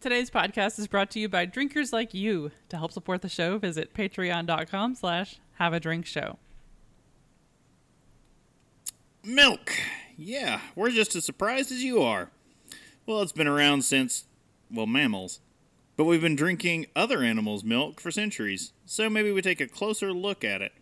Today's 0.00 0.30
podcast 0.30 0.78
is 0.78 0.86
brought 0.86 1.10
to 1.10 1.20
you 1.20 1.28
by 1.28 1.44
drinkers 1.44 1.92
like 1.92 2.14
you. 2.14 2.52
To 2.70 2.78
help 2.78 2.90
support 2.90 3.20
the 3.20 3.28
show, 3.28 3.58
visit 3.58 3.92
patreon.com 3.92 4.94
slash 4.94 5.36
have 5.56 5.74
a 5.74 5.80
drink 5.80 6.06
show. 6.06 6.38
Milk. 9.22 9.72
Yeah, 10.16 10.62
we're 10.74 10.88
just 10.88 11.14
as 11.16 11.26
surprised 11.26 11.70
as 11.70 11.84
you 11.84 12.00
are. 12.00 12.30
Well, 13.04 13.20
it's 13.20 13.32
been 13.32 13.46
around 13.46 13.84
since, 13.84 14.24
well, 14.70 14.86
mammals. 14.86 15.40
But 15.98 16.04
we've 16.04 16.22
been 16.22 16.34
drinking 16.34 16.86
other 16.96 17.22
animals' 17.22 17.62
milk 17.62 18.00
for 18.00 18.10
centuries, 18.10 18.72
so 18.86 19.10
maybe 19.10 19.30
we 19.30 19.42
take 19.42 19.60
a 19.60 19.68
closer 19.68 20.14
look 20.14 20.42
at 20.42 20.62
it. 20.62 20.72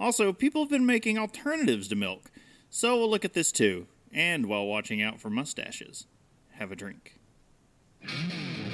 Also, 0.00 0.32
people 0.32 0.62
have 0.62 0.70
been 0.70 0.84
making 0.84 1.18
alternatives 1.18 1.86
to 1.86 1.94
milk, 1.94 2.32
so 2.68 2.96
we'll 2.96 3.08
look 3.08 3.24
at 3.24 3.32
this 3.32 3.52
too, 3.52 3.86
and 4.12 4.46
while 4.46 4.66
watching 4.66 5.00
out 5.00 5.20
for 5.20 5.30
mustaches. 5.30 6.08
Have 6.54 6.72
a 6.72 6.76
drink. 6.76 7.15
Mm-hmm. 8.04 8.65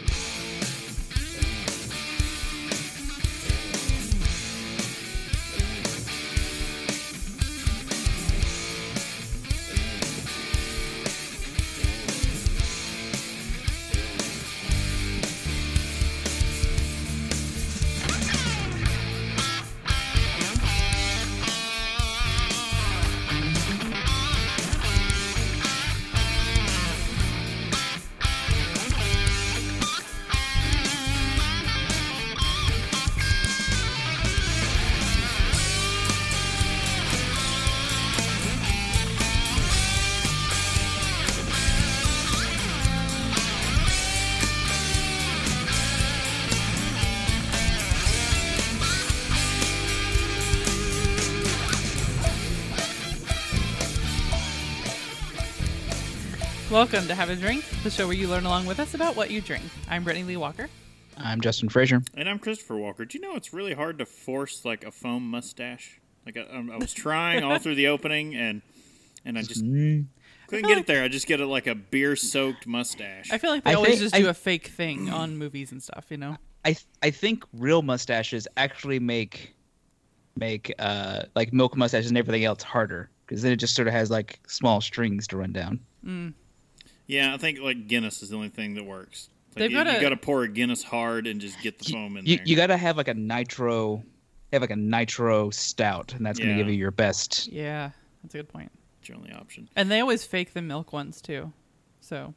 Welcome 56.82 57.06
to 57.06 57.14
Have 57.14 57.30
a 57.30 57.36
Drink, 57.36 57.64
the 57.84 57.90
show 57.90 58.08
where 58.08 58.16
you 58.16 58.26
learn 58.26 58.44
along 58.44 58.66
with 58.66 58.80
us 58.80 58.94
about 58.94 59.14
what 59.14 59.30
you 59.30 59.40
drink. 59.40 59.62
I'm 59.88 60.02
Brittany 60.02 60.24
Lee 60.24 60.36
Walker. 60.36 60.68
I'm 61.16 61.40
Justin 61.40 61.68
Frazier. 61.68 62.02
And 62.16 62.28
I'm 62.28 62.40
Christopher 62.40 62.76
Walker. 62.76 63.04
Do 63.04 63.16
you 63.16 63.22
know 63.22 63.36
it's 63.36 63.52
really 63.52 63.72
hard 63.72 63.98
to 64.00 64.04
force 64.04 64.64
like 64.64 64.82
a 64.82 64.90
foam 64.90 65.30
mustache? 65.30 66.00
Like 66.26 66.36
I, 66.36 66.40
I 66.50 66.76
was 66.78 66.92
trying 66.92 67.44
all 67.44 67.60
through 67.60 67.76
the 67.76 67.86
opening, 67.86 68.34
and 68.34 68.62
and 69.24 69.38
I 69.38 69.42
just 69.42 69.60
couldn't 69.60 70.08
get 70.48 70.76
it 70.76 70.88
there. 70.88 71.04
I 71.04 71.08
just 71.08 71.28
get 71.28 71.40
it 71.40 71.46
like 71.46 71.68
a 71.68 71.76
beer 71.76 72.16
soaked 72.16 72.66
mustache. 72.66 73.30
I 73.30 73.38
feel 73.38 73.52
like 73.52 73.62
they 73.62 73.70
I 73.70 73.74
always 73.74 74.00
think- 74.00 74.10
just 74.10 74.14
do 74.16 74.26
I- 74.26 74.30
a 74.30 74.34
fake 74.34 74.66
thing 74.66 75.08
on 75.08 75.38
movies 75.38 75.70
and 75.70 75.80
stuff, 75.80 76.06
you 76.08 76.16
know? 76.16 76.36
I 76.64 76.72
th- 76.72 76.86
I 77.00 77.10
think 77.10 77.44
real 77.52 77.82
mustaches 77.82 78.48
actually 78.56 78.98
make 78.98 79.54
make 80.36 80.74
uh 80.80 81.22
like 81.36 81.52
milk 81.52 81.76
mustaches 81.76 82.10
and 82.10 82.18
everything 82.18 82.44
else 82.44 82.64
harder 82.64 83.08
because 83.24 83.42
then 83.42 83.52
it 83.52 83.56
just 83.58 83.76
sort 83.76 83.86
of 83.86 83.94
has 83.94 84.10
like 84.10 84.40
small 84.48 84.80
strings 84.80 85.28
to 85.28 85.36
run 85.36 85.52
down. 85.52 85.78
Yeah, 87.12 87.34
I 87.34 87.36
think 87.36 87.60
like 87.60 87.88
Guinness 87.88 88.22
is 88.22 88.30
the 88.30 88.36
only 88.36 88.48
thing 88.48 88.74
that 88.74 88.84
works. 88.84 89.28
It's 89.48 89.56
Like 89.56 89.62
They've 89.64 89.70
you, 89.70 89.84
got 89.84 89.92
you 89.92 90.00
got 90.00 90.08
to 90.08 90.16
pour 90.16 90.44
a 90.44 90.48
Guinness 90.48 90.82
hard 90.82 91.26
and 91.26 91.42
just 91.42 91.60
get 91.60 91.78
the 91.78 91.92
foam 91.92 92.16
in 92.16 92.24
You 92.24 92.38
there. 92.38 92.46
you 92.46 92.56
got 92.56 92.68
to 92.68 92.76
have 92.78 92.96
like 92.96 93.08
a 93.08 93.14
nitro 93.14 94.02
have 94.50 94.62
like 94.62 94.70
a 94.70 94.76
nitro 94.76 95.50
stout 95.50 96.14
and 96.14 96.24
that's 96.24 96.38
gonna 96.38 96.56
give 96.56 96.68
you 96.68 96.74
your 96.74 96.90
best. 96.90 97.48
Yeah, 97.48 97.90
that's 98.22 98.34
a 98.34 98.38
good 98.38 98.48
point. 98.48 98.72
It's 99.00 99.10
your 99.10 99.18
only 99.18 99.30
option. 99.30 99.68
And 99.76 99.90
they 99.90 100.00
always 100.00 100.24
fake 100.24 100.54
the 100.54 100.62
milk 100.62 100.94
ones 100.94 101.20
too. 101.20 101.52
So 102.00 102.32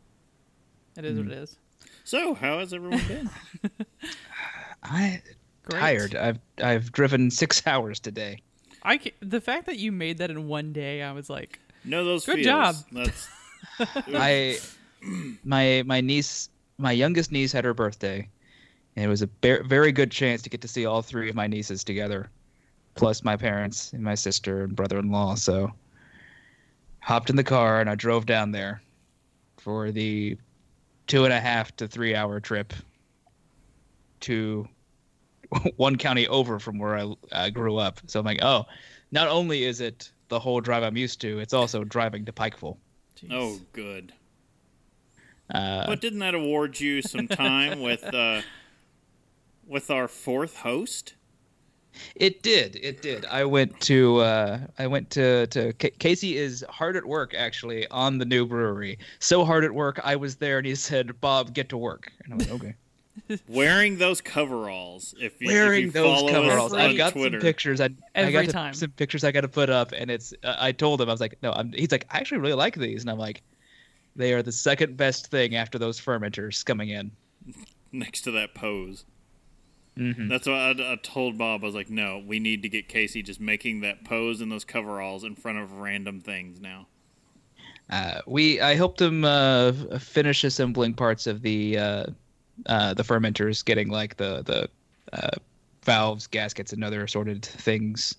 it 0.97 1.05
is 1.05 1.17
what 1.17 1.27
mm-hmm. 1.27 1.33
it 1.33 1.37
is. 1.39 1.57
So, 2.03 2.33
how 2.33 2.59
has 2.59 2.73
everyone 2.73 3.01
been? 3.07 3.29
I 4.83 5.21
Great. 5.63 5.79
tired. 5.79 6.15
I've 6.15 6.39
I've 6.61 6.91
driven 6.91 7.31
6 7.31 7.63
hours 7.67 8.01
today. 8.01 8.41
I 8.83 8.99
the 9.21 9.39
fact 9.39 9.67
that 9.67 9.77
you 9.77 9.93
made 9.93 10.17
that 10.17 10.29
in 10.31 10.47
one 10.49 10.73
day, 10.73 11.01
I 11.01 11.13
was 11.13 11.29
like, 11.29 11.59
know 11.85 12.03
those 12.03 12.25
Good 12.25 12.35
feels. 12.35 12.45
job. 12.45 12.75
That's 12.91 13.29
I 14.13 14.59
my 15.43 15.83
my 15.85 16.01
niece 16.01 16.49
my 16.77 16.91
youngest 16.91 17.31
niece 17.31 17.51
had 17.51 17.65
her 17.65 17.73
birthday 17.73 18.27
and 18.95 19.05
it 19.05 19.07
was 19.07 19.21
a 19.21 19.29
ver- 19.41 19.63
very 19.63 19.91
good 19.91 20.11
chance 20.11 20.41
to 20.41 20.49
get 20.49 20.61
to 20.61 20.67
see 20.67 20.85
all 20.85 21.01
three 21.01 21.29
of 21.29 21.35
my 21.35 21.47
nieces 21.47 21.83
together 21.83 22.29
plus 22.95 23.23
my 23.23 23.35
parents 23.35 23.91
and 23.93 24.01
my 24.01 24.15
sister 24.15 24.63
and 24.63 24.75
brother-in-law. 24.75 25.35
So 25.35 25.71
hopped 27.01 27.29
in 27.29 27.35
the 27.35 27.43
car 27.43 27.81
and 27.81 27.89
i 27.89 27.93
drove 27.93 28.25
down 28.25 28.51
there 28.51 28.81
for 29.57 29.91
the 29.91 30.35
two 31.05 31.23
and 31.23 31.31
a 31.31 31.39
half 31.39 31.75
to 31.75 31.87
three 31.87 32.15
hour 32.15 32.39
trip 32.39 32.73
to 34.21 34.67
one 35.75 35.97
county 35.97 36.27
over 36.27 36.57
from 36.57 36.79
where 36.79 36.95
i 36.95 37.13
uh, 37.31 37.49
grew 37.49 37.77
up. 37.77 37.99
So 38.07 38.19
i'm 38.19 38.25
like 38.25 38.43
oh 38.43 38.65
not 39.11 39.27
only 39.27 39.65
is 39.65 39.81
it 39.81 40.11
the 40.29 40.39
whole 40.39 40.61
drive 40.61 40.81
i'm 40.81 40.97
used 40.97 41.21
to 41.21 41.39
it's 41.39 41.53
also 41.53 41.83
driving 41.83 42.25
to 42.25 42.31
pikeville 42.31 42.77
Jeez. 43.17 43.27
oh 43.31 43.59
good. 43.73 44.13
uh, 45.53 45.85
But 45.87 46.01
didn't 46.01 46.19
that 46.19 46.35
award 46.35 46.79
you 46.79 47.01
some 47.01 47.27
time 47.27 47.81
with 47.81 48.03
uh, 48.03 48.41
with 49.67 49.89
our 49.89 50.07
fourth 50.07 50.57
host? 50.57 51.13
It 52.15 52.43
did. 52.43 52.75
It 52.75 53.01
did. 53.01 53.25
I 53.25 53.45
went 53.45 53.79
to 53.81 54.17
uh, 54.17 54.59
I 54.77 54.85
went 54.87 55.09
to 55.11 55.47
to 55.47 55.71
Ca- 55.73 55.91
Casey 55.97 56.35
is 56.37 56.63
hard 56.69 56.97
at 56.97 57.05
work 57.05 57.33
actually 57.33 57.87
on 57.87 58.17
the 58.17 58.25
new 58.25 58.45
brewery. 58.45 58.99
So 59.19 59.45
hard 59.45 59.63
at 59.63 59.73
work, 59.73 59.99
I 60.03 60.17
was 60.17 60.35
there 60.35 60.57
and 60.57 60.67
he 60.67 60.75
said, 60.75 61.21
"Bob, 61.21 61.53
get 61.53 61.69
to 61.69 61.77
work." 61.77 62.11
And 62.25 62.33
I 62.33 62.37
went, 62.37 62.51
"Okay." 62.51 62.75
Wearing 63.47 63.97
those 63.97 64.21
coveralls. 64.21 65.15
If 65.19 65.39
you, 65.41 65.47
if 65.49 65.53
Wearing 65.53 65.81
you 65.85 65.91
those 65.91 66.29
coveralls. 66.29 66.73
I've 66.73 66.97
got 66.97 67.13
Twitter. 67.13 67.39
some 67.39 67.41
pictures. 67.41 67.81
I, 67.81 67.89
I 68.15 68.31
got 68.31 68.45
to- 68.45 68.51
time. 68.51 68.73
some 68.73 68.91
pictures 68.91 69.23
I 69.23 69.31
got 69.31 69.41
to 69.41 69.47
put 69.47 69.69
up, 69.69 69.91
and 69.93 70.11
it's. 70.11 70.33
Uh, 70.43 70.55
I 70.59 70.71
told 70.71 71.01
him 71.01 71.09
I 71.09 71.13
was 71.13 71.21
like, 71.21 71.37
"No." 71.41 71.51
I'm, 71.53 71.71
he's 71.71 71.91
like, 71.91 72.05
"I 72.11 72.17
actually 72.17 72.39
really 72.39 72.53
like 72.55 72.75
these," 72.75 73.01
and 73.01 73.09
I'm 73.09 73.17
like, 73.17 73.41
"They 74.15 74.33
are 74.33 74.43
the 74.43 74.51
second 74.51 74.97
best 74.97 75.27
thing 75.27 75.55
after 75.55 75.77
those 75.79 75.99
fermenters 75.99 76.63
coming 76.65 76.89
in." 76.89 77.11
next 77.91 78.21
to 78.21 78.31
that 78.31 78.53
pose. 78.53 79.05
Mhm. 79.97 80.27
That's 80.27 80.45
what 80.45 80.55
I, 80.57 80.71
I 80.71 80.95
told 81.01 81.37
Bob. 81.37 81.63
I 81.63 81.67
was 81.67 81.75
like, 81.75 81.89
no, 81.89 82.21
we 82.25 82.37
need 82.39 82.61
to 82.63 82.69
get 82.69 82.89
Casey 82.89 83.23
just 83.23 83.39
making 83.39 83.79
that 83.81 84.03
pose 84.03 84.41
in 84.41 84.49
those 84.49 84.65
coveralls 84.65 85.23
in 85.23 85.35
front 85.35 85.57
of 85.57 85.71
random 85.71 86.19
things 86.19 86.59
now. 86.59 86.87
Uh, 87.89 88.19
we 88.27 88.59
I 88.59 88.75
helped 88.75 88.99
him 88.99 89.23
uh, 89.23 89.71
finish 89.99 90.43
assembling 90.43 90.95
parts 90.95 91.27
of 91.27 91.41
the 91.43 91.77
uh, 92.65 92.93
the 92.93 93.03
fermenters, 93.03 93.63
getting 93.63 93.89
like 93.89 94.17
the 94.17 94.43
the 94.43 94.69
uh, 95.13 95.37
valves, 95.83 96.27
gaskets, 96.27 96.73
and 96.73 96.83
other 96.83 97.03
assorted 97.03 97.45
things 97.45 98.15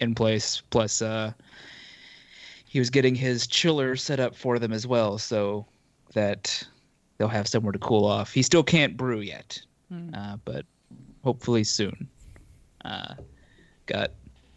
in 0.00 0.14
place. 0.14 0.62
Plus, 0.70 1.02
uh, 1.02 1.32
he 2.66 2.78
was 2.78 2.90
getting 2.90 3.14
his 3.14 3.46
chiller 3.46 3.96
set 3.96 4.20
up 4.20 4.34
for 4.34 4.58
them 4.58 4.72
as 4.72 4.86
well, 4.86 5.18
so 5.18 5.66
that 6.14 6.66
they'll 7.18 7.28
have 7.28 7.48
somewhere 7.48 7.72
to 7.72 7.78
cool 7.78 8.04
off. 8.04 8.32
He 8.32 8.42
still 8.42 8.62
can't 8.62 8.96
brew 8.96 9.20
yet, 9.20 9.60
uh, 10.14 10.36
but 10.44 10.64
hopefully 11.24 11.64
soon. 11.64 12.08
Uh, 12.84 13.14
got 13.86 14.12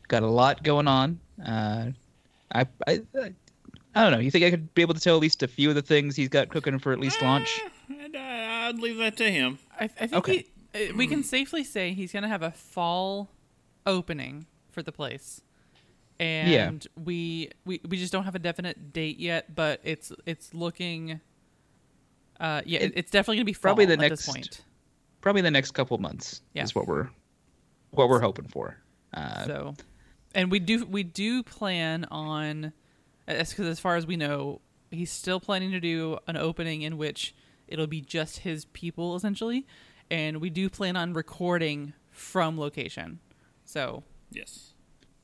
got 0.07 0.23
a 0.23 0.27
lot 0.27 0.63
going 0.63 0.87
on. 0.87 1.19
Uh, 1.45 1.87
I, 2.53 2.65
I 2.87 3.01
I 3.95 4.03
don't 4.03 4.11
know. 4.11 4.19
You 4.19 4.29
think 4.31 4.45
I 4.45 4.51
could 4.51 4.73
be 4.75 4.81
able 4.81 4.93
to 4.93 4.99
tell 4.99 5.15
at 5.15 5.21
least 5.21 5.41
a 5.43 5.47
few 5.47 5.69
of 5.69 5.75
the 5.75 5.81
things 5.81 6.15
he's 6.15 6.29
got 6.29 6.49
cooking 6.49 6.77
for 6.79 6.91
at 6.91 6.99
least 6.99 7.21
launch? 7.21 7.61
I'd, 8.69 8.75
I'd 8.75 8.81
leave 8.81 8.97
that 8.97 9.17
to 9.17 9.29
him. 9.31 9.59
I, 9.79 9.85
I 9.85 9.87
think 9.87 10.13
Okay. 10.13 10.45
he, 10.73 10.89
uh, 10.89 10.95
we 10.95 11.07
can 11.07 11.23
safely 11.23 11.63
say 11.63 11.93
he's 11.93 12.11
going 12.11 12.23
to 12.23 12.29
have 12.29 12.43
a 12.43 12.51
fall 12.51 13.29
opening 13.85 14.45
for 14.71 14.81
the 14.83 14.91
place. 14.91 15.41
And 16.19 16.85
we, 17.01 17.49
we 17.65 17.79
we 17.87 17.95
just 17.97 18.11
don't 18.11 18.25
have 18.25 18.35
a 18.35 18.39
definite 18.39 18.91
date 18.91 19.19
yet, 19.19 19.55
but 19.55 19.79
it's 19.85 20.11
it's 20.25 20.53
looking 20.53 21.21
uh 22.41 22.61
yeah, 22.65 22.79
it, 22.79 22.93
it's 22.95 23.11
definitely 23.11 23.37
going 23.37 23.45
to 23.45 23.49
be 23.49 23.53
fall 23.53 23.69
Probably 23.69 23.85
the 23.85 23.93
at 23.93 23.99
next- 23.99 24.25
this 24.25 24.33
point. 24.35 24.61
Probably 25.21 25.41
the 25.41 25.51
next 25.51 25.71
couple 25.71 25.97
months 25.97 26.41
Yeah. 26.53 26.63
is 26.63 26.75
what 26.75 26.87
we're 26.87 27.09
what 27.91 28.09
we're 28.09 28.19
hoping 28.21 28.47
for. 28.47 28.77
Uh, 29.13 29.45
so 29.45 29.75
and 30.35 30.51
we 30.51 30.59
do 30.59 30.85
we 30.85 31.03
do 31.03 31.41
plan 31.41 32.05
on 32.11 32.73
because 33.25 33.59
as 33.67 33.79
far 33.79 33.95
as 33.95 34.05
we 34.05 34.15
know 34.17 34.59
he's 34.91 35.11
still 35.11 35.39
planning 35.39 35.71
to 35.71 35.79
do 35.79 36.17
an 36.27 36.35
opening 36.37 36.81
in 36.81 36.97
which 36.97 37.33
it'll 37.69 37.87
be 37.87 38.01
just 38.01 38.39
his 38.39 38.65
people 38.65 39.15
essentially 39.15 39.65
and 40.11 40.37
we 40.41 40.49
do 40.49 40.69
plan 40.69 40.95
on 40.97 41.13
recording 41.13 41.93
from 42.11 42.59
location 42.59 43.19
so 43.65 44.03
Yes. 44.31 44.73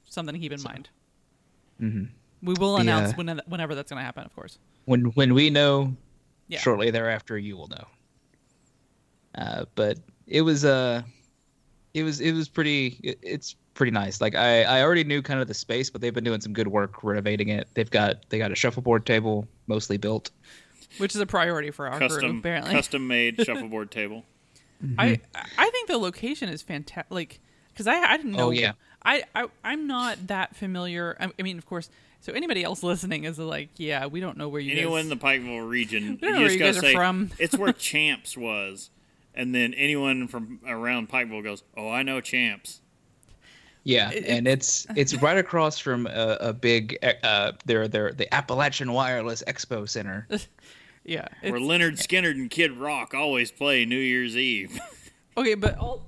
something 0.06 0.34
to 0.34 0.40
keep 0.40 0.52
in 0.54 0.62
mind 0.64 0.90
mhm. 1.82 2.10
we 2.42 2.54
will 2.60 2.78
announce 2.78 3.12
uh, 3.12 3.16
when, 3.16 3.42
whenever 3.48 3.76
that's 3.76 3.92
going 3.92 4.00
to 4.00 4.06
happen 4.06 4.24
of 4.24 4.34
course 4.36 4.58
When 4.86 5.06
when 5.16 5.34
we 5.34 5.50
know, 5.50 5.96
Yeah. 6.48 6.60
shortly 6.60 6.92
thereafter 6.92 7.38
you 7.38 7.58
will 7.58 7.68
know. 7.68 7.86
Uh, 9.36 9.66
but 9.76 9.98
it 10.28 10.42
was 10.44 10.64
uh, 10.64 11.02
it 11.94 12.04
was 12.04 12.22
it 12.22 12.32
was 12.34 12.48
pretty. 12.48 13.00
It, 13.04 13.20
it's 13.22 13.56
pretty 13.74 13.92
nice. 13.92 14.22
Like 14.22 14.36
I 14.36 14.64
I 14.64 14.82
already 14.84 15.04
knew 15.04 15.22
kind 15.22 15.40
of 15.42 15.48
the 15.48 15.54
space, 15.54 15.90
but 15.90 16.02
they've 16.02 16.14
been 16.14 16.24
doing 16.24 16.40
some 16.42 16.54
good 16.54 16.68
work 16.68 17.04
renovating 17.04 17.50
it. 17.50 17.68
They've 17.74 17.90
got 17.90 18.30
they 18.30 18.38
got 18.38 18.52
a 18.52 18.56
shuffleboard 18.56 19.06
table 19.06 19.48
mostly 19.68 19.98
built. 19.98 20.32
Which 20.98 21.16
is 21.16 21.22
a 21.22 21.26
priority 21.26 21.72
for 21.72 21.88
our 21.88 21.98
group 22.00 22.12
Custom, 22.12 22.40
apparently. 22.40 22.72
custom 22.74 23.08
made 23.08 23.42
shuffleboard 23.46 23.92
table. 23.92 24.24
I 24.98 25.20
I 25.58 25.70
think 25.70 25.88
the 25.88 25.98
location 25.98 26.50
is 26.50 26.62
fantastic. 26.62 27.12
Like, 27.12 27.40
because 27.70 27.88
I 27.88 27.96
I 27.96 28.18
didn't 28.18 28.34
know. 28.34 28.48
Oh, 28.48 28.52
yeah. 28.52 28.74
I, 29.04 29.24
I 29.36 29.46
I'm 29.64 29.88
not 29.88 30.28
that 30.28 30.56
familiar. 30.56 31.16
I, 31.20 31.30
I 31.38 31.42
mean, 31.44 31.58
of 31.58 31.66
course. 31.66 31.90
So 32.22 32.34
anybody 32.34 32.64
else 32.64 32.82
listening 32.92 33.24
is 33.26 33.38
like, 33.38 33.70
yeah, 33.78 34.08
we 34.08 34.20
don't 34.20 34.38
know 34.38 34.50
where 34.50 34.60
you 34.62 34.72
Anyone 34.72 35.04
guys. 35.04 35.04
in 35.04 35.10
the 35.10 35.16
Pikeville 35.18 35.70
region, 35.70 36.04
We 36.22 36.28
don't 36.28 36.32
know 36.32 36.38
you 36.38 36.44
where 36.44 36.48
just 36.48 36.54
you 36.54 36.60
gotta 36.60 36.74
guys 36.74 36.78
are 36.84 36.88
say 36.88 36.94
from. 36.94 37.32
it's 37.40 37.56
where 37.58 37.72
Champs 37.74 38.36
was, 38.36 38.90
and 39.36 39.54
then 39.54 39.74
anyone 39.76 40.28
from 40.28 40.60
around 40.68 41.10
Pikeville 41.10 41.44
goes, 41.44 41.64
"Oh, 41.78 41.90
I 41.90 42.02
know 42.04 42.20
Champs." 42.22 42.82
Yeah, 43.84 44.10
It- 44.10 44.26
and 44.26 44.48
it's 44.48 44.88
it's 44.96 45.14
right 45.22 45.38
across 45.38 45.78
from 45.78 46.08
a, 46.08 46.38
a 46.42 46.54
big 46.54 46.98
uh 47.24 47.52
their 47.66 47.88
their 47.88 48.12
the 48.12 48.34
Appalachian 48.34 48.92
Wireless 48.92 49.44
Expo 49.48 49.88
Center. 49.88 50.28
Yeah. 51.06 51.28
Where 51.42 51.54
Lynyrd 51.54 51.98
Skynyrd 51.98 52.32
and 52.32 52.50
Kid 52.50 52.74
Rock 52.74 53.14
always 53.14 53.52
play 53.52 53.86
New 53.86 54.00
Year's 54.00 54.36
Eve. 54.36 54.80
Okay, 55.38 55.54
but 55.56 55.76
I'll, 55.78 56.06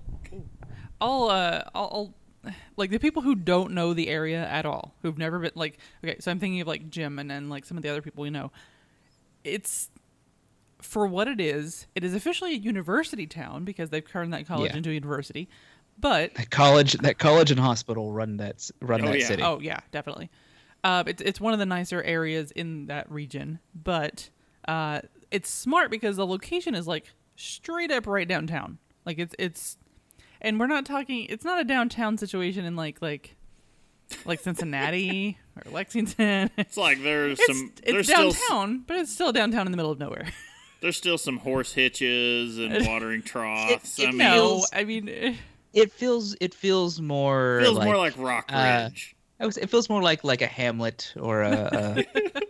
I'll, 1.02 1.24
uh, 1.26 1.64
I'll, 1.76 2.14
I'll, 2.46 2.54
like 2.78 2.92
the 2.92 2.98
people 2.98 3.22
who 3.22 3.36
don't 3.36 3.74
know 3.74 3.94
the 3.94 4.08
area 4.08 4.48
at 4.48 4.66
all, 4.66 4.96
who've 5.02 5.18
never 5.18 5.38
been, 5.40 5.52
like, 5.54 5.80
okay, 6.02 6.16
so 6.22 6.32
I'm 6.32 6.40
thinking 6.40 6.62
of 6.62 6.68
like 6.68 6.90
Jim 6.90 7.20
and 7.20 7.30
then 7.30 7.50
like 7.50 7.66
some 7.66 7.76
of 7.76 7.84
the 7.84 7.90
other 7.90 8.02
people 8.02 8.22
we 8.22 8.30
know. 8.30 8.54
It's 9.44 9.90
for 10.82 11.06
what 11.08 11.28
it 11.28 11.42
is. 11.42 11.88
It 11.94 12.06
is 12.06 12.14
officially 12.16 12.54
a 12.54 12.58
university 12.58 13.28
town 13.28 13.66
because 13.66 13.90
they've 13.90 14.08
turned 14.08 14.32
that 14.34 14.48
college 14.48 14.72
Yeah. 14.72 14.78
into 14.78 14.92
a 14.92 14.94
university. 14.94 15.50
But 16.00 16.36
That 16.36 16.50
college 16.50 16.94
that 16.94 17.18
college 17.20 17.52
and 17.52 17.60
hospital 17.60 18.14
run 18.14 18.38
that 18.38 18.72
run 18.82 19.02
Oh, 19.04 19.08
that 19.08 19.20
yeah. 19.20 19.26
city. 19.28 19.44
oh 19.44 19.60
yeah, 19.60 19.80
definitely. 19.92 20.30
Uh, 20.86 21.04
it's 21.06 21.22
it's 21.22 21.42
one 21.42 21.52
of 21.52 21.60
the 21.60 21.66
nicer 21.66 22.02
areas 22.02 22.52
in 22.52 22.86
that 22.86 23.12
region, 23.12 23.60
but 23.76 24.30
uh, 24.68 25.02
it's 25.32 25.50
smart 25.50 25.92
because 25.92 26.16
the 26.18 26.26
location 26.26 26.76
is 26.76 26.88
like 26.88 27.06
straight 27.36 27.92
up 27.92 28.08
right 28.08 28.28
downtown. 28.28 28.78
Like 29.06 29.20
it's 29.20 29.36
it's, 29.40 29.78
and 30.42 30.60
we're 30.60 30.68
not 30.68 30.86
talking. 30.86 31.26
It's 31.30 31.46
not 31.46 31.60
a 31.60 31.64
downtown 31.64 32.18
situation 32.18 32.66
in 32.66 32.76
like 32.76 33.02
like 33.02 33.36
like 34.26 34.40
Cincinnati 34.40 35.38
or 35.56 35.72
Lexington. 35.72 36.50
It's 36.58 36.78
like 36.78 37.02
there's 37.04 37.40
It's, 37.40 37.48
some 37.48 37.72
it's 37.84 37.92
there's 37.92 38.08
still 38.08 38.32
downtown, 38.32 38.84
but 38.88 38.98
it's 38.98 39.14
still 39.14 39.32
downtown 39.32 39.66
in 39.66 39.72
the 39.72 39.78
middle 39.78 39.92
of 39.92 40.00
nowhere. 40.00 40.28
there's 40.82 40.98
still 40.98 41.18
some 41.18 41.38
horse 41.38 41.74
hitches 41.74 42.58
and 42.58 42.86
watering 42.88 43.22
troughs. 43.22 43.98
it 44.00 44.04
I 44.04 44.10
mean, 44.10 44.18
no, 44.20 44.34
feels- 44.34 44.70
I 44.74 44.84
mean, 44.84 45.10
eh, 45.10 45.36
It 45.74 45.92
feels 45.92 46.36
it 46.42 46.54
feels 46.54 47.00
more 47.02 47.60
feels 47.62 47.78
like, 47.78 47.86
more 47.86 47.98
like 47.98 48.14
Rock 48.18 48.46
uh, 48.50 48.84
Ridge. 48.90 49.16
I 49.40 49.46
would 49.46 49.54
say 49.54 49.62
it 49.62 49.70
feels 49.70 49.90
more 49.90 50.02
like 50.02 50.24
like 50.24 50.42
a 50.42 50.48
hamlet 50.48 51.14
or 51.20 51.42
a 51.44 52.06
a, 52.36 52.42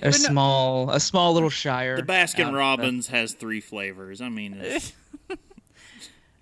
a 0.00 0.10
But 0.10 0.20
no- 0.22 0.28
small 0.28 0.90
a 0.90 1.00
small 1.00 1.32
little 1.34 1.50
shire. 1.50 1.96
the 1.96 2.02
Baskin 2.02 2.52
Robbins 2.54 3.08
has 3.08 3.32
three 3.32 3.60
flavors. 3.60 4.20
I 4.20 4.28
mean, 4.28 4.54
it's, 4.60 4.92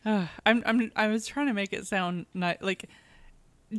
uh, 0.05 0.27
I'm 0.47 0.63
I'm 0.67 0.93
I 0.97 1.09
was 1.09 1.27
trying 1.27 1.47
to 1.47 1.53
make 1.55 1.73
it 1.73 1.87
sound 1.87 2.27
ni- 2.35 2.57
like 2.61 2.89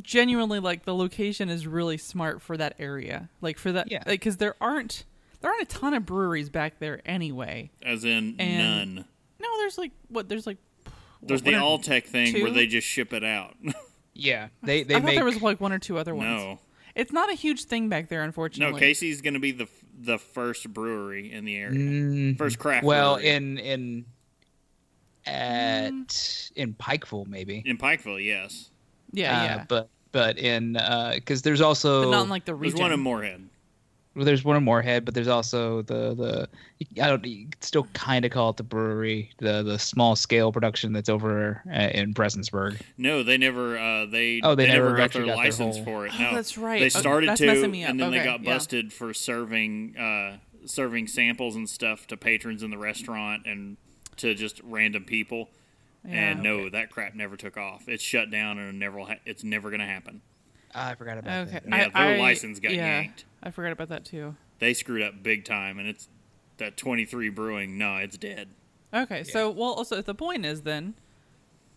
genuinely 0.02 0.58
like 0.60 0.84
the 0.84 0.94
location 0.94 1.48
is 1.48 1.66
really 1.66 1.96
smart 1.98 2.42
for 2.42 2.56
that 2.56 2.74
area. 2.78 3.28
Like 3.40 3.58
for 3.58 3.72
that, 3.72 3.90
Yeah. 3.90 3.98
like 4.06 4.20
because 4.20 4.38
there 4.38 4.54
aren't 4.60 5.04
there 5.40 5.50
aren't 5.50 5.62
a 5.62 5.66
ton 5.66 5.94
of 5.94 6.06
breweries 6.06 6.48
back 6.50 6.78
there 6.78 7.00
anyway. 7.04 7.70
as 7.82 8.04
in 8.04 8.36
And- 8.38 8.94
none. 8.96 9.04
No, 9.40 9.48
there's 9.58 9.76
like 9.78 9.92
what 10.08 10.28
there's 10.28 10.46
like. 10.46 10.58
There's 11.26 11.42
what, 11.42 11.52
the 11.52 11.58
one 11.60 11.62
Alltech 11.80 12.04
thing 12.04 12.42
where 12.42 12.50
they 12.50 12.66
just 12.66 12.86
ship 12.86 13.12
it 13.12 13.24
out. 13.24 13.54
Yeah, 14.16 14.48
they 14.62 14.84
they 14.84 14.94
I 14.94 15.00
thought 15.00 15.14
there 15.14 15.24
was 15.24 15.42
like 15.42 15.60
one 15.60 15.72
or 15.72 15.78
two 15.80 15.98
other 15.98 16.14
ones. 16.14 16.28
no, 16.28 16.58
It's 16.94 17.12
not 17.12 17.30
a 17.30 17.34
huge 17.34 17.64
thing 17.64 17.88
back 17.88 18.08
there, 18.08 18.22
unfortunately. 18.22 18.72
no. 18.74 18.78
Casey's 18.78 19.20
going 19.20 19.34
to 19.34 19.40
be 19.40 19.50
the 19.52 19.68
the 20.00 20.18
first 20.18 20.72
brewery 20.72 21.32
in 21.32 21.44
the 21.44 21.56
area, 21.56 21.78
Mm, 21.78 22.36
first 22.38 22.58
craft. 22.58 22.84
well 22.84 23.14
brewery. 23.14 23.30
in 23.30 23.58
in 23.58 24.04
at 25.26 26.50
in 26.54 26.74
Pikeville 26.74 27.26
maybe. 27.26 27.62
in 27.64 27.78
Pikeville, 27.78 28.22
yes. 28.24 28.70
Yeah, 29.12 29.40
Uh, 29.40 29.44
yeah, 29.44 29.64
But 29.68 29.88
but 30.12 30.38
in 30.38 30.74
because 31.14 31.42
there's 31.42 31.60
also 31.60 32.04
but 32.04 32.10
not 32.10 32.22
in 32.24 32.28
like 32.28 32.44
the 32.44 32.54
region. 32.54 32.76
There's 32.76 32.82
one 32.82 32.92
in 32.92 33.00
Morehead. 33.00 33.48
Well, 34.16 34.24
there's 34.24 34.44
one 34.44 34.56
in 34.56 34.62
Morehead, 34.64 35.04
but 35.04 35.12
there's 35.14 35.26
also 35.28 35.82
the 35.82 36.14
the 36.14 37.02
I 37.02 37.08
don't 37.08 37.24
you 37.24 37.48
still 37.60 37.84
kind 37.94 38.24
of 38.24 38.30
call 38.30 38.50
it 38.50 38.56
the 38.56 38.62
brewery, 38.62 39.30
the 39.38 39.62
the 39.64 39.78
small 39.78 40.14
scale 40.14 40.52
production 40.52 40.92
that's 40.92 41.08
over 41.08 41.60
uh, 41.68 41.88
in 41.92 42.14
Prestonsburg. 42.14 42.80
No, 42.96 43.22
they 43.24 43.36
never. 43.38 43.76
Uh, 43.76 44.06
they 44.06 44.40
Oh, 44.42 44.54
they 44.54 44.68
never 44.68 44.96
got 44.96 45.12
their 45.12 45.22
got 45.22 45.26
their 45.26 45.36
license 45.36 45.76
whole- 45.76 45.84
for 45.84 46.06
it. 46.06 46.12
Oh, 46.14 46.34
that's 46.34 46.56
right. 46.56 46.78
They 46.78 46.86
Okay, 46.86 46.90
started 47.00 47.28
that's 47.30 47.40
to, 47.40 47.66
me 47.68 47.82
up. 47.84 47.90
and 47.90 48.00
then 48.00 48.10
they 48.12 48.18
Okay, 48.18 48.24
got 48.26 48.42
yeah. 48.44 48.52
busted 48.54 48.92
for 48.92 49.12
serving 49.12 49.96
uh, 49.96 50.36
serving 50.66 51.08
samples 51.08 51.56
and 51.56 51.68
stuff 51.68 52.06
to 52.06 52.16
patrons 52.16 52.62
in 52.62 52.70
the 52.70 52.78
restaurant 52.78 53.46
and 53.46 53.76
to 54.18 54.34
just 54.34 54.60
random 54.62 55.04
people. 55.04 55.50
and 56.04 56.12
Yeah. 56.44 56.50
no, 56.52 56.68
that 56.70 56.90
crap 56.90 57.14
never 57.14 57.36
took 57.36 57.56
off. 57.56 57.88
It's 57.88 58.02
shut 58.02 58.30
down 58.30 58.58
and 58.58 58.68
it 58.68 58.74
never. 58.78 59.00
Ha- 59.00 59.16
it's 59.26 59.42
never 59.42 59.70
going 59.70 59.80
to 59.80 59.86
happen. 59.86 60.20
Ah, 60.74 60.90
I 60.90 60.94
forgot 60.94 61.18
about 61.18 61.48
Okay, 61.48 61.52
that. 61.52 61.64
Yeah, 61.68 61.88
I, 61.94 62.04
their 62.06 62.16
I- 62.16 62.20
license 62.20 62.58
got 62.60 62.72
yeah, 62.72 63.00
yanked. 63.02 63.24
I 63.42 63.50
forgot 63.50 63.72
about 63.72 63.88
that 63.90 64.04
too. 64.04 64.34
They 64.58 64.74
screwed 64.74 65.02
up 65.02 65.22
big 65.22 65.44
time, 65.44 65.78
and 65.78 65.88
it's 65.88 66.08
that 66.58 66.76
23 66.76 67.28
Brewing. 67.30 67.76
No, 67.78 67.96
it's 67.96 68.16
dead. 68.16 68.48
Okay, 68.92 69.24
so 69.24 69.50
well, 69.50 69.72
also 69.72 70.00
the 70.00 70.14
point 70.14 70.46
is 70.46 70.62
then, 70.62 70.94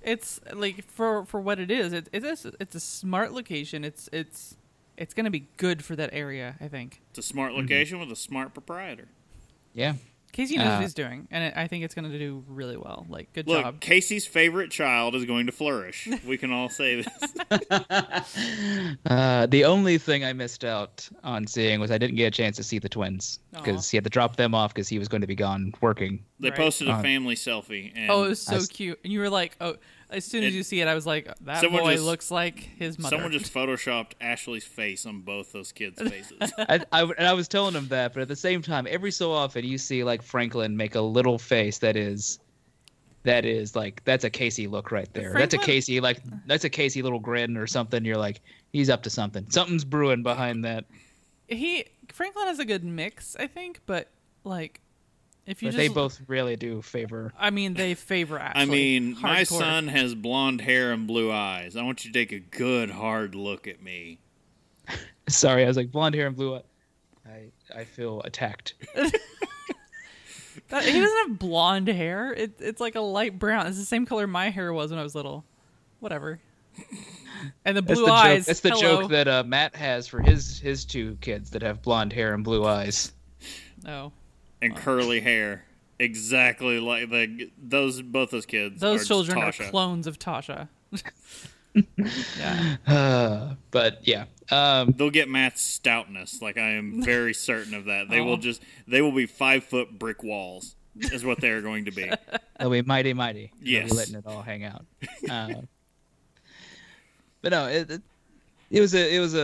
it's 0.02 0.40
like 0.54 0.86
for 0.90 1.26
for 1.26 1.42
what 1.42 1.60
it 1.60 1.70
is, 1.72 1.92
it, 1.94 2.08
it's 2.14 2.46
a, 2.46 2.54
it's 2.60 2.76
a 2.76 2.80
smart 2.80 3.34
location. 3.34 3.84
It's 3.84 4.08
it's 4.14 4.56
it's 4.98 5.14
gonna 5.14 5.32
be 5.32 5.48
good 5.58 5.84
for 5.84 5.96
that 5.96 6.12
area. 6.14 6.56
I 6.62 6.68
think 6.68 7.02
It's 7.10 7.20
a 7.20 7.24
smart 7.24 7.52
Mm-hmm. 7.52 7.62
location 7.62 8.00
with 8.00 8.12
a 8.12 8.16
smart 8.16 8.54
proprietor. 8.54 9.08
Yeah. 9.74 9.94
Casey 10.38 10.56
knows 10.56 10.68
Uh, 10.68 10.70
what 10.76 10.82
he's 10.84 10.94
doing, 10.94 11.28
and 11.32 11.44
it, 11.46 11.54
I 11.58 11.66
think 11.68 11.84
it's 11.84 11.96
gonna 11.96 12.16
do 12.18 12.44
really 12.48 12.78
well. 12.78 13.08
Like 13.10 13.34
good 13.34 13.48
Look, 13.48 13.64
job. 13.64 13.80
Casey's 13.82 14.28
favorite 14.28 14.70
child 14.70 15.16
is 15.16 15.26
going 15.26 15.48
to 15.48 15.52
flourish. 15.52 16.08
We 16.26 16.38
can 16.38 16.52
all 16.52 16.70
say 16.70 17.02
this. 17.02 17.08
Uh, 19.06 19.46
the 19.48 19.64
only 19.66 19.98
thing 19.98 20.24
I 20.26 20.34
missed 20.34 20.64
out 20.66 21.08
on 21.24 21.48
seeing 21.48 21.80
was 21.80 21.92
I 21.92 21.98
didn't 21.98 22.16
get 22.18 22.26
a 22.28 22.32
chance 22.32 22.56
to 22.58 22.64
see 22.64 22.78
the 22.80 22.90
twins 22.90 23.40
because 23.54 23.90
he 23.90 23.98
had 23.98 24.04
to 24.04 24.10
drop 24.10 24.36
them 24.36 24.54
off 24.54 24.74
because 24.74 24.88
he 24.88 25.00
was 25.00 25.08
going 25.08 25.22
to 25.22 25.28
be 25.28 25.36
gone 25.36 25.74
working. 25.82 26.24
They 26.40 26.50
Right. 26.50 26.58
posted 26.58 26.88
a 26.88 26.94
Uh, 26.94 27.02
family 27.02 27.36
selfie, 27.36 27.92
and 27.96 28.12
Oh, 28.12 28.26
it 28.26 28.30
was 28.30 28.42
so 28.42 28.56
I 28.56 28.58
s- 28.60 28.68
cute, 28.68 29.00
and 29.04 29.12
you 29.12 29.20
were 29.20 29.30
like, 29.30 29.56
oh, 29.62 29.78
as 30.10 30.24
soon 30.26 30.44
as 30.44 30.54
It- 30.54 30.58
you 30.58 30.64
see 30.64 30.80
it, 30.82 30.88
I 30.88 30.96
was 30.96 31.06
like, 31.06 31.28
that 31.42 31.64
boy 31.70 31.94
just- 31.94 32.04
looks 32.06 32.32
like 32.32 32.60
his 32.78 32.98
mother. 32.98 33.16
someone 33.16 33.32
just 33.32 33.54
photoshopped 33.54 34.12
Ashley's 34.22 34.64
face 34.64 35.06
on 35.06 35.22
both 35.22 35.52
those 35.52 35.72
kids' 35.72 36.02
faces. 36.02 36.52
I, 36.58 36.80
I, 36.92 37.04
and 37.04 37.28
I 37.28 37.34
was 37.34 37.48
telling 37.48 37.74
him 37.76 37.88
that, 37.90 38.14
but 38.14 38.22
at 38.22 38.28
the 38.28 38.36
same 38.36 38.62
time, 38.62 38.88
every 38.90 39.12
so 39.12 39.32
often 39.32 39.66
you 39.66 39.78
see 39.78 40.04
like 40.04 40.22
Franklin 40.22 40.76
make 40.78 40.96
a 40.96 41.02
little 41.02 41.38
face 41.38 41.80
that 41.80 41.96
is, 41.98 42.40
that 43.24 43.44
is 43.46 43.76
like 43.76 44.02
that's 44.06 44.24
a 44.24 44.30
Casey 44.30 44.68
look 44.68 44.92
right 44.92 45.12
there. 45.14 45.34
That's 45.34 45.54
a 45.54 45.58
Casey 45.58 46.00
like 46.00 46.22
that's 46.46 46.64
a 46.64 46.70
Casey 46.70 47.02
little 47.02 47.20
grin 47.20 47.58
or 47.58 47.68
something. 47.68 48.06
You're 48.06 48.16
like 48.16 48.40
he's 48.72 48.90
up 48.90 49.04
to 49.04 49.10
something. 49.10 49.50
Something's 49.50 49.84
brewing 49.84 50.24
behind 50.24 50.64
that. 50.64 50.86
he 51.50 51.84
Franklin 52.14 52.48
has 52.48 52.60
a 52.60 52.66
good 52.66 52.86
mix, 52.86 53.36
I 53.38 53.48
think, 53.48 53.82
but 53.86 54.08
like 54.46 54.80
if 55.48 55.64
you 55.64 55.70
But 55.70 55.72
just 55.72 55.78
they 55.78 55.88
both 55.88 56.22
really 56.28 56.56
do 56.56 56.82
favor. 56.84 57.34
I 57.40 57.50
mean, 57.50 57.74
they 57.74 57.96
favor 57.96 58.38
Ashley. 58.38 58.62
I 58.62 58.66
mean, 58.66 59.18
my 59.22 59.44
son 59.44 59.88
has 59.88 60.14
blonde 60.14 60.62
hair 60.62 60.92
and 60.92 61.08
blue 61.08 61.32
eyes. 61.32 61.76
I 61.76 61.82
want 61.84 62.06
you 62.06 62.12
to 62.12 62.20
take 62.20 62.32
a 62.32 62.40
good 62.40 62.92
hard 62.92 63.34
look 63.34 63.68
at 63.68 63.82
me. 63.82 64.20
Sorry, 65.28 65.64
I 65.64 65.68
was 65.68 65.78
like 65.78 65.92
blonde 65.92 66.14
hair 66.16 66.28
and 66.28 66.36
blue. 66.36 66.56
eye- 66.58 66.62
I 67.26 67.52
I 67.76 67.84
feel 67.86 68.22
attacked. 68.22 68.76
That- 70.70 70.84
he 70.84 71.00
doesn't 71.00 71.30
have 71.30 71.40
blonde 71.40 71.88
hair. 71.88 72.34
It, 72.34 72.54
it's 72.60 72.82
like 72.82 72.96
a 72.96 73.00
light 73.02 73.38
brown. 73.40 73.68
It's 73.68 73.78
the 73.78 73.86
same 73.86 74.06
color 74.06 74.28
my 74.28 74.50
hair 74.50 74.74
was 74.74 74.92
when 74.92 75.00
I 75.00 75.04
was 75.04 75.16
little. 75.16 75.46
Whatever. 76.00 76.40
And 77.64 77.78
the 77.78 77.82
That's 77.82 78.00
blue 78.00 78.08
the 78.08 78.12
eyes. 78.12 78.40
joke. 78.40 78.46
That's 78.48 78.60
the 78.62 78.70
hello. 78.72 79.02
joke 79.02 79.12
that 79.12 79.28
uh, 79.28 79.44
Matt 79.46 79.76
has 79.76 80.08
for 80.08 80.20
his 80.20 80.60
his 80.60 80.84
two 80.84 81.18
kids 81.22 81.52
that 81.52 81.62
have 81.62 81.82
blonde 81.82 82.12
hair 82.12 82.34
and 82.34 82.44
blue 82.44 82.66
eyes. 82.66 83.14
Oh, 83.88 84.12
And 84.62 84.76
curly 84.76 85.20
hair. 85.20 85.64
Exactly 86.00 86.80
like 86.80 87.10
the 87.10 87.50
those 87.62 88.02
both 88.02 88.30
those 88.32 88.46
kids. 88.46 88.80
those 88.80 89.02
are 89.02 89.06
children 89.06 89.38
are 89.40 89.52
clones 89.52 90.06
of 90.08 90.20
Tasha. 90.20 90.68
yeah. 92.38 92.78
Uh, 92.86 93.56
but 93.72 94.00
yeah, 94.08 94.26
um, 94.52 94.92
They'll 94.96 95.10
get 95.10 95.28
Matt's 95.30 95.62
stoutness. 95.62 96.42
Like 96.42 96.58
I 96.58 96.70
am 96.74 97.04
very 97.04 97.34
certain 97.36 97.74
of 97.74 97.86
that. 97.86 98.10
They 98.10 98.20
Oh. 98.20 98.26
will 98.26 98.38
just 98.38 98.62
they 98.88 99.02
will 99.02 99.12
be 99.12 99.26
five 99.26 99.64
foot 99.64 99.98
brick 99.98 100.24
walls. 100.24 100.76
Is 101.00 101.24
what 101.24 101.40
they 101.42 101.50
are 101.52 101.62
going 101.62 101.86
to 101.86 101.92
be. 101.92 102.10
they'll 102.60 102.72
be 102.72 102.82
mighty 102.82 103.14
mighty. 103.14 103.52
They'll 103.60 103.66
be 103.66 103.72
Yes. 103.72 103.92
letting 103.94 104.16
it 104.16 104.24
all 104.26 104.42
hang 104.42 104.64
out. 104.64 104.84
Uh, 105.30 105.54
but 107.44 107.52
no, 107.52 107.68
it, 107.68 107.90
it, 107.92 108.02
it 108.72 108.82
was 108.82 108.96
a 108.96 109.16
it 109.16 109.20
was 109.20 109.36
a, 109.36 109.40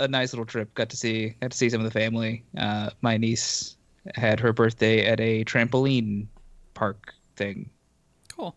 a, 0.00 0.02
a 0.04 0.08
nice 0.08 0.32
little 0.34 0.44
trip. 0.44 0.72
Got 0.74 0.90
to 0.90 0.96
see 0.98 1.34
got 1.40 1.50
to 1.50 1.56
see 1.56 1.70
some 1.70 1.80
of 1.80 1.84
the 1.90 1.98
family. 1.98 2.44
Uh, 2.58 2.90
my 3.00 3.16
niece 3.16 3.76
had 4.14 4.40
her 4.40 4.52
birthday 4.52 5.06
at 5.06 5.20
a 5.20 5.44
trampoline 5.44 6.26
park 6.74 7.14
thing 7.36 7.70
Cool. 8.36 8.54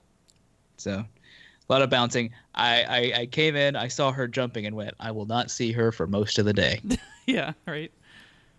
So 0.77 0.91
a 0.91 1.73
lot 1.73 1.81
of 1.81 1.89
bouncing. 1.89 2.31
I, 2.53 2.83
I 2.83 3.19
I 3.21 3.25
came 3.25 3.55
in, 3.55 3.75
I 3.75 3.87
saw 3.87 4.11
her 4.11 4.27
jumping, 4.27 4.65
and 4.65 4.75
went, 4.75 4.93
I 4.99 5.11
will 5.11 5.25
not 5.25 5.49
see 5.49 5.71
her 5.71 5.91
for 5.91 6.05
most 6.07 6.37
of 6.37 6.45
the 6.45 6.53
day. 6.53 6.81
Yeah, 7.27 7.53
right. 7.67 7.91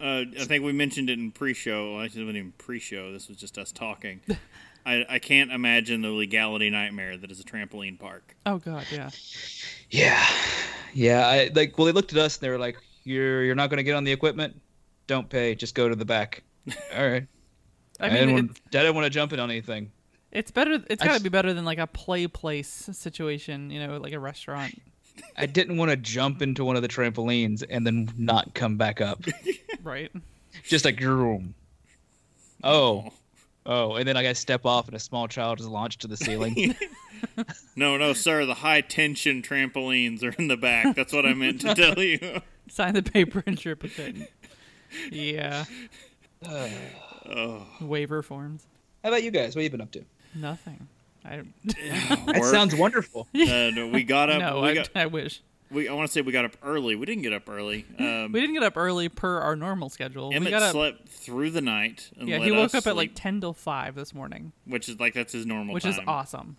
Uh, 0.00 0.22
I 0.38 0.44
think 0.44 0.64
we 0.64 0.72
mentioned 0.72 1.10
it 1.10 1.18
in 1.18 1.32
pre-show. 1.32 1.94
Well, 1.94 2.04
actually, 2.04 2.22
it 2.22 2.24
wasn't 2.26 2.38
even 2.38 2.52
pre-show. 2.52 3.12
This 3.12 3.28
was 3.28 3.36
just 3.36 3.58
us 3.58 3.72
talking. 3.72 4.20
I, 4.86 5.04
I 5.08 5.18
can't 5.18 5.50
imagine 5.50 6.00
the 6.00 6.10
legality 6.10 6.70
nightmare 6.70 7.16
that 7.16 7.30
is 7.30 7.40
a 7.40 7.42
trampoline 7.42 7.98
park. 7.98 8.36
Oh 8.46 8.58
god, 8.58 8.86
yeah. 8.90 9.10
yeah, 9.90 10.24
yeah. 10.94 11.26
I 11.26 11.50
like. 11.52 11.76
Well, 11.76 11.86
they 11.86 11.92
looked 11.92 12.12
at 12.12 12.18
us 12.18 12.36
and 12.36 12.42
they 12.42 12.50
were 12.50 12.58
like, 12.58 12.78
"You're 13.02 13.42
you're 13.42 13.56
not 13.56 13.68
going 13.68 13.78
to 13.78 13.82
get 13.82 13.96
on 13.96 14.04
the 14.04 14.12
equipment. 14.12 14.58
Don't 15.08 15.28
pay. 15.28 15.56
Just 15.56 15.74
go 15.74 15.88
to 15.88 15.96
the 15.96 16.04
back." 16.04 16.44
All 16.96 17.08
right. 17.08 17.26
I 18.00 18.06
I, 18.06 18.08
mean, 18.08 18.18
didn't, 18.18 18.34
want, 18.34 18.60
I 18.68 18.70
didn't 18.70 18.94
want 18.94 19.04
to 19.04 19.10
jump 19.10 19.32
in 19.32 19.40
on 19.40 19.50
anything. 19.50 19.92
it's 20.30 20.50
better. 20.50 20.82
It's 20.88 21.02
got 21.02 21.16
to 21.16 21.22
be 21.22 21.28
better 21.28 21.52
than 21.54 21.64
like 21.64 21.78
a 21.78 21.86
play 21.86 22.26
place 22.26 22.68
situation. 22.68 23.70
You 23.70 23.86
know, 23.86 23.98
like 23.98 24.12
a 24.12 24.18
restaurant. 24.18 24.80
I 25.36 25.46
didn't 25.46 25.76
want 25.76 25.90
to 25.90 25.96
jump 25.96 26.40
into 26.42 26.64
one 26.64 26.76
of 26.76 26.82
the 26.82 26.88
trampolines 26.88 27.62
and 27.68 27.86
then 27.86 28.10
not 28.16 28.54
come 28.54 28.76
back 28.76 29.00
up. 29.00 29.22
Right. 29.82 30.12
Just 30.62 30.84
like 30.84 31.00
room. 31.00 31.54
Oh, 32.62 33.12
oh, 33.66 33.96
and 33.96 34.06
then 34.06 34.16
I 34.16 34.22
got 34.22 34.28
to 34.28 34.34
step 34.36 34.64
off, 34.64 34.86
and 34.86 34.96
a 34.96 35.00
small 35.00 35.26
child 35.26 35.58
is 35.58 35.66
launched 35.66 36.02
to 36.02 36.06
the 36.06 36.16
ceiling. 36.16 36.76
No, 37.74 37.96
no, 37.96 38.12
sir. 38.12 38.46
The 38.46 38.54
high 38.54 38.80
tension 38.80 39.42
trampolines 39.42 40.22
are 40.22 40.34
in 40.38 40.46
the 40.46 40.56
back. 40.56 40.94
That's 40.94 41.12
what 41.12 41.26
I 41.26 41.34
meant 41.34 41.62
to 41.62 41.74
tell 41.74 41.98
you. 42.00 42.42
Sign 42.68 42.94
the 42.94 43.02
paper 43.02 43.42
and 43.44 43.58
trip 43.58 43.84
it 43.84 43.98
in. 43.98 44.28
Yeah. 46.42 46.68
Oh, 47.26 47.66
Waiver 47.80 48.22
forms. 48.22 48.66
How 49.02 49.10
about 49.10 49.22
you 49.22 49.30
guys? 49.30 49.54
What 49.54 49.62
have 49.62 49.72
you 49.72 49.78
been 49.78 49.80
up 49.80 49.90
to? 49.92 50.04
Nothing. 50.34 50.88
I 51.24 51.42
That 51.64 52.34
work. 52.40 52.44
sounds 52.52 52.74
wonderful. 52.74 53.28
Uh, 53.34 53.70
no, 53.74 53.88
we 53.88 54.02
got 54.04 54.28
up. 54.30 54.40
no. 54.40 54.60
we 54.62 54.68
I, 54.70 54.74
got. 54.74 54.88
I 54.94 55.06
wish 55.06 55.40
We, 55.70 55.88
I 55.88 55.92
want 55.94 56.08
to 56.08 56.12
say 56.12 56.20
we 56.20 56.32
got 56.32 56.44
up 56.44 56.56
early. 56.62 56.96
We 56.96 57.06
didn't 57.06 57.22
get 57.22 57.32
up 57.32 57.48
early. 57.48 57.84
Um, 57.98 58.32
we 58.32 58.40
didn't 58.40 58.54
get 58.54 58.62
up 58.64 58.76
early 58.76 59.08
per 59.08 59.38
our 59.38 59.54
normal 59.56 59.88
schedule. 59.88 60.30
we 60.30 60.36
Emmett 60.36 60.50
got 60.50 60.62
up. 60.62 60.72
slept 60.72 61.08
through 61.08 61.50
the 61.50 61.60
night. 61.60 62.10
And 62.18 62.28
Yeah, 62.28 62.38
let 62.38 62.44
he 62.46 62.52
woke 62.52 62.66
us 62.66 62.74
up 62.74 62.86
at 62.88 62.96
like 62.96 63.12
ten 63.14 63.40
till 63.40 63.52
five 63.52 63.94
this 63.94 64.12
morning, 64.14 64.52
which 64.64 64.88
is 64.88 64.98
like 64.98 65.14
that's 65.14 65.32
his 65.32 65.46
normal. 65.46 65.74
which 65.74 65.84
time. 65.84 65.92
is 65.92 66.00
awesome. 66.06 66.56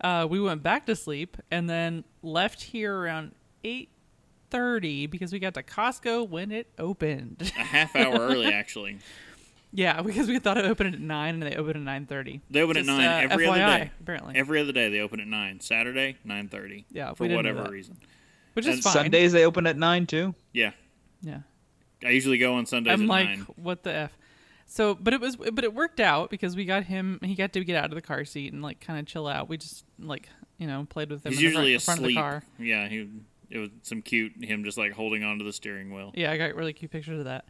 uh, 0.00 0.26
we 0.30 0.40
went 0.40 0.62
back 0.62 0.86
to 0.86 0.96
sleep 0.96 1.36
and 1.50 1.68
then 1.68 2.04
left 2.22 2.62
here 2.62 2.94
around 2.96 3.32
eight 3.64 3.90
thirty 4.52 5.06
because 5.06 5.32
we 5.32 5.38
got 5.38 5.54
to 5.54 5.62
Costco 5.62 6.28
when 6.28 6.52
it 6.52 6.68
opened. 6.78 7.52
A 7.56 7.60
half 7.64 7.96
hour 7.96 8.14
early, 8.18 8.46
actually. 8.52 8.98
yeah, 9.72 10.00
because 10.02 10.28
we 10.28 10.38
thought 10.38 10.58
it 10.58 10.64
opened 10.66 10.94
at 10.94 11.00
nine 11.00 11.34
and 11.34 11.42
they 11.42 11.56
opened 11.56 11.76
at 11.76 11.82
nine 11.82 12.06
thirty. 12.06 12.40
They 12.50 12.60
open 12.62 12.76
at 12.76 12.84
nine 12.86 13.00
uh, 13.08 13.28
every 13.32 13.46
other 13.48 13.58
day. 13.58 13.90
apparently. 14.00 14.36
Every 14.36 14.60
other 14.60 14.72
day 14.72 14.88
they 14.90 15.00
open 15.00 15.18
at 15.20 15.26
nine. 15.26 15.60
Saturday 15.60 16.16
nine 16.24 16.48
thirty. 16.48 16.84
Yeah, 16.92 17.14
for 17.14 17.24
we 17.24 17.28
didn't 17.28 17.44
know 17.46 17.52
whatever 17.54 17.72
reason. 17.72 17.96
Which 18.54 18.66
is 18.66 18.74
and 18.76 18.82
fine. 18.84 18.92
Sundays 18.92 19.32
they 19.32 19.44
open 19.46 19.66
at 19.66 19.76
nine 19.78 20.06
too. 20.06 20.34
Yeah, 20.52 20.72
Yeah. 21.22 21.40
I 22.04 22.10
usually 22.10 22.36
go 22.38 22.54
on 22.54 22.66
Sundays 22.66 22.92
I'm 22.92 23.02
at 23.02 23.08
like, 23.08 23.28
nine. 23.28 23.46
what 23.56 23.82
the 23.84 23.94
f? 23.94 24.18
So, 24.66 24.94
but 24.94 25.14
it 25.14 25.20
was, 25.20 25.36
but 25.36 25.62
it 25.64 25.72
worked 25.74 26.00
out 26.00 26.30
because 26.30 26.56
we 26.56 26.64
got 26.64 26.84
him. 26.84 27.18
He 27.22 27.34
got 27.34 27.52
to 27.52 27.62
get 27.64 27.76
out 27.76 27.86
of 27.90 27.94
the 27.94 28.00
car 28.02 28.24
seat 28.24 28.52
and 28.52 28.60
like 28.62 28.80
kind 28.80 28.98
of 28.98 29.06
chill 29.06 29.28
out. 29.28 29.48
We 29.48 29.56
just 29.56 29.84
like 29.98 30.28
you 30.58 30.66
know 30.66 30.86
played 30.88 31.10
with 31.10 31.24
him 31.24 31.32
He's 31.32 31.40
in 31.42 31.46
the 31.46 31.52
front, 31.52 31.66
usually 31.68 31.78
front 31.78 32.00
of 32.00 32.04
the 32.04 32.08
asleep. 32.10 32.18
car. 32.18 32.42
Yeah, 32.58 32.88
he. 32.88 33.08
It 33.52 33.58
was 33.58 33.70
some 33.82 34.00
cute 34.00 34.42
him 34.42 34.64
just 34.64 34.78
like 34.78 34.92
holding 34.92 35.22
onto 35.22 35.44
the 35.44 35.52
steering 35.52 35.92
wheel. 35.92 36.12
Yeah, 36.14 36.30
I 36.30 36.38
got 36.38 36.54
really 36.54 36.72
cute 36.72 36.90
pictures 36.90 37.18
of 37.18 37.26
that. 37.26 37.44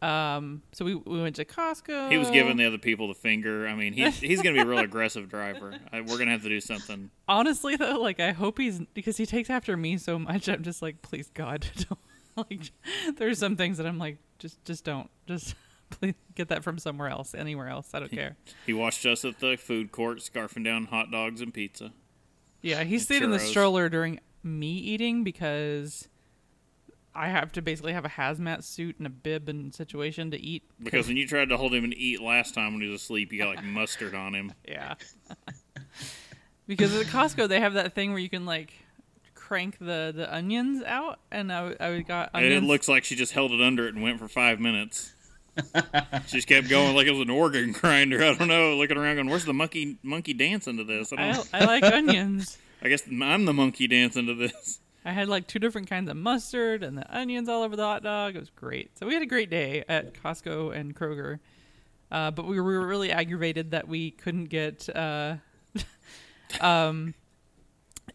Um, 0.00 0.62
so 0.72 0.84
we 0.84 0.94
we 0.94 1.20
went 1.20 1.36
to 1.36 1.44
Costco. 1.44 2.10
He 2.10 2.18
was 2.18 2.30
giving 2.30 2.56
the 2.56 2.66
other 2.66 2.78
people 2.78 3.08
the 3.08 3.14
finger. 3.14 3.66
I 3.66 3.74
mean, 3.74 3.94
he's 3.94 4.18
he's 4.20 4.42
gonna 4.42 4.54
be 4.54 4.60
a 4.60 4.66
real 4.66 4.78
aggressive 4.78 5.28
driver. 5.28 5.76
I, 5.92 6.02
we're 6.02 6.18
gonna 6.18 6.30
have 6.30 6.42
to 6.42 6.48
do 6.48 6.60
something. 6.60 7.10
Honestly 7.26 7.76
though, 7.76 7.98
like 7.98 8.20
I 8.20 8.32
hope 8.32 8.58
he's 8.58 8.80
because 8.94 9.16
he 9.16 9.26
takes 9.26 9.50
after 9.50 9.76
me 9.76 9.98
so 9.98 10.18
much. 10.18 10.48
I'm 10.48 10.62
just 10.62 10.82
like, 10.82 11.02
please 11.02 11.30
God, 11.34 11.66
don't. 11.76 12.48
like 12.48 12.70
there's 13.16 13.38
some 13.38 13.56
things 13.56 13.78
that 13.78 13.86
I'm 13.86 13.98
like, 13.98 14.18
just 14.38 14.64
just 14.64 14.84
don't, 14.84 15.10
just 15.26 15.56
please 15.90 16.14
get 16.36 16.48
that 16.48 16.62
from 16.62 16.78
somewhere 16.78 17.08
else, 17.08 17.34
anywhere 17.34 17.68
else. 17.68 17.90
I 17.92 18.00
don't 18.00 18.12
care. 18.12 18.36
He 18.66 18.74
watched 18.74 19.04
us 19.04 19.24
at 19.24 19.40
the 19.40 19.56
food 19.56 19.90
court, 19.90 20.18
scarfing 20.18 20.64
down 20.64 20.86
hot 20.86 21.10
dogs 21.10 21.40
and 21.40 21.52
pizza. 21.52 21.92
Yeah, 22.62 22.84
he 22.84 22.98
stayed 22.98 23.22
in 23.22 23.30
the 23.30 23.38
stroller 23.38 23.88
during 23.88 24.18
me 24.48 24.72
eating 24.72 25.24
because 25.24 26.08
I 27.14 27.28
have 27.28 27.50
to 27.52 27.62
basically 27.62 27.92
have 27.92 28.04
a 28.04 28.08
hazmat 28.08 28.62
suit 28.62 28.96
and 28.98 29.06
a 29.06 29.10
bib 29.10 29.48
and 29.48 29.74
situation 29.74 30.30
to 30.30 30.40
eat. 30.40 30.62
Because 30.80 31.08
when 31.08 31.16
you 31.16 31.26
tried 31.26 31.48
to 31.48 31.56
hold 31.56 31.74
him 31.74 31.82
and 31.84 31.92
eat 31.94 32.22
last 32.22 32.54
time 32.54 32.74
when 32.74 32.82
he 32.82 32.88
was 32.88 33.02
asleep, 33.02 33.32
you 33.32 33.38
got 33.38 33.56
like 33.56 33.64
mustard 33.64 34.14
on 34.14 34.34
him. 34.34 34.52
Yeah. 34.68 34.94
because 36.66 36.94
at 36.94 37.06
Costco 37.06 37.48
they 37.48 37.60
have 37.60 37.74
that 37.74 37.94
thing 37.94 38.10
where 38.10 38.20
you 38.20 38.28
can 38.28 38.46
like 38.46 38.72
crank 39.34 39.78
the 39.78 40.12
the 40.14 40.32
onions 40.32 40.84
out, 40.84 41.18
and 41.32 41.52
I, 41.52 41.74
I 41.80 42.00
got 42.00 42.30
And 42.34 42.44
it 42.44 42.62
looks 42.62 42.86
like 42.86 43.04
she 43.04 43.16
just 43.16 43.32
held 43.32 43.50
it 43.52 43.60
under 43.60 43.88
it 43.88 43.94
and 43.94 44.02
went 44.02 44.18
for 44.18 44.28
five 44.28 44.60
minutes. 44.60 45.12
she 46.26 46.36
just 46.36 46.46
kept 46.46 46.68
going 46.68 46.94
like 46.94 47.06
it 47.06 47.12
was 47.12 47.22
an 47.22 47.30
organ 47.30 47.72
grinder. 47.80 48.22
I 48.22 48.34
don't 48.34 48.46
know, 48.46 48.76
looking 48.76 48.96
around 48.96 49.16
going, 49.16 49.28
"Where's 49.28 49.44
the 49.44 49.54
monkey 49.54 49.96
monkey 50.04 50.34
dancing 50.34 50.76
to 50.76 50.84
this?" 50.84 51.12
I. 51.12 51.30
I, 51.30 51.44
I 51.54 51.64
like 51.64 51.82
onions. 51.82 52.58
I 52.82 52.88
guess 52.88 53.02
I'm 53.08 53.44
the 53.44 53.52
monkey 53.52 53.86
dancing 53.88 54.26
to 54.26 54.34
this. 54.34 54.80
I 55.04 55.12
had 55.12 55.28
like 55.28 55.46
two 55.46 55.58
different 55.58 55.88
kinds 55.88 56.10
of 56.10 56.16
mustard 56.16 56.82
and 56.82 56.96
the 56.98 57.16
onions 57.16 57.48
all 57.48 57.62
over 57.62 57.76
the 57.76 57.84
hot 57.84 58.02
dog. 58.02 58.36
It 58.36 58.40
was 58.40 58.50
great. 58.50 58.96
So 58.98 59.06
we 59.06 59.14
had 59.14 59.22
a 59.22 59.26
great 59.26 59.48
day 59.50 59.84
at 59.88 60.14
Costco 60.14 60.76
and 60.76 60.94
Kroger. 60.94 61.38
Uh, 62.10 62.30
but 62.30 62.46
we 62.46 62.60
were 62.60 62.86
really 62.86 63.10
aggravated 63.10 63.70
that 63.72 63.86
we 63.88 64.10
couldn't 64.12 64.46
get 64.46 64.88
uh, 64.94 65.36
um, 66.60 67.14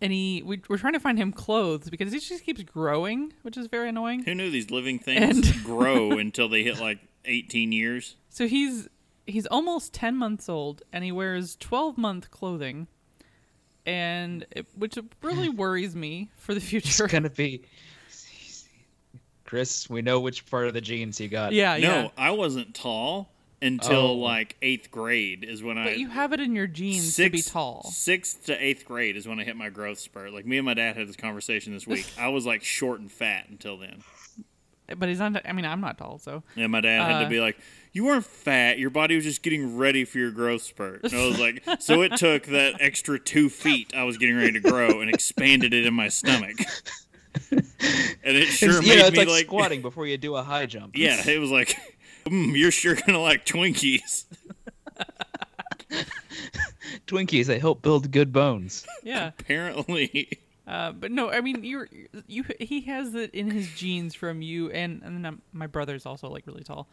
any. 0.02 0.42
We, 0.44 0.62
we're 0.68 0.78
trying 0.78 0.94
to 0.94 1.00
find 1.00 1.18
him 1.18 1.32
clothes 1.32 1.90
because 1.90 2.12
he 2.12 2.20
just 2.20 2.44
keeps 2.44 2.64
growing, 2.64 3.34
which 3.44 3.58
is 3.58 3.68
very 3.68 3.90
annoying. 3.90 4.24
Who 4.24 4.34
knew 4.36 4.50
these 4.50 4.72
living 4.72 5.00
things 5.00 5.48
And- 5.50 5.64
grow 5.64 6.12
until 6.18 6.50
they 6.50 6.64
hit 6.64 6.80
like 6.80 7.00
18 7.26 7.72
years? 7.72 8.16
So 8.30 8.48
he's 8.48 8.88
he's 9.28 9.46
almost 9.46 9.94
ten 9.94 10.16
months 10.16 10.50
old 10.50 10.82
and 10.92 11.04
he 11.04 11.12
wears 11.12 11.56
twelve 11.56 11.98
month 11.98 12.32
clothing, 12.32 12.88
and 13.86 14.46
it, 14.52 14.66
which 14.78 14.98
really 15.22 15.50
worries 15.50 15.96
me 15.96 16.30
for 16.38 16.54
the 16.54 16.60
future. 16.62 16.88
It's 16.88 16.96
future. 16.98 17.12
gonna 17.12 17.30
be. 17.30 17.64
Chris, 19.46 19.90
we 19.90 20.02
know 20.02 20.20
which 20.20 20.46
part 20.50 20.68
of 20.68 20.74
the 20.74 20.82
genes 20.82 21.18
he 21.18 21.28
got. 21.28 21.54
yeah, 21.54 21.74
no, 21.74 21.80
yeah. 21.80 22.08
I 22.18 22.32
wasn't 22.32 22.74
tall 22.74 23.30
until 23.62 23.96
Oh. 23.98 24.14
like 24.14 24.56
eighth 24.62 24.90
grade 24.90 25.44
is 25.44 25.62
when 25.62 25.78
I. 25.78 25.84
But 25.86 25.98
you 26.00 26.10
have 26.10 26.34
it 26.34 26.40
in 26.40 26.56
your 26.56 26.66
genes 26.68 27.16
to 27.18 27.30
be 27.30 27.42
tall. 27.42 27.84
Sixth 27.92 28.46
to 28.46 28.58
eighth 28.64 28.86
grade 28.86 29.16
is 29.16 29.28
when 29.28 29.40
I 29.40 29.44
hit 29.44 29.56
my 29.56 29.70
growth 29.70 30.00
spurt. 30.00 30.34
Like 30.34 30.46
me 30.46 30.58
and 30.58 30.66
my 30.66 30.74
dad 30.74 30.98
had 30.98 31.08
this 31.08 31.16
conversation 31.16 31.72
this 31.74 31.86
week. 31.86 32.06
I 32.20 32.30
was 32.30 32.46
like 32.46 32.64
short 32.64 33.00
and 33.00 33.12
fat 33.12 33.46
until 33.50 33.78
then. 33.78 34.04
But 34.98 35.10
he's 35.10 35.20
not. 35.20 35.42
I 35.48 35.54
mean, 35.54 35.66
I'm 35.66 35.82
not 35.82 35.98
tall, 35.98 36.18
so 36.20 36.44
And 36.56 36.72
my 36.72 36.82
dad 36.82 37.02
had 37.02 37.16
Uh, 37.16 37.24
to 37.24 37.30
be 37.30 37.40
like, 37.40 37.58
"You 37.94 38.04
weren't 38.06 38.26
fat. 38.26 38.78
Your 38.80 38.90
body 38.90 39.16
was 39.16 39.24
just 39.24 39.42
getting 39.42 39.78
ready 39.78 40.04
for 40.06 40.18
your 40.20 40.32
growth 40.32 40.62
spurt." 40.64 41.04
And 41.04 41.14
I 41.14 41.26
was 41.26 41.40
like, 41.40 41.64
"So 41.80 42.02
it 42.02 42.18
took 42.18 42.46
that 42.48 42.76
extra 42.82 43.18
two 43.18 43.50
feet 43.50 43.94
I 43.96 44.04
was 44.04 44.18
getting 44.18 44.36
ready 44.36 44.52
to 44.54 44.60
grow 44.60 45.00
and 45.02 45.10
expanded 45.10 45.74
it 45.74 45.86
in 45.86 45.94
my 45.94 46.10
stomach." 46.10 46.58
and 47.52 47.64
it 48.24 48.46
sure 48.48 48.78
It's, 48.78 48.82
made 48.88 48.94
you 48.94 49.00
know, 49.00 49.06
it's 49.08 49.12
me 49.14 49.18
like, 49.20 49.28
like, 49.28 49.46
squatting 49.46 49.82
before 49.82 50.06
you 50.06 50.18
do 50.18 50.36
a 50.36 50.44
high 50.44 50.66
jump. 50.66 50.92
yeah, 50.98 51.28
it 51.28 51.40
was 51.40 51.50
like, 51.50 51.76
mm, 52.26 52.56
"You're 52.58 52.72
sure 52.72 52.96
gonna 52.96 53.20
like 53.20 53.46
Twinkies." 53.46 54.26
Twinkies, 57.08 57.46
they 57.46 57.60
help 57.60 57.82
build 57.82 58.12
good 58.12 58.32
bones. 58.32 58.86
yeah. 59.04 59.32
Apparently, 59.40 60.40
Uh, 60.66 60.92
but 60.92 61.12
no, 61.12 61.30
I 61.30 61.42
mean, 61.42 61.64
you're 61.64 61.90
you. 62.28 62.46
He 62.60 62.82
has 62.82 63.16
it 63.16 63.34
in 63.34 63.52
his 63.52 63.70
genes 63.72 64.16
from 64.16 64.42
you, 64.42 64.70
and 64.72 65.02
and 65.04 65.24
then 65.24 65.42
my 65.52 65.68
brother's 65.68 66.06
also 66.06 66.30
like 66.30 66.48
really 66.48 66.64
tall. 66.64 66.88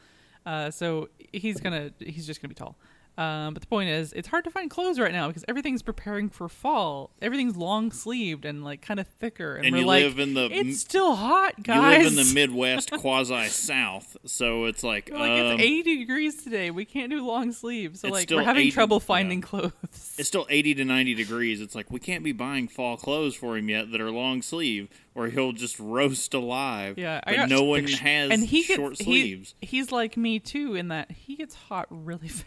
Uh, 0.45 0.71
so 0.71 1.09
he's 1.33 1.61
gonna 1.61 1.93
he's 1.99 2.27
just 2.27 2.41
gonna 2.41 2.49
be 2.49 2.55
tall. 2.55 2.77
Um, 3.19 3.52
but 3.52 3.61
the 3.61 3.67
point 3.67 3.90
is, 3.90 4.12
it's 4.14 4.29
hard 4.29 4.45
to 4.45 4.50
find 4.50 4.71
clothes 4.71 4.99
right 4.99 5.12
now 5.12 5.29
because 5.29 5.45
everything's 5.47 5.83
preparing 5.83 6.31
for 6.31 6.49
fall. 6.49 7.11
Everything's 7.21 7.55
long 7.57 7.93
sleeved 7.93 8.45
and 8.47 8.64
like 8.64 8.81
kind 8.81 8.99
of 8.99 9.07
thicker, 9.07 9.57
and, 9.57 9.67
And 9.67 9.76
you 9.76 9.85
like, 9.85 10.02
live 10.05 10.19
in 10.19 10.33
the- 10.35 10.49
it's 10.50 10.81
still 10.81 11.14
hot, 11.17 11.62
guys. 11.62 11.99
you 11.99 12.05
live 12.05 12.19
in 12.19 12.26
the 12.26 12.35
Midwest, 12.35 12.90
quasi 12.99 13.47
South, 13.49 14.17
so 14.25 14.64
it's 14.64 14.83
like, 14.83 15.11
like 15.11 15.31
um, 15.33 15.47
it's 15.52 15.62
80 15.62 15.97
degrees 15.99 16.43
today. 16.43 16.71
We 16.71 16.85
can't 16.87 17.11
do 17.11 17.25
long 17.26 17.52
sleeves, 17.52 18.00
so 18.00 18.09
like 18.09 18.31
we're 18.31 18.43
having 18.43 18.62
80 18.62 18.71
trouble 18.71 18.97
yeah. 18.97 19.07
finding 19.07 19.40
clothes. 19.43 19.73
it's 20.17 20.29
still 20.29 20.47
80 20.49 20.75
to 20.76 20.85
90 20.85 21.14
degrees. 21.14 21.61
It's 21.61 21.75
like 21.75 21.90
we 21.90 22.00
can't 22.00 22.25
be 22.25 22.33
buying 22.33 22.69
fall 22.69 22.97
clothes 22.97 23.35
for 23.35 23.57
him 23.57 23.69
yet 23.69 23.93
that 23.93 24.00
are 24.00 24.11
long 24.11 24.40
sleeve, 24.40 24.88
or 25.14 25.26
he'll 25.29 25.52
just 25.52 25.79
roast 25.79 26.33
alive. 26.33 26.97
Yeah, 26.97 27.21
I 27.26 27.37
but 27.37 27.49
no 27.50 27.64
one 27.64 27.81
Picture- 27.87 28.02
has 28.05 28.31
and 28.31 28.45
he 28.45 28.62
short 28.62 28.93
gets 28.93 29.05
sleeves. 29.05 29.55
He, 29.61 29.67
he's 29.67 29.93
like 29.93 30.17
me 30.17 30.38
too 30.38 30.75
in 30.75 30.88
that 30.88 31.11
he 31.11 31.37
gets 31.37 31.55
hot 31.55 31.87
really 31.90 32.29
fast. 32.29 32.47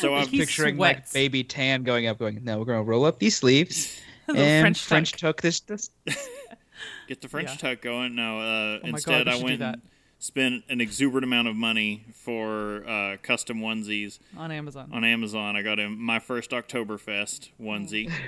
So 0.00 0.14
I'm 0.14 0.28
he 0.28 0.38
Picturing 0.38 0.76
like 0.78 1.12
baby 1.12 1.42
tan 1.42 1.82
going 1.82 2.06
up, 2.06 2.18
going, 2.18 2.44
no, 2.44 2.58
we're 2.58 2.64
gonna 2.66 2.82
roll 2.82 3.04
up 3.04 3.18
these 3.18 3.36
sleeves 3.36 4.00
A 4.28 4.32
and 4.36 4.62
French 4.62 4.84
French, 4.84 5.12
tuck. 5.12 5.20
tuck 5.36 5.40
this. 5.42 5.60
this. 5.60 5.90
Get 7.08 7.20
the 7.22 7.28
French 7.28 7.50
Yeah. 7.50 7.70
tuck 7.74 7.80
going. 7.82 8.14
No, 8.14 8.38
uh, 8.40 8.78
Oh 8.84 8.86
instead 8.86 9.24
God, 9.26 9.34
we 9.34 9.40
I 9.40 9.44
went 9.44 9.58
that. 9.60 9.74
and 9.74 9.82
spent 10.20 10.64
an 10.68 10.80
exuberant 10.80 11.24
amount 11.24 11.48
of 11.48 11.56
money 11.56 12.04
for 12.14 12.86
uh, 12.88 13.16
custom 13.22 13.58
onesies 13.60 14.18
on 14.36 14.52
Amazon. 14.52 14.90
on 14.92 15.04
Amazon. 15.04 15.56
I 15.56 15.62
got 15.62 15.78
him 15.80 15.98
my 16.00 16.18
first 16.20 16.50
Oktoberfest 16.52 17.48
onesie. 17.60 18.10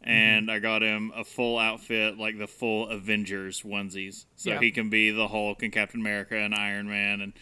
And 0.00 0.48
I 0.50 0.60
got 0.60 0.80
him 0.82 1.12
a 1.14 1.24
full 1.24 1.58
outfit, 1.58 2.18
like 2.18 2.38
the 2.38 2.46
full 2.46 2.88
Avengers 2.88 3.62
onesies, 3.62 4.26
so 4.36 4.50
Yeah. 4.50 4.60
he 4.60 4.70
can 4.70 4.88
be 4.88 5.10
the 5.10 5.26
Hulk 5.28 5.62
and 5.64 5.72
Captain 5.72 6.00
America 6.00 6.36
and 6.36 6.54
Iron 6.54 6.88
Man, 6.88 7.20
and 7.20 7.32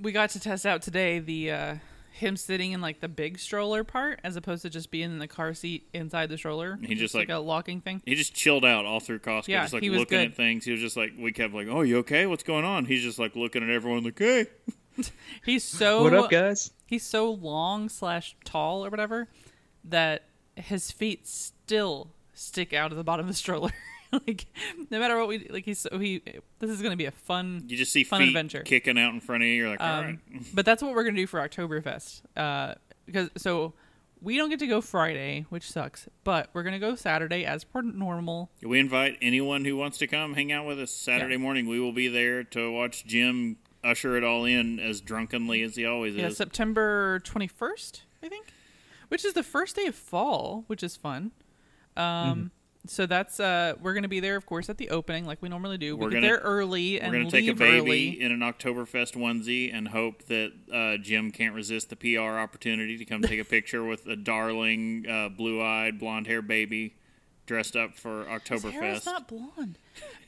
we 0.00 0.12
got 0.12 0.30
to 0.30 0.40
test 0.40 0.66
out 0.66 0.82
today 0.82 1.18
the 1.18 1.50
uh, 1.50 1.74
him 2.12 2.36
sitting 2.36 2.72
in 2.72 2.80
like 2.80 3.00
the 3.00 3.08
big 3.08 3.38
stroller 3.38 3.84
part 3.84 4.20
as 4.22 4.36
opposed 4.36 4.62
to 4.62 4.70
just 4.70 4.90
being 4.90 5.10
in 5.10 5.18
the 5.18 5.26
car 5.28 5.54
seat 5.54 5.88
inside 5.92 6.28
the 6.28 6.36
stroller. 6.38 6.78
He 6.82 6.94
just, 6.94 7.14
like- 7.14 7.28
a 7.30 7.36
locking 7.38 7.80
thing. 7.80 8.02
he 8.04 8.14
just 8.14 8.34
chilled 8.34 8.64
out 8.64 8.84
all 8.84 9.00
through 9.00 9.20
Costco, 9.20 9.48
Yeah, 9.48 9.62
just 9.62 9.72
like 9.74 9.82
he 9.82 9.90
was 9.90 10.00
looking 10.00 10.18
good. 10.18 10.28
at 10.30 10.36
things. 10.36 10.64
He 10.64 10.72
was 10.72 10.80
just 10.80 10.96
like, 10.96 11.12
we 11.18 11.32
kept 11.32 11.54
like, 11.54 11.68
"Oh, 11.70 11.82
you 11.82 11.98
okay? 11.98 12.26
What's 12.26 12.42
going 12.42 12.64
on?" 12.64 12.84
He's 12.84 13.02
just 13.02 13.18
like 13.18 13.34
looking 13.36 13.62
at 13.62 13.70
everyone 13.70 14.04
like, 14.04 14.18
"Hey." 14.18 14.46
He's 15.44 15.64
so 15.64 16.02
what 16.02 16.12
up, 16.12 16.30
guys? 16.30 16.70
he's 16.84 17.02
so 17.02 17.30
long 17.30 17.88
slash 17.88 18.36
tall 18.44 18.84
or 18.84 18.90
whatever 18.90 19.26
that 19.84 20.24
his 20.54 20.90
feet 20.90 21.26
still 21.26 22.10
stick 22.34 22.74
out 22.74 22.90
of 22.92 22.98
the 22.98 23.02
bottom 23.04 23.24
of 23.24 23.28
the 23.28 23.34
stroller. 23.34 23.70
like 24.26 24.46
no 24.90 24.98
matter 25.00 25.16
what 25.18 25.28
we 25.28 25.48
like, 25.48 25.64
he's 25.64 25.78
so 25.80 25.98
he. 25.98 26.22
This 26.58 26.70
is 26.70 26.82
gonna 26.82 26.96
be 26.96 27.06
a 27.06 27.10
fun. 27.10 27.64
You 27.68 27.76
just 27.76 27.92
see 27.92 28.04
Fun 28.04 28.20
feet 28.20 28.28
adventure. 28.28 28.60
kicking 28.62 28.98
out 28.98 29.14
in 29.14 29.20
front 29.20 29.42
of 29.42 29.48
you. 29.48 29.54
You're 29.54 29.68
like, 29.70 29.80
Um, 29.80 30.04
right." 30.04 30.18
but 30.54 30.64
that's 30.66 30.82
what 30.82 30.94
we're 30.94 31.04
gonna 31.04 31.16
do 31.16 31.26
for 31.26 31.40
Oktoberfest. 31.40 32.22
Uh, 32.36 32.74
because 33.06 33.30
so 33.36 33.72
we 34.20 34.36
don't 34.36 34.50
get 34.50 34.58
to 34.60 34.66
go 34.66 34.80
Friday, 34.80 35.46
which 35.48 35.70
sucks. 35.70 36.08
But 36.24 36.50
we're 36.52 36.62
gonna 36.62 36.78
go 36.78 36.94
Saturday 36.94 37.44
as 37.44 37.64
per 37.64 37.80
normal. 37.82 38.50
We 38.62 38.78
invite 38.78 39.18
anyone 39.22 39.64
who 39.64 39.76
wants 39.76 39.98
to 39.98 40.06
come 40.06 40.34
hang 40.34 40.52
out 40.52 40.66
with 40.66 40.78
us 40.78 40.90
Saturday 40.90 41.34
Yeah. 41.34 41.40
morning. 41.40 41.66
We 41.66 41.80
will 41.80 41.92
be 41.92 42.08
there 42.08 42.44
to 42.44 42.70
watch 42.70 43.04
Jim 43.06 43.56
usher 43.82 44.16
it 44.16 44.22
all 44.22 44.44
in 44.44 44.78
as 44.78 45.00
drunkenly 45.00 45.62
as 45.62 45.74
he 45.74 45.84
always 45.84 46.14
Yeah, 46.14 46.26
is. 46.28 46.36
September 46.36 47.18
twenty 47.20 47.48
first, 47.48 48.02
I 48.22 48.28
think, 48.28 48.46
which 49.08 49.24
is 49.24 49.32
the 49.32 49.42
first 49.42 49.74
day 49.74 49.86
of 49.86 49.94
fall, 49.96 50.64
which 50.68 50.82
is 50.84 50.94
fun. 50.96 51.32
Um, 51.96 52.04
Mm-hmm. 52.04 52.46
So 52.86 53.06
that's 53.06 53.38
uh, 53.40 53.74
we're 53.80 53.94
gonna 53.94 54.08
be 54.08 54.20
there, 54.20 54.36
of 54.36 54.46
course, 54.46 54.68
at 54.68 54.76
the 54.78 54.90
opening, 54.90 55.24
like 55.24 55.40
we 55.40 55.48
normally 55.48 55.78
do. 55.78 55.96
We 55.96 56.04
We're 56.04 56.10
get 56.10 56.16
gonna- 56.16 56.26
there 56.28 56.38
early 56.38 56.94
We're 56.98 57.02
and 57.04 57.12
going 57.12 57.24
to 57.26 57.30
take 57.30 57.48
a 57.48 57.54
baby 57.54 57.78
early. 57.80 58.20
in 58.20 58.32
an 58.32 58.40
Oktoberfest 58.40 59.14
onesie 59.14 59.72
and 59.72 59.88
hope 59.88 60.24
that 60.24 60.52
uh, 60.72 60.96
Jim 61.02 61.30
can't 61.30 61.54
resist 61.54 61.90
the 61.90 61.96
PR 61.96 62.38
opportunity 62.38 62.98
to 62.98 63.04
come 63.04 63.22
take 63.22 63.40
a 63.40 63.44
picture 63.44 63.84
with 63.84 64.06
a 64.06 64.16
darling, 64.16 65.06
uh, 65.08 65.28
blue-eyed, 65.28 65.98
blonde-haired 65.98 66.46
baby 66.48 66.94
dressed 67.46 67.74
up 67.76 67.94
for 67.96 68.24
hair 68.24 68.38
Oktoberfest. 68.38 69.04
not 69.06 69.26
blonde. 69.28 69.78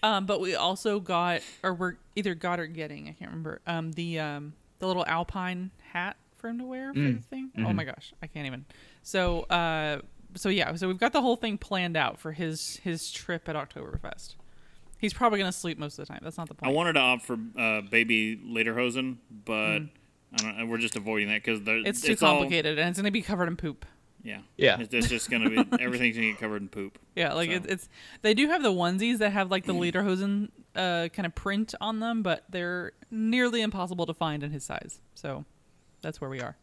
Um, 0.03 0.27
but 0.27 0.41
we 0.41 0.55
also 0.55 1.01
got, 1.01 1.41
or 1.63 1.73
we're 1.75 1.95
either 2.17 2.35
got 2.35 2.59
or 2.61 2.67
getting, 2.67 3.09
I 3.09 3.13
can't 3.13 3.31
remember. 3.31 3.61
Um, 3.67 3.93
the 3.93 4.19
um, 4.19 4.53
the 4.81 4.87
little 4.89 5.07
alpine 5.07 5.71
hat 5.93 6.17
for 6.37 6.49
him 6.49 6.59
to 6.59 6.65
wear 6.65 6.93
for 6.93 6.99
Mm. 7.01 7.17
the 7.17 7.23
thing. 7.23 7.51
Mm-hmm. 7.57 7.67
Oh 7.67 7.73
my 7.73 7.85
gosh, 7.85 8.13
I 8.23 8.27
can't 8.27 8.47
even. 8.47 8.65
So, 9.03 9.43
uh, 9.45 10.01
so 10.35 10.49
yeah, 10.49 10.75
so 10.75 10.89
we've 10.89 10.99
got 10.99 11.13
the 11.13 11.21
whole 11.23 11.37
thing 11.37 11.59
planned 11.59 11.97
out 11.97 12.19
for 12.19 12.33
his 12.33 12.77
his 12.83 13.11
trip 13.11 13.49
at 13.49 13.57
Oktoberfest. 13.57 14.35
He's 14.99 15.13
probably 15.15 15.39
gonna 15.39 15.53
sleep 15.53 15.79
most 15.79 15.99
of 15.99 16.07
the 16.07 16.13
time. 16.13 16.21
That's 16.23 16.39
not 16.39 16.49
the 16.49 16.55
point. 16.55 16.71
I 16.73 16.75
wanted 16.75 16.95
to 16.95 17.01
opt 17.01 17.23
for 17.23 17.37
uh, 17.59 17.83
baby 17.83 18.37
lederhosen, 18.39 19.17
but 19.45 19.81
I 20.33 20.37
don't, 20.39 20.69
we're 20.69 20.79
just 20.79 20.97
avoiding 20.97 21.29
that 21.29 21.43
because 21.45 21.61
Mm. 21.61 21.87
it's 21.87 22.01
too 22.01 22.13
all- 22.23 22.33
complicated, 22.39 22.79
and 22.79 22.89
it's 22.91 22.99
gonna 22.99 23.11
be 23.11 23.23
covered 23.23 23.49
in 23.49 23.57
poop. 23.57 23.85
yeah, 24.23 24.39
Yeah. 24.57 24.81
It's, 24.81 24.95
it's 24.95 25.09
just 25.09 25.31
going 25.31 25.43
to 25.43 25.51
be 25.51 25.57
everything's 25.83 26.17
going 26.17 26.29
to 26.29 26.33
get 26.33 26.41
covered 26.41 26.63
in 26.63 26.69
poop. 26.69 26.99
Yeah, 27.15 27.35
like 27.35 27.51
So- 27.51 27.57
it, 27.57 27.67
it's 27.67 27.89
they 28.23 28.33
do 28.33 28.49
have 28.49 28.63
the 28.63 28.73
onesies 28.73 29.19
that 29.19 29.31
have 29.33 29.51
like 29.51 29.67
the 29.67 29.75
lederhosen 29.83 30.49
uh, 30.75 31.09
kind 31.13 31.27
of 31.27 31.35
print 31.35 31.75
on 31.81 32.01
them, 32.01 32.23
but 32.23 32.45
they're 32.49 32.93
nearly 33.11 33.61
impossible 33.61 34.07
to 34.07 34.15
find 34.15 34.43
in 34.43 34.51
his 34.51 34.65
size. 34.65 35.01
So 35.15 35.45
that's 36.01 36.21
where 36.23 36.31
we 36.31 36.41
are. 36.41 36.57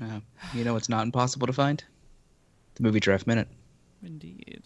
Uh, 0.00 0.20
you 0.52 0.62
know 0.64 0.76
it's 0.76 0.88
not 0.90 1.04
impossible 1.04 1.46
to 1.46 1.52
find? 1.54 1.82
The 2.76 2.82
movie 2.82 3.00
draft 3.00 3.26
minute. 3.26 3.46
Indeed. 4.02 4.64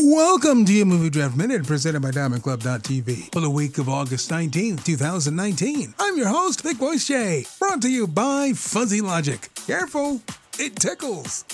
Welcome 0.00 0.64
to 0.66 0.72
your 0.72 0.86
Movie 0.86 1.10
Draft 1.10 1.36
Minute 1.36 1.66
presented 1.66 2.00
by 2.02 2.10
DiamondClub.tv 2.10 3.32
for 3.32 3.40
the 3.40 3.50
week 3.50 3.78
of 3.78 3.88
August 3.88 4.30
19th, 4.30 4.84
2019. 4.84 5.94
I'm 5.98 6.16
your 6.16 6.28
host, 6.28 6.62
Big 6.62 6.76
Voice 6.76 7.08
Jay, 7.08 7.44
brought 7.58 7.82
to 7.82 7.90
you 7.90 8.06
by 8.06 8.52
Fuzzy 8.52 9.00
Logic. 9.00 9.48
Careful, 9.66 10.20
it 10.58 10.76
tickles. 10.76 11.44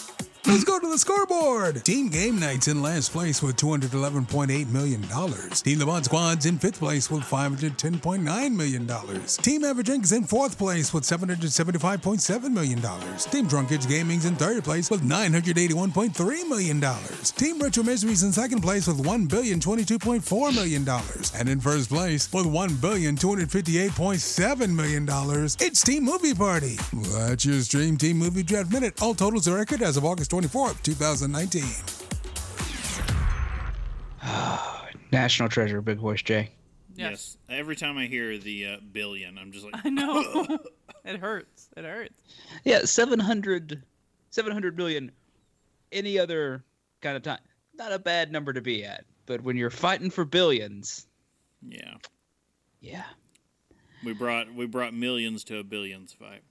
Let's 0.52 0.64
go 0.64 0.78
to 0.78 0.86
the 0.86 0.98
scoreboard. 0.98 1.82
Team 1.82 2.10
Game 2.10 2.38
Night's 2.38 2.68
in 2.68 2.82
last 2.82 3.10
place 3.10 3.42
with 3.42 3.56
$211.8 3.56 4.68
million. 4.68 5.02
Team 5.50 5.78
Bud 5.78 6.04
Squad's 6.04 6.44
in 6.44 6.58
fifth 6.58 6.78
place 6.78 7.10
with 7.10 7.22
$510.9 7.22 8.54
million. 8.54 8.86
Team 9.26 9.64
Average 9.64 9.86
Inc. 9.86 10.04
is 10.04 10.12
in 10.12 10.24
fourth 10.24 10.58
place 10.58 10.92
with 10.92 11.04
$775.7 11.04 12.50
million. 12.50 12.82
Team 13.30 13.46
Drunk 13.46 13.70
Kids 13.70 13.86
Gaming's 13.86 14.26
in 14.26 14.36
third 14.36 14.62
place 14.62 14.90
with 14.90 15.00
$981.3 15.00 16.48
million. 16.50 16.84
Team 17.22 17.58
Ritual 17.58 17.84
Misery's 17.84 18.22
in 18.22 18.32
second 18.32 18.60
place 18.60 18.86
with 18.86 19.02
$1,022.4 19.02 20.54
million. 20.54 20.86
And 21.34 21.48
in 21.48 21.60
first 21.60 21.88
place 21.88 22.30
with 22.30 22.44
$1,258.7 22.44 24.68
million, 24.68 25.08
it's 25.60 25.80
Team 25.80 26.04
Movie 26.04 26.34
Party. 26.34 26.76
That's 26.92 27.46
your 27.46 27.62
Stream 27.62 27.96
Team 27.96 28.18
Movie 28.18 28.42
Draft 28.42 28.70
Minute. 28.70 29.00
All 29.00 29.14
totals 29.14 29.48
are 29.48 29.54
record 29.54 29.80
as 29.80 29.96
of 29.96 30.04
August 30.04 30.34
24th, 30.42 30.82
2019. 30.82 31.62
National 35.12 35.48
treasure, 35.48 35.80
Big 35.80 35.98
Voice 35.98 36.22
Jay. 36.22 36.50
Yes. 36.96 37.36
Every 37.48 37.76
time 37.76 37.96
I 37.96 38.06
hear 38.06 38.36
the 38.38 38.66
uh, 38.66 38.76
billion, 38.92 39.38
I'm 39.38 39.52
just 39.52 39.64
like, 39.64 39.74
I 39.84 39.88
know. 39.88 40.58
it 41.04 41.20
hurts. 41.20 41.68
It 41.76 41.84
hurts. 41.84 42.18
Yeah, 42.64 42.84
700, 42.84 43.82
700 44.30 44.76
million. 44.76 45.12
Any 45.90 46.18
other 46.18 46.64
kind 47.00 47.16
of 47.16 47.22
time, 47.22 47.38
not 47.74 47.92
a 47.92 47.98
bad 47.98 48.32
number 48.32 48.52
to 48.52 48.60
be 48.60 48.84
at. 48.84 49.04
But 49.26 49.42
when 49.42 49.56
you're 49.56 49.70
fighting 49.70 50.10
for 50.10 50.24
billions, 50.24 51.06
yeah. 51.66 51.94
yeah. 52.80 53.04
We 54.04 54.14
brought 54.14 54.52
we 54.52 54.66
brought 54.66 54.94
millions 54.94 55.44
to 55.44 55.58
a 55.58 55.64
billions 55.64 56.12
fight. 56.12 56.42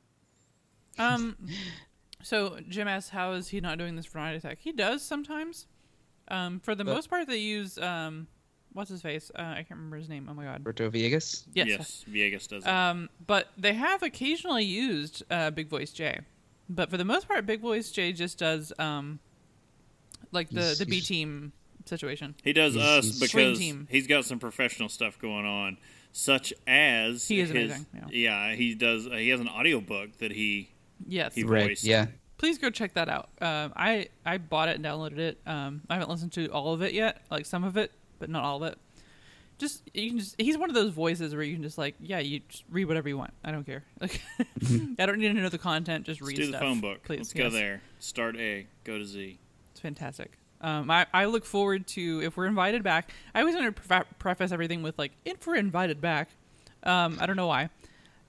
Um, 0.98 1.36
so 2.24 2.60
Jim 2.68 2.88
asks, 2.88 3.10
"How 3.10 3.34
is 3.34 3.50
he 3.50 3.62
not 3.62 3.78
doing 3.78 3.96
this 3.96 4.06
for 4.06 4.18
Night 4.20 4.36
Attack?" 4.36 4.60
He 4.62 4.72
does 4.72 5.02
sometimes. 5.02 5.68
Um, 6.28 6.60
for 6.60 6.76
the 6.76 6.84
But- 6.86 6.94
most 6.94 7.10
part, 7.10 7.28
they 7.28 7.38
use 7.38 7.78
um, 7.78 8.28
what's 8.74 8.90
his 8.90 9.02
face? 9.02 9.32
Uh, 9.36 9.42
I 9.42 9.56
can't 9.58 9.72
remember 9.72 9.98
his 9.98 10.08
name. 10.10 10.28
Oh 10.30 10.34
my 10.34 10.44
god. 10.46 10.60
Roberto 10.66 10.90
Villegas. 10.90 11.44
Yes. 11.54 11.68
Yes, 11.68 12.06
Viegas 12.10 12.48
does. 12.48 12.64
it. 12.64 12.70
Um, 12.70 13.10
but 13.28 13.50
they 13.58 13.74
have 13.74 14.02
occasionally 14.04 14.64
used 14.64 15.24
uh, 15.30 15.52
Big 15.52 15.68
Voice 15.68 15.92
J, 15.92 16.20
but 16.70 16.90
for 16.90 16.98
the 16.98 17.04
most 17.06 17.28
part, 17.28 17.46
Big 17.46 17.60
Voice 17.60 17.92
J 17.92 18.14
just 18.14 18.38
does 18.38 18.72
um, 18.80 19.20
like 20.32 20.50
the 20.50 20.62
He's- 20.62 20.78
the 20.80 20.86
B 20.86 21.02
team 21.02 21.52
situation. 21.86 22.36
he 22.44 22.54
does 22.54 22.74
he's- 22.76 22.86
us 22.88 23.06
he's- 23.06 23.20
because 23.20 23.58
team. 23.60 23.88
he's 23.92 24.08
got 24.08 24.24
some 24.26 24.40
professional 24.40 24.88
stuff 24.88 25.20
going 25.20 25.46
on, 25.46 25.78
such 26.14 26.54
as 26.68 27.28
He 27.28 27.40
is 27.42 27.50
his, 27.50 27.72
amazing, 27.72 27.86
Yeah. 28.12 28.54
he 28.56 28.76
does. 28.76 29.08
Uh, 29.08 29.12
he 29.12 29.30
has 29.30 29.40
an 29.42 29.50
audiobook 29.50 30.18
that 30.20 30.32
he 30.32 30.70
Yes. 31.08 31.36
He- 31.36 31.44
Right. 31.44 31.68
Voiced. 31.70 31.84
Yeah. 31.84 32.08
please 32.38 32.58
go 32.58 32.70
check 32.70 32.94
that 32.96 33.08
out. 33.10 33.30
Um, 33.40 33.72
I 33.76 34.08
I 34.26 34.38
bought 34.40 34.68
it 34.70 34.76
and 34.76 34.84
downloaded 34.86 35.20
it. 35.20 35.40
Um, 35.46 35.82
I 35.90 35.94
haven't 35.96 36.10
listened 36.10 36.32
to 36.34 36.48
all 36.48 36.74
of 36.74 36.82
it 36.82 36.94
yet, 36.94 37.22
like 37.30 37.46
some 37.46 37.64
of 37.64 37.78
it, 37.78 37.92
but 38.20 38.30
not 38.30 38.44
all 38.44 38.64
of 38.64 38.72
it. 38.74 38.78
Just 39.60 39.84
you 39.94 40.10
can 40.10 40.18
just 40.20 40.36
he's 40.42 40.58
one 40.58 40.70
of 40.72 40.74
those 40.74 40.92
voices 40.92 41.36
where 41.36 41.44
you 41.44 41.54
can 41.54 41.62
just 41.62 41.78
like 41.78 41.94
yeah 42.00 42.18
you 42.18 42.42
just 42.50 42.64
read 42.72 42.86
whatever 42.86 43.08
you 43.10 43.18
want. 43.18 43.32
I 43.44 43.52
don't 43.52 43.64
care. 43.66 43.84
Like 44.02 44.20
I 45.00 45.06
don't 45.06 45.20
need 45.20 45.28
to 45.28 45.34
know 45.36 45.50
the 45.50 45.60
content. 45.60 46.06
Just 46.08 46.20
let's 46.20 46.30
read 46.30 46.38
do 46.38 46.46
the 46.48 46.52
stuff. 46.54 46.62
phone 46.62 46.82
book. 46.82 47.04
Please. 47.04 47.18
Let's 47.20 47.34
go 47.34 47.50
there. 47.52 47.82
Start 48.00 48.38
A, 48.38 48.66
go 48.84 48.98
to 48.98 49.06
Z. 49.06 49.38
It's 49.72 49.80
fantastic. 49.80 50.32
Um, 50.62 50.90
I, 50.92 51.06
I 51.14 51.26
look 51.26 51.44
forward 51.46 51.88
to 51.90 52.22
if 52.24 52.38
we're 52.38 52.46
invited 52.48 52.82
back. 52.84 53.12
I 53.36 53.40
always 53.42 53.54
want 53.56 53.76
to 53.76 53.82
pre- 53.82 54.04
preface 54.20 54.52
everything 54.52 54.82
with 54.84 54.98
like 54.98 55.12
if 55.26 55.46
we're 55.46 55.56
invited 55.58 56.02
back. 56.02 56.30
Um, 56.84 57.18
I 57.22 57.28
don't 57.28 57.36
know 57.36 57.46
why, 57.48 57.70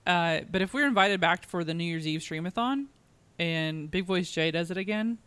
uh, 0.07 0.41
but 0.51 0.63
if 0.63 0.75
we're 0.75 0.87
invited 0.87 1.21
back 1.21 1.47
for 1.47 1.65
the 1.65 1.75
New 1.75 1.85
Year's 1.85 2.07
Eve 2.07 2.21
streamathon, 2.21 2.87
and 3.39 3.91
Big 3.91 4.05
Voice 4.05 4.31
Jay 4.31 4.51
does 4.51 4.71
it 4.71 4.77
again, 4.77 5.19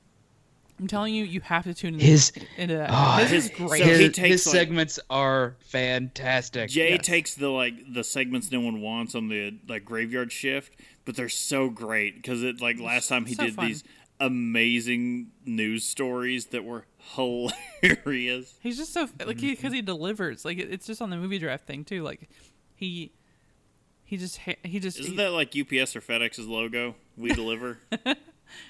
I'm 0.79 0.88
telling 0.88 1.15
you, 1.15 1.23
you 1.23 1.39
have 1.41 1.63
to 1.63 1.73
tune 1.73 1.93
in 1.93 1.99
His- 2.01 2.33
into 2.57 2.75
that. 2.75 2.89
Oh, 2.91 3.17
His, 3.21 3.29
his- 3.31 3.45
is 3.45 3.51
great. 3.51 3.81
so 3.81 3.88
his, 3.88 3.99
he 3.99 4.09
takes, 4.09 4.29
his 4.29 4.47
like- 4.47 4.53
segments 4.55 4.99
are 5.09 5.55
fantastic. 5.61 6.69
Jay 6.69 6.91
Yes. 6.91 7.05
takes 7.05 7.35
the 7.35 7.49
like 7.49 7.75
the 7.93 8.03
segments 8.03 8.51
no 8.51 8.59
one 8.59 8.81
wants 8.81 9.15
on 9.15 9.29
the 9.29 9.57
like 9.69 9.85
graveyard 9.85 10.31
shift, 10.33 10.73
but 11.05 11.15
they're 11.15 11.29
so 11.29 11.69
great 11.69 12.15
because 12.15 12.43
it 12.43 12.59
like 12.59 12.77
last 12.79 13.07
time 13.07 13.25
he 13.25 13.35
So 13.35 13.45
did 13.45 13.55
fun. 13.55 13.67
these 13.67 13.83
amazing 14.19 15.27
news 15.45 15.85
stories 15.85 16.47
that 16.47 16.63
were 16.65 16.85
hilarious. 17.15 18.55
He's 18.61 18.77
just 18.77 18.93
so 18.93 19.07
like 19.25 19.39
because 19.39 19.71
he 19.73 19.81
delivers. 19.81 20.43
Like 20.45 20.57
it's 20.57 20.85
just 20.88 21.01
on 21.01 21.09
the 21.09 21.17
movie 21.17 21.39
draft 21.39 21.65
thing 21.65 21.85
too. 21.85 22.03
Like 22.03 22.29
he 22.75 23.11
he 24.05 24.17
just 24.17 24.37
ha- 24.39 24.55
he 24.63 24.79
just 24.79 24.99
Isn't 24.99 25.11
he- 25.13 25.17
that 25.17 25.31
like 25.31 25.49
UPS 25.55 25.95
or 25.95 26.01
FedEx's 26.01 26.47
logo? 26.47 26.95
We 27.17 27.31
deliver. 27.33 27.79
Uh, 28.05 28.15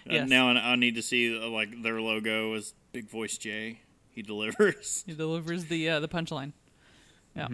Yes. 0.09 0.29
now 0.29 0.49
I 0.49 0.71
I 0.71 0.75
need 0.77 0.95
to 0.95 1.01
see 1.01 1.37
uh, 1.37 1.47
like 1.49 1.83
their 1.83 1.99
logo 2.01 2.53
is 2.53 2.73
Big 2.93 3.09
Voice 3.09 3.37
J. 3.37 3.81
He 4.09 4.21
delivers. 4.21 5.03
he 5.05 5.13
delivers 5.13 5.65
the 5.65 5.89
uh, 5.89 5.99
the 5.99 6.07
punchline. 6.07 6.53
Yeah. 7.35 7.47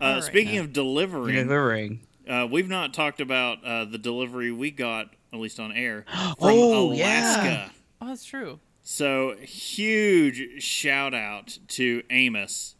Uh, 0.00 0.04
All 0.04 0.14
right. 0.14 0.24
speaking 0.24 0.56
of 0.56 0.72
delivering, 0.72 1.34
Delivering. 1.36 2.00
uh, 2.26 2.48
we've 2.50 2.68
not 2.70 2.94
talked 2.94 3.20
about 3.20 3.62
uh, 3.62 3.84
the 3.84 3.98
delivery 3.98 4.50
we 4.50 4.70
got, 4.70 5.10
at 5.30 5.38
least 5.38 5.60
on 5.60 5.72
air, 5.72 6.06
from 6.10 6.34
Oh, 6.40 6.90
Alaska. 6.92 7.44
yeah. 7.44 7.68
Oh, 8.00 8.06
that's 8.08 8.24
true. 8.24 8.58
So 8.82 9.36
huge 9.42 10.62
shout 10.62 11.12
out 11.12 11.58
to 11.68 12.02
Amos. 12.08 12.76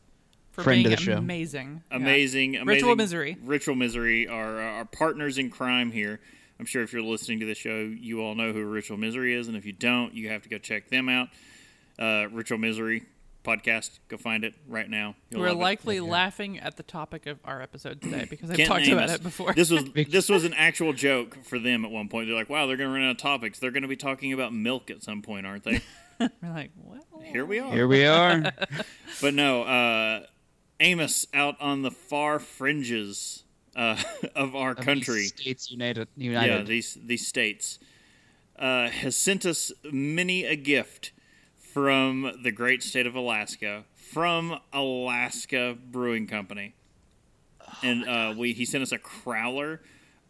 For 0.61 0.65
Friend 0.65 0.83
being 0.85 0.93
of 0.93 0.99
the 0.99 1.05
show. 1.05 1.17
amazing. 1.17 1.83
Yeah. 1.91 1.97
Amazing, 1.97 2.57
amazing. 2.57 2.67
Ritual 2.67 2.97
Misery. 2.97 3.37
Ritual 3.43 3.75
Misery 3.75 4.29
are 4.29 4.59
our 4.61 4.85
partners 4.85 5.39
in 5.39 5.51
crime 5.51 5.91
here. 5.91 6.21
I'm 6.59 6.67
sure 6.67 6.83
if 6.83 6.93
you're 6.93 7.03
listening 7.03 7.41
to 7.41 7.47
the 7.47 7.55
show, 7.55 7.79
you 7.79 8.21
all 8.23 8.35
know 8.35 8.53
who 8.53 8.65
Ritual 8.65 8.99
Misery 8.99 9.35
is, 9.35 9.49
and 9.49 9.57
if 9.57 9.65
you 9.65 9.73
don't, 9.73 10.15
you 10.15 10.29
have 10.29 10.43
to 10.43 10.49
go 10.49 10.59
check 10.59 10.91
them 10.91 11.09
out. 11.09 11.29
Uh, 11.99 12.27
Ritual 12.31 12.59
Misery 12.59 13.05
podcast. 13.45 13.99
Go 14.09 14.19
find 14.19 14.45
it 14.45 14.55
right 14.69 14.89
now. 14.89 15.15
You'll 15.31 15.41
We're 15.41 15.49
love 15.49 15.57
it. 15.57 15.61
likely 15.63 16.01
laughing 16.01 16.59
at 16.59 16.77
the 16.77 16.83
topic 16.83 17.25
of 17.27 17.39
our 17.45 17.63
episode 17.63 18.03
today 18.03 18.27
because 18.31 18.51
I've 18.51 18.57
Kent 18.57 18.69
talked 18.69 18.87
about 18.87 19.05
Amos. 19.05 19.15
it 19.15 19.23
before. 19.23 19.55
This 19.55 19.71
was 19.71 19.85
this 20.11 20.29
was 20.29 20.45
an 20.45 20.53
actual 20.55 20.93
joke 20.93 21.39
for 21.45 21.59
them 21.59 21.85
at 21.87 21.91
one 21.91 22.09
point. 22.09 22.29
They're 22.29 22.37
like, 22.37 22.51
"Wow, 22.51 22.67
they're 22.67 22.77
going 22.77 22.91
to 22.91 22.95
run 22.95 23.05
out 23.07 23.13
of 23.13 23.17
topics. 23.19 23.59
They're 23.59 23.71
going 23.71 23.83
to 23.83 23.89
be 23.89 23.97
talking 23.97 24.33
about 24.35 24.53
milk 24.53 24.91
at 24.91 25.03
some 25.03 25.23
point, 25.23 25.47
aren't 25.47 25.65
they?" 25.65 25.81
We're 26.21 26.51
like, 26.51 26.71
well, 26.77 27.01
Here 27.23 27.47
we 27.47 27.61
are. 27.61 27.73
Here 27.73 27.89
we 27.89 28.05
are. 28.05 28.53
But 29.23 29.33
no, 29.33 29.63
uh, 29.63 30.27
Amos 30.81 31.27
out 31.35 31.57
on 31.61 31.83
the 31.83 31.91
far 31.91 32.39
fringes 32.39 33.45
uh, 33.77 33.97
of 34.35 34.57
our 34.57 34.75
country. 34.75 35.25
States 35.27 35.71
United. 35.71 36.09
yeah, 36.17 36.63
these 36.63 36.99
these 37.05 37.27
states 37.27 37.79
uh, 38.59 38.89
has 38.89 39.17
sent 39.17 39.45
us 39.47 39.71
many 39.93 40.45
a 40.45 40.57
gift 40.57 41.13
from 41.59 42.33
the 42.43 42.51
great 42.51 42.83
state 42.83 43.07
of 43.07 43.15
Alaska, 43.15 43.85
from 43.95 44.59
Alaska 44.73 45.77
Brewing 45.91 46.27
Company, 46.27 46.75
and 47.83 48.09
uh, 48.09 48.35
we 48.37 48.53
he 48.53 48.65
sent 48.65 48.83
us 48.83 48.91
a 48.93 48.99
crowler 48.99 49.79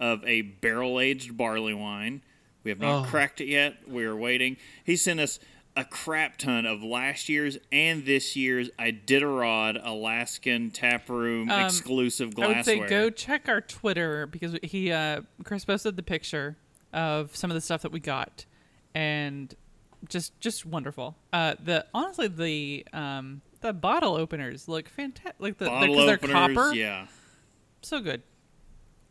of 0.01 0.25
a 0.25 0.43
barrel 0.43 0.99
aged 1.01 1.37
barley 1.37 1.75
wine. 1.75 2.23
We 2.65 2.71
have 2.71 2.81
not 2.81 3.07
Oh. 3.07 3.09
cracked 3.09 3.41
it 3.41 3.47
yet. 3.49 3.89
We 3.89 4.05
are 4.05 4.17
waiting. 4.17 4.57
He 4.85 4.97
sent 4.97 5.19
us 5.21 5.39
a 5.81 5.85
crap 5.85 6.37
ton 6.37 6.66
of 6.66 6.83
last 6.83 7.29
year's 7.29 7.57
and 7.73 8.05
this 8.05 8.37
year's 8.37 8.69
Iditarod 8.79 9.81
Alaskan 9.83 10.71
taproom 10.71 11.51
Um, 11.51 11.64
exclusive 11.64 12.35
glassware. 12.35 12.55
I 12.55 12.57
would 12.59 12.88
say 12.88 12.88
go 12.88 13.11
check 13.11 13.49
our 13.49 13.61
Twitter 13.61 14.27
because 14.27 14.57
he 14.62 14.93
uh, 14.93 15.23
Chris 15.45 15.64
posted 15.64 15.97
the 15.97 16.03
picture 16.03 16.57
of 16.93 17.35
some 17.35 17.51
of 17.51 17.55
the 17.55 17.61
stuff 17.61 17.83
that 17.83 17.93
we 17.93 18.01
got, 18.01 18.45
and 18.95 19.55
just 20.09 20.38
just 20.40 20.66
wonderful. 20.66 21.16
Uh, 21.33 21.55
the 21.62 21.87
honestly 21.95 22.29
the 22.29 22.87
um, 22.93 23.40
the 23.61 23.73
bottle 23.73 24.16
openers 24.16 24.69
look 24.69 24.88
fantastic. 24.88 25.37
Like 25.38 25.59
the 25.59 25.66
Bottle 25.66 25.95
because 25.95 26.07
they're 26.07 26.14
openers, 26.16 26.57
copper, 26.57 26.75
yeah. 26.75 27.07
so 27.83 28.01
good. 28.01 28.23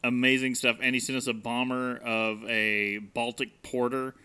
amazing 0.04 0.56
stuff. 0.56 0.78
And 0.82 0.94
he 0.94 1.00
sent 1.00 1.18
us 1.18 1.28
a 1.28 1.34
bomber 1.34 1.98
of 1.98 2.44
a 2.46 3.00
Baltic 3.00 3.64
Porter 3.64 4.16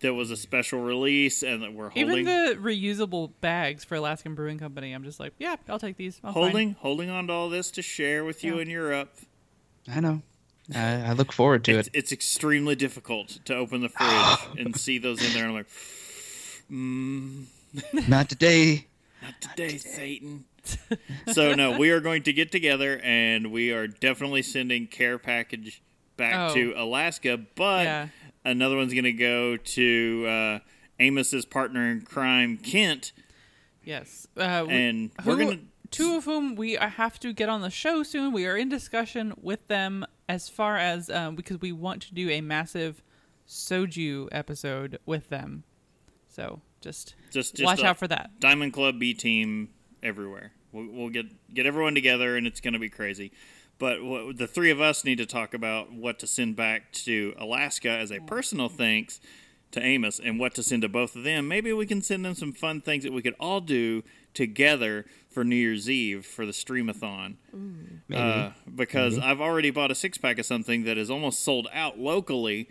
that 0.00 0.14
was 0.14 0.30
a 0.30 0.36
special 0.36 0.80
release, 0.80 1.42
and 1.42 1.62
that 1.62 1.72
we're 1.72 1.90
holding, 1.90 2.18
Even 2.20 2.24
the 2.24 2.56
reusable 2.60 3.30
bags 3.40 3.84
for 3.84 3.94
Alaskan 3.96 4.34
Brewing 4.34 4.58
Company, 4.58 4.92
I'm 4.92 5.04
just 5.04 5.20
like, 5.20 5.32
yeah, 5.38 5.56
I'll 5.68 5.78
take 5.78 5.96
these. 5.96 6.20
I'm 6.24 6.32
fine. 6.32 6.42
holding, 6.42 6.72
holding 6.80 7.10
on 7.10 7.26
to 7.26 7.32
all 7.32 7.48
this 7.50 7.70
to 7.72 7.82
share 7.82 8.24
with 8.24 8.42
you 8.42 8.56
Yeah. 8.56 8.62
in 8.62 8.70
Europe. 8.70 9.14
I 9.88 10.00
know. 10.00 10.22
I, 10.74 11.02
I 11.06 11.12
look 11.12 11.32
forward 11.32 11.64
to 11.64 11.78
It's, 11.78 11.88
it. 11.88 11.94
it's 11.96 12.12
extremely 12.12 12.76
difficult 12.76 13.40
to 13.46 13.54
open 13.56 13.80
the 13.82 13.88
fridge 13.88 14.38
and 14.66 14.76
see 14.76 14.98
those 14.98 15.24
in 15.24 15.32
there. 15.32 15.42
And 15.44 15.50
I'm 15.50 15.54
like, 15.56 15.66
mm, 16.70 18.08
Not 18.08 18.28
today. 18.28 18.86
not 19.22 19.40
today, 19.40 19.76
Satan. 19.78 20.44
so 21.32 21.54
no, 21.54 21.78
we 21.78 21.90
are 21.90 22.00
going 22.00 22.22
to 22.24 22.32
get 22.32 22.52
together, 22.52 23.00
and 23.02 23.50
we 23.50 23.72
are 23.72 23.86
definitely 23.86 24.42
sending 24.42 24.86
care 24.86 25.18
package 25.18 25.82
back 26.16 26.50
Oh. 26.50 26.54
to 26.54 26.74
Alaska, 26.76 27.38
but. 27.54 27.84
Yeah. 27.84 28.08
Another 28.44 28.76
one's 28.76 28.92
going 28.92 29.04
to 29.04 29.12
go 29.12 29.56
to 29.56 30.26
uh, 30.26 30.58
Amos's 30.98 31.44
partner 31.44 31.90
in 31.90 32.02
crime, 32.02 32.56
Kent, 32.56 33.12
Yes. 33.84 34.26
Uh, 34.36 34.64
we- 34.68 34.74
and 34.74 35.10
we're 35.24 35.36
who- 35.36 35.56
to. 35.56 35.60
two 35.90 36.16
of 36.16 36.24
whom 36.24 36.54
we 36.54 36.72
have 36.74 37.18
to 37.20 37.32
get 37.32 37.48
on 37.48 37.60
the 37.62 37.70
show 37.70 38.02
soon. 38.02 38.32
We 38.32 38.46
are 38.46 38.56
in 38.56 38.68
discussion 38.68 39.32
with 39.40 39.66
them 39.68 40.04
as 40.28 40.48
far 40.48 40.76
as 40.76 41.08
um, 41.10 41.34
because 41.34 41.60
we 41.60 41.72
want 41.72 42.02
to 42.02 42.14
do 42.14 42.28
a 42.30 42.40
massive 42.40 43.02
soju 43.48 44.28
episode 44.32 44.98
with 45.06 45.28
them. 45.30 45.64
So 46.28 46.60
just, 46.80 47.14
Just, 47.32 47.56
just 47.56 47.64
watch 47.66 47.82
out 47.82 47.98
for 47.98 48.06
that. 48.08 48.30
Diamond 48.38 48.72
Club 48.72 48.98
B 48.98 49.12
team 49.14 49.70
everywhere. 50.02 50.52
We'll, 50.72 50.86
we'll 50.86 51.08
get 51.08 51.26
get 51.52 51.66
everyone 51.66 51.94
together, 51.94 52.36
and 52.36 52.46
it's 52.46 52.60
going 52.60 52.74
to 52.74 52.78
be 52.78 52.88
crazy. 52.90 53.32
But 53.80 54.04
what, 54.04 54.36
the 54.36 54.46
three 54.46 54.70
of 54.70 54.80
us 54.80 55.04
need 55.04 55.16
to 55.18 55.26
talk 55.26 55.54
about 55.54 55.92
what 55.92 56.20
to 56.20 56.28
send 56.28 56.54
back 56.54 56.92
to 56.92 57.34
Alaska 57.36 57.90
as 57.90 58.12
a 58.12 58.20
personal 58.20 58.68
thanks 58.68 59.20
to 59.72 59.80
Amos, 59.80 60.18
and 60.18 60.38
what 60.38 60.54
to 60.56 60.64
send 60.64 60.82
to 60.82 60.88
both 60.88 61.14
of 61.14 61.22
them. 61.22 61.46
Maybe 61.46 61.72
we 61.72 61.86
can 61.86 62.02
send 62.02 62.24
them 62.24 62.34
some 62.34 62.52
fun 62.52 62.80
things 62.80 63.04
that 63.04 63.12
we 63.12 63.22
could 63.22 63.36
all 63.38 63.60
do 63.60 64.02
together 64.34 65.06
for 65.28 65.44
New 65.44 65.54
Year's 65.54 65.88
Eve 65.88 66.26
for 66.26 66.44
the 66.44 66.52
streamathon. 66.52 67.36
Maybe. 68.08 68.20
Uh, 68.20 68.50
because 68.74 69.16
I've 69.18 69.40
already 69.40 69.70
bought 69.70 69.92
a 69.92 69.94
six 69.94 70.18
pack 70.18 70.38
of 70.38 70.46
something 70.46 70.82
that 70.84 70.98
is 70.98 71.08
almost 71.08 71.44
sold 71.44 71.68
out 71.72 71.98
locally. 71.98 72.68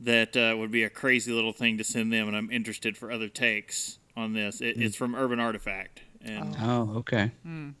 That 0.00 0.36
uh, 0.36 0.56
would 0.56 0.70
be 0.70 0.82
a 0.82 0.90
crazy 0.90 1.30
little 1.30 1.52
thing 1.52 1.76
to 1.78 1.84
send 1.84 2.12
them, 2.12 2.26
and 2.26 2.36
I'm 2.36 2.50
interested 2.50 2.96
for 2.96 3.12
other 3.12 3.28
takes 3.28 3.98
on 4.16 4.32
this. 4.32 4.60
It, 4.60 4.80
It's 4.80 4.96
from 4.96 5.14
Urban 5.14 5.38
Artifact, 5.38 6.02
and 6.24 6.56
oh, 6.60 6.92
okay. 6.98 7.30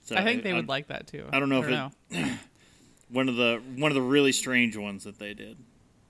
so 0.04 0.16
I 0.16 0.24
think 0.24 0.42
they 0.42 0.52
I- 0.52 0.54
would 0.54 0.68
like 0.68 0.88
that 0.88 1.06
too. 1.06 1.26
I 1.32 1.38
don't 1.40 1.48
know 1.48 1.62
if 1.62 1.68
know. 1.68 1.90
it- 2.10 2.38
one 3.10 3.28
of 3.28 3.36
the 3.36 3.62
one 3.76 3.90
of 3.90 3.94
the 3.94 4.02
really 4.02 4.32
strange 4.32 4.76
ones 4.76 5.04
that 5.04 5.18
they 5.18 5.34
did. 5.34 5.56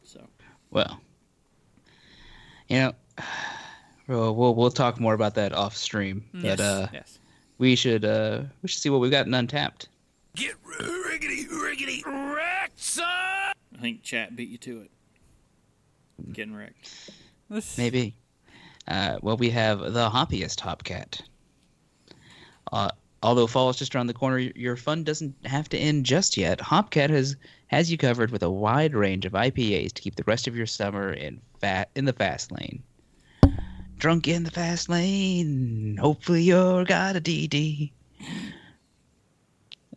So 0.05 0.27
Well, 0.71 1.01
you 2.69 2.79
know, 2.79 2.93
we'll 4.07 4.35
we'll, 4.35 4.55
we'll 4.55 4.71
talk 4.71 5.01
more 5.01 5.15
about 5.15 5.35
that 5.35 5.53
off 5.53 5.77
stream. 5.77 6.25
Yes. 6.35 6.57
But 6.57 6.61
uh, 6.63 6.89
yes. 6.93 7.19
we 7.59 7.75
should 7.77 8.05
uh, 8.05 8.43
we 8.63 8.69
should 8.69 8.81
see 8.81 8.91
what 8.91 9.01
we've 9.01 9.11
got 9.11 9.27
in 9.27 9.33
Untappd. 9.33 9.87
Get 10.37 10.55
riggedy, 10.65 11.49
riggedy, 11.49 12.05
wrecked, 12.07 12.79
son! 12.81 13.05
I 13.05 13.81
think 13.81 14.03
chat 14.03 14.37
beat 14.37 14.49
you 14.49 14.59
to 14.59 14.83
it. 14.83 14.91
Getting 16.33 16.55
wrecked. 16.55 17.11
Maybe. 17.77 18.15
Uh, 18.87 19.19
well, 19.23 19.37
we 19.37 19.51
have 19.51 19.81
the 19.81 20.09
hoppiest 20.11 20.61
Hopcat. 20.61 21.23
Uh, 22.73 22.91
although 23.23 23.47
fall 23.47 23.71
is 23.71 23.77
just 23.77 23.95
around 23.95 24.07
the 24.07 24.15
corner, 24.15 24.39
your 24.39 24.77
fun 24.77 25.05
doesn't 25.05 25.35
have 25.45 25.69
to 25.71 25.79
end 25.79 26.07
just 26.07 26.37
yet. 26.37 26.59
Hopcat 26.61 27.11
has 27.11 27.37
has 27.69 27.91
you 27.91 27.99
covered 27.99 28.31
with 28.31 28.43
a 28.43 28.51
wide 28.51 28.95
range 28.95 29.25
of 29.25 29.33
IPAs 29.33 29.93
to 29.93 30.03
keep 30.03 30.17
the 30.17 30.25
rest 30.25 30.47
of 30.49 30.57
your 30.57 30.67
summer 30.67 31.13
in 31.13 31.41
fat 31.61 31.91
in 31.95 32.05
the 32.05 32.13
fast 32.13 32.53
lane. 32.53 32.83
Drunk 33.99 34.29
in 34.29 34.45
the 34.45 34.51
fast 34.51 34.89
lane. 34.89 35.99
Hopefully 36.01 36.43
you're 36.43 36.85
got 36.85 37.17
a 37.17 37.21
DD. 37.21 37.93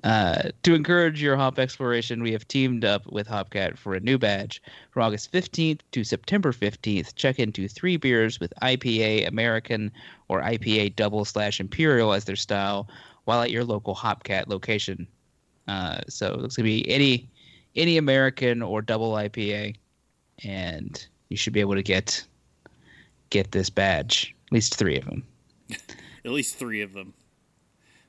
Uh, 0.04 0.50
to 0.64 0.76
encourage 0.76 1.22
your 1.22 1.38
hop 1.38 1.58
exploration, 1.58 2.22
we 2.22 2.34
have 2.34 2.46
teamed 2.48 2.84
up 2.84 3.10
with 3.12 3.28
Hopcat 3.28 3.78
for 3.78 3.96
a 3.96 4.02
new 4.02 4.18
badge. 4.18 4.62
From 4.92 5.04
August 5.04 5.32
15th 5.32 5.80
to 5.92 6.04
September 6.04 6.52
15th, 6.52 7.16
check 7.16 7.40
into 7.40 7.70
three 7.70 7.96
beers 7.96 8.40
with 8.40 8.54
IPA 8.62 9.28
American 9.28 9.92
or 10.28 10.42
IPA 10.42 10.98
Double 10.98 11.24
slash 11.24 11.62
Imperial 11.62 12.12
as 12.12 12.26
their 12.26 12.36
style 12.36 12.90
while 13.24 13.42
at 13.42 13.52
your 13.52 13.64
local 13.64 13.96
Hopcat 13.96 14.48
location. 14.48 15.08
Uh, 15.70 16.02
so 16.10 16.34
it 16.34 16.40
looks 16.40 16.56
to 16.56 16.64
be 16.64 16.88
any 16.90 17.30
any 17.76 17.98
American 17.98 18.62
or 18.62 18.82
double 18.82 19.14
IPA, 19.14 19.76
and 20.44 21.08
you 21.30 21.38
should 21.38 21.54
be 21.54 21.62
able 21.62 21.76
to 21.76 21.82
get 21.82 22.26
get 23.30 23.52
this 23.54 23.70
badge. 23.70 24.36
At 24.48 24.52
least 24.52 24.76
three 24.76 24.98
of 24.98 25.06
them. 25.06 25.24
At 26.26 26.32
least 26.32 26.56
three 26.56 26.82
of 26.82 26.94
them. 26.94 27.14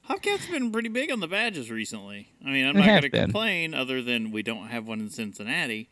Hopcat's 0.09 0.47
been 0.47 0.71
pretty 0.71 0.89
big 0.91 1.11
on 1.11 1.21
the 1.21 1.27
badges 1.29 1.71
recently. 1.71 2.29
I 2.45 2.51
mean, 2.51 2.67
I'm 2.67 2.77
It 2.77 2.81
not 2.81 2.87
going 2.87 3.03
to 3.03 3.11
complain 3.11 3.75
other 3.75 4.03
than 4.03 4.31
we 4.31 4.43
don't 4.43 4.69
have 4.69 4.87
one 4.87 5.01
in 5.01 5.11
Cincinnati, 5.11 5.89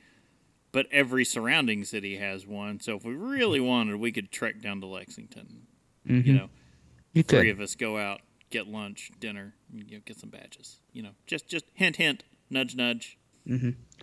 but 0.70 0.86
every 0.92 1.24
surrounding 1.24 1.84
city 1.84 2.16
has 2.16 2.46
one. 2.46 2.80
So 2.80 2.96
if 2.96 3.04
we 3.04 3.14
really 3.14 3.60
wanted, 3.60 3.96
we 3.96 4.12
could 4.12 4.30
trek 4.30 4.60
down 4.60 4.80
to 4.82 4.86
Lexington. 4.86 5.66
You 6.04 6.22
Mhm. 6.22 6.26
know, 6.34 6.50
You 7.14 7.22
three 7.22 7.40
could. 7.46 7.48
of 7.50 7.60
us 7.60 7.74
go 7.74 7.96
out, 7.98 8.20
get 8.50 8.66
lunch, 8.66 9.10
dinner, 9.18 9.54
and, 9.72 9.90
you 9.90 9.96
know, 9.96 10.02
get 10.04 10.18
some 10.18 10.30
badges. 10.30 10.80
You 10.92 11.04
know, 11.04 11.14
just 11.26 11.48
just 11.48 11.64
hint 11.74 11.96
hint, 11.96 12.24
nudge 12.50 12.74
nudge. 12.76 13.16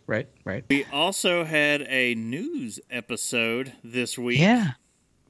Right, 0.07 0.27
right. 0.43 0.65
We 0.69 0.85
also 0.85 1.43
had 1.45 1.81
a 1.83 2.13
news 2.15 2.79
episode 2.89 3.73
this 3.83 4.17
week. 4.17 4.39
Yeah, 4.39 4.71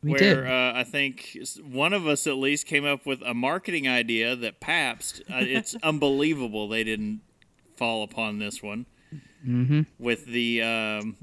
we 0.04 0.12
where 0.12 0.20
did. 0.20 0.48
Uh, 0.48 0.74
I 0.76 0.84
think 0.84 1.38
one 1.64 1.94
of 1.94 2.08
us 2.08 2.26
at 2.28 2.36
least 2.38 2.66
came 2.66 2.86
up 2.86 3.06
with 3.06 3.22
a 3.26 3.34
marketing 3.34 3.88
idea 3.88 4.36
that 4.36 4.60
Pabst. 4.60 5.22
Uh, 5.30 5.38
it's 5.40 5.76
unbelievable 5.84 6.68
they 6.68 6.84
didn't 6.84 7.22
fall 7.76 8.04
upon 8.04 8.40
this 8.40 8.62
one 8.64 8.86
mm-hmm. 9.46 9.82
with 9.98 10.26
the 10.26 10.62
um, 10.62 11.18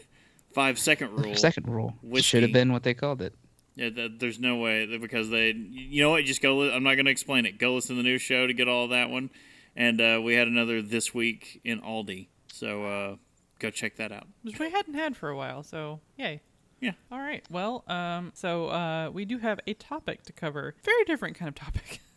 five 0.52 0.78
second 0.78 1.10
rule. 1.12 1.34
Second 1.34 1.68
rule 1.68 1.94
whiskey. 2.02 2.22
should 2.22 2.42
have 2.42 2.52
been 2.52 2.72
what 2.72 2.82
they 2.82 2.94
called 2.94 3.22
it. 3.22 3.34
Yeah, 3.76 3.90
th- 3.90 4.12
there's 4.18 4.38
no 4.38 4.56
way 4.56 4.86
that- 4.86 5.00
because 5.00 5.30
they. 5.30 5.50
You 5.52 6.02
know 6.02 6.10
what? 6.10 6.24
Just 6.24 6.42
go. 6.42 6.58
Li- 6.58 6.72
I'm 6.72 6.82
not 6.82 6.94
going 6.94 7.06
to 7.06 7.10
explain 7.10 7.46
it. 7.46 7.58
Go 7.58 7.74
listen 7.74 7.96
to 7.96 8.02
the 8.02 8.08
news 8.08 8.22
show 8.22 8.46
to 8.46 8.52
get 8.52 8.68
all 8.68 8.84
of 8.84 8.90
that 8.90 9.10
one. 9.10 9.30
and 9.76 10.00
uh, 10.00 10.20
we 10.22 10.34
had 10.34 10.48
another 10.48 10.82
this 10.82 11.14
week 11.14 11.60
in 11.64 11.80
Aldi. 11.80 12.28
So 12.52 12.84
uh, 12.84 13.16
go 13.60 13.70
check 13.70 13.96
that 13.96 14.12
out. 14.12 14.26
which 14.42 14.58
we 14.58 14.70
hadn't 14.70 14.94
had 14.94 15.16
for 15.16 15.28
a 15.30 15.36
while. 15.36 15.62
So 15.62 16.00
yay. 16.16 16.40
Yeah. 16.80 16.92
All 17.12 17.18
right. 17.18 17.44
Well, 17.50 17.84
um, 17.86 18.32
so 18.34 18.68
uh, 18.68 19.10
we 19.12 19.24
do 19.24 19.38
have 19.38 19.60
a 19.66 19.74
topic 19.74 20.22
to 20.24 20.32
cover. 20.32 20.74
Very 20.82 21.04
different 21.04 21.36
kind 21.36 21.48
of 21.48 21.54
topic. 21.54 22.00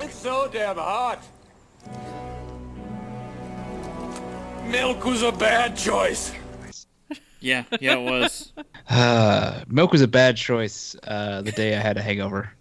It's 0.00 0.16
so 0.16 0.48
damn 0.52 0.76
hot. 0.76 1.24
Milk 4.66 5.04
was 5.04 5.22
a 5.22 5.32
bad 5.32 5.76
choice. 5.76 6.32
Yeah, 7.40 7.64
yeah, 7.78 7.98
it 7.98 8.10
was. 8.10 8.54
Uh, 8.88 9.64
milk 9.68 9.92
was 9.92 10.00
a 10.00 10.08
bad 10.08 10.34
choice 10.34 10.96
uh, 11.06 11.42
the 11.42 11.52
day 11.52 11.76
I 11.76 11.78
had 11.78 11.98
a 11.98 12.02
hangover. 12.02 12.54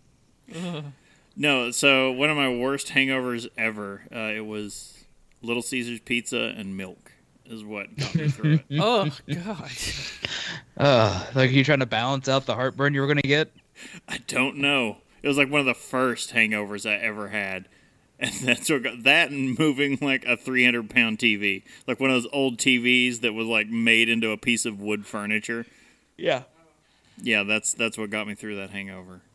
no, 1.37 1.71
so 1.71 2.11
one 2.11 2.29
of 2.29 2.35
my 2.35 2.49
worst 2.49 2.89
hangovers 2.89 3.47
ever. 3.57 4.01
Uh, 4.13 4.33
it 4.35 4.45
was 4.45 5.05
Little 5.41 5.61
Caesars 5.61 6.01
pizza 6.01 6.53
and 6.57 6.75
milk 6.75 7.12
is 7.45 7.63
what 7.63 7.95
got 7.97 8.15
me 8.15 8.27
through 8.29 8.53
it. 8.53 8.65
oh 8.79 9.09
God. 9.27 9.71
Uh, 10.77 11.25
like 11.35 11.51
you 11.51 11.63
trying 11.63 11.79
to 11.79 11.85
balance 11.85 12.27
out 12.27 12.45
the 12.45 12.55
heartburn 12.55 12.93
you 12.93 13.01
were 13.01 13.07
gonna 13.07 13.21
get. 13.21 13.51
I 14.07 14.19
don't 14.27 14.57
know. 14.57 14.97
It 15.21 15.27
was 15.27 15.37
like 15.37 15.49
one 15.49 15.59
of 15.59 15.65
the 15.65 15.73
first 15.73 16.33
hangovers 16.33 16.89
I 16.89 16.95
ever 16.95 17.29
had. 17.29 17.67
And 18.19 18.33
that's 18.43 18.69
what 18.69 18.83
got 18.83 19.03
that 19.03 19.31
and 19.31 19.57
moving 19.57 19.97
like 20.01 20.25
a 20.25 20.37
300 20.37 20.89
pound 20.89 21.19
TV. 21.19 21.63
Like 21.87 21.99
one 21.99 22.09
of 22.09 22.21
those 22.21 22.31
old 22.33 22.57
TVs 22.57 23.21
that 23.21 23.33
was 23.33 23.47
like 23.47 23.67
made 23.67 24.09
into 24.09 24.31
a 24.31 24.37
piece 24.37 24.65
of 24.65 24.79
wood 24.79 25.05
furniture. 25.05 25.65
Yeah. 26.17 26.43
Yeah, 27.21 27.43
that's 27.43 27.73
that's 27.73 27.97
what 27.97 28.09
got 28.09 28.27
me 28.27 28.35
through 28.35 28.57
that 28.57 28.69
hangover. 28.69 29.21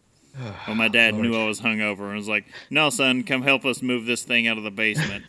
Well, 0.67 0.77
my 0.77 0.89
dad 0.89 1.15
knew 1.15 1.35
I 1.35 1.47
was 1.47 1.61
hungover 1.61 2.09
and 2.09 2.17
was 2.17 2.29
like, 2.29 2.45
"No, 2.71 2.91
son, 2.91 3.25
come 3.25 3.43
help 3.43 3.65
us 3.65 3.83
move 3.83 4.07
this 4.07 4.23
thing 4.23 4.47
out 4.47 4.57
of 4.57 4.63
the 4.63 4.71
basement. 4.71 5.25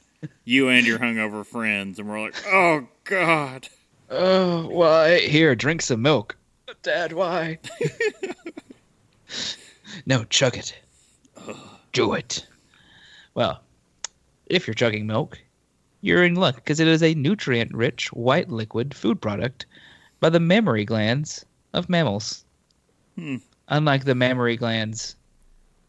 You 0.45 0.69
and 0.69 0.85
your 0.85 0.99
hungover 0.99 1.45
friends." 1.45 1.99
And 1.99 2.09
we're 2.09 2.21
like, 2.21 2.35
"Oh 2.47 2.87
God." 3.03 3.67
Oh, 4.11 4.67
why? 4.67 5.19
Here, 5.19 5.55
drink 5.55 5.81
some 5.81 6.01
milk. 6.01 6.35
Dad, 6.81 7.13
why? 7.13 7.59
no, 10.05 10.23
chug 10.25 10.57
it. 10.57 10.75
Do 11.93 12.13
it. 12.13 12.45
Well, 13.33 13.61
if 14.47 14.65
you're 14.65 14.73
chugging 14.73 15.05
milk, 15.05 15.39
you're 16.01 16.23
in 16.23 16.35
luck 16.35 16.55
because 16.55 16.79
it 16.79 16.87
is 16.87 17.03
a 17.03 17.13
nutrient 17.13 17.73
rich 17.73 18.11
white 18.13 18.49
liquid 18.49 18.93
food 18.93 19.21
product 19.21 19.65
by 20.19 20.29
the 20.29 20.39
mammary 20.39 20.85
glands 20.85 21.45
of 21.73 21.89
mammals. 21.89 22.45
Hmm. 23.15 23.37
Unlike 23.67 24.05
the 24.05 24.15
mammary 24.15 24.57
glands 24.57 25.15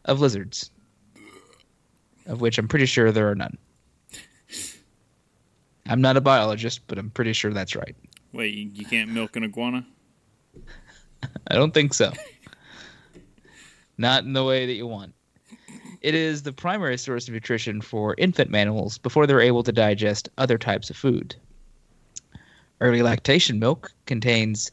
of 0.05 0.19
lizards, 0.19 0.69
of 2.27 2.41
which 2.41 2.57
I'm 2.57 2.67
pretty 2.67 2.85
sure 2.85 3.11
there 3.11 3.29
are 3.29 3.35
none. 3.35 3.57
I'm 5.87 6.01
not 6.01 6.17
a 6.17 6.21
biologist, 6.21 6.81
but 6.87 6.97
I'm 6.97 7.09
pretty 7.09 7.33
sure 7.33 7.51
that's 7.51 7.75
right. 7.75 7.95
Wait, 8.33 8.53
you, 8.53 8.69
you 8.73 8.85
can't 8.85 9.09
milk 9.09 9.35
an 9.35 9.43
iguana? 9.43 9.85
I 11.47 11.55
don't 11.55 11.73
think 11.73 11.93
so. 11.93 12.11
Not 13.97 14.23
in 14.23 14.33
the 14.33 14.43
way 14.43 14.65
that 14.65 14.73
you 14.73 14.87
want. 14.87 15.13
It 16.01 16.15
is 16.15 16.41
the 16.41 16.51
primary 16.51 16.97
source 16.97 17.27
of 17.27 17.33
nutrition 17.33 17.81
for 17.81 18.15
infant 18.17 18.49
mammals 18.49 18.97
before 18.97 19.27
they're 19.27 19.41
able 19.41 19.61
to 19.63 19.71
digest 19.71 20.29
other 20.37 20.57
types 20.57 20.89
of 20.89 20.97
food. 20.97 21.35
Early 22.79 23.03
lactation 23.03 23.59
milk 23.59 23.91
contains 24.07 24.71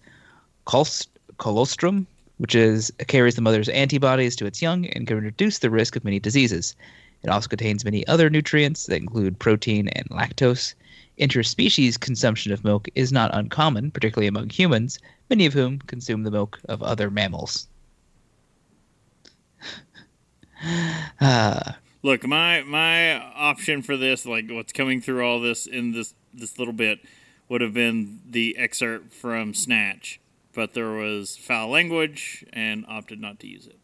colst- 0.67 1.09
colostrum, 1.37 2.07
which 2.39 2.55
is 2.55 2.91
carries 3.09 3.35
the 3.35 3.43
mother's 3.43 3.69
antibodies 3.69 4.37
to 4.37 4.47
its 4.47 4.63
young 4.63 4.87
and 4.87 5.07
can 5.07 5.21
reduce 5.21 5.59
the 5.59 5.69
risk 5.69 5.97
of 5.97 6.05
many 6.05 6.19
diseases. 6.19 6.75
It 7.23 7.31
also 7.31 7.49
contains 7.49 7.85
many 7.85 8.07
other 8.07 8.31
nutrients 8.31 8.87
that 8.87 8.97
include 8.97 9.39
protein 9.39 9.89
and 9.89 10.09
lactose. 10.11 10.75
Interspecies 11.19 11.99
consumption 11.99 12.53
of 12.53 12.65
milk 12.65 12.89
is 12.95 13.13
not 13.13 13.35
uncommon, 13.35 13.91
particularly 13.91 14.29
among 14.29 14.51
humans, 14.51 14.99
many 15.29 15.47
of 15.47 15.53
whom 15.53 15.81
consume 15.81 16.23
the 16.23 16.31
milk 16.31 16.61
of 16.69 16.83
other 16.83 17.11
mammals. 17.11 17.69
Ah, 21.21 21.79
Look, 22.03 22.27
my 22.27 22.63
my 22.63 23.17
option 23.35 23.83
for 23.83 23.97
this, 23.97 24.25
like 24.25 24.49
what's 24.51 24.73
coming 24.73 25.01
through 25.01 25.25
all 25.25 25.41
this 25.41 25.67
in 25.67 25.93
this 25.93 26.15
this 26.33 26.59
little 26.59 26.75
bit, 26.75 27.01
would 27.49 27.61
have 27.61 27.75
been 27.75 28.21
the 28.29 28.57
excerpt 28.57 29.13
from 29.13 29.53
Snatch, 29.53 30.21
but 30.55 30.75
there 30.75 30.91
was 30.91 31.37
foul 31.37 31.69
language 31.71 32.45
and 32.53 32.85
opted 32.89 33.21
not 33.21 33.41
to 33.41 33.49
use 33.49 33.67
it. 33.67 33.79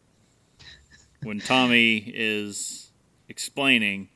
When 1.23 1.39
Tommy 1.39 1.97
is 1.97 2.84
explaining 3.29 4.09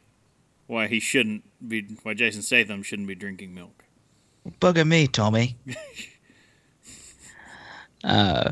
why 0.68 0.88
he 0.88 1.00
shouldn't 1.00 1.44
be, 1.68 1.82
why 2.04 2.14
Jason 2.14 2.42
Statham 2.42 2.84
shouldn't 2.84 3.08
be 3.08 3.16
drinking 3.16 3.54
milk. 3.54 3.84
bugger 4.62 4.88
me, 4.88 5.08
Tommy. 5.08 5.58
uh, 8.04 8.52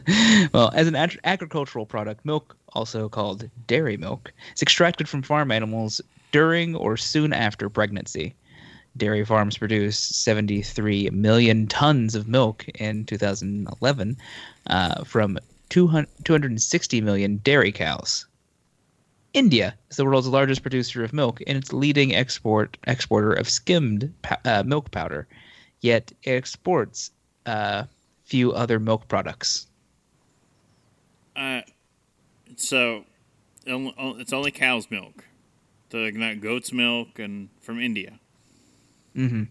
well, 0.52 0.70
as 0.74 0.86
an 0.86 0.94
ag- 0.94 1.18
agricultural 1.24 1.86
product, 1.86 2.24
milk, 2.24 2.56
also 2.74 3.08
called 3.08 3.48
dairy 3.66 3.96
milk, 3.96 4.32
is 4.54 4.62
extracted 4.62 5.08
from 5.08 5.22
farm 5.22 5.50
animals 5.50 6.00
during 6.30 6.74
or 6.74 6.96
soon 6.96 7.32
after 7.32 7.68
pregnancy. 7.68 8.34
Dairy 8.96 9.24
farms 9.24 9.56
produced 9.56 10.22
73 10.22 11.08
million 11.10 11.66
tons 11.66 12.14
of 12.14 12.28
milk 12.28 12.66
in 12.74 13.06
2011 13.06 14.16
uh, 14.66 15.04
from 15.04 15.38
200, 15.70 16.08
260 16.24 17.00
million 17.00 17.38
dairy 17.38 17.72
cows. 17.72 18.26
India 19.34 19.74
is 19.90 19.96
the 19.96 20.04
world's 20.04 20.28
largest 20.28 20.62
producer 20.62 21.02
of 21.02 21.12
milk 21.12 21.40
and 21.46 21.56
its 21.56 21.72
leading 21.72 22.14
export 22.14 22.76
exporter 22.86 23.32
of 23.32 23.48
skimmed 23.48 24.12
uh, 24.44 24.62
milk 24.64 24.90
powder. 24.90 25.26
Yet 25.80 26.12
it 26.22 26.30
exports 26.30 27.10
uh, 27.46 27.84
few 28.24 28.52
other 28.52 28.78
milk 28.78 29.08
products. 29.08 29.66
Uh, 31.34 31.62
so 32.56 33.04
it's 33.64 34.32
only 34.32 34.50
cow's 34.50 34.90
milk, 34.90 35.24
the 35.90 36.10
not 36.12 36.40
goat's 36.40 36.72
milk, 36.72 37.18
and 37.18 37.48
from 37.60 37.80
India. 37.80 38.18
Mm-hmm. 39.16 39.44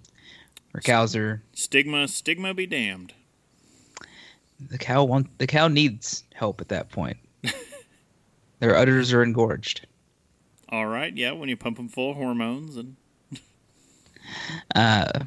Or 0.74 0.82
cows 0.82 1.16
are 1.16 1.44
Stigma, 1.54 2.08
stigma 2.08 2.54
be 2.54 2.66
damned. 2.66 3.14
the 4.70 4.78
cow 4.78 5.04
want 5.04 5.38
the 5.40 5.48
cow 5.48 5.68
needs 5.68 6.24
help 6.34 6.62
at 6.62 6.70
that 6.70 6.90
point. 6.90 7.18
Their 8.62 8.76
udders 8.76 9.12
are 9.12 9.24
engorged. 9.24 9.88
All 10.70 10.86
right, 10.86 11.16
yeah, 11.18 11.32
when 11.32 11.50
you 11.50 11.58
pump 11.58 11.78
them 11.78 11.90
full 11.90 12.12
of 12.12 12.18
hormones 12.18 12.78
and 12.78 12.96
Uh, 14.76 15.26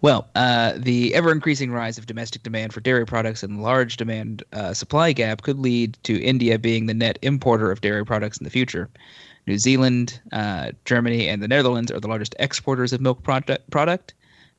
well, 0.00 0.28
uh, 0.34 0.74
the 0.76 1.14
ever 1.14 1.32
increasing 1.32 1.72
rise 1.72 1.98
of 1.98 2.06
domestic 2.06 2.42
demand 2.44 2.72
for 2.72 2.80
dairy 2.80 3.04
products 3.04 3.42
and 3.42 3.62
large 3.62 3.96
demand 3.96 4.42
uh, 4.52 4.72
supply 4.72 5.12
gap 5.12 5.42
could 5.42 5.58
lead 5.58 5.98
to 6.04 6.22
India 6.22 6.58
being 6.58 6.86
the 6.86 6.94
net 6.94 7.18
importer 7.20 7.70
of 7.70 7.80
dairy 7.80 8.06
products 8.06 8.38
in 8.38 8.44
the 8.44 8.50
future. 8.50 8.88
New 9.46 9.58
Zealand, 9.58 10.20
uh, 10.32 10.70
Germany, 10.84 11.28
and 11.28 11.42
the 11.42 11.48
Netherlands 11.48 11.90
are 11.90 12.00
the 12.00 12.08
largest 12.08 12.34
exporters 12.38 12.92
of 12.92 13.00
milk 13.00 13.22
product. 13.22 13.68
product. 13.70 14.14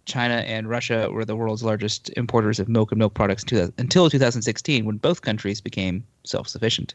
China 0.05 0.35
and 0.35 0.67
Russia 0.69 1.09
were 1.11 1.25
the 1.25 1.35
world's 1.35 1.63
largest 1.63 2.09
importers 2.17 2.59
of 2.59 2.67
milk 2.67 2.91
and 2.91 2.99
milk 2.99 3.13
products 3.13 3.43
until 3.77 4.09
2016, 4.09 4.85
when 4.85 4.97
both 4.97 5.21
countries 5.21 5.61
became 5.61 6.03
self 6.23 6.47
sufficient, 6.47 6.93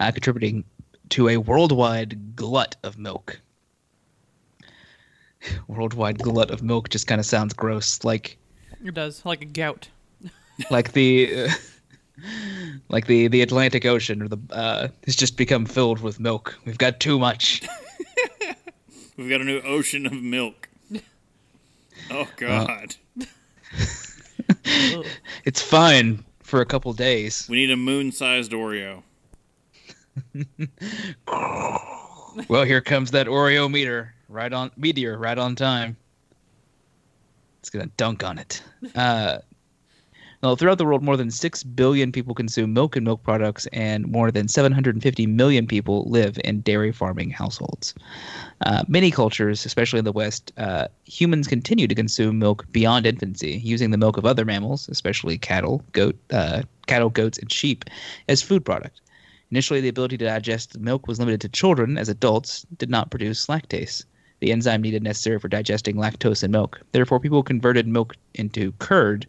uh, 0.00 0.10
contributing 0.10 0.64
to 1.10 1.28
a 1.28 1.36
worldwide 1.36 2.34
glut 2.36 2.76
of 2.82 2.98
milk 2.98 3.40
worldwide 5.68 6.18
glut 6.18 6.50
of 6.50 6.62
milk 6.62 6.88
just 6.88 7.06
kind 7.06 7.20
of 7.20 7.26
sounds 7.26 7.52
gross 7.52 8.02
like 8.04 8.38
It 8.84 8.94
does 8.94 9.24
like 9.24 9.42
a 9.42 9.46
gout. 9.46 9.88
like 10.70 10.92
the 10.92 11.44
uh, 11.44 11.48
like 12.88 13.06
the 13.06 13.28
the 13.28 13.42
atlantic 13.42 13.84
ocean 13.84 14.22
or 14.22 14.28
the 14.28 14.38
uh 14.50 14.88
has 15.04 15.16
just 15.16 15.36
become 15.36 15.66
filled 15.66 16.00
with 16.00 16.20
milk 16.20 16.56
we've 16.64 16.78
got 16.78 17.00
too 17.00 17.18
much 17.18 17.62
we've 19.16 19.28
got 19.28 19.40
a 19.40 19.44
new 19.44 19.60
ocean 19.60 20.06
of 20.06 20.12
milk. 20.12 20.68
Oh 22.10 22.28
God, 22.36 22.94
Ugh. 23.20 23.26
it's 25.44 25.62
fine 25.62 26.24
for 26.40 26.60
a 26.60 26.66
couple 26.66 26.92
days 26.92 27.46
we 27.48 27.56
need 27.56 27.70
a 27.70 27.76
moon-sized 27.76 28.52
Oreo. 28.52 29.02
well 32.48 32.64
here 32.64 32.80
comes 32.80 33.10
that 33.10 33.26
oreo 33.26 33.70
meter 33.70 34.14
right 34.28 34.52
on 34.52 34.70
meteor 34.76 35.18
right 35.18 35.38
on 35.38 35.56
time 35.56 35.96
it's 37.58 37.70
gonna 37.70 37.86
dunk 37.96 38.22
on 38.22 38.38
it 38.38 38.62
uh 38.94 39.38
well, 40.44 40.56
throughout 40.56 40.76
the 40.76 40.84
world, 40.84 41.02
more 41.02 41.16
than 41.16 41.30
6 41.30 41.62
billion 41.62 42.12
people 42.12 42.34
consume 42.34 42.74
milk 42.74 42.96
and 42.96 43.04
milk 43.04 43.22
products, 43.22 43.66
and 43.72 44.06
more 44.06 44.30
than 44.30 44.46
750 44.46 45.26
million 45.26 45.66
people 45.66 46.04
live 46.04 46.38
in 46.44 46.60
dairy 46.60 46.92
farming 46.92 47.30
households. 47.30 47.94
Uh, 48.60 48.84
many 48.86 49.10
cultures, 49.10 49.64
especially 49.64 49.98
in 49.98 50.04
the 50.04 50.12
West, 50.12 50.52
uh, 50.58 50.86
humans 51.06 51.48
continue 51.48 51.86
to 51.86 51.94
consume 51.94 52.38
milk 52.38 52.66
beyond 52.72 53.06
infancy, 53.06 53.60
using 53.64 53.90
the 53.90 53.96
milk 53.96 54.18
of 54.18 54.26
other 54.26 54.44
mammals, 54.44 54.86
especially 54.90 55.38
cattle, 55.38 55.82
goat, 55.92 56.16
uh, 56.30 56.60
cattle, 56.86 57.08
goats, 57.08 57.38
and 57.38 57.50
sheep, 57.50 57.86
as 58.28 58.42
food 58.42 58.66
product. 58.66 59.00
Initially, 59.50 59.80
the 59.80 59.88
ability 59.88 60.18
to 60.18 60.26
digest 60.26 60.78
milk 60.78 61.08
was 61.08 61.18
limited 61.18 61.40
to 61.40 61.48
children, 61.48 61.96
as 61.96 62.10
adults 62.10 62.66
did 62.76 62.90
not 62.90 63.10
produce 63.10 63.46
lactase, 63.46 64.04
the 64.40 64.52
enzyme 64.52 64.82
needed 64.82 65.02
necessary 65.02 65.38
for 65.38 65.48
digesting 65.48 65.96
lactose 65.96 66.42
in 66.42 66.50
milk. 66.50 66.80
Therefore, 66.92 67.20
people 67.20 67.42
converted 67.42 67.86
milk 67.86 68.16
into 68.34 68.72
curd, 68.78 69.26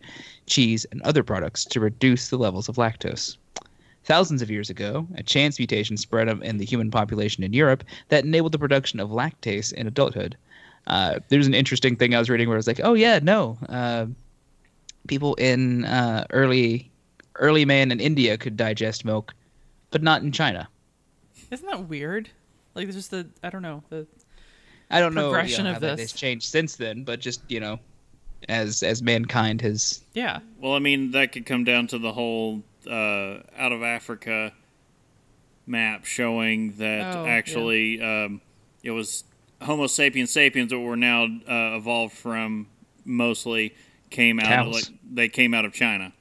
cheese, 0.48 0.86
and 0.92 1.02
other 1.02 1.24
products 1.24 1.66
to 1.66 1.80
reduce 1.80 2.30
the 2.30 2.38
levels 2.38 2.68
of 2.68 2.76
lactose. 2.76 3.38
Thousands 4.04 4.42
of 4.42 4.52
years 4.52 4.70
ago, 4.70 5.08
a 5.16 5.24
chance 5.24 5.58
mutation 5.58 5.98
spread 5.98 6.30
in 6.30 6.58
the 6.58 6.66
human 6.66 6.92
population 6.92 7.44
in 7.44 7.54
Europe 7.54 7.84
that 8.10 8.24
enabled 8.24 8.52
the 8.52 8.60
production 8.60 9.00
of 9.00 9.10
lactase 9.10 9.74
in 9.74 9.88
adulthood. 9.88 10.38
Uh, 10.88 11.20
there's 11.30 11.48
an 11.48 11.56
interesting 11.56 11.96
thing 11.96 12.14
I 12.14 12.20
was 12.20 12.30
reading 12.30 12.48
where 12.48 12.56
I 12.56 12.60
was 12.60 12.68
like, 12.68 12.82
oh 12.84 12.94
yeah, 12.94 13.20
no, 13.22 13.58
uh, 13.70 14.06
people 15.08 15.34
in 15.36 15.86
uh, 15.86 16.26
early 16.30 16.92
early 17.38 17.66
man 17.66 17.92
in 17.92 18.00
India 18.00 18.38
could 18.38 18.56
digest 18.56 19.04
milk, 19.04 19.34
but 19.92 20.04
not 20.04 20.22
in 20.22 20.32
China. 20.32 20.70
Isn't 21.52 21.68
that 21.68 21.90
weird? 21.90 22.30
Like, 22.76 22.86
there's 22.86 22.96
just 22.96 23.12
the 23.12 23.28
I 23.44 23.50
don't 23.50 23.62
know 23.62 23.84
the 23.90 24.06
I 24.90 25.00
don't 25.00 25.14
know, 25.14 25.32
Progression 25.32 25.66
you 25.66 25.72
know 25.72 25.78
of 25.78 25.82
how 25.82 25.88
that 25.90 25.98
this. 25.98 26.12
has 26.12 26.20
changed 26.20 26.48
since 26.48 26.76
then, 26.76 27.04
but 27.04 27.20
just 27.20 27.42
you 27.50 27.60
know, 27.60 27.80
as 28.50 28.84
as 28.84 29.02
mankind 29.02 29.62
has 29.62 30.02
yeah. 30.14 30.40
Well, 30.60 30.74
I 30.74 30.80
mean, 30.80 31.12
that 31.12 31.32
could 31.32 31.46
come 31.46 31.64
down 31.64 31.88
to 31.88 31.98
the 32.00 32.14
whole 32.14 32.64
uh, 32.90 33.40
out 33.58 33.72
of 33.72 33.82
Africa 33.84 34.54
map 35.68 36.06
showing 36.06 36.74
that 36.74 37.16
Oh, 37.16 37.26
actually 37.26 38.00
um, 38.02 38.42
it 38.84 38.92
was 38.92 39.24
Homo 39.62 39.88
sapiens 39.88 40.32
sapiens 40.32 40.70
that 40.70 40.80
were 40.80 40.96
now 40.96 41.24
uh, 41.24 41.78
evolved 41.78 42.14
from 42.14 42.68
mostly 43.04 43.74
came 44.12 44.40
out 44.40 44.68
of, 44.68 44.74
Cows. 44.74 44.74
like 44.90 45.00
they 45.12 45.30
came 45.30 45.54
out 45.54 45.66
of 45.66 45.74
China. 45.74 46.14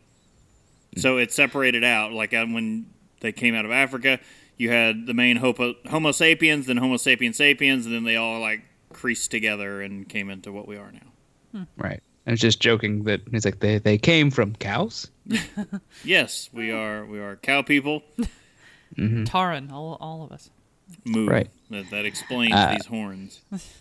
So 0.96 1.18
it 1.18 1.32
separated 1.32 1.84
out 1.84 2.12
like 2.12 2.32
uh, 2.32 2.46
when 2.46 2.86
they 3.20 3.32
came 3.32 3.54
out 3.54 3.64
of 3.64 3.70
Africa, 3.72 4.20
you 4.56 4.70
had 4.70 5.06
the 5.06 5.14
main 5.14 5.36
Homo, 5.36 5.74
Homo 5.88 6.12
sapiens, 6.12 6.66
then 6.66 6.76
Homo 6.76 6.96
sapiens 6.96 7.36
sapiens, 7.36 7.86
and 7.86 7.94
then 7.94 8.04
they 8.04 8.16
all 8.16 8.40
like 8.40 8.62
creased 8.92 9.30
together 9.30 9.82
and 9.82 10.08
came 10.08 10.30
into 10.30 10.52
what 10.52 10.68
we 10.68 10.76
are 10.76 10.92
now. 10.92 11.66
right. 11.76 12.02
I 12.26 12.30
was 12.30 12.40
just 12.40 12.58
joking 12.60 13.04
that 13.04 13.20
it's 13.32 13.44
like 13.44 13.60
they 13.60 13.78
they 13.78 13.98
came 13.98 14.30
from 14.30 14.54
cows. 14.56 15.10
Yes, 16.04 16.48
we 16.52 16.70
are 16.72 17.04
we 17.04 17.18
are 17.20 17.36
cow 17.36 17.62
people. 17.62 18.02
Taran, 18.96 19.70
all 19.72 19.96
all 20.00 20.22
of 20.24 20.32
us. 20.32 20.50
Moo. 21.04 21.26
Right. 21.26 21.50
That, 21.70 21.90
that 21.90 22.04
explains 22.04 22.54
Uh, 22.54 22.72
these 22.74 22.86
horns. 22.86 23.40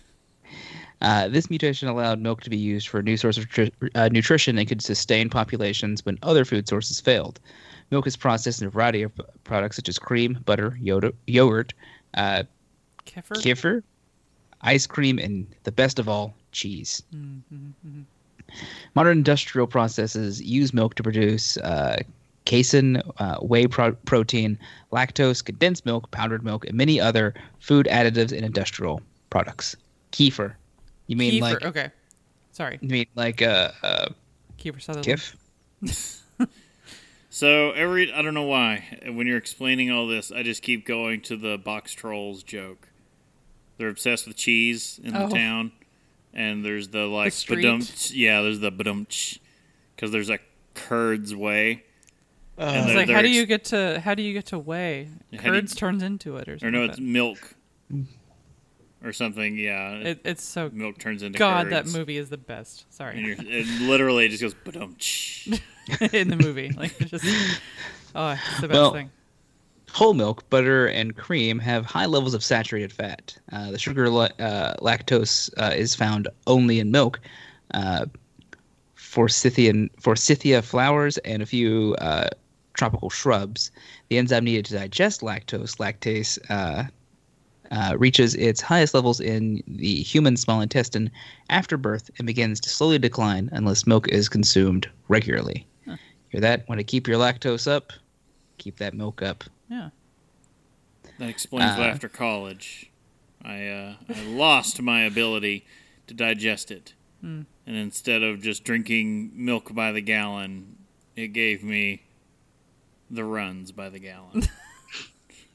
Uh, 1.00 1.28
this 1.28 1.50
mutation 1.50 1.88
allowed 1.88 2.20
milk 2.20 2.40
to 2.42 2.48
be 2.48 2.56
used 2.56 2.88
for 2.88 2.98
a 3.00 3.02
new 3.02 3.16
source 3.16 3.36
of 3.36 3.46
tri- 3.48 3.70
uh, 3.94 4.08
nutrition 4.12 4.56
and 4.56 4.66
could 4.68 4.80
sustain 4.80 5.28
populations 5.28 6.04
when 6.06 6.18
other 6.22 6.44
food 6.44 6.66
sources 6.68 7.00
failed. 7.00 7.40
Milk 7.94 8.08
is 8.08 8.16
processed 8.16 8.60
in 8.60 8.66
a 8.66 8.70
variety 8.70 9.02
of 9.02 9.12
products 9.44 9.76
such 9.76 9.88
as 9.88 10.00
cream, 10.00 10.40
butter, 10.44 10.76
yogurt, 10.80 11.14
yogurt 11.28 11.72
uh, 12.14 12.42
Kefir. 13.06 13.36
kefir, 13.36 13.82
ice 14.62 14.84
cream, 14.84 15.20
and 15.20 15.46
the 15.62 15.70
best 15.70 16.00
of 16.00 16.08
all, 16.08 16.34
cheese. 16.50 17.04
Modern 18.96 19.18
industrial 19.18 19.68
processes 19.68 20.42
use 20.42 20.74
milk 20.74 20.96
to 20.96 21.04
produce 21.04 21.56
uh, 21.58 21.98
casein, 22.46 23.00
uh, 23.18 23.36
whey 23.36 23.68
pro- 23.68 23.92
protein, 23.92 24.58
lactose, 24.90 25.44
condensed 25.44 25.86
milk, 25.86 26.10
powdered 26.10 26.42
milk, 26.42 26.66
and 26.66 26.76
many 26.76 27.00
other 27.00 27.32
food 27.60 27.86
additives 27.88 28.32
in 28.32 28.42
industrial 28.42 29.02
products. 29.30 29.76
Kefir. 30.10 30.54
You 31.06 31.14
mean 31.14 31.34
Kefir. 31.34 31.40
like 31.40 31.64
okay. 31.64 31.90
Sorry. 32.50 32.76
you 32.82 32.88
mean 32.88 33.06
like 33.14 33.40
uh, 33.40 33.70
uh 33.84 34.08
Kiefer 34.58 34.82
Sutherland. 34.82 35.06
kif? 35.06 36.20
So 37.34 37.72
every 37.72 38.12
I 38.12 38.22
don't 38.22 38.34
know 38.34 38.44
why 38.44 38.84
when 39.10 39.26
you're 39.26 39.36
explaining 39.38 39.90
all 39.90 40.06
this, 40.06 40.30
I 40.30 40.44
just 40.44 40.62
keep 40.62 40.86
going 40.86 41.20
to 41.22 41.36
the 41.36 41.58
Boxtrolls 41.58 42.44
joke. 42.44 42.86
They're 43.76 43.88
obsessed 43.88 44.28
with 44.28 44.36
cheese 44.36 45.00
in 45.02 45.12
the 45.14 45.24
Oh. 45.24 45.28
town, 45.30 45.72
and 46.32 46.64
there's 46.64 46.90
the 46.90 47.06
like 47.06 47.32
street? 47.32 47.64
badumch. 47.64 48.12
Yeah, 48.14 48.40
there's 48.42 48.60
the 48.60 48.70
badumch 48.70 49.40
because 49.96 50.12
there's 50.12 50.30
a 50.30 50.38
Kurd's 50.74 51.34
way. 51.34 51.82
Uh, 52.56 52.60
and 52.66 52.86
It's 52.86 52.94
like, 52.94 53.06
they're 53.08 53.16
how 53.16 53.22
do 53.22 53.28
you 53.30 53.46
get 53.46 53.64
to 53.64 53.98
how 54.04 54.14
do 54.14 54.22
you 54.22 54.32
get 54.32 54.46
to 54.46 54.58
whey? 54.60 55.08
How 55.32 55.38
you- 55.38 55.38
Curds 55.40 55.74
turns 55.74 56.04
into 56.04 56.36
it, 56.36 56.48
or 56.48 56.56
Or 56.62 56.70
no, 56.70 56.82
like 56.82 56.90
it's 56.90 56.98
that. 57.00 57.04
milk, 57.04 57.56
or 59.04 59.12
something. 59.12 59.56
Yeah, 59.58 59.92
It, 59.96 60.20
it's 60.24 60.42
so 60.42 60.70
milk 60.72 60.98
turns 60.98 61.22
into 61.22 61.38
God. 61.38 61.70
That 61.70 61.86
movie 61.86 62.16
is 62.16 62.30
the 62.30 62.38
best. 62.38 62.84
And 62.86 62.94
Sorry, 62.94 63.20
you're, 63.20 63.36
it 63.38 63.66
literally 63.82 64.28
just 64.28 64.42
goes 64.42 64.54
badumch. 64.54 65.60
in 66.14 66.28
the 66.28 66.36
movie, 66.36 66.70
like 66.70 66.98
it's 67.00 67.10
just 67.10 67.24
oh, 68.14 68.30
it's 68.30 68.60
the 68.60 68.68
best 68.68 68.72
Well, 68.72 68.92
thing. 68.92 69.10
Whole 69.92 70.14
milk, 70.14 70.48
butter, 70.50 70.86
and 70.86 71.14
cream 71.16 71.60
have 71.60 71.86
high 71.86 72.06
levels 72.06 72.34
of 72.34 72.42
saturated 72.42 72.92
fat. 72.92 73.36
Uh, 73.52 73.70
the 73.70 73.78
sugar 73.78 74.08
la- 74.08 74.28
uh, 74.40 74.74
lactose 74.80 75.50
uh, 75.56 75.72
is 75.72 75.94
found 75.94 76.26
only 76.48 76.80
in 76.80 76.90
milk. 76.90 77.20
Uh, 77.74 78.06
forsythian, 78.96 79.88
forsythia 80.00 80.62
flowers 80.62 81.18
and 81.18 81.42
a 81.42 81.46
few 81.46 81.94
uh, 82.00 82.28
tropical 82.72 83.08
shrubs. 83.08 83.70
The 84.08 84.18
enzyme 84.18 84.44
needed 84.44 84.64
to 84.66 84.74
digest 84.74 85.20
lactose, 85.20 85.76
lactase, 85.76 86.38
uh, 87.74 87.96
reaches 87.98 88.34
its 88.36 88.60
highest 88.60 88.94
levels 88.94 89.20
in 89.20 89.62
the 89.66 89.96
human 90.02 90.36
small 90.36 90.60
intestine 90.60 91.10
after 91.50 91.76
birth 91.76 92.10
and 92.18 92.26
begins 92.26 92.60
to 92.60 92.68
slowly 92.68 92.98
decline 92.98 93.48
unless 93.52 93.86
milk 93.86 94.06
is 94.08 94.28
consumed 94.28 94.88
regularly. 95.08 95.66
Hear 96.28 96.40
that? 96.40 96.68
Want 96.68 96.80
to 96.80 96.84
keep 96.84 97.06
your 97.06 97.16
lactose 97.16 97.70
up? 97.70 97.92
Keep 98.58 98.78
that 98.78 98.94
milk 98.94 99.22
up. 99.22 99.44
Yeah. 99.68 99.90
That 101.18 101.28
explains 101.28 101.76
why 101.76 101.84
Uh, 101.84 101.90
after 101.90 102.08
college, 102.08 102.90
I 103.44 103.68
uh, 103.68 103.94
I 104.08 104.22
lost 104.22 104.82
my 104.82 105.02
ability 105.02 105.64
to 106.08 106.14
digest 106.14 106.70
it, 106.72 106.94
and 107.22 107.46
instead 107.66 108.22
of 108.22 108.42
just 108.42 108.64
drinking 108.64 109.30
milk 109.34 109.72
by 109.74 109.92
the 109.92 110.00
gallon, 110.00 110.76
it 111.14 111.28
gave 111.28 111.62
me 111.62 112.02
the 113.08 113.24
runs 113.24 113.70
by 113.70 113.88
the 113.88 114.00
gallon. 114.00 114.48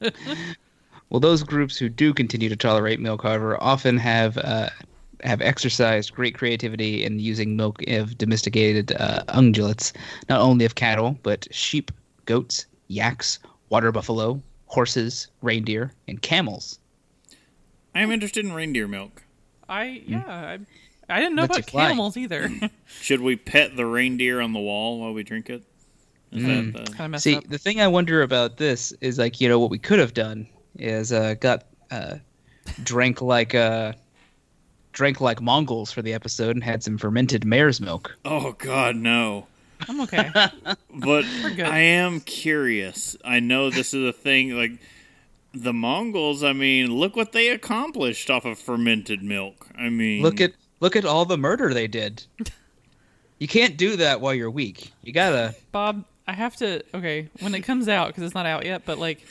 Well, 1.10 1.20
those 1.20 1.42
groups 1.42 1.76
who 1.76 1.88
do 1.88 2.14
continue 2.14 2.48
to 2.48 2.56
tolerate 2.56 3.00
milk, 3.00 3.22
however, 3.24 3.60
often 3.60 3.98
have 3.98 4.38
uh, 4.38 4.70
have 5.24 5.42
exercised 5.42 6.14
great 6.14 6.34
creativity 6.34 7.04
in 7.04 7.18
using 7.18 7.56
milk 7.56 7.82
of 7.88 8.16
domesticated 8.16 8.92
uh, 8.98 9.24
ungulates, 9.28 9.92
not 10.28 10.40
only 10.40 10.64
of 10.64 10.76
cattle 10.76 11.18
but 11.22 11.46
sheep, 11.50 11.90
goats, 12.24 12.66
yaks, 12.88 13.40
water 13.68 13.92
buffalo, 13.92 14.40
horses, 14.66 15.28
reindeer, 15.42 15.92
and 16.08 16.22
camels. 16.22 16.78
I 17.94 18.02
am 18.02 18.12
interested 18.12 18.44
in 18.44 18.52
reindeer 18.52 18.86
milk. 18.86 19.22
I 19.68 20.02
yeah. 20.06 20.22
I, 20.26 20.58
I 21.08 21.18
didn't 21.18 21.34
know 21.34 21.42
Lets 21.42 21.58
you 21.58 21.64
about 21.80 21.88
camels 21.88 22.16
either. 22.16 22.50
Should 22.86 23.20
we 23.20 23.34
pet 23.34 23.76
the 23.76 23.84
reindeer 23.84 24.40
on 24.40 24.52
the 24.52 24.60
wall 24.60 25.00
while 25.00 25.12
we 25.12 25.24
drink 25.24 25.50
it? 25.50 25.64
Is 26.30 26.44
that 26.44 26.84
the, 26.84 26.92
kind 26.92 27.06
of 27.06 27.10
messed 27.10 27.24
See, 27.24 27.34
up. 27.34 27.48
the 27.48 27.58
thing 27.58 27.80
I 27.80 27.88
wonder 27.88 28.22
about 28.22 28.58
this 28.58 28.92
is 29.00 29.18
like, 29.18 29.40
you 29.40 29.48
know, 29.48 29.58
what 29.58 29.70
we 29.70 29.80
could 29.80 29.98
have 29.98 30.14
done 30.14 30.46
is 30.80 31.12
uh, 31.12 31.34
got 31.34 31.64
uh, 31.90 32.16
drank 32.82 33.20
like 33.22 33.54
uh, 33.54 33.92
drank 34.92 35.20
like 35.20 35.40
Mongols 35.40 35.92
for 35.92 36.02
the 36.02 36.12
episode 36.14 36.56
and 36.56 36.64
had 36.64 36.82
some 36.82 36.98
fermented 36.98 37.44
mare's 37.44 37.80
milk. 37.80 38.16
oh 38.24 38.52
God, 38.52 38.96
no! 38.96 39.46
I'm 39.88 40.00
okay. 40.02 40.30
But. 40.94 41.24
I 41.24 41.78
am 41.78 42.20
curious. 42.20 43.16
I 43.24 43.40
know 43.40 43.70
this 43.70 43.94
is 43.94 44.06
a 44.08 44.12
thing. 44.12 44.50
Like 44.56 44.72
the 45.54 45.72
Mongols. 45.72 46.42
I 46.42 46.52
mean, 46.52 46.94
look 46.94 47.16
what 47.16 47.32
they 47.32 47.48
accomplished 47.48 48.28
off 48.30 48.44
of 48.44 48.58
fermented 48.58 49.22
milk. 49.22 49.68
I 49.78 49.88
mean, 49.88 50.22
Look 50.22 50.40
at 50.40 50.52
look 50.80 50.96
at 50.96 51.04
all 51.04 51.24
the 51.24 51.38
murder 51.38 51.72
they 51.72 51.86
did. 51.86 52.24
You 53.38 53.48
can't 53.48 53.76
do 53.78 53.96
that 53.96 54.20
while 54.20 54.34
you're 54.34 54.50
weak. 54.50 54.92
You 55.02 55.12
gotta. 55.14 55.54
Bob, 55.72 56.04
I 56.26 56.32
have 56.34 56.56
to. 56.56 56.82
Okay, 56.94 57.30
when 57.40 57.54
it 57.54 57.62
comes 57.62 57.88
out 57.88 58.08
because 58.08 58.24
it's 58.24 58.34
not 58.34 58.44
out 58.46 58.66
yet, 58.66 58.82
but 58.84 58.98
like, 58.98 59.24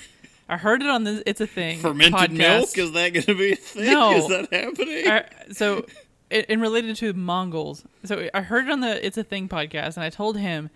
I 0.49 0.57
heard 0.57 0.81
it 0.81 0.89
on 0.89 1.03
the 1.03 1.23
"It's 1.29 1.39
a 1.41 1.47
Thing" 1.47 1.79
fermented 1.79 2.31
podcast. 2.31 2.37
milk. 2.37 2.77
Is 2.77 2.91
that 2.93 3.13
going 3.13 3.25
to 3.25 3.35
be 3.35 3.51
a 3.53 3.55
thing? 3.55 3.85
No. 3.85 4.15
Is 4.17 4.27
that 4.27 4.51
happening? 4.51 5.07
I, 5.07 5.25
so, 5.53 5.85
in, 6.31 6.45
in 6.49 6.59
related 6.61 6.95
to 6.97 7.13
Mongols, 7.13 7.83
so 8.03 8.27
I 8.33 8.41
heard 8.41 8.65
it 8.65 8.71
on 8.71 8.79
the 8.79 9.05
"It's 9.05 9.17
a 9.17 9.23
Thing" 9.23 9.47
podcast, 9.47 9.95
and 9.95 10.03
I 10.03 10.09
told 10.09 10.37
him 10.37 10.69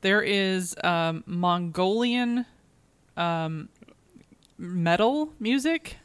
there 0.00 0.20
is 0.22 0.74
um, 0.82 1.22
Mongolian 1.26 2.44
um, 3.16 3.68
metal 4.58 5.32
music. 5.40 5.96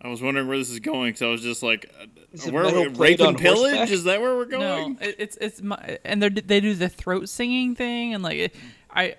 I 0.00 0.08
was 0.08 0.20
wondering 0.20 0.48
where 0.48 0.58
this 0.58 0.70
is 0.70 0.80
going, 0.80 1.14
so 1.14 1.28
I 1.28 1.30
was 1.30 1.42
just 1.42 1.62
like, 1.62 1.88
uh, 2.00 2.06
Is 2.32 2.50
where 2.50 2.64
metal 2.64 2.82
we, 2.82 2.88
played 2.90 3.20
rape 3.20 3.28
and 3.28 3.38
pillage? 3.38 3.70
horseback? 3.70 3.90
Is 3.90 4.02
that 4.04 4.20
where 4.20 4.34
we're 4.36 4.46
No, 4.46 4.58
going? 4.58 4.98
it, 5.00 5.14
it's 5.18 5.38
it's 5.40 5.62
my, 5.62 5.98
and 6.04 6.20
they 6.20 6.28
they 6.28 6.60
do 6.60 6.74
the 6.74 6.88
throat 6.88 7.28
singing 7.28 7.76
thing, 7.76 8.12
and 8.14 8.22
like 8.22 8.36
it, 8.38 8.54
I 8.94 9.16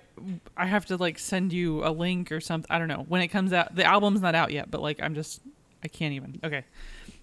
I 0.56 0.66
have 0.66 0.86
to 0.86 0.96
like 0.96 1.18
send 1.18 1.52
you 1.52 1.84
a 1.84 1.90
link 1.90 2.30
or 2.32 2.40
something. 2.40 2.66
I 2.70 2.78
don't 2.78 2.88
know 2.88 3.04
when 3.08 3.20
it 3.22 3.28
comes 3.28 3.52
out. 3.52 3.74
The 3.74 3.84
album's 3.84 4.20
not 4.20 4.34
out 4.34 4.52
yet, 4.52 4.70
but 4.70 4.80
like 4.80 5.02
I'm 5.02 5.14
just 5.14 5.40
I 5.82 5.88
can't 5.88 6.14
even. 6.14 6.40
Okay, 6.44 6.64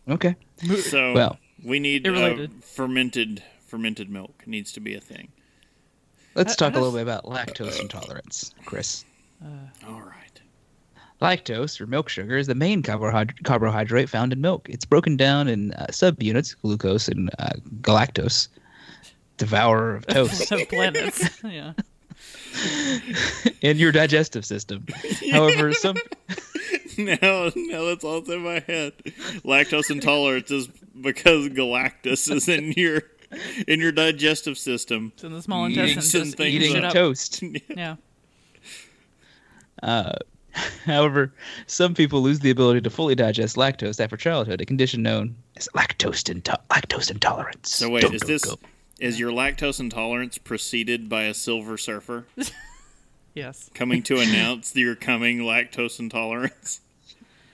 Okay. 0.09 0.35
So 0.81 1.13
Well, 1.13 1.37
we 1.63 1.79
need 1.79 2.07
uh, 2.07 2.47
fermented 2.61 3.41
fermented 3.65 4.09
milk 4.09 4.43
needs 4.45 4.71
to 4.73 4.79
be 4.79 4.95
a 4.95 4.99
thing. 4.99 5.29
Let's 6.35 6.53
I- 6.53 6.55
talk 6.55 6.73
I 6.73 6.77
a 6.77 6.81
little 6.81 6.93
bit 6.93 7.03
about 7.03 7.23
lactose 7.25 7.79
intolerance, 7.79 8.53
Chris. 8.65 9.05
All 9.87 10.01
right. 10.01 10.41
Lactose, 11.21 11.79
or 11.79 11.85
milk 11.85 12.09
sugar, 12.09 12.35
is 12.35 12.47
the 12.47 12.55
main 12.55 12.81
carbohyd- 12.81 13.43
carbohydrate 13.43 14.09
found 14.09 14.33
in 14.33 14.41
milk. 14.41 14.67
It's 14.69 14.85
broken 14.85 15.15
down 15.17 15.47
in 15.47 15.71
uh, 15.73 15.85
subunits, 15.91 16.55
glucose 16.61 17.07
and 17.07 17.29
uh, 17.37 17.51
galactose, 17.81 18.47
devourer 19.37 19.95
of 19.97 20.07
toast, 20.07 20.47
So 20.47 20.65
planets. 20.65 21.41
yeah. 21.43 21.73
in 23.61 23.77
your 23.77 23.91
digestive 23.91 24.45
system. 24.45 24.85
However, 25.31 25.73
some 25.73 25.95
now, 26.97 27.51
now 27.55 27.85
that's 27.85 28.03
all 28.03 28.19
in 28.31 28.41
my 28.43 28.59
head. 28.59 28.93
Lactose 29.43 29.89
intolerance 29.91 30.51
is 30.51 30.67
because 30.99 31.47
galactus 31.49 32.31
is 32.31 32.47
in 32.49 32.73
your 32.73 33.01
in 33.67 33.79
your 33.79 33.91
digestive 33.91 34.57
system. 34.57 35.11
It's 35.15 35.23
in 35.23 35.33
the 35.33 35.41
small 35.41 35.67
Eating 35.69 35.87
intestine. 35.89 36.01
some 36.03 36.23
Just 36.25 36.37
things 36.37 36.55
eating 36.55 36.71
shit 36.73 36.83
up. 36.85 36.93
toast. 36.93 37.43
Yeah. 37.69 37.95
Uh, 39.81 40.13
however, 40.85 41.33
some 41.65 41.93
people 41.95 42.21
lose 42.21 42.39
the 42.39 42.51
ability 42.51 42.81
to 42.81 42.89
fully 42.89 43.15
digest 43.15 43.55
lactose 43.55 43.99
after 43.99 44.17
childhood, 44.17 44.61
a 44.61 44.65
condition 44.65 45.01
known 45.01 45.35
as 45.55 45.67
lactose, 45.75 46.29
into- 46.29 46.59
lactose 46.69 47.09
intolerance. 47.09 47.73
So 47.73 47.89
wait, 47.89 48.01
Dum, 48.01 48.13
is 48.13 48.21
dum, 48.21 48.27
this 48.27 48.41
dum. 48.43 48.57
Is 49.01 49.19
your 49.19 49.31
lactose 49.31 49.79
intolerance 49.79 50.37
preceded 50.37 51.09
by 51.09 51.23
a 51.23 51.33
silver 51.33 51.77
surfer 51.77 52.25
Yes. 53.33 53.69
coming 53.73 54.03
to 54.03 54.19
announce 54.19 54.75
your 54.75 54.95
coming 54.95 55.39
lactose 55.39 55.99
intolerance? 55.99 56.81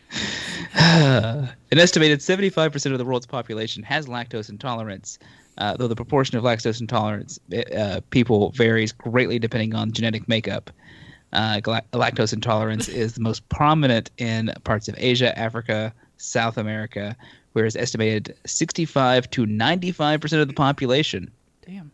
An 0.76 1.50
estimated 1.72 2.20
75% 2.20 2.92
of 2.92 2.98
the 2.98 3.06
world's 3.06 3.26
population 3.26 3.84
has 3.84 4.08
lactose 4.08 4.50
intolerance, 4.50 5.20
uh, 5.58 5.76
though 5.76 5.88
the 5.88 5.96
proportion 5.96 6.38
of 6.38 6.44
lactose 6.44 6.80
intolerance 6.82 7.40
uh, 7.76 8.02
people 8.10 8.52
varies 8.52 8.92
greatly 8.92 9.40
depending 9.40 9.74
on 9.76 9.92
genetic 9.92 10.28
makeup. 10.28 10.70
Uh, 11.34 11.60
lactose 11.94 12.34
intolerance 12.34 12.88
is 12.88 13.14
the 13.14 13.22
most 13.22 13.48
prominent 13.50 14.10
in 14.18 14.54
parts 14.64 14.88
of 14.88 14.96
Asia, 14.98 15.38
Africa, 15.38 15.94
South 16.18 16.58
America, 16.58 17.16
whereas 17.54 17.76
estimated 17.76 18.36
65 18.46 19.30
to 19.32 19.46
95% 19.46 20.42
of 20.42 20.48
the 20.48 20.54
population. 20.54 21.30
Damn. 21.68 21.92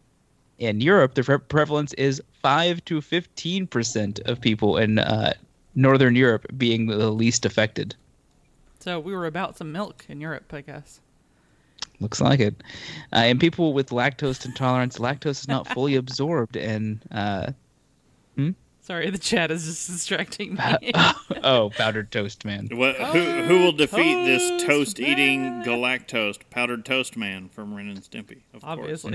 In 0.59 0.80
Europe, 0.82 1.15
the 1.15 1.24
pre- 1.24 1.39
prevalence 1.39 1.93
is 1.93 2.21
5 2.41 2.86
to 2.86 3.01
15% 3.01 4.19
of 4.30 4.39
people 4.39 4.78
in 4.78 4.99
uh, 4.99 5.34
Northern 5.76 6.15
Europe 6.15 6.45
being 6.57 6.88
the 6.88 7.09
least 7.11 7.45
affected. 7.45 7.95
So 8.80 8.99
we 8.99 9.13
were 9.13 9.26
about 9.26 9.57
some 9.57 9.71
milk 9.71 10.05
in 10.07 10.21
Europe, 10.21 10.53
I 10.53 10.61
guess. 10.61 10.99
Looks 11.99 12.21
like 12.21 12.39
it. 12.39 12.55
Uh, 13.15 13.19
in 13.19 13.39
people 13.39 13.74
with 13.74 13.89
lactose 13.89 14.45
intolerance, 14.45 14.99
lactose 14.99 15.41
is 15.41 15.47
not 15.47 15.67
fully 15.67 15.95
absorbed 16.03 16.55
and 16.55 17.01
uh, 17.11 17.51
Sorry, 18.84 19.09
the 19.09 19.17
chat 19.17 19.49
is 19.49 19.63
just 19.63 19.89
distracting 19.89 20.55
me. 20.55 20.91
oh, 21.43 21.71
powdered 21.78 22.11
toast 22.11 22.43
man. 22.43 22.67
What, 22.69 22.97
who 22.97 23.24
who 23.43 23.59
will 23.59 23.71
defeat 23.71 24.26
this 24.26 24.49
Toast 24.61 24.65
toast 24.65 24.99
eating 24.99 25.41
man. 25.41 25.65
galactose 25.65 26.38
powdered 26.49 26.84
toast 26.84 27.15
man 27.15 27.47
from 27.47 27.74
Ren 27.74 27.88
and 27.88 28.01
Stimpy? 28.01 28.41
Of 28.53 28.61
course. 28.61 29.05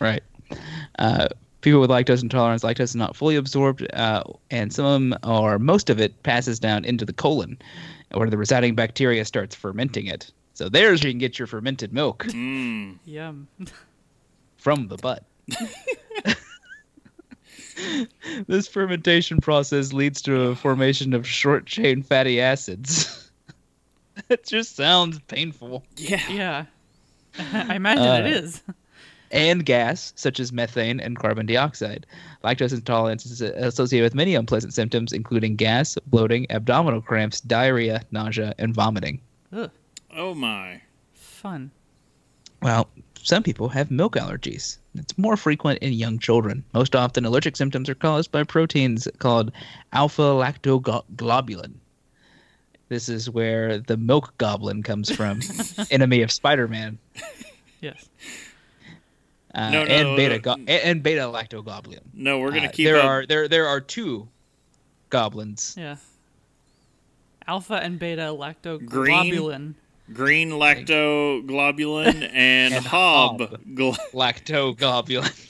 Obviously. 0.00 0.22
Right. 0.50 0.60
Uh, 0.98 1.28
people 1.60 1.80
with 1.80 1.90
lactose 1.90 2.22
intolerance, 2.22 2.62
lactose 2.64 2.80
is 2.80 2.96
not 2.96 3.14
fully 3.16 3.36
absorbed, 3.36 3.86
uh, 3.94 4.24
and 4.50 4.72
some 4.72 4.84
of 4.84 4.92
them, 4.92 5.14
or 5.24 5.58
most 5.58 5.90
of 5.90 6.00
it, 6.00 6.22
passes 6.22 6.58
down 6.58 6.84
into 6.84 7.04
the 7.04 7.12
colon, 7.12 7.58
where 8.12 8.28
the 8.30 8.38
residing 8.38 8.74
bacteria 8.74 9.24
starts 9.24 9.54
fermenting 9.54 10.06
it. 10.06 10.30
So 10.54 10.68
there's 10.68 11.02
you 11.04 11.10
can 11.10 11.18
get 11.18 11.38
your 11.38 11.46
fermented 11.46 11.92
milk 11.92 12.24
Mm. 12.28 12.98
Yum. 13.04 13.46
from 14.58 14.88
the 14.88 14.96
butt. 14.96 15.24
this 18.46 18.68
fermentation 18.68 19.40
process 19.40 19.92
leads 19.92 20.20
to 20.22 20.40
a 20.42 20.54
formation 20.56 21.14
of 21.14 21.26
short 21.26 21.66
chain 21.66 22.02
fatty 22.02 22.40
acids. 22.40 23.30
it 24.28 24.46
just 24.46 24.76
sounds 24.76 25.18
painful. 25.28 25.84
Yeah. 25.96 26.20
Yeah. 26.30 26.64
I 27.52 27.76
imagine 27.76 28.06
Uh, 28.06 28.14
it 28.16 28.26
is. 28.26 28.62
And 29.30 29.64
gas, 29.64 30.12
such 30.16 30.40
as 30.40 30.52
methane 30.52 31.00
and 31.00 31.18
carbon 31.18 31.46
dioxide. 31.46 32.06
Lactose 32.44 32.72
intolerance 32.72 33.26
is 33.26 33.40
associated 33.40 34.04
with 34.04 34.14
many 34.14 34.34
unpleasant 34.34 34.74
symptoms, 34.74 35.12
including 35.12 35.56
gas, 35.56 35.96
bloating, 36.06 36.46
abdominal 36.50 37.00
cramps, 37.00 37.40
diarrhea, 37.40 38.02
nausea, 38.10 38.54
and 38.58 38.74
vomiting. 38.74 39.20
Ugh. 39.52 39.70
Oh 40.16 40.34
my. 40.34 40.80
Fun. 41.14 41.70
Well, 42.62 42.88
some 43.22 43.42
people 43.42 43.68
have 43.68 43.90
milk 43.90 44.16
allergies. 44.16 44.78
It's 44.94 45.16
more 45.16 45.36
frequent 45.36 45.78
in 45.80 45.92
young 45.92 46.18
children. 46.18 46.64
Most 46.74 46.96
often, 46.96 47.24
allergic 47.24 47.56
symptoms 47.56 47.88
are 47.88 47.94
caused 47.94 48.32
by 48.32 48.42
proteins 48.42 49.06
called 49.18 49.52
alpha 49.92 50.22
lactoglobulin. 50.22 51.74
This 52.88 53.08
is 53.08 53.30
where 53.30 53.78
the 53.78 53.96
milk 53.96 54.34
goblin 54.38 54.82
comes 54.82 55.14
from, 55.14 55.40
enemy 55.92 56.22
of 56.22 56.32
Spider-Man, 56.32 56.98
Yes. 57.80 58.08
Uh, 59.54 59.70
No, 59.70 59.84
no, 59.84 59.90
and 59.94 60.16
beta 60.16 60.34
no. 60.36 60.40
go- 60.40 60.52
and- 60.52 60.68
and 60.68 61.02
beta 61.02 61.22
lactoglobulin. 61.22 62.00
No, 62.14 62.38
we're 62.38 62.50
gonna 62.52 62.66
Uh, 62.68 62.70
keep 62.72 62.84
there 62.86 62.98
up. 62.98 63.04
are 63.04 63.26
there 63.26 63.48
there 63.48 63.66
are 63.66 63.80
two 63.80 64.28
goblins. 65.08 65.74
Yeah. 65.78 65.96
Alpha 67.46 67.74
and 67.74 67.98
beta 67.98 68.22
lactoglobulin. 68.32 69.74
green 70.12 70.50
lactoglobulin 70.50 72.14
and, 72.32 72.74
And 72.74 72.86
hob. 72.86 73.40
hob. 73.40 73.60
Glo- 73.74 73.94
Lactoglobulin. 74.12 75.46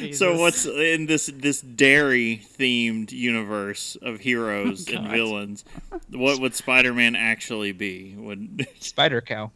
Jesus. 0.00 0.18
so 0.18 0.36
what's 0.36 0.66
in 0.66 1.06
this 1.06 1.26
this 1.32 1.60
dairy 1.60 2.42
themed 2.58 3.12
universe 3.12 3.96
of 4.02 4.18
heroes 4.20 4.88
and 4.92 5.06
villains? 5.08 5.64
What 6.10 6.40
would 6.40 6.56
Spider-Man 6.56 7.14
actually 7.14 7.70
be? 7.70 8.14
Would 8.16 8.66
Spider 8.80 9.20
cow. 9.20 9.52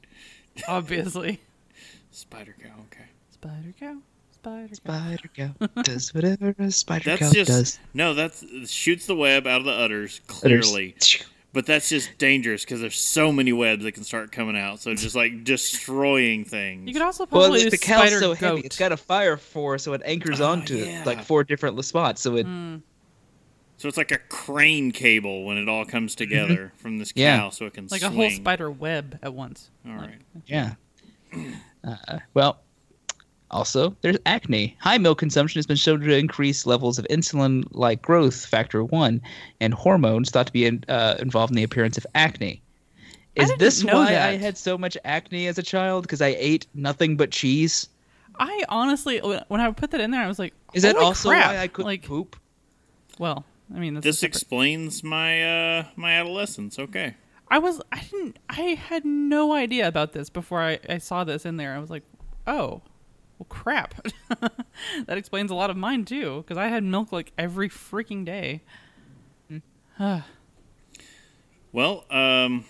Obviously. 0.68 1.41
Spider 2.12 2.55
Cow? 2.62 2.74
Okay. 2.93 3.07
Spider 3.43 3.74
cow. 3.78 3.97
Spider 4.32 4.68
cow. 4.68 4.74
Spider 4.74 5.28
cow 5.36 5.82
does 5.82 6.14
whatever 6.14 6.55
a 6.59 6.70
spider 6.70 7.05
That's 7.11 7.20
cow 7.22 7.30
just 7.32 7.49
does. 7.51 7.78
no. 7.95 8.14
That's 8.14 8.45
shoots 8.70 9.07
the 9.07 9.14
web 9.16 9.47
out 9.47 9.61
of 9.61 9.66
the 9.66 9.72
udders 9.72 10.20
clearly, 10.26 10.95
There's- 10.99 11.24
but 11.53 11.66
that's 11.66 11.88
just 11.88 12.16
dangerous 12.18 12.64
because 12.64 12.80
there's 12.80 12.99
so 13.01 13.32
many 13.32 13.53
webs 13.53 13.82
that 13.84 13.93
can 13.93 14.05
start 14.05 14.30
coming 14.32 14.57
out. 14.57 14.80
So 14.80 14.95
just 14.95 15.14
like 15.16 15.43
destroying 15.45 16.45
things. 16.45 16.86
You 16.86 16.93
could 16.95 17.03
also 17.03 17.26
Well, 17.30 17.43
probably 17.43 17.64
the 17.64 17.70
use 17.72 17.80
cow's 17.80 17.99
spider 18.09 18.20
so 18.20 18.28
goat. 18.34 18.38
heavy. 18.38 18.61
It's 18.61 18.78
got 18.78 18.93
a 18.93 18.97
fire 18.97 19.36
force, 19.36 19.82
so 19.82 19.93
it 19.95 20.03
anchors 20.05 20.41
Oh, 20.41 20.47
onto 20.53 20.76
yeah. 20.76 21.03
like 21.05 21.22
four 21.24 21.45
different 21.45 21.82
spots. 21.84 22.20
So 22.22 22.36
it 22.36 22.47
so 23.78 23.88
it's 23.88 23.97
like 23.97 24.12
a 24.12 24.18
crane 24.18 24.93
cable 24.93 25.45
when 25.45 25.57
it 25.57 25.66
all 25.68 25.84
comes 25.86 26.14
together 26.14 26.72
from 26.76 26.99
this 26.99 27.12
cow, 27.12 27.20
Mm-hmm. 27.20 27.45
Yeah. 27.45 27.49
so 27.51 27.64
it 27.66 27.72
can 27.74 27.88
like 27.91 28.01
swing. 28.03 28.12
a 28.12 28.14
whole 28.14 28.30
spider 28.30 28.70
web 28.70 29.18
at 29.22 29.32
once. 29.34 29.70
All 29.86 29.93
Like, 29.97 30.01
right. 30.11 30.18
yeah. 30.47 30.74
Uh, 31.82 32.18
well, 32.34 32.61
also 33.51 33.96
there's 34.03 34.16
acne. 34.26 34.76
High 34.80 34.98
milk 34.98 35.18
consumption 35.18 35.59
has 35.59 35.66
been 35.66 35.76
shown 35.76 36.01
to 36.01 36.16
increase 36.16 36.66
levels 36.66 36.98
of 36.98 37.07
insulin-like 37.11 38.03
growth 38.03 38.46
factor 38.46 38.84
one 38.84 39.20
and 39.61 39.74
hormones 39.74 40.30
thought 40.30 40.46
to 40.46 40.53
be 40.53 40.66
in, 40.66 40.84
uh, 40.88 41.16
involved 41.18 41.51
in 41.51 41.57
the 41.57 41.62
appearance 41.62 41.96
of 41.98 42.07
acne. 42.14 42.62
I 43.38 43.42
Is 43.42 43.48
didn't 43.48 43.61
this 43.61 43.84
know 43.84 43.94
why 43.94 44.12
that. 44.12 44.28
I 44.30 44.36
had 44.36 44.59
so 44.59 44.76
much 44.76 44.96
acne 45.05 45.46
as 45.46 45.59
a 45.59 45.62
child? 45.62 46.03
Because 46.03 46.20
I 46.20 46.34
ate 46.38 46.66
nothing 46.74 47.16
but 47.16 47.30
cheese. 47.30 47.88
I 48.38 48.64
honestly, 48.68 49.20
when 49.20 49.42
when 49.48 49.61
I 49.61 49.70
put 49.72 49.90
that 49.92 50.01
in 50.01 50.11
there, 50.11 50.22
I 50.22 50.26
was 50.28 50.38
like, 50.38 50.55
Is 50.74 50.82
that 50.82 50.96
also 50.96 51.28
crap." 51.28 51.51
why 51.53 51.59
I 51.59 51.68
couldn't 51.68 51.86
like, 51.86 52.05
poop? 52.05 52.36
Well, 53.18 53.44
I 53.74 53.78
mean, 53.78 53.94
This 54.01 54.18
separate- 54.20 54.28
explains 54.36 55.05
my 55.05 55.78
uh 55.78 55.84
my 55.96 56.12
adolescence. 56.14 56.78
Okay. 56.78 57.14
I 57.53 57.59
was, 57.59 57.80
I 57.90 58.01
didn't, 58.11 58.38
I 58.48 58.61
had 58.88 59.05
no 59.05 59.53
idea 59.53 59.88
about 59.88 60.12
this 60.12 60.30
before 60.30 60.61
I, 60.62 60.78
I 60.88 60.98
saw 60.98 61.24
this 61.24 61.44
in 61.44 61.57
there. 61.57 61.74
I 61.74 61.80
was 61.80 61.90
like, 61.90 62.05
oh, 62.46 62.80
well, 63.41 63.47
crap. 63.49 63.95
that 65.07 65.16
explains 65.16 65.51
a 65.51 65.55
lot 65.55 65.70
of 65.70 65.76
mine 65.76 66.05
too, 66.05 66.43
because 66.43 66.59
I 66.59 66.68
had 66.68 66.84
milk 66.84 67.11
like 67.11 67.32
every 67.38 67.70
freaking 67.70 68.24
day. 68.24 68.61
Well, 71.72 72.05
um, 72.11 72.64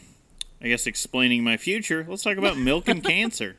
I 0.61 0.69
guess 0.69 0.87
explaining 0.87 1.43
my 1.43 1.57
future, 1.57 2.05
let's 2.07 2.23
talk 2.23 2.37
about 2.37 2.59
milk 2.59 2.87
and 2.87 3.03
cancer. 3.17 3.57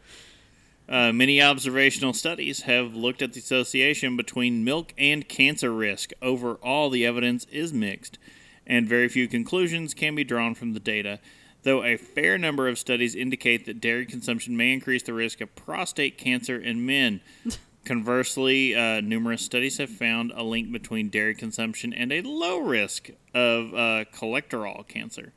Uh, 0.87 1.11
many 1.11 1.41
observational 1.41 2.13
studies 2.13 2.61
have 2.63 2.93
looked 2.93 3.23
at 3.23 3.33
the 3.33 3.39
association 3.39 4.15
between 4.15 4.63
milk 4.63 4.93
and 4.99 5.27
cancer 5.27 5.73
risk. 5.73 6.11
Overall, 6.21 6.91
the 6.91 7.07
evidence 7.07 7.45
is 7.45 7.73
mixed, 7.73 8.19
and 8.67 8.87
very 8.87 9.09
few 9.09 9.27
conclusions 9.27 9.95
can 9.95 10.13
be 10.13 10.23
drawn 10.23 10.53
from 10.53 10.73
the 10.73 10.79
data. 10.79 11.19
Though 11.63 11.83
a 11.83 11.95
fair 11.97 12.37
number 12.37 12.67
of 12.67 12.79
studies 12.79 13.13
indicate 13.15 13.65
that 13.65 13.79
dairy 13.79 14.05
consumption 14.05 14.57
may 14.57 14.73
increase 14.73 15.03
the 15.03 15.13
risk 15.13 15.41
of 15.41 15.55
prostate 15.55 16.17
cancer 16.17 16.57
in 16.59 16.85
men. 16.85 17.21
Conversely, 17.85 18.75
uh, 18.75 19.01
numerous 19.01 19.41
studies 19.41 19.77
have 19.77 19.89
found 19.89 20.31
a 20.35 20.43
link 20.43 20.71
between 20.71 21.09
dairy 21.09 21.33
consumption 21.35 21.93
and 21.93 22.11
a 22.11 22.21
low 22.21 22.59
risk 22.59 23.09
of 23.33 23.73
uh, 23.73 24.05
cholesterol 24.13 24.87
cancer. 24.87 25.33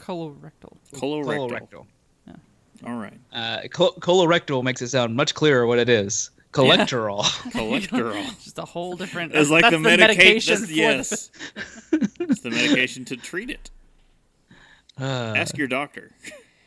Colorectal. 0.00 0.76
Colorectal. 0.94 1.50
Colorectal. 1.50 1.86
All 2.86 2.96
right. 2.96 3.18
Uh, 3.32 3.60
col- 3.70 3.94
colorectal 3.94 4.62
makes 4.62 4.82
it 4.82 4.88
sound 4.88 5.14
much 5.16 5.34
clearer 5.34 5.66
what 5.66 5.78
it 5.78 5.88
is. 5.88 6.30
Cholesterol. 6.52 7.22
Cholesterol. 7.52 8.42
Just 8.42 8.58
a 8.58 8.64
whole 8.64 8.96
different. 8.96 9.34
It's 9.34 9.48
like 9.50 9.62
that's 9.62 9.74
the, 9.74 9.78
medica- 9.78 10.08
medication. 10.18 10.54
that's- 10.54 10.68
for 10.68 10.74
Yes. 10.74 11.30
It's 12.20 12.40
the 12.40 12.50
medication 12.50 13.04
to 13.06 13.16
treat 13.16 13.48
it. 13.50 13.70
Uh, 15.00 15.34
Ask 15.36 15.56
your 15.58 15.66
doctor. 15.66 16.12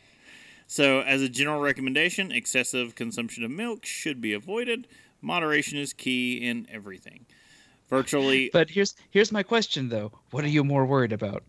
so, 0.68 1.02
as 1.02 1.22
a 1.22 1.30
general 1.30 1.62
recommendation, 1.62 2.32
excessive 2.32 2.96
consumption 2.96 3.44
of 3.44 3.52
milk 3.52 3.86
should 3.86 4.20
be 4.22 4.34
avoided. 4.34 4.88
Moderation 5.22 5.78
is 5.78 5.94
key 5.94 6.36
in 6.48 6.68
everything. 6.72 7.26
Virtually, 7.90 8.50
but 8.54 8.70
here's 8.70 8.96
here's 9.12 9.32
my 9.32 9.44
question 9.44 9.90
though. 9.90 10.12
What 10.32 10.44
are 10.44 10.50
you 10.50 10.64
more 10.64 10.86
worried 10.86 11.14
about? 11.14 11.44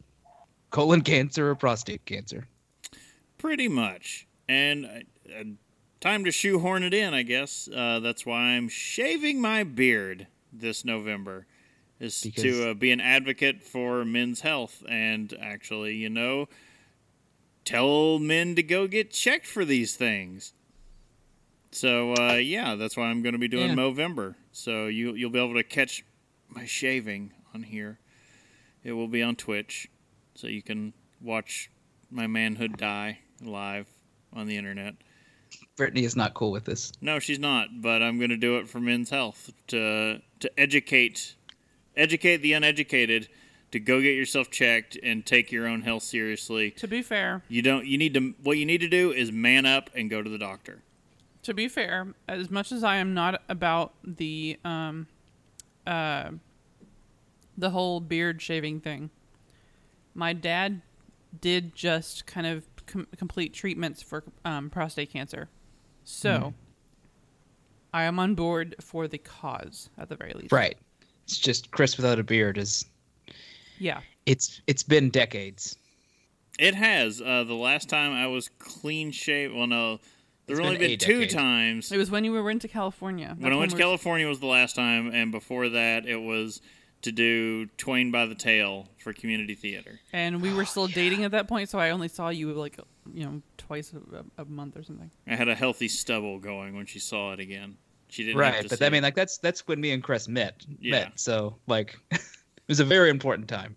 Colon 0.70 1.00
cancer 1.00 1.50
or 1.50 1.54
prostate 1.54 2.04
cancer? 2.04 2.46
pretty 3.38 3.68
much. 3.68 4.26
And 4.48 4.84
uh, 4.84 5.40
uh, 5.40 5.44
time 6.00 6.24
to 6.24 6.32
shoehorn 6.32 6.82
it 6.82 6.92
in, 6.92 7.14
I 7.14 7.22
guess. 7.22 7.68
Uh, 7.72 8.00
that's 8.00 8.26
why 8.26 8.40
I'm 8.40 8.68
shaving 8.68 9.40
my 9.40 9.62
beard 9.62 10.26
this 10.52 10.84
November. 10.84 11.46
Is 12.00 12.20
Because- 12.20 12.42
to 12.42 12.70
uh, 12.70 12.74
be 12.74 12.90
an 12.90 13.00
advocate 13.00 13.62
for 13.62 14.04
men's 14.04 14.40
health 14.40 14.82
and 14.88 15.32
actually, 15.40 15.94
you 15.94 16.10
know, 16.10 16.48
tell 17.68 18.18
men 18.18 18.54
to 18.56 18.62
go 18.62 18.86
get 18.86 19.10
checked 19.10 19.46
for 19.46 19.64
these 19.64 19.94
things. 19.94 20.54
So 21.70 22.14
uh, 22.14 22.34
yeah, 22.34 22.76
that's 22.76 22.96
why 22.96 23.04
I'm 23.06 23.22
going 23.22 23.34
to 23.34 23.38
be 23.38 23.48
doing 23.48 23.70
Yeah. 23.70 23.74
Movember. 23.74 24.34
So 24.52 24.86
you 24.86 25.14
you'll 25.14 25.30
be 25.30 25.38
able 25.38 25.54
to 25.54 25.62
catch 25.62 26.04
my 26.48 26.64
shaving 26.64 27.32
on 27.54 27.62
here. 27.62 27.98
It 28.82 28.92
will 28.92 29.08
be 29.08 29.22
on 29.22 29.36
Twitch, 29.36 29.88
so 30.34 30.46
you 30.46 30.62
can 30.62 30.94
watch 31.20 31.70
my 32.10 32.26
manhood 32.26 32.78
die 32.78 33.18
live 33.42 33.86
on 34.32 34.46
the 34.46 34.56
internet. 34.56 34.94
Brittany 35.76 36.04
is 36.04 36.16
not 36.16 36.34
cool 36.34 36.50
with 36.50 36.64
this. 36.64 36.92
No, 37.00 37.18
she's 37.18 37.38
not, 37.38 37.68
but 37.80 38.02
I'm 38.02 38.18
going 38.18 38.30
to 38.30 38.36
do 38.36 38.58
it 38.58 38.68
for 38.68 38.80
men's 38.80 39.10
health 39.10 39.50
to 39.68 40.20
to 40.40 40.60
educate 40.60 41.34
educate 41.96 42.38
the 42.38 42.54
uneducated 42.54 43.28
to 43.70 43.78
go 43.80 44.00
get 44.00 44.14
yourself 44.14 44.50
checked 44.50 44.96
and 45.02 45.24
take 45.26 45.52
your 45.52 45.66
own 45.66 45.82
health 45.82 46.02
seriously. 46.02 46.70
To 46.72 46.88
be 46.88 47.02
fair, 47.02 47.42
You 47.48 47.62
don't 47.62 47.86
you 47.86 47.98
need 47.98 48.14
to 48.14 48.34
what 48.42 48.58
you 48.58 48.64
need 48.66 48.80
to 48.80 48.88
do 48.88 49.12
is 49.12 49.30
man 49.32 49.66
up 49.66 49.90
and 49.94 50.08
go 50.08 50.22
to 50.22 50.30
the 50.30 50.38
doctor. 50.38 50.82
to 51.42 51.54
be 51.54 51.68
fair, 51.68 52.14
as 52.28 52.50
much 52.50 52.72
as 52.72 52.82
I 52.84 52.96
am 52.96 53.14
not 53.14 53.42
about 53.48 53.94
the 54.04 54.58
um, 54.64 55.06
uh, 55.86 56.30
the 57.56 57.70
whole 57.70 58.00
beard 58.00 58.40
shaving 58.40 58.80
thing, 58.80 59.10
my 60.14 60.32
dad 60.32 60.80
did 61.40 61.74
just 61.74 62.26
kind 62.26 62.46
of 62.46 62.64
com- 62.86 63.06
complete 63.16 63.52
treatments 63.52 64.02
for 64.02 64.24
um, 64.44 64.70
prostate 64.70 65.10
cancer, 65.12 65.48
so 66.04 66.54
I 67.92 68.04
am 68.04 68.18
on 68.18 68.34
board 68.34 68.76
for 68.80 69.08
the 69.08 69.18
cause 69.18 69.88
at 69.98 70.08
the 70.08 70.16
very 70.16 70.32
least. 70.34 70.52
Right. 70.52 70.76
It's 71.24 71.38
just 71.38 71.70
Chris 71.70 71.96
without 71.96 72.18
a 72.18 72.22
beard 72.24 72.56
is 72.58 72.86
Yeah. 73.78 74.00
it's 74.26 74.60
it's 74.66 74.82
been 74.82 75.10
decades. 75.10 75.76
It 76.58 76.74
has. 76.74 77.20
Uh, 77.20 77.44
the 77.44 77.54
last 77.54 77.88
time 77.88 78.12
I 78.12 78.26
was 78.26 78.48
clean 78.58 79.12
shaved, 79.12 79.54
well, 79.54 79.66
no, 79.68 80.00
there's 80.46 80.58
only 80.58 80.76
been 80.76 80.90
been 80.90 80.98
two 80.98 81.20
decade. 81.20 81.30
times. 81.36 81.92
It 81.92 81.98
was 81.98 82.10
when 82.10 82.24
you 82.24 82.32
were 82.32 82.54
to 82.54 82.68
California. 82.68 83.36
When 83.38 83.46
I 83.52 83.54
That's 83.54 83.58
went 83.60 83.70
to 83.70 83.76
we 83.76 83.82
were- 83.82 83.86
California 83.90 84.26
was 84.28 84.40
the 84.40 84.46
last 84.46 84.74
time, 84.74 85.10
and 85.14 85.30
before 85.30 85.68
that, 85.68 86.06
it 86.06 86.16
was 86.20 86.60
to 87.02 87.12
do 87.12 87.66
Twain 87.78 88.10
by 88.10 88.26
the 88.26 88.34
Tale 88.34 88.88
for 88.98 89.12
community 89.12 89.54
theater. 89.54 90.00
and 90.12 90.42
we 90.42 90.52
were 90.52 90.64
still 90.64 90.88
dating 90.88 91.22
at 91.22 91.30
that 91.30 91.46
point, 91.46 91.68
so 91.68 91.78
I 91.78 91.90
only 91.90 92.08
saw 92.08 92.28
you 92.30 92.52
like 92.54 92.80
you 93.14 93.24
know 93.24 93.42
twice 93.56 93.92
a, 93.94 94.24
a 94.42 94.44
month 94.46 94.76
or 94.76 94.82
something. 94.82 95.10
I 95.28 95.36
had 95.36 95.48
a 95.48 95.54
healthy 95.54 95.86
stubble 95.86 96.40
going 96.40 96.74
when 96.74 96.86
she 96.86 96.98
saw 96.98 97.32
it 97.34 97.38
again. 97.40 97.76
She 98.08 98.24
didn't 98.24 98.42
have 98.42 98.52
Right. 98.54 98.62
to 98.64 98.68
But 98.68 98.78
see 98.80 98.84
I 98.86 98.88
mean 98.88 99.04
it. 99.04 99.06
like 99.06 99.14
that's 99.14 99.38
that's 99.38 99.68
when 99.68 99.80
me 99.80 99.92
and 99.92 100.02
Chris 100.02 100.26
met. 100.26 100.64
Yeah. 100.80 100.90
Met. 101.04 101.20
So 101.20 101.58
like 101.68 101.96
it 102.10 102.20
was 102.68 102.80
a 102.80 102.84
very 102.84 103.10
important 103.10 103.48
time. 103.48 103.76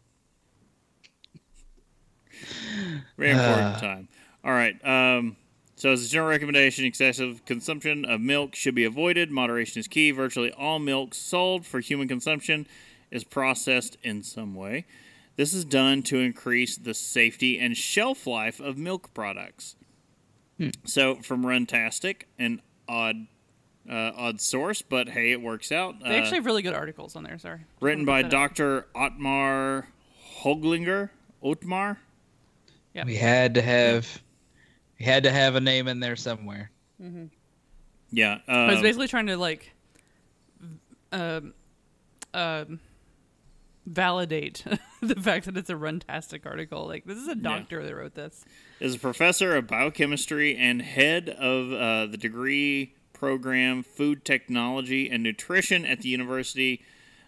Very 3.18 3.32
important 3.32 3.76
Ah. 3.76 3.80
time. 3.80 4.08
All 4.44 4.52
right. 4.52 4.76
Um, 4.86 5.38
so, 5.76 5.92
as 5.92 6.06
a 6.06 6.10
general 6.10 6.30
recommendation, 6.30 6.86
excessive 6.86 7.44
consumption 7.46 8.06
of 8.06 8.22
milk 8.22 8.56
should 8.56 8.76
be 8.76 8.84
avoided. 8.84 9.32
Moderation 9.32 9.80
is 9.80 9.88
key. 9.88 10.12
Virtually 10.12 10.52
all 10.52 10.80
milk 10.80 11.14
sold 11.16 11.66
for 11.66 11.80
human 11.80 12.08
consumption 12.08 12.68
is 13.10 13.24
processed 13.24 13.98
in 14.04 14.24
some 14.24 14.54
way. 14.56 14.86
This 15.38 15.54
is 15.54 15.66
done 15.66 16.04
to 16.04 16.20
increase 16.20 16.78
the 16.78 16.94
safety 16.94 17.60
and 17.60 17.76
shelf 17.76 18.28
life 18.28 18.60
of 18.60 18.78
milk 18.78 19.14
products. 19.14 19.76
So, 20.86 21.16
from 21.16 21.44
Runtastic, 21.44 22.24
an 22.38 22.62
odd, 22.88 23.26
uh, 23.92 24.12
odd 24.16 24.40
source, 24.40 24.82
but 24.82 25.10
hey, 25.10 25.32
it 25.32 25.42
works 25.42 25.72
out. 25.72 26.00
They 26.00 26.06
Uh, 26.10 26.14
actually 26.14 26.38
have 26.38 26.46
really 26.46 26.62
good 26.62 26.74
articles 26.74 27.16
on 27.16 27.24
there. 27.24 27.38
Sorry. 27.38 27.60
written 27.82 28.06
by 28.06 28.24
put 28.24 28.32
that 28.32 28.38
out. 28.38 28.50
Dr. 28.56 28.88
Otmar 28.96 29.88
Hoglinger. 30.42 31.10
Otmar. 31.44 31.98
Yeah. 32.94 33.04
We 33.06 33.16
had 33.16 33.56
to 33.56 33.62
have 33.62 34.22
we 35.00 35.06
had 35.06 35.24
to 35.24 35.32
have 35.32 35.56
a 35.56 35.62
name 35.62 35.88
in 35.88 36.00
there 36.00 36.16
somewhere. 36.16 36.72
Mm-hmm. 37.02 37.26
Yeah. 38.12 38.40
I 38.48 38.68
was 38.68 38.78
um, 38.78 38.82
basically 38.84 39.08
trying 39.08 39.28
to 39.28 39.38
like, 39.38 39.74
um, 41.12 41.54
um, 42.34 42.80
validate 43.86 44.64
the 45.02 45.16
fact 45.16 45.46
that 45.46 45.58
it's 45.58 45.70
a 45.70 45.76
runtastic 45.76 46.46
article. 46.46 46.86
Like 46.88 47.06
this 47.06 47.18
is 47.18 47.28
a 47.28 47.36
doctor 47.36 47.84
that 47.84 47.96
wrote 47.96 48.14
this. 48.16 48.46
is 48.80 48.96
a 48.96 49.00
professor 49.00 49.56
of 49.56 49.68
biochemistry 49.68 50.56
and 50.56 50.82
head 50.82 51.30
of 51.30 51.72
uh, 51.74 52.06
the 52.08 52.18
degree 52.18 52.94
program 53.22 53.84
Food 53.84 54.26
Technology 54.26 55.08
and 55.08 55.22
Nutrition 55.22 55.86
at 55.86 56.02
the 56.02 56.10
University 56.10 56.82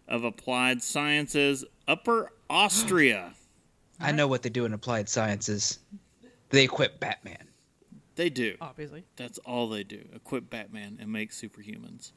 of 0.07 0.23
Applied 0.23 0.81
Sciences, 0.81 1.63
Upper 1.87 2.31
Austria. 2.49 3.35
I 3.99 4.11
know 4.11 4.25
what 4.25 4.41
they 4.41 4.49
do 4.49 4.65
in 4.65 4.73
applied 4.73 5.07
sciences. 5.07 5.77
They 6.49 6.63
equip 6.63 6.99
Batman. 6.99 7.47
They 8.15 8.31
do. 8.31 8.57
Obviously, 8.59 9.03
That's 9.17 9.37
all 9.45 9.69
they 9.69 9.83
do. 9.83 10.03
Equip 10.15 10.49
Batman 10.49 10.97
and 10.99 11.11
make 11.11 11.29
superhumans. 11.29 12.11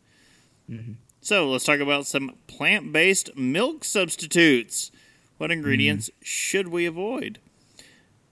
Mm-hmm. 0.71 0.93
So 1.21 1.51
let's 1.51 1.67
talk 1.67 1.81
about 1.81 2.07
some 2.07 2.33
plant 2.47 2.95
based 2.95 3.37
milk 3.37 3.85
substitutes. 3.85 4.91
What 5.37 5.51
ingredients 5.51 6.09
mm. 6.09 6.25
should 6.25 6.69
we 6.69 6.87
avoid? 6.87 7.41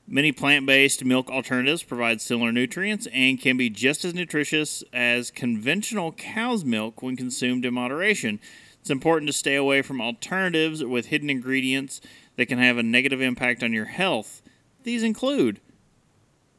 Many 0.06 0.32
plant 0.32 0.66
based 0.66 1.04
milk 1.04 1.30
alternatives 1.30 1.82
provide 1.82 2.20
similar 2.20 2.52
nutrients 2.52 3.06
and 3.12 3.40
can 3.40 3.56
be 3.56 3.70
just 3.70 4.04
as 4.04 4.14
nutritious 4.14 4.84
as 4.92 5.30
conventional 5.30 6.12
cow's 6.12 6.64
milk 6.64 7.02
when 7.02 7.16
consumed 7.16 7.64
in 7.64 7.72
moderation. 7.74 8.38
It's 8.80 8.90
important 8.90 9.28
to 9.28 9.32
stay 9.32 9.54
away 9.54 9.80
from 9.80 10.02
alternatives 10.02 10.84
with 10.84 11.06
hidden 11.06 11.30
ingredients 11.30 12.02
that 12.36 12.46
can 12.46 12.58
have 12.58 12.76
a 12.76 12.82
negative 12.82 13.22
impact 13.22 13.62
on 13.62 13.72
your 13.72 13.86
health. 13.86 14.42
These 14.82 15.02
include 15.02 15.60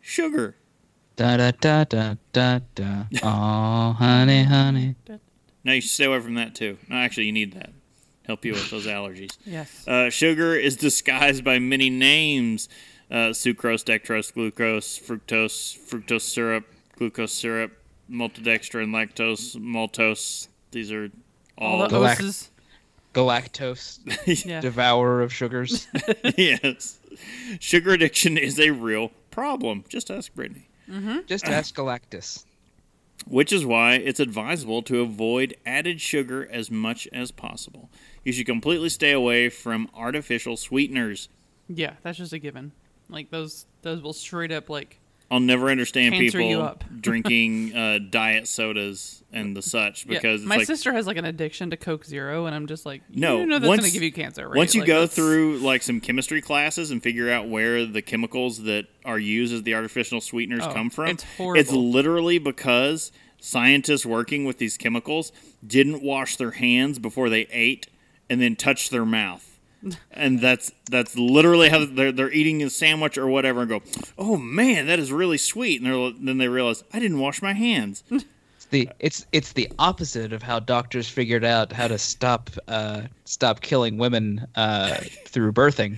sugar, 0.02 0.56
Da 1.16 1.38
da 1.38 1.52
da 1.52 1.84
da 1.86 2.16
da 2.34 2.60
da. 2.74 3.04
Oh, 3.24 3.94
honey, 3.94 4.44
honey. 4.44 4.96
No, 5.64 5.72
you 5.74 5.82
should 5.82 5.92
stay 5.92 6.06
away 6.06 6.20
from 6.20 6.34
that 6.36 6.56
too. 6.56 6.78
No, 6.90 6.96
actually, 6.98 7.28
you 7.28 7.32
need 7.32 7.54
that. 7.54 7.70
Help 8.26 8.44
you 8.44 8.54
with 8.54 8.70
those 8.72 8.88
allergies. 8.88 9.38
yes. 9.46 9.88
Uh, 9.88 10.10
sugar 10.10 10.56
is 10.56 10.76
disguised 10.76 11.44
by 11.44 11.60
many 11.60 11.90
names: 11.92 12.68
uh, 13.12 13.30
sucrose, 13.32 13.84
dextrose, 13.84 14.34
glucose, 14.34 15.00
fructose, 15.00 15.78
fructose 15.78 16.22
syrup, 16.22 16.66
glucose 16.98 17.34
syrup, 17.34 17.72
maltodextrin, 18.12 18.90
lactose, 18.90 19.56
maltose. 19.58 20.48
These 20.72 20.92
are 20.92 21.10
all 21.58 21.82
all, 21.82 21.88
the 21.88 21.96
Galact- 21.98 22.20
oses. 22.22 22.52
Galactose, 23.14 24.46
Yeah. 24.46 24.60
devourer 24.62 25.22
of 25.22 25.32
sugars. 25.34 25.88
yes. 26.38 27.00
Sugar 27.60 27.92
addiction 27.94 28.38
is 28.38 28.60
a 28.60 28.72
real 28.72 29.12
problem. 29.32 29.86
Just 29.88 30.12
ask 30.12 30.34
Brittany. 30.36 30.68
Just 31.26 31.46
ask 31.48 31.74
Galactus. 31.76 32.44
Which 33.26 33.54
is 33.54 33.66
why 33.66 33.94
it's 33.96 34.20
advisable 34.20 34.84
to 34.84 35.00
avoid 35.00 35.56
added 35.66 36.02
sugar 36.02 36.48
as 36.52 36.70
much 36.70 37.08
as 37.14 37.32
possible. 37.32 37.90
You 38.26 38.34
should 38.34 38.46
completely 38.46 38.90
stay 38.90 39.14
away 39.14 39.48
from 39.50 39.90
artificial 39.96 40.58
sweeteners. 40.58 41.30
Yeah, 41.70 41.94
that's 42.04 42.18
just 42.18 42.34
a 42.34 42.38
given. 42.40 42.74
Like 43.10 43.30
those, 43.30 43.66
those 43.82 44.02
will 44.02 44.14
straight 44.14 44.52
up 44.52 44.70
like. 44.70 45.00
I'll 45.32 45.40
never 45.40 45.70
understand 45.72 46.14
Cancer 46.14 46.38
people 46.38 46.76
drinking 47.02 47.76
uh, 47.76 47.98
diet 48.12 48.48
sodas 48.48 49.24
and 49.34 49.58
the 49.58 49.62
such 49.64 50.06
Yeah, 50.06 50.14
because 50.14 50.44
my 50.44 50.58
like 50.58 50.68
sister 50.68 50.94
has 50.94 51.08
like 51.08 51.18
an 51.18 51.26
addiction 51.26 51.72
to 51.72 51.78
Coke 51.78 52.06
Zero, 52.06 52.46
and 52.46 52.54
I'm 52.56 52.68
just 52.68 52.86
like, 52.86 53.02
No, 53.10 53.40
you 53.40 53.48
know 53.48 53.58
that's 53.58 53.68
once- 53.68 53.82
gonna 53.82 53.92
give 53.92 54.04
you 54.04 54.12
cancer. 54.12 54.48
Right? 54.48 54.56
once 54.56 54.76
you 54.76 54.82
Like, 54.82 54.88
go 54.88 55.00
that's- 55.00 55.16
through 55.16 55.58
like 55.60 55.82
some 55.82 56.00
chemistry 56.00 56.42
classes 56.42 56.92
and 56.92 57.02
figure 57.02 57.32
out 57.32 57.48
where 57.50 57.86
the 57.88 58.04
chemicals 58.04 58.64
that 58.64 58.86
are 59.04 59.18
used 59.18 59.52
as 59.52 59.64
the 59.64 59.74
artificial 59.74 60.22
sweeteners 60.22 60.64
Oh, 60.64 60.72
come 60.74 60.92
from, 60.92 61.08
it's 61.08 61.24
horrible. 61.38 61.90
literally 61.90 62.38
because 62.38 63.12
scientists 63.40 64.06
working 64.06 64.46
with 64.46 64.60
these 64.60 64.78
chemicals 64.78 65.32
didn't 65.66 66.04
wash 66.04 66.36
their 66.36 66.52
hands 66.52 67.00
before 67.00 67.30
they 67.30 67.48
ate 67.52 67.88
and 68.30 68.40
then 68.40 68.56
touched 68.56 68.92
their 68.92 69.06
mouth. 69.06 69.55
And 70.12 70.40
that's 70.40 70.72
that's 70.90 71.16
literally 71.18 71.70
how 71.70 71.86
they're, 71.86 72.12
they're 72.12 72.32
eating 72.32 72.62
a 72.64 72.70
sandwich 72.70 73.18
or 73.18 73.28
whatever 73.28 73.62
and 73.62 73.70
go, 73.70 73.82
oh 74.18 74.38
man, 74.38 74.88
that 74.88 75.00
is 75.00 75.12
really 75.12 75.38
sweet. 75.38 75.82
And 75.82 75.92
they're, 75.92 76.12
then 76.20 76.38
they 76.38 76.48
realize 76.48 76.84
I 76.94 77.00
didn't 77.00 77.20
wash 77.20 77.42
my 77.42 77.54
hands. 77.54 78.04
It's 78.58 78.66
the 78.72 78.90
it's 79.00 79.26
it's 79.32 79.54
the 79.54 79.70
opposite 79.78 80.34
of 80.34 80.42
how 80.42 80.60
doctors 80.60 81.08
figured 81.08 81.44
out 81.46 81.72
how 81.72 81.88
to 81.88 82.00
stop 82.00 82.50
uh, 82.68 83.04
stop 83.26 83.62
killing 83.62 84.00
women 84.00 84.48
uh, 84.56 84.96
through 85.28 85.52
birthing. 85.52 85.98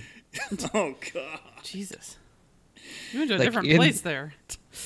Oh 0.74 0.94
god. 1.14 1.40
Jesus. 1.62 2.18
You 3.12 3.20
went 3.20 3.30
to 3.30 3.36
a 3.36 3.38
Like, 3.38 3.46
different 3.46 3.68
in- 3.68 3.76
place 3.78 4.02
there. 4.02 4.34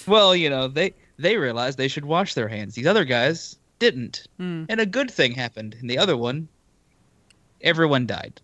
Well, 0.07 0.37
you 0.37 0.49
know 0.49 0.69
they 0.69 0.95
they 1.19 1.37
realized 1.37 1.77
they 1.77 1.89
should 1.89 2.05
wash 2.05 2.35
their 2.35 2.47
hands. 2.47 2.77
These 2.77 2.87
other 2.87 3.05
guys 3.05 3.57
didn't, 3.81 4.29
Hmm. 4.37 4.65
and 4.69 4.79
a 4.81 4.87
good 4.87 5.11
thing 5.11 5.33
happened. 5.33 5.75
And 5.81 5.91
the 5.91 5.99
other 5.99 6.17
one, 6.17 6.47
everyone 7.63 8.07
died. 8.07 8.41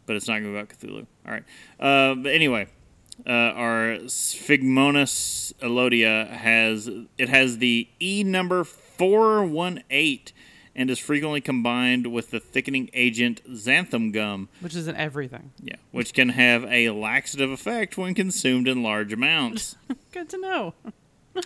But 0.06 0.16
it's 0.16 0.26
not 0.26 0.40
going 0.40 0.44
to 0.44 0.50
be 0.50 0.56
about 0.58 0.68
Cthulhu. 0.70 1.06
All 1.26 1.32
right. 1.32 1.44
Uh, 1.78 2.14
but 2.16 2.32
anyway, 2.32 2.66
uh, 3.26 3.30
our 3.30 3.98
Sphingomonas 4.06 5.52
elodea 5.60 6.28
has 6.28 6.88
it 7.18 7.28
has 7.28 7.58
the 7.58 7.88
E 8.00 8.22
number 8.24 8.64
four 8.64 9.44
one 9.44 9.82
eight. 9.90 10.32
And 10.72 10.88
is 10.88 11.00
frequently 11.00 11.40
combined 11.40 12.06
with 12.06 12.30
the 12.30 12.38
thickening 12.38 12.90
agent 12.94 13.42
xanthan 13.50 14.12
gum, 14.12 14.48
Which 14.60 14.76
is 14.76 14.86
in 14.86 14.94
everything. 14.94 15.50
Yeah, 15.60 15.74
which 15.90 16.14
can 16.14 16.28
have 16.30 16.64
a 16.64 16.90
laxative 16.90 17.50
effect 17.50 17.98
when 17.98 18.14
consumed 18.14 18.68
in 18.68 18.80
large 18.82 19.12
amounts. 19.12 19.76
Good 20.12 20.28
to 20.30 20.40
know. 20.40 20.74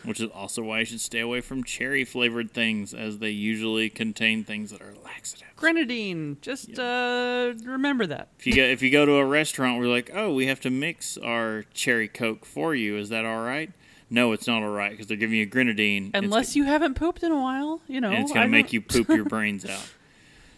Which 0.05 0.21
is 0.21 0.31
also 0.31 0.63
why 0.63 0.81
you 0.81 0.85
should 0.85 1.01
stay 1.01 1.21
away 1.21 1.41
from 1.41 1.65
cherry 1.65 2.05
flavored 2.05 2.51
things, 2.51 2.93
as 2.95 3.19
they 3.19 3.31
usually 3.31 3.89
contain 3.91 4.45
things 4.45 4.71
that 4.71 4.81
are 4.83 4.95
laxative. 5.05 5.49
Grenadine. 5.57 6.39
Just 6.41 6.79
uh, 6.79 7.55
remember 7.65 8.07
that. 8.07 8.29
If 8.39 8.47
you 8.47 8.55
go, 8.55 8.63
if 8.63 8.83
you 8.83 8.91
go 8.91 9.07
to 9.07 9.13
a 9.13 9.25
restaurant, 9.25 9.79
we're 9.79 9.89
like, 9.89 10.11
oh, 10.15 10.33
we 10.33 10.47
have 10.47 10.61
to 10.61 10.71
mix 10.71 11.17
our 11.19 11.65
cherry 11.75 12.09
coke 12.09 12.45
for 12.45 12.75
you. 12.75 12.97
Is 12.97 13.09
that 13.11 13.25
all 13.25 13.43
right? 13.43 13.71
No, 14.11 14.33
it's 14.33 14.47
not 14.47 14.63
all 14.63 14.71
right 14.71 14.91
because 14.91 15.07
they're 15.07 15.17
giving 15.17 15.39
you 15.39 15.47
grenadine. 15.47 16.11
It's 16.15 16.25
Unless 16.25 16.57
you 16.57 16.65
haven't 16.65 16.95
pooped 16.95 17.23
in 17.23 17.33
a 17.33 17.41
while, 17.41 17.81
you 17.89 18.01
know. 18.01 18.11
and 18.11 18.23
it's 18.23 18.33
going 18.33 18.47
to 18.47 18.51
make 18.51 18.73
you 18.73 18.81
poop 18.81 19.09
your 19.09 19.25
brains 19.29 19.65
out. 19.65 19.91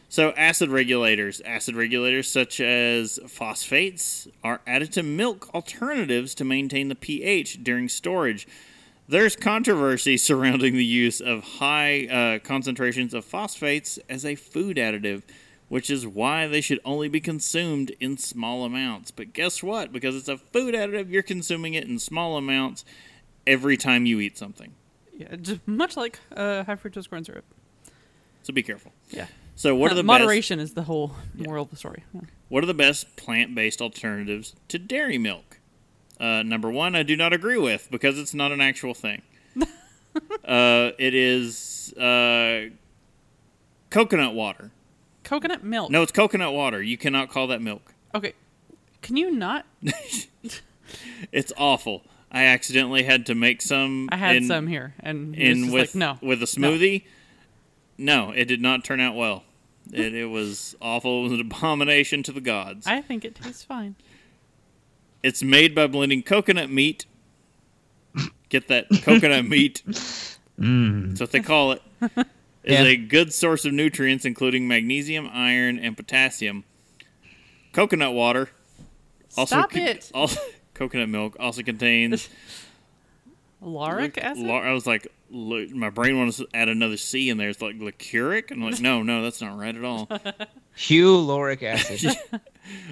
So, 0.09 0.30
acid 0.37 0.70
regulators. 0.70 1.41
Acid 1.41 1.74
regulators 1.74 2.28
such 2.28 2.61
as 2.61 3.18
phosphates 3.26 4.28
are 4.45 4.61
added 4.66 4.93
to 4.93 5.03
milk 5.03 5.53
alternatives 5.55 6.34
to 6.37 6.45
maintain 6.45 6.89
the 6.89 6.95
pH 6.95 7.64
during 7.64 7.89
storage. 7.89 8.47
There's 9.09 9.37
controversy 9.37 10.17
surrounding 10.17 10.75
the 10.75 10.85
use 10.85 11.21
of 11.21 11.45
high 11.45 12.07
uh, 12.07 12.39
concentrations 12.41 13.15
of 13.15 13.25
phosphates 13.25 13.99
as 14.09 14.25
a 14.25 14.35
food 14.35 14.79
additive, 14.79 15.23
which 15.69 15.91
is 15.91 16.07
why 16.07 16.49
they 16.49 16.61
should 16.61 16.81
only 16.85 17.09
be 17.09 17.21
consumed 17.21 17.91
in 18.01 18.17
small 18.19 18.65
amounts. 18.65 19.13
But 19.13 19.33
guess 19.33 19.63
what? 19.63 19.93
Because 19.93 20.17
it's 20.17 20.29
a 20.29 20.37
food 20.37 20.75
additive, 20.75 21.09
you're 21.11 21.23
consuming 21.23 21.75
it 21.75 21.85
in 21.85 22.01
small 22.01 22.37
amounts 22.37 22.85
every 23.47 23.77
time 23.77 24.07
you 24.07 24.19
eat 24.19 24.37
something. 24.37 24.75
Yeah, 25.17 25.37
just 25.37 25.67
much 25.69 25.97
like 25.97 26.19
uh, 26.37 26.65
high 26.65 26.75
fructose 26.75 27.09
corn 27.09 27.25
syrup. 27.25 27.45
So 28.43 28.53
be 28.53 28.63
careful. 28.63 28.93
Yeah. 29.11 29.27
So, 29.55 29.75
what 29.75 29.91
Uh, 29.91 29.93
are 29.93 29.97
the 29.97 30.03
best? 30.03 30.07
moderation 30.07 30.61
is 30.61 30.75
the 30.75 30.83
whole 30.83 31.13
moral 31.35 31.63
of 31.65 31.71
the 31.71 31.77
story. 31.77 32.03
Yeah. 32.13 32.23
What 32.49 32.63
are 32.63 32.67
the 32.67 32.75
best 32.75 33.17
plant 33.17 33.55
based 33.55 33.81
alternatives 33.81 34.55
to 34.69 34.79
dairy 34.79 35.17
milk? 35.17 35.56
Uh, 36.19 36.43
number 36.43 36.71
one, 36.71 36.95
I 36.95 37.03
do 37.03 37.17
not 37.17 37.33
agree 37.33 37.59
with 37.59 37.89
because 37.91 38.19
it's 38.19 38.35
not 38.35 38.53
an 38.53 38.61
actual 38.61 38.95
thing. 38.95 39.23
uh, 40.45 40.91
it 40.99 41.14
is 41.14 41.93
uh, 41.95 42.71
coconut 43.91 44.35
water. 44.35 44.71
Coconut 45.25 45.64
milk. 45.64 45.91
No, 45.91 46.03
it's 46.03 46.12
coconut 46.12 46.53
water. 46.53 46.83
You 46.83 46.97
cannot 46.97 47.31
call 47.31 47.49
that 47.49 47.61
milk. 47.61 47.95
Okay. 48.14 48.33
Can 49.03 49.17
you 49.17 49.31
not? 49.31 49.67
It's 51.33 51.53
awful. 51.57 52.03
I 52.31 52.45
accidentally 52.45 53.03
had 53.03 53.27
to 53.27 53.35
make 53.35 53.62
some. 53.62 54.09
I 54.12 54.17
had 54.17 54.37
in, 54.37 54.47
some 54.47 54.67
here, 54.67 54.95
and 55.01 55.35
in 55.35 55.64
just 55.64 55.73
with 55.73 55.95
like, 55.95 55.95
no. 55.95 56.27
with 56.27 56.43
a 56.43 56.47
smoothie. 56.47 57.05
No. 57.99 58.31
it 58.31 58.45
did 58.47 58.61
not 58.61 58.85
turn 58.85 59.01
out 59.01 59.14
well. 59.14 59.45
It, 59.93 60.14
it 60.14 60.27
was 60.27 60.75
awful. 60.83 61.21
It 61.21 61.23
was 61.25 61.33
an 61.33 61.41
abomination 61.41 62.23
to 62.25 62.33
the 62.33 62.41
gods. 62.41 62.87
I 62.87 63.01
think 63.01 63.25
it 63.25 63.37
tastes 63.37 63.62
fine. 63.62 63.95
It's 65.23 65.43
made 65.43 65.75
by 65.75 65.87
blending 65.87 66.23
coconut 66.23 66.71
meat. 66.71 67.07
Get 68.49 68.69
that 68.69 68.87
coconut 69.03 69.45
meat. 69.47 69.83
Mm. 70.59 71.09
That's 71.11 71.21
what 71.21 71.33
they 71.33 71.41
call 71.41 71.73
it. 71.73 71.83
Is 72.01 72.81
Yeah. 72.81 72.83
a 72.83 72.97
good 72.97 73.33
source 73.33 73.64
of 73.64 73.73
nutrients, 73.73 74.25
including 74.25 74.67
magnesium, 74.67 75.29
iron, 75.33 75.79
and 75.79 75.97
potassium. 75.97 76.64
Coconut 77.73 78.12
water. 78.12 78.51
Also 79.37 79.57
Stop 79.57 79.71
con- 79.71 79.83
it. 79.83 80.11
Also, 80.14 80.41
coconut 80.75 81.09
milk 81.09 81.37
also 81.39 81.62
contains. 81.62 82.29
Lauric 83.62 84.19
acid. 84.19 84.45
lau- 84.45 84.59
I 84.61 84.73
was 84.73 84.87
like, 84.87 85.07
lo- 85.31 85.66
my 85.72 85.91
brain 85.91 86.18
wants 86.18 86.39
to 86.39 86.47
add 86.55 86.68
another 86.68 86.97
C 86.97 87.29
in 87.31 87.39
there. 87.39 87.49
It's 87.49 87.62
like 87.62 87.79
liquoric. 87.79 88.51
I'm 88.51 88.62
like, 88.62 88.81
no, 88.81 89.03
no, 89.03 89.22
that's 89.22 89.41
not 89.41 89.59
right 89.59 89.74
at 89.74 89.85
all. 89.85 90.07
Huloric 90.77 91.62
acid. 91.62 92.16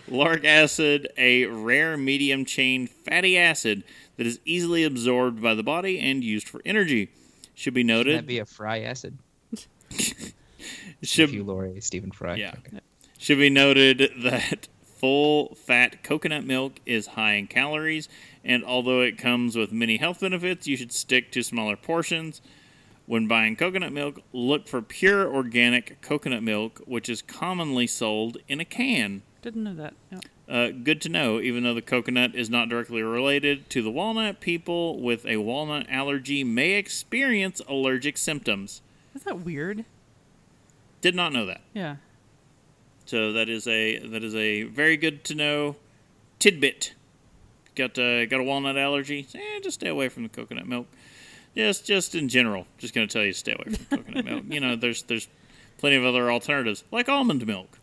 Lauric 0.09 0.45
acid, 0.45 1.09
a 1.18 1.47
rare 1.47 1.97
medium 1.97 2.45
chain 2.45 2.87
fatty 2.87 3.37
acid 3.37 3.82
that 4.16 4.26
is 4.26 4.39
easily 4.45 4.85
absorbed 4.85 5.43
by 5.43 5.55
the 5.55 5.62
body 5.62 5.99
and 5.99 6.22
used 6.22 6.49
for 6.49 6.61
energy. 6.64 7.09
Should 7.55 7.74
be 7.74 7.80
Can 7.82 7.89
noted. 7.89 8.18
that 8.18 8.26
be 8.26 8.39
a 8.39 8.47
fry 8.47 8.80
acid? 8.80 9.18
should, 11.03 11.30
Hulori, 11.30 11.82
Stephen 11.82 12.11
Fry. 12.11 12.37
Yeah. 12.37 12.55
Okay. 12.59 12.80
should 13.18 13.39
be 13.39 13.51
noted 13.51 14.12
that 14.22 14.68
full 14.85 15.55
fat 15.55 16.03
coconut 16.03 16.45
milk 16.45 16.80
is 16.87 17.09
high 17.09 17.35
in 17.35 17.47
calories, 17.47 18.09
and 18.45 18.64
although 18.64 19.01
it 19.01 19.16
comes 19.16 19.57
with 19.57 19.72
many 19.72 19.97
health 19.97 20.20
benefits, 20.20 20.66
you 20.66 20.76
should 20.76 20.92
stick 20.92 21.32
to 21.32 21.42
smaller 21.42 21.76
portions. 21.76 22.42
When 23.07 23.26
buying 23.26 23.57
coconut 23.57 23.92
milk, 23.92 24.20
look 24.32 24.66
for 24.66 24.80
pure 24.80 25.32
organic 25.32 26.01
coconut 26.01 26.42
milk, 26.42 26.80
which 26.86 27.09
is 27.09 27.20
commonly 27.22 27.86
sold 27.86 28.38
in 28.49 28.61
a 28.61 28.64
can. 28.64 29.22
Didn't 29.42 29.64
know 29.64 29.74
that. 29.74 29.95
Yeah. 30.11 30.20
Uh, 30.49 30.70
good 30.70 31.01
to 31.03 31.09
know, 31.09 31.40
even 31.40 31.64
though 31.64 31.74
the 31.74 31.82
coconut 31.82 32.34
is 32.34 32.49
not 32.51 32.68
directly 32.68 33.03
related 33.03 33.68
to 33.70 33.82
the 33.82 33.90
walnut, 33.90 34.40
people 34.40 35.01
with 35.01 35.24
a 35.26 35.38
walnut 35.38 35.86
allergy 35.88 36.45
may 36.45 36.72
experience 36.72 37.61
allergic 37.68 38.16
symptoms. 38.16 38.82
Isn't 39.14 39.26
that 39.26 39.45
weird? 39.45 39.84
Did 41.01 41.14
not 41.14 41.32
know 41.32 41.47
that. 41.47 41.61
Yeah. 41.72 41.97
So 43.07 43.32
that 43.32 43.49
is 43.49 43.66
a 43.66 43.99
that 43.99 44.24
is 44.24 44.34
a 44.34 44.62
very 44.62 44.97
good 44.97 45.24
to 45.24 45.34
know 45.34 45.76
tidbit. 46.38 46.95
Got 47.75 47.99
uh, 47.99 48.27
got 48.27 48.41
a 48.41 48.45
walnut 48.45 48.77
allergy? 48.77 49.27
Eh, 49.35 49.61
just 49.62 49.81
stay 49.81 49.89
away 49.89 50.09
from 50.09 50.22
the 50.22 50.29
coconut 50.29 50.66
milk. 50.66 50.87
Just 51.57 51.85
just 51.87 52.14
in 52.14 52.29
general, 52.29 52.66
just 52.79 52.95
gonna 52.95 53.07
tell 53.07 53.22
you 53.25 53.33
to 53.33 53.39
stay 53.39 53.53
away 53.53 53.75
from 53.77 53.99
coconut 53.99 54.25
milk. 54.25 54.45
You 54.49 54.61
know, 54.61 54.77
there's 54.77 55.03
there's 55.05 55.29
plenty 55.79 55.97
of 55.97 56.05
other 56.05 56.31
alternatives 56.31 56.85
like 56.91 57.09
almond 57.09 57.47
milk. 57.47 57.79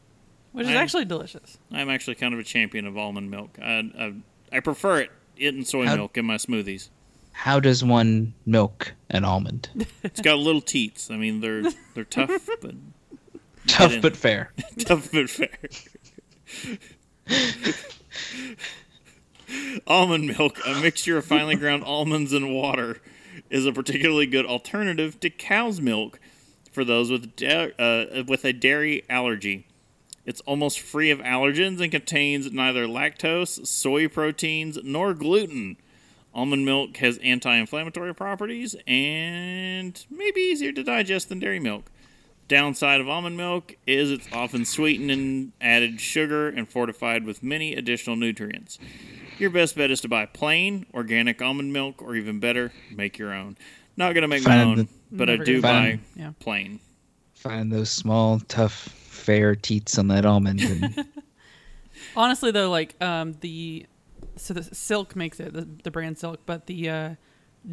which 0.54 0.68
is 0.68 0.74
I- 0.74 0.82
actually 0.82 1.06
delicious. 1.06 1.58
I'm 1.72 1.90
actually 1.90 2.16
kind 2.16 2.34
of 2.34 2.40
a 2.40 2.44
champion 2.44 2.86
of 2.88 2.98
almond 2.98 3.30
milk. 3.32 3.58
I 3.62 3.90
I, 3.98 4.14
I 4.58 4.60
prefer 4.62 5.00
it 5.02 5.12
it 5.38 5.54
and 5.54 5.68
soy 5.68 5.86
How- 5.88 5.96
milk 5.96 6.18
in 6.18 6.26
my 6.26 6.36
smoothies. 6.36 6.90
How 7.34 7.62
does 7.62 7.82
one 7.84 8.34
milk 8.46 8.94
an 9.10 9.24
almond? 9.24 9.70
It's 10.04 10.20
got 10.20 10.38
little 10.38 10.60
teats. 10.62 11.10
I 11.10 11.16
mean, 11.16 11.40
they're 11.40 11.64
they're 11.94 12.04
tough, 12.04 12.48
but 12.62 12.76
Tough 13.68 14.02
but 14.02 14.18
fair. 14.18 14.52
tough 14.80 15.10
but 15.14 15.30
fair. 15.30 15.50
Almond 19.88 20.28
milk, 20.38 20.60
a 20.66 20.80
mixture 20.82 21.18
of 21.18 21.26
finely 21.26 21.56
ground 21.56 21.84
almonds 21.84 22.34
and 22.34 22.54
water, 22.54 23.02
is 23.50 23.66
a 23.66 23.72
particularly 23.72 24.26
good 24.26 24.46
alternative 24.46 25.20
to 25.20 25.30
cow's 25.30 25.82
milk 25.82 26.20
for 26.72 26.84
those 26.84 27.12
with 27.12 27.36
da- 27.36 27.72
uh, 27.78 28.24
with 28.28 28.46
a 28.46 28.54
dairy 28.54 29.04
allergy. 29.10 29.68
It's 30.26 30.42
almost 30.42 30.80
free 30.80 31.12
of 31.12 31.20
allergens 31.20 31.82
and 31.82 31.92
contains 31.92 32.52
neither 32.52 32.86
lactose, 32.86 33.66
soy 33.66 34.08
proteins, 34.08 34.78
nor 34.84 35.14
gluten. 35.14 35.78
Almond 36.34 36.66
milk 36.66 36.96
has 36.98 37.18
anti-inflammatory 37.18 38.16
properties 38.16 38.76
and 38.88 40.06
may 40.10 40.32
be 40.32 40.42
easier 40.42 40.72
to 40.72 40.84
digest 40.84 41.28
than 41.30 41.40
dairy 41.40 41.60
milk. 41.60 41.92
Downside 42.48 43.02
of 43.02 43.10
almond 43.10 43.38
milk 43.38 43.76
is 43.88 44.12
it's 44.12 44.28
often 44.32 44.66
sweetened 44.66 45.12
and 45.12 45.52
added 45.60 46.00
sugar 46.00 46.50
and 46.50 46.70
fortified 46.70 47.26
with 47.26 47.42
many 47.42 47.74
additional 47.74 48.16
nutrients. 48.16 48.78
Your 49.42 49.50
best 49.50 49.76
bet 49.76 49.90
is 49.92 50.02
to 50.02 50.08
buy 50.08 50.28
plain 50.28 50.86
organic 50.94 51.42
almond 51.42 51.74
milk, 51.74 52.02
or 52.02 52.16
even 52.16 52.40
better, 52.40 52.72
make 52.92 53.18
your 53.18 53.34
own. 53.34 53.58
Not 53.98 54.14
gonna 54.14 54.28
make 54.28 54.46
my 54.46 54.62
own, 54.64 54.76
the- 54.78 54.88
but 55.12 55.30
I 55.30 55.38
do 55.38 55.60
gonna 55.62 55.96
buy 55.96 56.00
Yeah. 56.16 56.32
plain. 56.40 56.80
Find 57.34 57.72
those 57.72 57.90
small, 57.90 58.40
tough, 58.42 58.74
fair 58.74 59.56
teats 59.56 59.98
on 59.98 60.08
that 60.10 60.26
almond. 60.26 60.62
And 60.62 61.06
Honestly, 62.16 62.52
though, 62.52 62.70
like 62.70 62.96
um, 63.02 63.34
the 63.42 63.86
so 64.36 64.54
the 64.54 64.64
Silk 64.64 65.16
makes 65.16 65.40
it 65.40 65.54
the, 65.54 65.68
the 65.84 65.90
brand 65.92 66.18
Silk, 66.20 66.42
but 66.46 66.68
the 66.68 66.90
uh, 66.90 67.16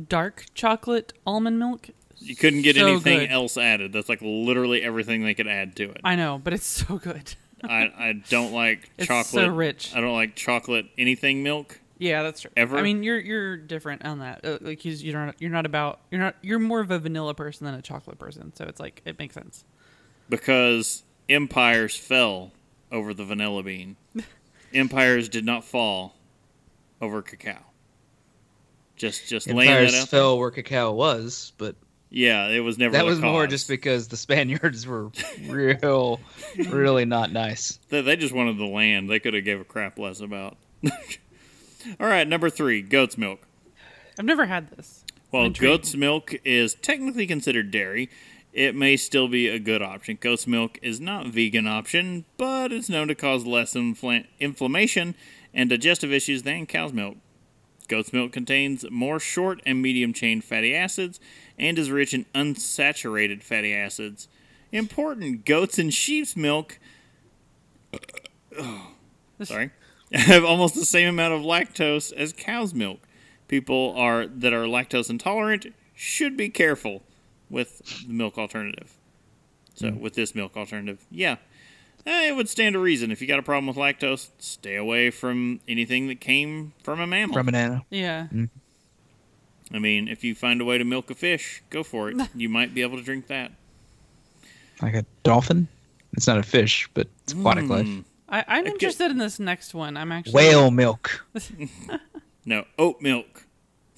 dark 0.08 0.46
chocolate 0.54 1.12
almond 1.26 1.58
milk. 1.58 1.90
You 2.20 2.34
couldn't 2.34 2.62
get 2.62 2.76
so 2.76 2.86
anything 2.86 3.20
good. 3.20 3.30
else 3.30 3.56
added. 3.58 3.92
That's 3.92 4.08
like 4.08 4.20
literally 4.22 4.82
everything 4.82 5.22
they 5.22 5.34
could 5.34 5.46
add 5.46 5.76
to 5.76 5.84
it. 5.90 6.00
I 6.02 6.16
know, 6.16 6.40
but 6.42 6.52
it's 6.54 6.66
so 6.66 6.96
good. 6.98 7.34
I, 7.64 7.92
I 7.96 8.22
don't 8.28 8.52
like 8.52 8.90
It's 8.98 9.06
chocolate. 9.08 9.44
so 9.44 9.48
rich. 9.48 9.92
I 9.94 10.00
don't 10.00 10.14
like 10.14 10.34
chocolate 10.36 10.86
anything 10.96 11.42
milk. 11.42 11.80
Yeah, 11.98 12.22
that's 12.22 12.42
true. 12.42 12.50
Ever? 12.56 12.78
I 12.78 12.82
mean, 12.82 13.02
you're 13.02 13.18
you're 13.18 13.56
different 13.56 14.04
on 14.04 14.20
that. 14.20 14.44
Uh, 14.44 14.58
like 14.60 14.84
you, 14.84 14.92
you're 14.92 15.26
not 15.26 15.34
you're 15.40 15.50
not 15.50 15.66
about 15.66 15.98
you're 16.12 16.20
not 16.20 16.36
you're 16.42 16.60
more 16.60 16.80
of 16.80 16.90
a 16.92 16.98
vanilla 16.98 17.34
person 17.34 17.64
than 17.64 17.74
a 17.74 17.82
chocolate 17.82 18.18
person. 18.20 18.52
So 18.54 18.64
it's 18.64 18.78
like 18.78 19.02
it 19.04 19.18
makes 19.18 19.34
sense. 19.34 19.64
because 20.28 21.02
empires 21.28 21.96
fell 21.96 22.52
over 22.92 23.12
the 23.14 23.24
vanilla 23.24 23.62
bean. 23.64 23.96
empires 24.74 25.28
did 25.28 25.44
not 25.44 25.64
fall 25.64 26.14
over 27.00 27.20
cacao. 27.22 27.58
Just 28.96 29.28
just 29.28 29.46
laying 29.48 29.70
that 29.70 29.82
Empires 29.82 30.02
out. 30.02 30.08
fell 30.08 30.38
where 30.38 30.50
cacao 30.52 30.92
was, 30.92 31.52
but 31.58 31.74
Yeah, 32.10 32.48
it 32.48 32.60
was 32.60 32.78
never. 32.78 32.92
that 32.92 33.00
the 33.00 33.04
was 33.04 33.20
more 33.20 33.46
just 33.46 33.68
because 33.68 34.08
the 34.08 34.16
Spaniards 34.16 34.86
were 34.86 35.10
real, 35.46 36.20
really 36.56 37.04
not 37.04 37.30
nice. 37.32 37.78
They, 37.90 38.00
they 38.00 38.16
just 38.16 38.34
wanted 38.34 38.56
the 38.58 38.64
land. 38.66 39.10
They 39.10 39.18
could 39.20 39.34
have 39.34 39.44
gave 39.44 39.60
a 39.60 39.64
crap 39.64 39.98
less 39.98 40.20
about. 40.20 40.56
All 42.00 42.06
right, 42.06 42.26
number 42.26 42.50
three, 42.50 42.82
goat's 42.82 43.18
milk. 43.18 43.40
I've 44.18 44.24
never 44.24 44.46
had 44.46 44.70
this. 44.70 45.04
While 45.30 45.44
Intriguing. 45.46 45.76
goat's 45.76 45.94
milk 45.94 46.34
is 46.44 46.74
technically 46.74 47.26
considered 47.26 47.70
dairy, 47.70 48.08
it 48.52 48.74
may 48.74 48.96
still 48.96 49.28
be 49.28 49.46
a 49.48 49.58
good 49.58 49.82
option. 49.82 50.16
Goat's 50.20 50.46
milk 50.46 50.78
is 50.82 51.00
not 51.00 51.26
a 51.26 51.30
vegan 51.30 51.66
option, 51.68 52.24
but 52.38 52.72
it's 52.72 52.88
known 52.88 53.08
to 53.08 53.14
cause 53.14 53.44
less 53.44 53.74
infl- 53.74 54.26
inflammation 54.40 55.14
and 55.52 55.68
digestive 55.70 56.12
issues 56.12 56.42
than 56.42 56.64
cow's 56.66 56.92
milk. 56.94 57.16
Goat's 57.88 58.12
milk 58.12 58.32
contains 58.32 58.84
more 58.90 59.20
short 59.20 59.60
and 59.64 59.80
medium 59.80 60.12
chain 60.12 60.40
fatty 60.40 60.74
acids 60.74 61.20
and 61.58 61.78
is 61.78 61.90
rich 61.90 62.14
in 62.14 62.26
unsaturated 62.34 63.42
fatty 63.42 63.74
acids. 63.74 64.28
Important 64.70 65.44
goats 65.44 65.78
and 65.78 65.92
sheep's 65.92 66.36
milk 66.36 66.78
sorry, 69.42 69.70
have 70.12 70.44
almost 70.44 70.74
the 70.74 70.84
same 70.84 71.08
amount 71.08 71.34
of 71.34 71.40
lactose 71.42 72.12
as 72.12 72.32
cow's 72.32 72.74
milk. 72.74 73.00
People 73.46 73.94
are 73.96 74.26
that 74.26 74.52
are 74.52 74.64
lactose 74.64 75.08
intolerant 75.08 75.66
should 75.94 76.36
be 76.36 76.48
careful 76.48 77.02
with 77.50 78.06
the 78.06 78.12
milk 78.12 78.36
alternative. 78.38 78.94
So 79.74 79.92
with 79.92 80.14
this 80.14 80.34
milk 80.34 80.56
alternative, 80.56 81.06
yeah, 81.10 81.36
eh, 82.04 82.30
it 82.30 82.36
would 82.36 82.48
stand 82.48 82.72
to 82.72 82.78
reason. 82.80 83.12
If 83.12 83.22
you 83.22 83.28
got 83.28 83.38
a 83.38 83.42
problem 83.42 83.68
with 83.68 83.76
lactose, 83.76 84.30
stay 84.38 84.74
away 84.74 85.10
from 85.10 85.60
anything 85.68 86.08
that 86.08 86.20
came 86.20 86.72
from 86.82 87.00
a 87.00 87.06
mammal. 87.06 87.34
From 87.34 87.48
an 87.48 87.54
animal. 87.54 87.86
Yeah. 87.90 88.26
I 89.72 89.78
mean, 89.78 90.08
if 90.08 90.24
you 90.24 90.34
find 90.34 90.60
a 90.60 90.64
way 90.64 90.78
to 90.78 90.84
milk 90.84 91.10
a 91.10 91.14
fish, 91.14 91.62
go 91.70 91.82
for 91.82 92.10
it. 92.10 92.16
you 92.34 92.48
might 92.48 92.74
be 92.74 92.82
able 92.82 92.96
to 92.96 93.02
drink 93.02 93.26
that. 93.26 93.52
Like 94.80 94.94
a 94.94 95.04
dolphin? 95.22 95.68
It's 96.12 96.26
not 96.26 96.38
a 96.38 96.42
fish, 96.42 96.88
but 96.94 97.08
it's 97.22 97.32
aquatic 97.32 97.64
mm. 97.64 97.70
life. 97.70 98.04
I, 98.28 98.44
I'm 98.48 98.64
get- 98.64 98.74
interested 98.74 99.10
in 99.10 99.18
this 99.18 99.38
next 99.38 99.74
one. 99.74 99.96
I'm 99.96 100.12
actually 100.12 100.34
Whale 100.34 100.70
milk. 100.70 101.26
No, 102.48 102.64
oat 102.78 103.02
milk. 103.02 103.44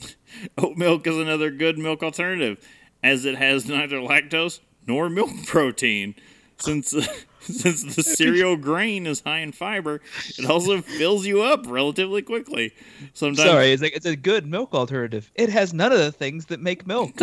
oat 0.59 0.77
milk 0.77 1.07
is 1.07 1.17
another 1.17 1.53
good 1.53 1.79
milk 1.79 2.03
alternative, 2.03 2.59
as 3.01 3.25
it 3.25 3.37
has 3.37 3.69
neither 3.69 3.99
lactose 3.99 4.59
nor 4.89 5.09
milk 5.09 5.31
protein. 5.47 6.17
Since 6.59 6.93
since 7.45 7.95
the 7.95 8.03
cereal 8.03 8.57
grain 8.57 9.07
is 9.07 9.21
high 9.21 9.39
in 9.39 9.53
fiber, 9.53 10.01
it 10.39 10.45
also 10.45 10.83
fills 10.83 11.27
you 11.27 11.43
up 11.43 11.65
relatively 11.67 12.23
quickly. 12.23 12.75
Sometimes 13.15 13.49
Sorry, 13.49 13.73
it's 13.73 13.83
like 13.83 13.97
it's 13.97 14.07
a 14.07 14.17
good 14.17 14.47
milk 14.47 14.75
alternative. 14.75 15.31
It 15.35 15.49
has 15.49 15.73
none 15.73 15.93
of 15.93 15.99
the 15.99 16.13
things 16.13 16.47
that 16.47 16.61
make 16.61 16.87
milk. 16.87 17.13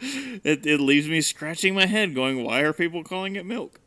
it, 0.00 0.66
it 0.66 0.80
leaves 0.80 1.08
me 1.08 1.20
scratching 1.20 1.74
my 1.74 1.86
head, 1.86 2.14
going, 2.14 2.44
"Why 2.44 2.60
are 2.60 2.72
people 2.72 3.04
calling 3.04 3.36
it 3.36 3.44
milk?" 3.44 3.78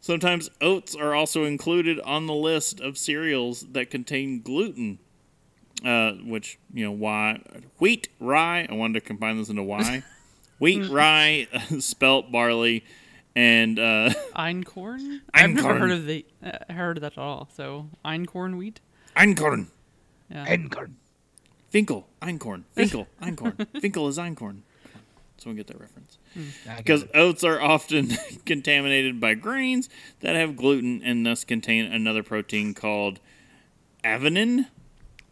Sometimes 0.00 0.50
oats 0.60 0.94
are 0.94 1.14
also 1.14 1.44
included 1.44 1.98
on 2.00 2.26
the 2.26 2.34
list 2.34 2.80
of 2.80 2.96
cereals 2.96 3.66
that 3.72 3.90
contain 3.90 4.42
gluten, 4.42 4.98
uh, 5.84 6.12
which 6.12 6.58
you 6.72 6.84
know 6.84 6.92
why 6.92 7.40
wheat, 7.78 8.08
rye. 8.20 8.66
I 8.70 8.74
wanted 8.74 8.94
to 8.94 9.06
combine 9.06 9.38
this 9.38 9.48
into 9.48 9.62
why 9.62 10.04
wheat, 10.58 10.88
rye, 10.90 11.48
spelt 11.78 12.30
barley, 12.30 12.84
and 13.38 13.78
uh, 13.78 14.10
einkorn. 14.36 15.20
I've 15.32 15.50
never 15.50 15.68
Einkorn. 15.68 15.78
heard 15.78 15.90
of 15.92 16.06
the 16.06 16.26
uh, 16.44 16.72
heard 16.72 16.96
of 16.98 17.02
that 17.02 17.12
at 17.12 17.18
all. 17.18 17.48
So 17.54 17.88
einkorn 18.04 18.58
wheat. 18.58 18.80
einkorn. 19.16 19.68
Yeah. 20.30 20.44
Einkorn. 20.46 20.94
Finkel, 21.70 22.06
einkorn, 22.22 22.64
Finkel, 22.74 23.06
einkorn. 23.22 23.66
Finkel 23.80 24.08
is 24.08 24.18
einkorn. 24.18 24.62
Someone 25.36 25.56
get 25.56 25.66
that 25.68 25.78
reference. 25.80 26.18
Because 26.76 27.02
it. 27.04 27.10
oats 27.14 27.44
are 27.44 27.60
often 27.60 28.08
contaminated 28.46 29.20
by 29.20 29.34
grains 29.34 29.88
that 30.20 30.34
have 30.34 30.56
gluten 30.56 31.00
and 31.04 31.24
thus 31.24 31.44
contain 31.44 31.84
another 31.92 32.22
protein 32.24 32.74
called 32.74 33.20
avenin. 34.02 34.66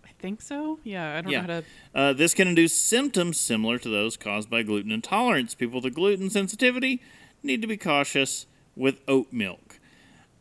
I 0.05 0.11
think 0.21 0.41
so. 0.43 0.79
Yeah. 0.85 1.17
I 1.17 1.21
don't 1.23 1.33
Yeah. 1.33 1.41
know 1.47 1.55
how 1.55 1.61
to. 1.61 1.67
Uh, 1.95 2.13
this 2.13 2.35
can 2.35 2.47
induce 2.49 2.75
symptoms 2.75 3.41
similar 3.41 3.79
to 3.79 3.89
those 3.89 4.17
caused 4.17 4.49
by 4.49 4.63
gluten 4.63 4.93
intolerance. 4.93 5.55
People 5.57 5.81
with 5.81 5.87
a 5.87 5.95
gluten 5.95 6.31
sensitivity 6.31 7.03
need 7.43 7.63
to 7.63 7.69
be 7.69 7.77
cautious 7.77 8.47
with 8.75 9.01
oat 9.09 9.33
milk. 9.33 9.79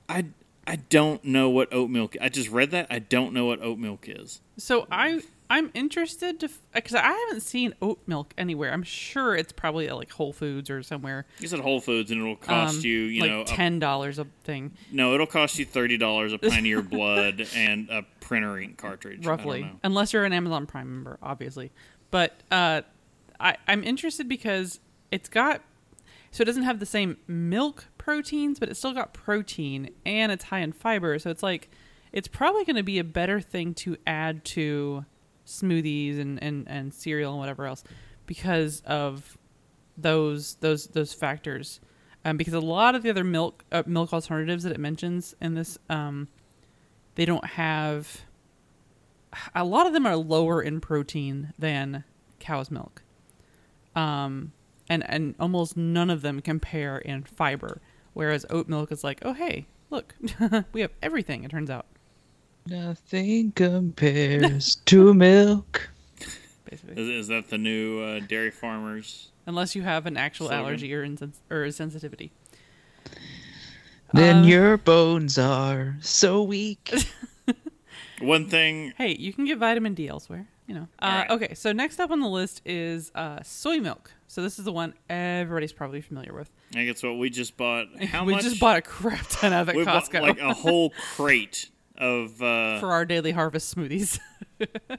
I 0.07 0.25
I 0.67 0.77
don't 0.77 1.23
know 1.23 1.49
what 1.49 1.73
oat 1.73 1.89
milk. 1.89 2.15
I 2.21 2.29
just 2.29 2.49
read 2.49 2.71
that. 2.71 2.87
I 2.89 2.99
don't 2.99 3.33
know 3.33 3.45
what 3.45 3.61
oat 3.61 3.77
milk 3.77 4.05
is. 4.07 4.41
So 4.57 4.87
I 4.91 5.21
I'm 5.49 5.69
interested 5.75 6.39
to 6.39 6.49
because 6.73 6.95
I 6.95 7.11
haven't 7.11 7.41
seen 7.41 7.75
oat 7.81 7.99
milk 8.07 8.33
anywhere. 8.37 8.73
I'm 8.73 8.83
sure 8.83 9.35
it's 9.35 9.51
probably 9.51 9.87
at 9.87 9.95
like 9.95 10.11
Whole 10.11 10.33
Foods 10.33 10.69
or 10.69 10.81
somewhere. 10.81 11.25
You 11.39 11.47
said 11.47 11.59
Whole 11.59 11.81
Foods, 11.81 12.09
and 12.09 12.19
it'll 12.19 12.35
cost 12.35 12.77
um, 12.77 12.81
you, 12.83 12.99
you 12.99 13.21
like 13.21 13.31
know, 13.31 13.43
ten 13.43 13.77
dollars 13.77 14.17
a 14.17 14.25
thing 14.43 14.71
No, 14.91 15.13
it'll 15.13 15.27
cost 15.27 15.59
you 15.59 15.65
thirty 15.65 15.97
dollars 15.97 16.33
a 16.33 16.39
pint 16.39 16.59
of 16.59 16.65
your 16.65 16.81
blood 16.81 17.47
and 17.55 17.89
a 17.89 18.03
printer 18.21 18.57
ink 18.57 18.77
cartridge. 18.77 19.19
I 19.19 19.21
don't 19.21 19.37
roughly, 19.37 19.61
know. 19.63 19.79
unless 19.83 20.13
you're 20.13 20.25
an 20.25 20.33
Amazon 20.33 20.65
Prime 20.65 20.91
member, 20.91 21.19
obviously. 21.21 21.71
But 22.09 22.33
uh, 22.49 22.81
I 23.39 23.57
I'm 23.67 23.83
interested 23.83 24.27
because 24.27 24.79
it's 25.11 25.29
got 25.29 25.61
so 26.35 26.41
it 26.41 26.45
doesn't 26.47 26.63
have 26.63 26.79
the 26.79 26.85
same 26.85 27.15
milk 27.27 27.85
proteins, 27.97 28.59
but 28.59 28.67
it's 28.67 28.77
still 28.77 28.91
got 28.91 29.13
protein 29.13 29.91
and 30.05 30.33
it's 30.33 30.43
high 30.43 30.59
in 30.59 30.73
fiber. 30.73 31.17
So 31.17 31.29
it's 31.29 31.41
like 31.41 31.69
it's 32.11 32.27
probably 32.27 32.65
going 32.65 32.75
to 32.75 32.83
be 32.83 32.99
a 32.99 33.05
better 33.05 33.39
thing 33.39 33.73
to 33.75 33.95
add 34.05 34.43
to 34.43 35.05
smoothies 35.47 36.19
and, 36.19 36.43
and, 36.43 36.67
and 36.67 36.93
cereal 36.93 37.31
and 37.31 37.39
whatever 37.39 37.65
else 37.65 37.85
because 38.25 38.81
of 38.81 39.37
those 39.97 40.55
those 40.55 40.87
those 40.87 41.13
factors. 41.13 41.79
Um, 42.25 42.35
because 42.35 42.53
a 42.53 42.59
lot 42.59 42.95
of 42.95 43.03
the 43.03 43.09
other 43.09 43.23
milk 43.23 43.63
uh, 43.71 43.83
milk 43.85 44.11
alternatives 44.11 44.65
that 44.65 44.73
it 44.73 44.79
mentions 44.81 45.35
in 45.39 45.53
this 45.53 45.77
um, 45.89 46.27
they 47.15 47.23
don't 47.23 47.45
have. 47.45 48.23
A 49.55 49.63
lot 49.63 49.87
of 49.87 49.93
them 49.93 50.05
are 50.05 50.17
lower 50.17 50.61
in 50.61 50.81
protein 50.81 51.53
than 51.57 52.03
cow's 52.41 52.69
milk, 52.69 53.03
um, 53.95 54.51
and 54.89 55.03
and 55.09 55.35
almost 55.39 55.75
none 55.77 56.09
of 56.09 56.21
them 56.21 56.41
compare 56.41 56.97
in 56.97 57.23
fiber. 57.23 57.81
Whereas 58.13 58.45
oat 58.49 58.67
milk 58.69 58.91
is 58.91 59.03
like, 59.03 59.19
oh 59.23 59.33
hey, 59.33 59.65
look, 59.89 60.15
we 60.73 60.81
have 60.81 60.91
everything. 61.01 61.43
It 61.43 61.51
turns 61.51 61.69
out, 61.69 61.85
Nothing 62.67 63.51
compares 63.51 64.75
to 64.85 65.13
milk. 65.13 65.89
basically, 66.69 67.01
Is, 67.01 67.09
is 67.23 67.27
that 67.27 67.49
the 67.49 67.57
new 67.57 67.99
uh, 68.01 68.19
dairy 68.21 68.51
farmers? 68.51 69.29
unless 69.47 69.75
you 69.75 69.83
have 69.83 70.07
an 70.07 70.17
actual 70.17 70.47
Slogan. 70.47 70.65
allergy 70.65 70.91
or 70.93 71.03
insens- 71.05 71.39
or 71.51 71.69
sensitivity. 71.71 72.31
Then 74.13 74.37
Uh, 74.43 74.47
your 74.47 74.77
bones 74.77 75.37
are 75.37 75.97
so 76.01 76.41
weak. 76.41 76.91
One 78.21 78.47
thing. 78.49 78.93
Hey, 78.97 79.15
you 79.19 79.33
can 79.33 79.45
get 79.45 79.57
vitamin 79.57 79.93
D 79.93 80.07
elsewhere. 80.07 80.47
You 80.67 80.75
know. 80.75 80.87
Uh, 80.99 81.05
Alright. 81.05 81.29
Okay, 81.29 81.53
so 81.53 81.71
next 81.73 81.99
up 81.99 82.09
on 82.11 82.21
the 82.21 82.27
list 82.29 82.61
is 82.65 83.11
uh, 83.13 83.43
soy 83.43 83.77
milk. 83.79 84.13
So 84.27 84.41
this 84.41 84.59
is 84.59 84.65
the 84.65 84.71
one 84.71 84.93
everybody's 85.09 85.73
probably 85.73 86.01
familiar 86.01 86.33
with. 86.33 86.51
I 86.71 86.75
think 86.75 86.89
it's 86.89 87.03
what 87.03 87.17
we 87.17 87.29
just 87.29 87.55
bought. 87.57 87.87
How 88.03 88.25
we 88.25 88.33
much? 88.33 88.43
just 88.43 88.59
bought 88.59 88.77
a 88.77 88.81
crap 88.81 89.25
ton 89.29 89.53
of 89.53 89.69
at 89.69 89.75
we 89.75 89.83
bought 89.85 90.09
Costco 90.09 90.21
like 90.21 90.39
a 90.39 90.53
whole 90.53 90.91
crate 91.15 91.69
of. 91.97 92.41
Uh, 92.41 92.79
for 92.79 92.91
our 92.91 93.05
daily 93.05 93.31
harvest 93.31 93.75
smoothies. 93.75 94.19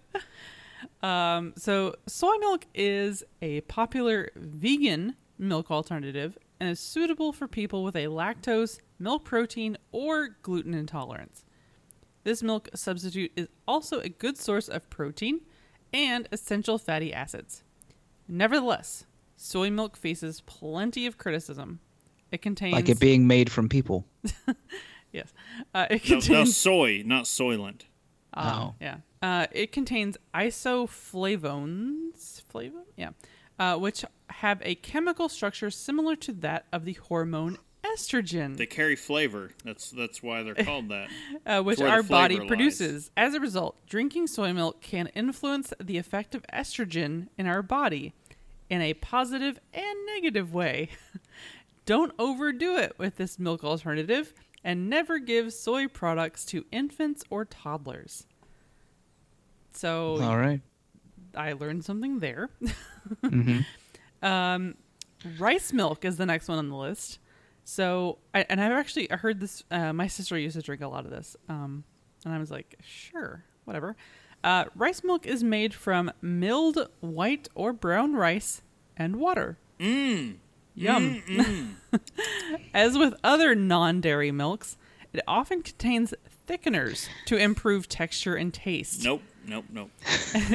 um, 1.03 1.55
so 1.57 1.95
soy 2.07 2.37
milk 2.39 2.66
is 2.74 3.24
a 3.43 3.61
popular 3.62 4.31
vegan 4.37 5.16
milk 5.39 5.70
alternative 5.70 6.39
and 6.61 6.70
is 6.70 6.81
suitable 6.81 7.33
for 7.33 7.47
people 7.47 7.85
with 7.85 7.97
a 7.97 8.07
lactose, 8.07 8.81
milk 8.99 9.24
protein, 9.24 9.77
or 9.93 10.37
gluten 10.43 10.72
intolerance. 10.72 11.45
This 12.24 12.43
milk 12.43 12.68
substitute 12.74 13.33
is 13.37 13.49
also 13.68 14.01
a 14.01 14.09
good 14.09 14.39
source 14.39 14.68
of 14.68 14.89
protein 14.91 15.43
and 15.93 16.29
essential 16.33 16.79
fatty 16.79 17.12
acids. 17.12 17.62
Nevertheless, 18.27 19.07
soy 19.47 19.70
milk 19.70 19.97
faces 19.97 20.40
plenty 20.42 21.07
of 21.07 21.18
criticism. 21.18 21.80
It 22.30 22.42
contains 22.42 22.74
like 22.74 22.88
it 22.88 23.01
being 23.01 23.26
made 23.26 23.51
from 23.51 23.68
people. 23.68 24.05
yes, 25.12 25.32
uh, 25.74 25.86
it 25.90 26.09
no, 26.09 26.16
no, 26.16 26.20
contains 26.20 26.57
soy, 26.57 27.03
not 27.07 27.24
Soylent. 27.24 27.82
Oh. 28.34 28.74
yeah. 28.80 28.99
Uh, 29.22 29.47
it 29.53 29.72
contains 29.72 30.18
isoflavones, 30.34 32.42
flavon, 32.53 32.82
yeah, 32.97 33.11
uh, 33.59 33.76
which 33.76 34.05
have 34.28 34.61
a 34.62 34.74
chemical 34.74 35.28
structure 35.28 35.70
similar 35.70 36.16
to 36.16 36.32
that 36.32 36.66
of 36.72 36.84
the 36.84 36.94
hormone 36.94 37.59
estrogen, 37.84 38.57
They 38.57 38.66
carry 38.66 38.97
flavor. 38.97 39.53
That's 39.64 39.90
that's 39.90 40.22
why 40.22 40.42
they're 40.42 40.55
called 40.64 40.90
that. 40.90 41.09
uh, 41.47 41.62
which 41.62 41.80
our 41.80 42.03
body 42.03 42.38
lies. 42.38 42.49
produces. 42.49 43.11
As 43.16 43.34
a 43.34 43.40
result, 43.40 43.76
drinking 43.86 44.26
soy 44.26 44.53
milk 44.53 44.80
can 44.80 45.07
influence 45.09 45.72
the 45.80 45.97
effect 45.97 46.34
of 46.34 46.44
estrogen 46.53 47.28
in 47.38 47.47
our 47.47 47.62
body 47.62 48.12
in 48.68 48.80
a 48.82 48.94
positive 48.94 49.58
and 49.72 49.96
negative 50.06 50.52
way. 50.52 50.90
Don't 51.86 52.12
overdo 52.18 52.76
it 52.76 52.94
with 52.98 53.16
this 53.16 53.38
milk 53.38 53.62
alternative 53.62 54.34
and 54.64 54.90
never 54.90 55.18
give 55.18 55.52
soy 55.52 55.86
products 55.86 56.44
to 56.46 56.64
infants 56.72 57.22
or 57.30 57.44
toddlers. 57.44 58.26
So 59.72 60.20
All 60.20 60.36
right. 60.36 60.60
I 61.34 61.52
learned 61.52 61.84
something 61.84 62.18
there. 62.18 62.50
Mm-hmm. 63.22 63.60
um, 64.26 64.74
rice 65.38 65.72
milk 65.72 66.04
is 66.04 66.16
the 66.16 66.26
next 66.26 66.48
one 66.48 66.58
on 66.58 66.68
the 66.68 66.74
list. 66.74 67.20
So, 67.62 68.18
I, 68.34 68.44
and 68.48 68.60
I've 68.60 68.72
actually 68.72 69.08
I 69.12 69.16
heard 69.16 69.38
this. 69.38 69.62
Uh, 69.70 69.92
my 69.92 70.08
sister 70.08 70.36
used 70.36 70.56
to 70.56 70.62
drink 70.62 70.82
a 70.82 70.88
lot 70.88 71.04
of 71.04 71.12
this, 71.12 71.36
um, 71.48 71.84
and 72.24 72.34
I 72.34 72.38
was 72.38 72.50
like, 72.50 72.74
sure, 72.82 73.44
whatever. 73.64 73.94
Uh, 74.47 74.64
rice 74.76 75.03
milk 75.03 75.26
is 75.26 75.42
made 75.42 75.74
from 75.74 76.09
milled 76.22 76.88
white 77.01 77.49
or 77.57 77.72
brown 77.72 78.14
rice 78.14 78.62
and 78.97 79.16
water. 79.16 79.59
Mmm. 79.80 80.36
Yum. 80.76 81.22
Mm, 81.26 81.74
mm. 81.90 82.01
As 82.74 82.97
with 82.97 83.14
other 83.24 83.57
non 83.57 84.01
dairy 84.01 84.30
milks, 84.30 84.76
it 85.12 85.20
often 85.26 85.62
contains 85.62 86.14
thickeners 86.49 87.09
to 87.24 87.36
improve 87.36 87.88
texture 87.88 88.36
and 88.36 88.55
taste. 88.55 89.03
Nope. 89.03 89.22
Nope. 89.49 89.64
Nope. 89.68 89.90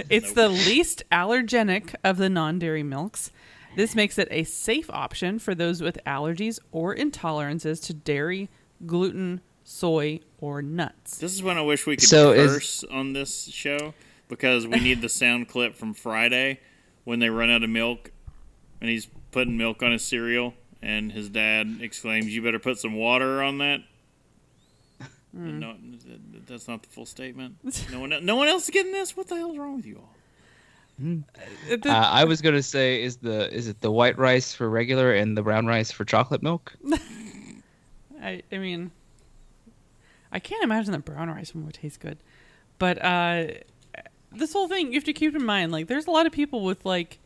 It's 0.10 0.28
Nope. 0.28 0.36
the 0.36 0.48
least 0.50 1.04
allergenic 1.12 1.94
of 2.02 2.16
the 2.16 2.30
non 2.30 2.60
dairy 2.60 2.84
milks. 2.84 3.30
This 3.76 3.94
makes 3.94 4.18
it 4.18 4.30
a 4.32 4.46
safe 4.46 4.90
option 4.90 5.38
for 5.38 5.54
those 5.54 5.82
with 5.82 6.00
allergies 6.06 6.60
or 6.72 6.96
intolerances 6.96 7.84
to 7.88 7.94
dairy, 7.94 8.50
gluten, 8.86 9.42
soy, 9.72 10.20
or 10.40 10.62
nuts. 10.62 11.18
This 11.18 11.34
is 11.34 11.42
when 11.42 11.58
I 11.58 11.62
wish 11.62 11.86
we 11.88 11.96
could 11.96 12.08
So 12.08 12.32
is- 12.34 12.84
on 12.92 13.14
this 13.14 13.46
show 13.46 13.94
because 14.28 14.68
we 14.68 14.80
need 14.80 15.02
the 15.02 15.10
sound 15.22 15.48
clip 15.48 15.76
from 15.76 15.94
Friday 15.94 16.60
when 17.04 17.20
they 17.20 17.30
run 17.30 17.50
out 17.50 17.64
of 17.64 17.70
milk 17.70 18.12
and 18.80 18.90
he's 18.90 19.08
putting 19.32 19.58
milk 19.58 19.82
on 19.82 19.92
his 19.92 20.04
cereal 20.04 20.54
and 20.82 21.12
his 21.12 21.30
dad 21.30 21.78
exclaims, 21.82 22.28
"You 22.28 22.42
better 22.42 22.60
put 22.60 22.80
some 22.80 22.96
water 22.96 23.42
on 23.44 23.60
that." 23.60 23.82
Hmm. 25.34 25.60
No, 25.60 25.76
that's 26.48 26.68
not 26.68 26.84
the 26.84 26.90
full 26.90 27.06
statement. 27.06 27.56
No 27.92 28.00
one, 28.02 28.14
no 28.26 28.36
one 28.36 28.48
else 28.50 28.64
is 28.66 28.70
getting 28.72 28.92
this. 28.92 29.16
What 29.16 29.28
the 29.28 29.36
hell's 29.36 29.58
wrong 29.58 29.78
with 29.78 29.86
you 29.86 29.98
all? 30.00 30.16
Uh, 31.02 31.78
Uh, 31.86 31.90
I 31.90 32.26
was 32.26 32.42
gonna 32.42 32.62
say, 32.62 33.02
is 33.02 33.18
the 33.18 33.50
is 33.54 33.68
it 33.68 33.80
the 33.82 33.90
white 33.92 34.18
rice 34.18 34.54
for 34.54 34.70
regular 34.70 35.14
and 35.14 35.38
the 35.38 35.42
brown 35.42 35.66
rice 35.66 35.90
for 35.92 36.04
chocolate 36.04 36.44
milk? 36.44 36.74
I, 38.22 38.44
I 38.52 38.58
mean, 38.58 38.92
I 40.32 40.40
can't 40.40 40.64
imagine 40.64 40.92
that 40.94 41.06
brown 41.06 41.30
rice 41.30 41.54
one 41.54 41.66
would 41.66 41.76
taste 41.76 42.00
good. 42.00 42.18
But 42.80 43.04
uh, 43.04 43.48
this 44.32 44.54
whole 44.54 44.68
thing, 44.68 44.88
you 44.88 44.94
have 44.94 45.04
to 45.04 45.14
keep 45.14 45.36
in 45.36 45.46
mind, 45.46 45.72
like, 45.72 45.88
there's 45.88 46.08
a 46.08 46.12
lot 46.12 46.26
of 46.26 46.32
people 46.32 46.64
with 46.64 46.86
like 46.86 47.20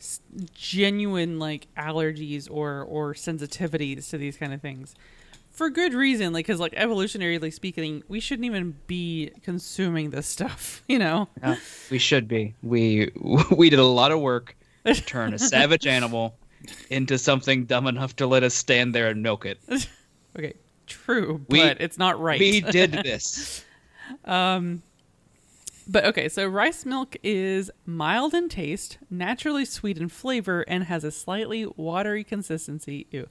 s- 0.00 0.20
genuine 0.54 1.38
like 1.38 1.66
allergies 1.76 2.48
or 2.50 2.82
or 2.82 3.14
sensitivities 3.14 4.08
to 4.10 4.18
these 4.18 4.36
kind 4.36 4.52
of 4.54 4.60
things 4.60 4.94
for 5.50 5.68
good 5.70 5.92
reason. 5.92 6.32
Like, 6.32 6.46
because 6.46 6.60
like 6.60 6.72
evolutionarily 6.74 7.52
speaking, 7.52 8.02
we 8.08 8.20
shouldn't 8.20 8.46
even 8.46 8.76
be 8.86 9.32
consuming 9.42 10.10
this 10.10 10.26
stuff. 10.26 10.82
You 10.88 10.98
know. 10.98 11.28
No, 11.42 11.56
we 11.90 11.98
should 11.98 12.28
be. 12.28 12.54
We 12.62 13.10
we 13.56 13.68
did 13.68 13.78
a 13.78 13.84
lot 13.84 14.10
of 14.12 14.20
work 14.20 14.56
to 14.86 14.94
turn 14.94 15.34
a 15.34 15.38
savage 15.38 15.86
animal 15.98 16.34
into 16.88 17.18
something 17.18 17.66
dumb 17.66 17.86
enough 17.86 18.16
to 18.16 18.26
let 18.26 18.42
us 18.42 18.54
stand 18.54 18.94
there 18.94 19.08
and 19.08 19.22
milk 19.22 19.44
it. 19.44 19.58
Okay, 20.36 20.54
true, 20.88 21.44
We- 21.48 21.60
but 21.60 21.80
it's 21.80 21.98
not 21.98 22.20
right. 22.20 22.40
We 22.40 22.60
did 22.60 22.92
this. 23.04 23.64
um, 24.24 24.82
But 25.86 26.04
okay, 26.06 26.28
so 26.28 26.46
rice 26.46 26.84
milk 26.84 27.16
is 27.22 27.70
mild 27.86 28.34
in 28.34 28.48
taste, 28.48 28.98
naturally 29.10 29.64
sweet 29.64 29.96
in 29.98 30.08
flavor, 30.08 30.62
and 30.68 30.84
has 30.84 31.04
a 31.04 31.10
slightly 31.10 31.66
watery 31.76 32.24
consistency. 32.24 33.06
Ew. 33.10 33.28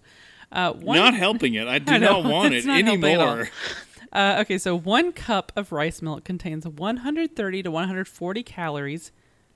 Uh, 0.52 0.72
one, 0.74 0.98
Not 0.98 1.14
helping 1.14 1.56
it. 1.56 1.68
I 1.68 1.80
do 1.80 1.94
I 1.94 1.98
know, 1.98 2.22
not 2.22 2.32
want 2.32 2.54
it's 2.54 2.66
it 2.66 2.70
not 2.70 2.82
helping 2.84 3.04
at 3.06 3.20
all. 3.20 3.28
anymore. 3.30 3.50
uh, 4.14 4.38
okay, 4.42 4.58
so 4.58 4.76
one 4.78 5.12
cup 5.12 5.52
of 5.56 5.72
rice 5.72 6.02
milk 6.02 6.24
contains 6.24 6.66
130 6.66 7.64
to 7.64 7.70
140 7.72 8.44
calories, 8.44 9.12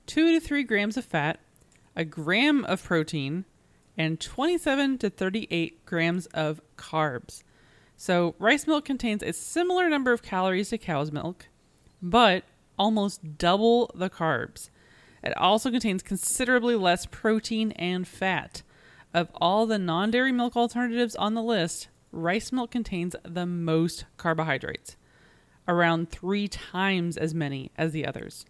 two 0.05 0.33
to 0.33 0.39
three 0.45 0.63
grams 0.63 0.97
of 0.97 1.05
fat, 1.05 1.39
a 1.95 2.03
gram 2.05 2.65
of 2.65 2.83
protein, 2.83 3.45
and 3.97 4.19
27 4.19 4.97
to 4.99 5.09
38 5.09 5.85
grams 5.85 6.25
of 6.27 6.59
carbs. 6.77 7.41
So 8.01 8.33
rice 8.39 8.65
milk 8.65 8.83
contains 8.83 9.21
a 9.21 9.31
similar 9.31 9.87
number 9.87 10.11
of 10.11 10.23
calories 10.23 10.69
to 10.69 10.79
cow's 10.79 11.11
milk, 11.11 11.45
but 12.01 12.43
almost 12.79 13.37
double 13.37 13.91
the 13.93 14.09
carbs. 14.09 14.71
It 15.23 15.37
also 15.37 15.69
contains 15.69 16.01
considerably 16.01 16.73
less 16.73 17.05
protein 17.05 17.73
and 17.73 18.07
fat. 18.07 18.63
Of 19.13 19.29
all 19.35 19.67
the 19.67 19.77
non 19.77 20.09
dairy 20.09 20.31
milk 20.31 20.55
alternatives 20.55 21.15
on 21.15 21.35
the 21.35 21.43
list, 21.43 21.89
rice 22.11 22.51
milk 22.51 22.71
contains 22.71 23.15
the 23.21 23.45
most 23.45 24.05
carbohydrates, 24.17 24.97
around 25.67 26.09
three 26.09 26.47
times 26.47 27.17
as 27.17 27.35
many 27.35 27.69
as 27.77 27.91
the 27.91 28.07
others. 28.07 28.47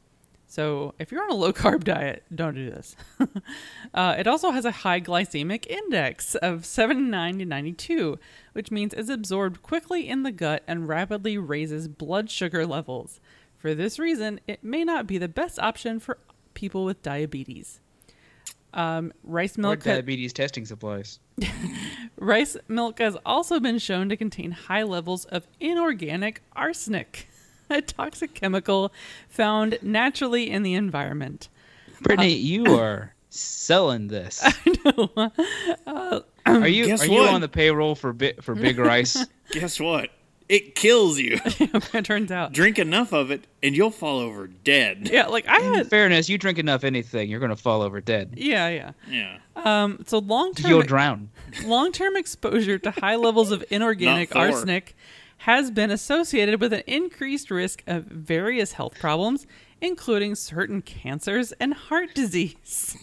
So 0.52 0.95
if 0.99 1.14
you're 1.14 1.24
on 1.24 1.32
a 1.32 1.36
low 1.36 1.54
carb 1.54 1.86
diet, 1.86 2.24
don't 2.36 2.56
do 2.56 2.70
this. 2.70 2.93
uh, 3.93 4.16
it 4.20 4.28
also 4.28 4.52
has 4.52 4.66
a 4.66 4.72
high 4.72 4.99
glycemic 4.99 5.66
index 5.66 6.36
of 6.36 6.66
79 6.66 7.39
to 7.39 7.45
92, 7.45 8.20
which 8.52 8.70
means 8.70 8.93
it's 8.93 9.10
absorbed 9.10 9.64
quickly 9.64 10.10
in 10.10 10.24
the 10.24 10.32
gut 10.34 10.64
and 10.68 10.89
rapidly 10.89 11.38
raises 11.38 11.88
blood 11.88 12.30
sugar 12.30 12.68
levels. 12.68 13.22
For 13.60 13.74
this 13.74 13.97
reason, 13.97 14.41
it 14.45 14.62
may 14.62 14.84
not 14.84 15.08
be 15.08 15.18
the 15.18 15.30
best 15.30 15.58
option 15.58 16.02
for 16.02 16.18
people 16.54 16.84
with 16.84 17.02
diabetes. 17.02 17.80
Um, 18.74 19.14
rice 19.24 19.58
Or 19.58 19.62
milk. 19.62 19.84
ha- 19.86 19.91
diabetes 19.91 20.34
testing 20.34 20.66
supplies. 20.66 21.20
Rice 22.18 22.56
milk 22.68 22.99
has 22.99 23.18
also 23.26 23.60
been 23.60 23.80
shown 23.80 24.10
to 24.10 24.18
contain 24.18 24.52
high 24.52 24.84
levels 24.84 25.26
of 25.26 25.47
inorganic 25.60 26.41
arsenic, 26.56 27.28
a 27.78 27.82
toxic 27.82 28.34
chemical 28.34 28.91
found 29.30 29.78
naturally 29.82 30.49
in 30.49 30.63
the 30.63 30.74
environment. 30.74 31.49
Brittany, 32.01 32.34
you 32.34 32.65
are 32.80 33.13
selling 33.30 34.07
this. 34.07 34.43
are 36.45 36.67
you 36.67 36.86
Guess 36.88 37.03
are 37.03 37.05
you 37.07 37.19
what? 37.19 37.34
on 37.34 37.41
the 37.41 37.49
payroll 37.49 37.95
for 37.95 38.13
bi- 38.13 38.34
for 38.41 38.55
Big 38.55 38.78
Rice? 38.80 39.26
Guess 39.51 39.80
what? 39.80 40.09
It 40.49 40.76
kills 40.76 41.17
you. 41.17 41.39
it 41.45 42.03
turns 42.03 42.30
out. 42.30 42.51
Drink 42.51 42.78
enough 42.78 43.13
of 43.13 43.32
it, 43.32 43.47
and 43.63 43.74
you'll 43.74 43.89
fall 43.89 44.19
over 44.19 44.47
dead. 44.47 45.09
Yeah, 45.09 45.28
like 45.28 45.47
I 45.47 45.59
had. 45.59 45.80
In 45.80 45.86
fairness, 45.86 46.28
you 46.28 46.38
drink 46.38 46.57
enough 46.59 46.84
anything, 46.84 47.30
you're 47.30 47.39
gonna 47.39 47.55
fall 47.55 47.82
over 47.82 48.01
dead. 48.01 48.34
Yeah, 48.36 48.67
yeah. 48.67 48.91
Yeah. 49.09 49.38
Um, 49.55 50.03
so 50.07 50.19
long 50.19 50.53
term, 50.53 50.69
You'll 50.69 50.82
drown. 50.82 51.30
long 51.63 51.93
term 51.93 52.17
exposure 52.17 52.78
to 52.80 52.91
high 52.91 53.15
levels 53.15 53.51
of 53.51 53.63
inorganic 53.69 54.36
arsenic 54.36 54.95
has 55.42 55.72
been 55.72 55.89
associated 55.89 56.62
with 56.62 56.72
an 56.72 56.84
increased 56.86 57.50
risk 57.50 57.84
of 57.88 58.04
various 58.04 58.74
health 58.74 59.00
problems, 59.00 59.48
including 59.82 60.36
certain 60.36 60.84
cancers 60.84 61.52
and 61.54 61.74
heart 61.74 62.14
disease. 62.14 62.96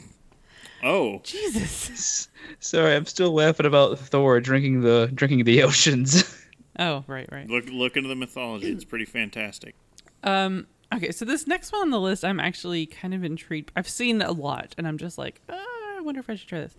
Oh, 0.85 1.21
Jesus. 1.25 2.29
Sorry, 2.61 2.95
I'm 2.95 3.07
still 3.07 3.33
laughing 3.33 3.67
about 3.67 3.99
Thor 3.99 4.41
drinking 4.41 4.83
the 4.83 5.11
drinking 5.13 5.45
the 5.45 5.63
oceans. 5.63 6.35
Oh, 6.81 7.03
right, 7.09 7.29
right. 7.33 7.49
look 7.49 7.69
look 7.69 7.97
into 7.97 8.09
the 8.09 8.15
mythology. 8.15 8.71
It's 8.71 8.85
pretty 8.85 9.05
fantastic. 9.05 9.75
Um, 10.23 10.69
okay, 10.95 11.11
so 11.11 11.25
this 11.25 11.49
next 11.49 11.73
one 11.73 11.83
on 11.83 11.91
the 11.91 11.99
list, 11.99 12.25
I'm 12.25 12.39
actually 12.39 12.87
kind 12.87 13.15
of 13.15 13.25
intrigued. 13.25 13.73
I've 13.75 13.89
seen 13.89 14.23
a 14.23 14.31
lot, 14.31 14.77
and 14.79 14.87
I'm 14.87 14.97
just 14.97 15.19
like, 15.19 15.41
uh, 15.49 15.55
I 15.57 15.99
wonder 16.01 16.21
if 16.21 16.31
I 16.31 16.37
should 16.37 16.49
try 16.49 16.61
this. 16.61 16.77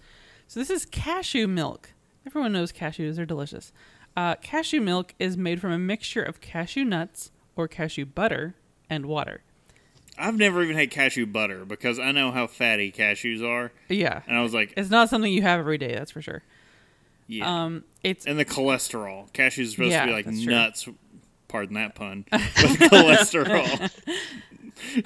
So 0.48 0.62
this 0.62 0.70
is 0.70 0.86
cashew 0.86 1.48
milk. 1.50 1.92
Everyone 2.26 2.54
knows 2.54 2.72
cashews; 2.72 3.18
they're 3.18 3.26
delicious. 3.26 3.74
Uh, 4.20 4.36
cashew 4.42 4.82
milk 4.82 5.14
is 5.18 5.38
made 5.38 5.62
from 5.62 5.72
a 5.72 5.78
mixture 5.80 6.22
of 6.22 6.42
cashew 6.42 6.84
nuts 6.84 7.32
or 7.56 7.70
cashew 7.70 8.04
butter 8.06 8.54
and 8.90 9.06
water. 9.06 9.44
I've 10.18 10.38
never 10.38 10.62
even 10.62 10.76
had 10.76 10.92
cashew 10.92 11.26
butter 11.26 11.64
because 11.64 12.00
I 12.00 12.12
know 12.12 12.32
how 12.32 12.46
fatty 12.46 12.92
cashews 12.92 13.42
are, 13.42 13.72
Yeah, 13.88 14.22
and 14.28 14.36
I 14.38 14.42
was 14.42 14.54
like, 14.54 14.74
it's 14.76 14.90
not 14.90 15.08
something 15.10 15.32
you 15.32 15.44
have 15.44 15.60
every 15.62 15.78
day. 15.78 15.94
That's 15.94 16.12
for 16.12 16.22
sure. 16.22 16.44
yeah. 17.28 17.64
Um, 17.64 17.86
it's 18.04 18.26
and 18.26 18.38
the 18.38 18.44
cholesterol. 18.44 19.32
Cashews 19.32 19.68
are 19.68 19.72
supposed 19.72 19.92
Yeah, 19.92 20.02
to 20.02 20.08
be 20.08 20.14
like 20.14 20.26
that's 20.26 20.44
true. 20.44 20.52
nuts. 20.54 20.90
Pardon 21.48 21.76
that 21.76 21.96
pun. 21.96 22.26
With 22.32 22.42
cholesterol. 22.92 23.90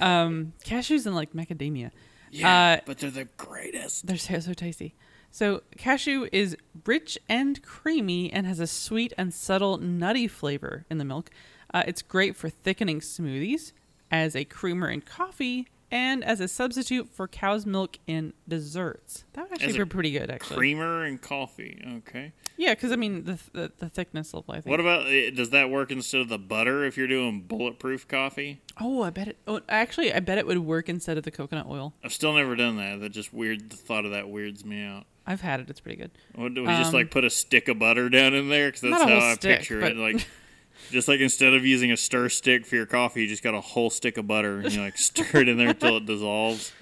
um, 0.00 0.54
cashews 0.64 1.06
and 1.06 1.14
like 1.14 1.32
macadamia. 1.34 1.92
Yeah, 2.32 2.78
Uh, 2.78 2.80
but 2.84 2.98
they're 2.98 3.10
the 3.10 3.28
greatest. 3.36 4.08
They're 4.08 4.16
so, 4.16 4.40
so 4.40 4.54
tasty. 4.54 4.94
So, 5.34 5.62
cashew 5.76 6.28
is 6.30 6.56
rich 6.86 7.18
and 7.28 7.60
creamy 7.60 8.32
and 8.32 8.46
has 8.46 8.60
a 8.60 8.68
sweet 8.68 9.12
and 9.18 9.34
subtle 9.34 9.78
nutty 9.78 10.28
flavor 10.28 10.84
in 10.88 10.98
the 10.98 11.04
milk. 11.04 11.28
Uh, 11.74 11.82
it's 11.88 12.02
great 12.02 12.36
for 12.36 12.48
thickening 12.48 13.00
smoothies, 13.00 13.72
as 14.12 14.36
a 14.36 14.44
creamer 14.44 14.88
in 14.88 15.00
coffee, 15.00 15.66
and 15.90 16.22
as 16.22 16.38
a 16.38 16.46
substitute 16.46 17.08
for 17.08 17.26
cow's 17.26 17.66
milk 17.66 17.98
in 18.06 18.32
desserts. 18.46 19.24
That 19.32 19.50
would 19.50 19.60
actually 19.60 19.76
be 19.76 19.84
pretty 19.86 20.12
good, 20.12 20.30
actually. 20.30 20.56
Creamer 20.56 21.02
and 21.02 21.20
coffee. 21.20 21.82
Okay. 21.96 22.30
Yeah, 22.56 22.74
because 22.74 22.92
I 22.92 22.96
mean 22.96 23.24
the, 23.24 23.40
the 23.52 23.72
the 23.78 23.88
thickness 23.88 24.34
of 24.34 24.48
I. 24.48 24.60
What 24.60 24.78
about 24.78 25.08
eh, 25.08 25.30
does 25.30 25.50
that 25.50 25.68
work 25.68 25.90
instead 25.90 26.20
of 26.20 26.28
the 26.28 26.38
butter 26.38 26.84
if 26.84 26.96
you're 26.96 27.08
doing 27.08 27.40
bulletproof 27.40 28.06
coffee? 28.06 28.60
oh, 28.80 29.02
I 29.02 29.10
bet 29.10 29.26
it. 29.26 29.38
Oh, 29.48 29.62
actually, 29.68 30.14
I 30.14 30.20
bet 30.20 30.38
it 30.38 30.46
would 30.46 30.58
work 30.58 30.88
instead 30.88 31.18
of 31.18 31.24
the 31.24 31.32
coconut 31.32 31.66
oil. 31.66 31.92
I've 32.04 32.12
still 32.12 32.34
never 32.34 32.54
done 32.54 32.76
that. 32.76 33.00
That 33.00 33.08
just 33.08 33.34
weird. 33.34 33.70
The 33.70 33.76
thought 33.76 34.04
of 34.04 34.12
that 34.12 34.28
weirds 34.28 34.64
me 34.64 34.84
out. 34.84 35.06
I've 35.26 35.40
had 35.40 35.60
it. 35.60 35.70
It's 35.70 35.80
pretty 35.80 35.96
good. 35.96 36.10
What, 36.34 36.54
do 36.54 36.62
we 36.62 36.68
just 36.68 36.88
Um, 36.88 36.94
like 36.94 37.10
put 37.10 37.24
a 37.24 37.30
stick 37.30 37.68
of 37.68 37.78
butter 37.78 38.08
down 38.08 38.34
in 38.34 38.48
there? 38.48 38.68
Because 38.68 38.82
that's 38.82 38.90
Not 38.92 39.02
a 39.02 39.14
how 39.14 39.20
whole 39.20 39.30
I 39.30 39.34
stick, 39.34 39.58
picture 39.60 39.80
but- 39.80 39.92
it. 39.92 39.96
Like, 39.96 40.26
just 40.90 41.08
like 41.08 41.20
instead 41.20 41.54
of 41.54 41.64
using 41.64 41.92
a 41.92 41.96
stir 41.96 42.28
stick 42.28 42.66
for 42.66 42.76
your 42.76 42.86
coffee, 42.86 43.22
you 43.22 43.28
just 43.28 43.42
got 43.42 43.54
a 43.54 43.60
whole 43.60 43.88
stick 43.90 44.18
of 44.18 44.26
butter 44.26 44.60
and 44.60 44.72
you 44.72 44.80
like 44.80 44.98
stir 44.98 45.40
it 45.40 45.48
in 45.48 45.56
there 45.56 45.70
until 45.70 45.96
it 45.98 46.06
dissolves. 46.06 46.72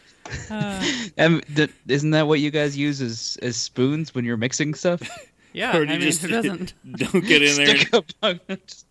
Um, 0.51 1.41
th- 1.55 1.71
isn't 1.89 2.11
that 2.11 2.27
what 2.27 2.41
you 2.41 2.51
guys 2.51 2.77
use 2.77 3.01
as 3.01 3.37
as 3.43 3.57
spoons 3.57 4.15
when 4.15 4.25
you're 4.25 4.37
mixing 4.37 4.75
stuff? 4.75 5.03
Yeah, 5.55 5.73
Or 5.77 5.83
I 5.83 5.85
do 5.85 5.93
you 5.93 5.99
mean, 5.99 6.01
just 6.09 6.23
who 6.23 6.29
doesn't? 6.29 6.73
dunk 6.97 7.29
it 7.29 7.43
in 7.43 7.57
there, 7.57 7.77
Stick 7.77 7.93
up. 7.93 8.07
Just 8.67 8.87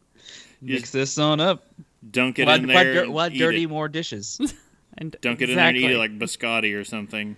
mix 0.61 0.91
this 0.91 1.17
on 1.17 1.39
up. 1.39 1.65
dunk 2.11 2.37
it 2.37 2.45
Why, 2.45 2.55
in 2.57 2.67
there, 2.67 2.93
dir- 2.93 3.03
and 3.05 3.13
why 3.15 3.29
dirty 3.29 3.63
it. 3.63 3.67
more 3.69 3.87
dishes? 3.89 4.39
And 4.99 5.15
Dunk 5.21 5.41
it 5.41 5.49
in 5.49 5.55
there 5.55 5.67
and 5.69 5.75
eat 5.77 5.89
it 5.89 5.97
like 5.97 6.19
biscotti 6.19 6.79
or 6.79 6.83
something. 6.83 7.35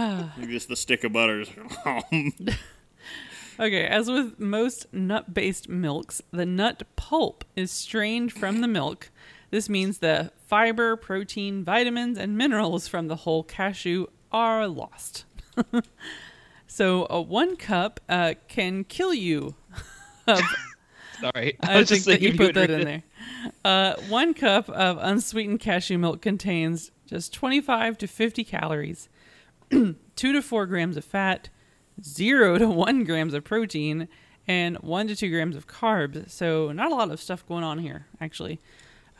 Like 0.38 0.48
just 0.48 0.68
the 0.68 0.76
stick 0.76 1.04
of 1.04 1.12
butter. 1.12 1.44
Okay, 3.58 3.84
as 3.84 4.10
with 4.10 4.40
most 4.40 4.86
nut 4.90 5.34
based 5.34 5.68
milks, 5.68 6.22
the 6.30 6.46
nut 6.46 6.82
pulp 6.96 7.44
is 7.54 7.70
strained 7.70 8.32
from 8.32 8.62
the 8.62 8.68
milk. 8.68 9.10
This 9.50 9.68
means 9.68 9.98
the 9.98 10.32
fiber, 10.46 10.96
protein, 10.96 11.62
vitamins, 11.62 12.16
and 12.16 12.38
minerals 12.38 12.88
from 12.88 13.08
the 13.08 13.16
whole 13.16 13.42
cashew 13.42 14.06
are 14.32 14.66
lost. 14.66 15.26
so, 16.66 17.06
uh, 17.10 17.20
one 17.20 17.56
cup 17.56 18.00
uh, 18.08 18.32
can 18.48 18.84
kill 18.84 19.12
you. 19.12 19.54
Of, 20.26 20.40
Sorry, 21.20 21.56
I 21.60 21.78
was 21.78 21.88
think 21.88 21.98
just 21.98 22.06
that 22.06 22.20
you 22.22 22.36
put 22.36 22.54
that 22.54 22.70
in 22.70 22.80
it. 22.82 22.84
there. 22.84 23.02
Uh, 23.64 24.00
one 24.08 24.32
cup 24.32 24.68
of 24.70 24.96
unsweetened 25.00 25.58
cashew 25.58 25.98
milk 25.98 26.22
contains 26.22 26.92
just 27.06 27.32
25 27.34 27.98
to 27.98 28.06
50 28.06 28.44
calories, 28.44 29.08
2 29.70 29.94
to 30.16 30.42
4 30.42 30.66
grams 30.66 30.96
of 30.96 31.04
fat, 31.04 31.48
0 32.02 32.58
to 32.58 32.68
1 32.68 33.04
grams 33.04 33.34
of 33.34 33.44
protein, 33.44 34.08
and 34.46 34.76
1 34.78 35.08
to 35.08 35.16
2 35.16 35.30
grams 35.30 35.56
of 35.56 35.66
carbs. 35.66 36.30
So, 36.30 36.72
not 36.72 36.92
a 36.92 36.94
lot 36.94 37.10
of 37.10 37.20
stuff 37.20 37.46
going 37.46 37.64
on 37.64 37.78
here, 37.78 38.06
actually. 38.20 38.60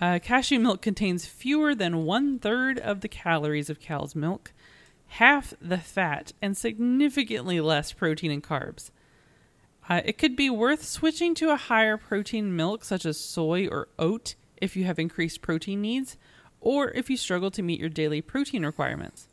Uh, 0.01 0.19
cashew 0.19 0.59
milk 0.59 0.81
contains 0.81 1.27
fewer 1.27 1.75
than 1.75 2.05
one 2.05 2.39
third 2.39 2.79
of 2.79 3.01
the 3.01 3.09
calories 3.09 3.69
of 3.69 3.81
cow's 3.81 4.15
milk, 4.15 4.53
half 5.09 5.53
the 5.61 5.79
fat, 5.79 6.33
and 6.41 6.57
significantly 6.57 7.61
less 7.61 7.93
protein 7.93 8.31
and 8.31 8.43
carbs. 8.43 8.91
Uh, 9.89 10.01
it 10.05 10.17
could 10.17 10.37
be 10.37 10.49
worth 10.49 10.85
switching 10.85 11.35
to 11.35 11.51
a 11.51 11.57
higher 11.57 11.97
protein 11.97 12.55
milk, 12.55 12.85
such 12.85 13.05
as 13.05 13.21
soy 13.21 13.67
or 13.67 13.89
oat, 13.99 14.37
if 14.57 14.77
you 14.77 14.85
have 14.85 14.99
increased 14.99 15.43
protein 15.43 15.81
needs, 15.81 16.17
or 16.61 16.91
if 16.93 17.11
you 17.11 17.17
struggle 17.17 17.51
to 17.51 17.63
meet 17.63 17.81
your 17.81 17.89
daily 17.89 18.23
protein 18.23 18.65
requirements. 18.65 19.29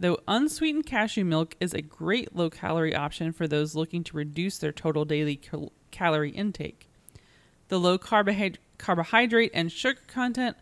Though 0.00 0.18
unsweetened 0.28 0.86
cashew 0.86 1.24
milk 1.24 1.56
is 1.58 1.74
a 1.74 1.82
great 1.82 2.34
low 2.34 2.50
calorie 2.50 2.94
option 2.94 3.32
for 3.32 3.48
those 3.48 3.74
looking 3.74 4.04
to 4.04 4.16
reduce 4.16 4.56
their 4.56 4.70
total 4.70 5.04
daily 5.04 5.34
cal- 5.34 5.72
calorie 5.90 6.30
intake. 6.30 6.88
The 7.66 7.80
low 7.80 7.98
carbohyd- 7.98 8.58
carbohydrate 8.78 9.50
and 9.52 9.72
sugar 9.72 10.00
content 10.06 10.56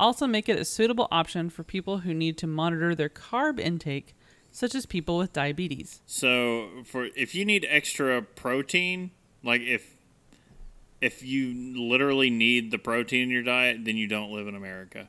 also 0.00 0.26
make 0.26 0.48
it 0.48 0.58
a 0.58 0.64
suitable 0.64 1.06
option 1.10 1.50
for 1.50 1.62
people 1.64 1.98
who 1.98 2.14
need 2.14 2.38
to 2.38 2.46
monitor 2.46 2.94
their 2.94 3.10
carb 3.10 3.60
intake, 3.60 4.14
such 4.50 4.74
as 4.74 4.86
people 4.86 5.18
with 5.18 5.34
diabetes. 5.34 6.00
So 6.06 6.68
for 6.84 7.08
if 7.14 7.34
you 7.34 7.44
need 7.44 7.66
extra 7.68 8.22
protein, 8.22 9.10
like 9.42 9.60
if 9.60 9.98
if 11.02 11.22
you 11.22 11.52
literally 11.78 12.30
need 12.30 12.70
the 12.70 12.78
protein 12.78 13.24
in 13.24 13.30
your 13.30 13.42
diet, 13.42 13.84
then 13.84 13.96
you 13.96 14.08
don't 14.08 14.32
live 14.32 14.48
in 14.48 14.54
America. 14.54 15.08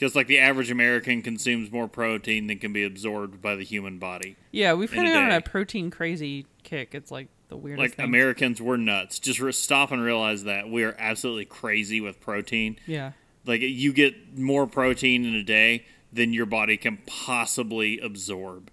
Because 0.00 0.16
like 0.16 0.28
the 0.28 0.38
average 0.38 0.70
American 0.70 1.20
consumes 1.20 1.70
more 1.70 1.86
protein 1.86 2.46
than 2.46 2.58
can 2.58 2.72
be 2.72 2.84
absorbed 2.84 3.42
by 3.42 3.54
the 3.54 3.64
human 3.64 3.98
body. 3.98 4.36
Yeah, 4.50 4.72
we've 4.72 4.90
in 4.90 4.96
kind 4.96 5.08
of 5.08 5.14
gone 5.14 5.24
on 5.24 5.32
a 5.32 5.40
protein 5.42 5.90
crazy 5.90 6.46
kick. 6.62 6.94
It's 6.94 7.10
like 7.10 7.28
the 7.48 7.58
weirdest 7.58 7.80
Like 7.82 7.94
thing. 7.96 8.06
Americans, 8.06 8.62
we're 8.62 8.78
nuts. 8.78 9.18
Just 9.18 9.40
re- 9.40 9.52
stop 9.52 9.92
and 9.92 10.02
realize 10.02 10.44
that 10.44 10.70
we 10.70 10.84
are 10.84 10.96
absolutely 10.98 11.44
crazy 11.44 12.00
with 12.00 12.18
protein. 12.18 12.78
yeah. 12.86 13.12
Like 13.44 13.60
you 13.60 13.92
get 13.92 14.38
more 14.38 14.66
protein 14.66 15.26
in 15.26 15.34
a 15.34 15.42
day 15.42 15.84
than 16.12 16.32
your 16.32 16.46
body 16.46 16.78
can 16.78 16.98
possibly 17.06 17.98
absorb. 18.00 18.70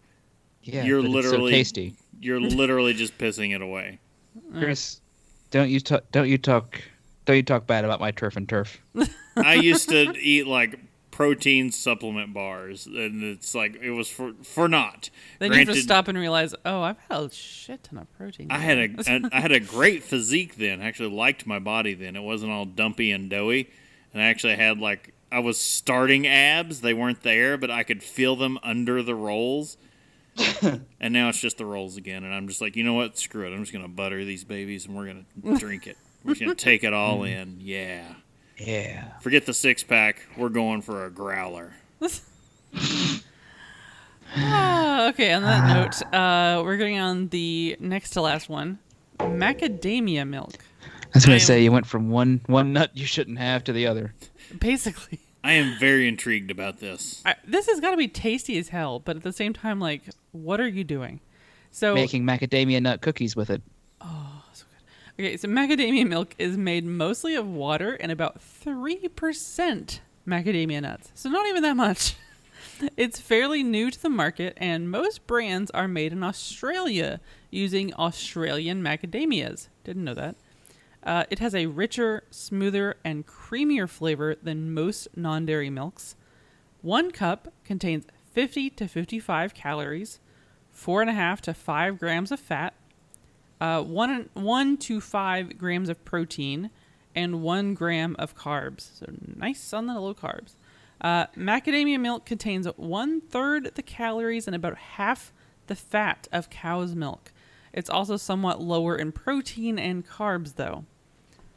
Yeah, 0.64 0.84
You're 0.86 1.02
but 1.02 1.08
it's 1.12 1.14
so 1.14 1.32
literally- 1.32 1.52
tasty. 1.52 1.96
You're 2.22 2.40
literally 2.42 2.94
just 2.94 3.18
pissing 3.18 3.54
it 3.54 3.62
away. 3.62 4.00
Chris, 4.58 5.02
don't 5.52 5.70
you 5.70 5.80
talk? 5.82 6.04
Don't 6.14 6.30
you 6.30 6.38
talk? 6.38 6.82
Don't 7.26 7.36
you 7.36 7.44
talk 7.44 7.68
bad 7.68 7.84
about 7.86 8.00
my 8.00 8.12
turf 8.12 8.38
and 8.38 8.48
turf? 8.48 8.80
I 9.36 9.56
used 9.56 9.90
to 9.90 10.14
eat 10.18 10.48
like 10.48 10.80
protein 11.18 11.72
supplement 11.72 12.32
bars, 12.32 12.86
and 12.86 13.24
it's 13.24 13.56
like 13.56 13.76
it 13.82 13.90
was 13.90 14.08
for 14.08 14.34
for 14.44 14.68
not. 14.68 15.10
Then 15.40 15.52
you 15.52 15.58
have 15.60 15.68
to 15.70 15.76
stop 15.82 16.08
and 16.08 16.16
realize, 16.16 16.54
oh, 16.64 16.84
I've 16.84 17.00
had 17.10 17.20
a 17.22 17.30
shit 17.34 17.84
ton 17.84 17.98
of 17.98 18.18
protein. 18.18 18.48
I 18.52 18.60
had 18.60 18.78
a 18.78 18.90
I- 19.12 19.38
I 19.38 19.42
had 19.42 19.52
a 19.52 19.60
great 19.60 20.04
physique 20.04 20.58
then. 20.58 20.80
I 20.80 20.86
actually 20.86 21.10
liked 21.10 21.48
my 21.48 21.58
body 21.58 21.96
then. 21.96 22.16
It 22.16 22.22
wasn't 22.22 22.52
all 22.52 22.66
dumpy 22.66 23.12
and 23.12 23.32
doughy, 23.32 23.72
and 24.14 24.22
I 24.22 24.28
actually 24.28 24.58
had 24.58 24.78
like 24.78 25.12
I 25.32 25.40
was 25.40 25.58
starting 25.58 26.28
abs. 26.28 26.82
They 26.82 26.94
weren't 26.94 27.24
there, 27.24 27.58
but 27.58 27.72
I 27.72 27.82
could 27.82 28.04
feel 28.04 28.36
them 28.36 28.60
under 28.62 29.02
the 29.02 29.16
rolls. 29.16 29.78
and 30.62 31.14
now 31.14 31.30
it's 31.30 31.42
just 31.42 31.58
the 31.58 31.66
rolls 31.66 31.98
again, 31.98 32.24
and 32.24 32.32
I'm 32.32 32.48
just 32.48 32.62
like, 32.62 32.76
you 32.76 32.84
know 32.84 32.94
what? 32.94 33.18
Screw 33.18 33.48
it. 33.48 33.54
I'm 33.56 33.62
just 33.62 33.74
gonna 33.74 33.88
butter 33.88 34.24
these 34.24 34.44
babies, 34.44 34.86
and 34.86 34.96
we're 34.96 35.08
gonna 35.08 35.58
drink 35.58 35.88
it. 35.88 35.98
We're 36.24 36.34
just 36.36 36.42
gonna 36.42 36.54
take 36.54 36.84
it 36.84 36.94
all 36.94 37.24
in. 37.36 37.58
Yeah. 37.60 38.04
Yeah. 38.58 39.18
Forget 39.20 39.46
the 39.46 39.54
six 39.54 39.84
pack. 39.84 40.26
We're 40.38 40.50
going 40.50 40.82
for 40.82 41.06
a 41.06 41.10
growler. 41.12 41.74
Ah, 44.36 45.10
okay, 45.10 45.32
on 45.32 45.42
that 45.44 45.68
note, 45.74 46.14
uh, 46.14 46.62
we're 46.64 46.78
going 46.78 47.00
on 47.00 47.30
the 47.30 47.78
next 47.80 48.12
to 48.12 48.22
last 48.22 48.50
one 48.50 48.80
macadamia 49.20 50.28
milk. 50.28 50.54
I 50.84 51.10
was 51.14 51.26
I 51.26 51.28
gonna 51.30 51.40
say 51.40 51.64
you 51.64 51.72
went 51.72 51.86
from 51.86 52.10
one 52.10 52.42
one 52.48 52.74
nut 52.74 52.92
you 52.94 53.06
shouldn't 53.06 53.40
have 53.40 53.64
to 53.66 53.74
the 53.74 53.88
other. 53.88 54.14
Basically, 54.60 55.20
I 55.44 55.54
am 55.54 55.80
very 55.80 56.08
intrigued 56.08 56.52
about 56.52 56.80
this. 56.80 57.22
I, 57.26 57.36
this 57.46 57.68
has 57.68 57.80
got 57.80 57.92
to 57.92 57.98
be 57.98 58.08
tasty 58.08 58.58
as 58.58 58.70
hell, 58.70 59.00
but 59.00 59.16
at 59.16 59.24
the 59.24 59.32
same 59.32 59.54
time, 59.54 59.80
like, 59.80 60.04
what 60.32 60.60
are 60.60 60.68
you 60.68 60.84
doing? 60.84 61.22
So, 61.72 61.94
Making 61.94 62.24
macadamia 62.24 62.82
nut 62.82 63.02
cookies 63.02 63.36
with 63.36 63.50
it. 63.50 63.62
Okay, 65.20 65.36
so 65.36 65.48
macadamia 65.48 66.08
milk 66.08 66.36
is 66.38 66.58
made 66.58 66.86
mostly 66.86 67.34
of 67.34 67.48
water 67.48 67.94
and 67.94 68.12
about 68.12 68.40
3% 68.40 70.00
macadamia 70.28 70.82
nuts. 70.82 71.12
So 71.16 71.30
not 71.30 71.48
even 71.48 71.64
that 71.64 71.76
much. 71.76 72.16
It's 72.96 73.20
fairly 73.20 73.64
new 73.64 73.90
to 73.90 74.00
the 74.00 74.10
market, 74.10 74.56
and 74.58 74.92
most 74.92 75.26
brands 75.26 75.72
are 75.72 75.88
made 75.88 76.12
in 76.12 76.24
Australia 76.24 77.20
using 77.50 77.92
Australian 77.96 78.84
macadamias. 78.84 79.68
Didn't 79.84 80.04
know 80.04 80.14
that. 80.14 80.36
Uh, 81.04 81.24
it 81.32 81.40
has 81.40 81.56
a 81.56 81.66
richer, 81.66 82.24
smoother, 82.30 82.98
and 83.04 83.26
creamier 83.26 83.90
flavor 83.90 84.36
than 84.36 84.76
most 84.76 85.08
non 85.16 85.48
dairy 85.48 85.72
milks. 85.72 86.16
One 86.84 87.10
cup 87.10 87.52
contains 87.64 88.06
50 88.34 88.70
to 88.72 88.88
55 88.88 89.56
calories, 89.56 90.20
4.5 90.76 91.42
to 91.42 91.56
5 91.56 91.98
grams 91.98 92.32
of 92.32 92.40
fat, 92.40 92.76
uh, 93.60 93.82
one, 93.82 94.30
1 94.34 94.78
to 94.78 95.02
5 95.02 95.58
grams 95.58 95.90
of 95.90 96.04
protein, 96.06 96.70
and 97.16 97.42
1 97.42 97.74
gram 97.74 98.16
of 98.20 98.36
carbs. 98.36 99.00
So 99.00 99.08
nice 99.36 99.74
on 99.74 99.88
the 99.88 100.00
low 100.00 100.14
carbs. 100.14 100.54
Uh, 101.00 101.28
macadamia 101.36 102.00
milk 102.00 102.26
contains 102.26 102.66
one 102.76 103.22
third 103.22 103.76
the 103.76 103.84
calories 103.84 104.48
and 104.48 104.56
about 104.56 104.76
half 104.76 105.32
the 105.68 105.76
fat 105.76 106.28
of 106.32 106.50
cow's 106.50 106.96
milk. 106.96 107.32
It's 107.72 107.90
also 107.90 108.18
somewhat 108.18 108.62
lower 108.62 108.96
in 108.96 109.12
protein 109.12 109.78
and 109.78 110.08
carbs, 110.08 110.56
though. 110.56 110.86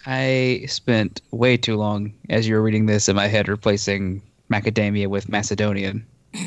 I 0.04 0.64
spent 0.66 1.22
way 1.30 1.56
too 1.56 1.76
long 1.76 2.12
as 2.28 2.46
you 2.46 2.54
were 2.54 2.62
reading 2.62 2.86
this 2.86 3.08
in 3.08 3.16
my 3.16 3.28
head 3.28 3.48
replacing 3.48 4.22
macadamia 4.50 5.06
with 5.06 5.28
Macedonian. 5.28 6.06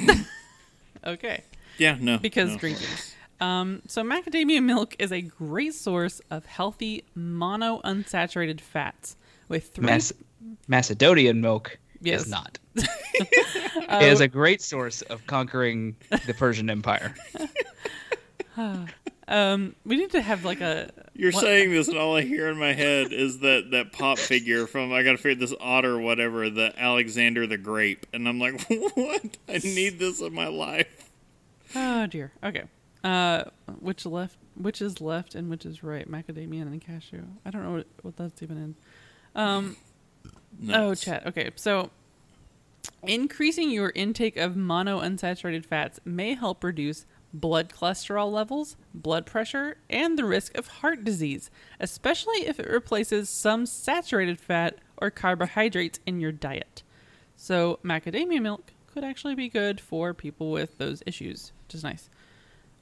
Okay. 1.06 1.44
Yeah, 1.78 1.98
no. 2.00 2.18
Because 2.18 2.52
no. 2.52 2.58
drinking. 2.58 2.88
Um, 3.42 3.82
so 3.88 4.04
macadamia 4.04 4.64
milk 4.64 4.96
is 5.00 5.12
a 5.12 5.22
great 5.22 5.74
source 5.74 6.22
of 6.32 6.46
healthy 6.46 7.04
monounsaturated 7.18 8.62
fats 8.62 9.16
with 9.50 9.70
three. 9.70 9.86
Mac- 9.86 10.02
Macedonian 10.68 11.42
milk 11.42 11.78
Yes. 12.02 12.24
is 12.24 12.30
not. 12.30 12.60
it 12.76 14.04
is 14.04 14.20
a 14.22 14.28
great 14.28 14.62
source 14.62 15.02
of 15.04 15.26
conquering 15.28 15.96
the 16.26 16.34
Persian 16.34 16.70
Empire. 16.70 17.16
um, 19.28 19.76
we 19.86 19.96
need 19.98 20.12
to 20.12 20.22
have 20.22 20.44
like 20.46 20.62
a. 20.62 20.92
You're 21.14 21.32
what- 21.32 21.42
saying 21.44 21.72
this, 21.72 21.88
and 21.88 21.98
all 21.98 22.16
I 22.16 22.22
hear 22.22 22.50
in 22.50 22.58
my 22.58 22.74
head 22.74 23.12
is 23.14 23.40
that 23.40 23.72
that 23.72 23.92
pop 23.94 24.18
figure 24.20 24.68
from 24.68 24.92
I 24.94 25.04
gotta 25.04 25.18
figure 25.18 25.40
this 25.46 25.56
otter, 25.60 25.98
whatever, 26.00 26.50
the 26.50 26.74
Alexander 26.78 27.48
the 27.48 27.58
Grape, 27.58 28.06
and 28.14 28.28
I'm 28.28 28.40
like, 28.40 28.62
what? 28.96 29.38
I 29.48 29.60
need 29.64 30.00
this 30.00 30.22
in 30.22 30.34
my 30.34 30.48
life. 30.48 31.10
Oh 31.76 32.06
dear. 32.08 32.32
Okay. 32.44 32.64
Uh, 33.04 33.44
which 33.80 34.06
left? 34.06 34.38
Which 34.56 34.82
is 34.82 35.02
left 35.02 35.36
and 35.36 35.50
which 35.50 35.66
is 35.66 35.84
right? 35.84 36.10
Macadamia 36.10 36.62
and 36.62 36.82
cashew. 36.82 37.24
I 37.46 37.52
don't 37.52 37.64
know 37.64 37.72
what, 37.72 37.88
what 38.02 38.18
that's 38.18 38.42
even 38.42 38.58
in. 38.58 38.76
Um. 39.36 39.76
Oh, 40.72 40.94
chat. 40.96 41.26
Okay, 41.26 41.50
so 41.56 41.90
increasing 43.02 43.72
your 43.72 43.92
intake 43.96 44.38
of 44.38 44.54
monounsaturated 44.54 45.66
fats 45.66 46.00
may 46.06 46.36
help 46.36 46.64
reduce 46.64 47.06
blood 47.34 47.70
cholesterol 47.70 48.32
levels, 48.32 48.78
blood 48.94 49.26
pressure, 49.26 49.78
and 49.90 50.18
the 50.18 50.26
risk 50.26 50.56
of 50.58 50.68
heart 50.68 51.04
disease, 51.04 51.50
especially 51.80 52.46
if 52.46 52.60
it 52.60 52.70
replaces 52.70 53.30
some 53.30 53.66
saturated 53.66 54.40
fat 54.40 54.78
or 54.98 55.10
carbohydrates 55.10 56.00
in 56.06 56.20
your 56.20 56.32
diet. 56.32 56.84
So, 57.36 57.80
macadamia 57.84 58.42
milk 58.42 58.72
could 58.94 59.04
actually 59.04 59.36
be 59.36 59.50
good 59.50 59.82
for 59.82 60.14
people 60.14 60.52
with 60.52 60.78
those 60.78 61.02
issues, 61.06 61.52
which 61.66 61.76
is 61.76 61.84
nice. 61.84 62.10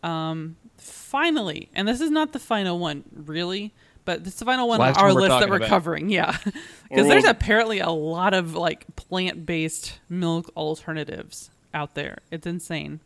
Um, 0.04 0.56
finally, 0.78 1.70
and 1.76 1.88
this 1.88 2.02
is 2.02 2.10
not 2.10 2.34
the 2.34 2.40
final 2.40 2.80
one, 2.80 3.04
really, 3.14 3.74
but 4.06 4.24
this 4.24 4.34
is 4.34 4.40
the 4.40 4.46
final 4.46 4.68
one 4.68 4.80
Well, 4.80 4.90
on 4.90 4.96
our 4.98 5.08
what 5.14 5.16
list 5.24 5.40
that 5.40 5.50
we're 5.50 5.58
about. 5.58 5.70
covering. 5.70 6.10
Yeah, 6.10 6.36
because 6.90 7.08
there's 7.08 7.24
apparently 7.26 7.80
a 7.80 7.90
lot 7.92 8.34
of 8.34 8.56
like 8.56 8.86
plant-based 8.96 10.00
milk 10.10 10.52
alternatives 10.58 11.52
out 11.74 11.94
there. 11.96 12.20
It's 12.32 12.48
insane. 12.48 13.00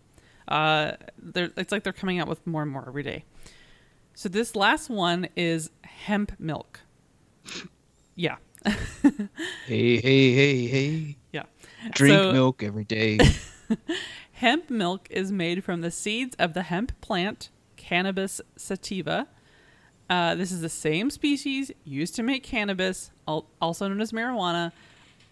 Uh, 0.48 0.94
they're, 1.18 1.52
it's 1.58 1.72
like 1.72 1.84
they're 1.84 1.92
coming 1.94 2.20
out 2.20 2.28
with 2.28 2.46
more 2.48 2.62
and 2.62 2.72
more 2.72 2.86
every 2.88 3.04
day. 3.04 3.26
So 4.14 4.30
this 4.30 4.56
last 4.56 4.90
one 4.90 5.28
is 5.36 5.70
hemp 5.84 6.32
milk. 6.40 6.80
Yeah, 8.16 8.38
Hey, 8.64 9.98
hey, 10.00 10.00
hey, 10.00 10.68
hey. 10.68 11.18
yeah. 11.34 11.44
Drink 11.92 12.16
So- 12.18 12.32
milk 12.32 12.64
every 12.64 12.86
day. 12.86 13.20
Hemp 14.36 14.70
milk 14.70 15.08
is 15.10 15.32
made 15.32 15.64
from 15.64 15.80
the 15.80 15.90
seeds 15.90 16.36
of 16.38 16.54
the 16.54 16.64
hemp 16.64 17.00
plant, 17.00 17.50
Cannabis 17.78 18.42
sativa. 18.58 19.30
Uh, 20.10 20.36
this 20.36 20.52
is 20.52 20.60
the 20.60 20.68
same 20.68 21.10
species 21.10 21.72
used 21.86 22.16
to 22.16 22.24
make 22.24 22.44
cannabis, 22.44 23.12
also 23.26 23.88
known 23.88 24.02
as 24.02 24.12
marijuana. 24.12 24.74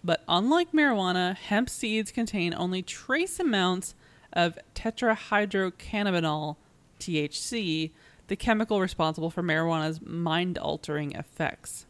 But 0.05 0.23
unlike 0.29 0.71
marijuana, 0.71 1.35
hemp 1.35 1.69
seeds 1.69 2.13
contain 2.13 2.53
only 2.53 2.81
trace 2.81 3.41
amounts 3.41 3.93
of 4.31 4.57
tetrahydrocannabinol, 4.73 6.55
THC, 7.01 7.91
the 8.27 8.35
chemical 8.37 8.79
responsible 8.79 9.29
for 9.29 9.43
marijuana's 9.43 9.99
mind 10.01 10.57
altering 10.57 11.11
effects. 11.11 11.85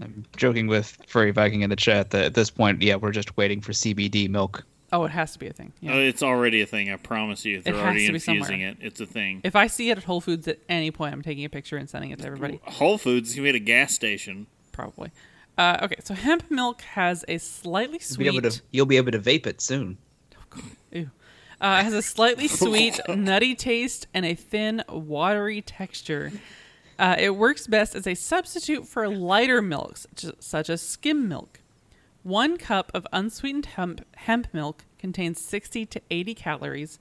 I'm 0.00 0.24
joking 0.34 0.66
with 0.66 0.96
Furry 1.06 1.30
Viking 1.30 1.60
in 1.60 1.68
the 1.68 1.76
chat 1.76 2.08
that 2.12 2.24
at 2.24 2.34
this 2.34 2.48
point, 2.48 2.80
yeah, 2.80 2.96
we're 2.96 3.12
just 3.12 3.36
waiting 3.36 3.60
for 3.60 3.72
CBD 3.72 4.30
milk. 4.30 4.64
Oh, 4.92 5.04
it 5.04 5.10
has 5.10 5.32
to 5.34 5.38
be 5.38 5.46
a 5.46 5.52
thing. 5.52 5.72
Yeah. 5.80 5.92
Oh, 5.94 5.98
it's 6.00 6.22
already 6.22 6.62
a 6.62 6.66
thing. 6.66 6.90
I 6.90 6.96
promise 6.96 7.44
you. 7.44 7.60
They're 7.60 7.74
has 7.74 7.82
already 7.82 8.06
to 8.06 8.12
be 8.12 8.16
infusing 8.16 8.42
somewhere. 8.44 8.68
it. 8.70 8.76
It's 8.80 9.00
a 9.00 9.06
thing. 9.06 9.42
if 9.44 9.54
I 9.54 9.66
see 9.66 9.90
it 9.90 9.98
at 9.98 10.04
Whole 10.04 10.20
Foods 10.22 10.48
at 10.48 10.58
any 10.68 10.90
point, 10.90 11.12
I'm 11.12 11.20
taking 11.22 11.44
a 11.44 11.50
picture 11.50 11.76
and 11.76 11.90
sending 11.90 12.10
it 12.10 12.20
to 12.20 12.26
everybody. 12.26 12.58
Whole 12.64 12.96
Foods 12.96 13.34
can 13.34 13.42
be 13.42 13.50
at 13.50 13.54
a 13.54 13.58
gas 13.60 13.94
station. 13.94 14.46
probably. 14.72 15.10
Uh, 15.58 15.78
okay, 15.82 15.96
so 16.04 16.14
hemp 16.14 16.50
milk 16.50 16.80
has 16.82 17.24
a 17.26 17.36
slightly 17.38 17.94
You'll 18.00 18.18
be, 18.18 18.24
sweet. 18.24 18.26
able 18.36 18.50
to, 18.50 18.62
you'll 18.70 18.86
be 18.86 18.96
able 18.96 19.10
to 19.12 19.18
vape 19.18 19.46
it 19.46 19.60
soon. 19.60 19.98
Ew. 20.92 21.10
Uh, 21.60 21.78
it 21.80 21.84
has 21.84 21.92
a 21.94 22.00
slightly 22.02 22.46
sweet, 22.48 23.00
nutty 23.08 23.54
taste 23.56 24.06
and 24.14 24.24
a 24.24 24.34
thin, 24.36 24.84
watery 24.88 25.60
texture. 25.60 26.30
Uh, 26.98 27.16
it 27.18 27.30
works 27.36 27.66
best 27.66 27.94
as 27.96 28.06
a 28.06 28.14
substitute 28.14 28.86
for 28.86 29.08
lighter 29.08 29.60
milks, 29.60 30.06
such 30.38 30.70
as 30.70 30.80
skim 30.80 31.28
milk. 31.28 31.60
One 32.28 32.58
cup 32.58 32.90
of 32.92 33.06
unsweetened 33.10 33.64
hemp, 33.64 34.04
hemp 34.14 34.48
milk 34.52 34.84
contains 34.98 35.40
60 35.40 35.86
to 35.86 36.02
80 36.10 36.34
calories, 36.34 36.98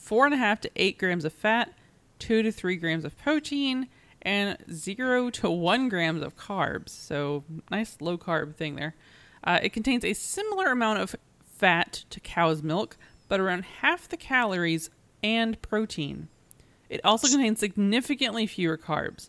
4.5 0.00 0.60
to 0.60 0.70
8 0.76 0.98
grams 0.98 1.24
of 1.24 1.32
fat, 1.32 1.74
2 2.20 2.44
to 2.44 2.52
3 2.52 2.76
grams 2.76 3.04
of 3.04 3.18
protein, 3.18 3.88
and 4.22 4.56
0 4.72 5.30
to 5.30 5.50
1 5.50 5.88
grams 5.88 6.22
of 6.22 6.36
carbs. 6.36 6.90
So, 6.90 7.42
nice 7.72 7.96
low 8.00 8.16
carb 8.16 8.54
thing 8.54 8.76
there. 8.76 8.94
Uh, 9.42 9.58
it 9.60 9.72
contains 9.72 10.04
a 10.04 10.12
similar 10.12 10.70
amount 10.70 11.00
of 11.00 11.16
fat 11.44 12.04
to 12.10 12.20
cow's 12.20 12.62
milk, 12.62 12.96
but 13.26 13.40
around 13.40 13.64
half 13.80 14.08
the 14.08 14.16
calories 14.16 14.90
and 15.24 15.60
protein. 15.60 16.28
It 16.88 17.00
also 17.02 17.26
contains 17.26 17.58
significantly 17.58 18.46
fewer 18.46 18.78
carbs. 18.78 19.28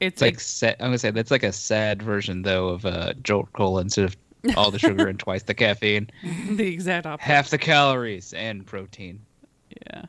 It's 0.00 0.14
It's 0.14 0.22
like 0.22 0.40
sad, 0.40 0.76
I'm 0.80 0.86
gonna 0.86 0.98
say 0.98 1.10
that's 1.10 1.30
like 1.30 1.42
a 1.42 1.52
sad 1.52 2.02
version 2.02 2.40
though 2.40 2.68
of 2.68 2.86
uh, 2.86 3.12
Jolt 3.22 3.52
Cola 3.52 3.82
instead 3.82 4.06
of 4.06 4.16
all 4.56 4.70
the 4.70 4.78
sugar 4.78 5.06
and 5.08 5.18
twice 5.18 5.42
the 5.42 5.54
caffeine, 5.54 6.10
the 6.50 6.66
exact 6.72 7.06
opposite. 7.06 7.26
half 7.26 7.50
the 7.50 7.58
calories 7.58 8.32
and 8.32 8.66
protein. 8.66 9.20
Yeah. 9.86 10.04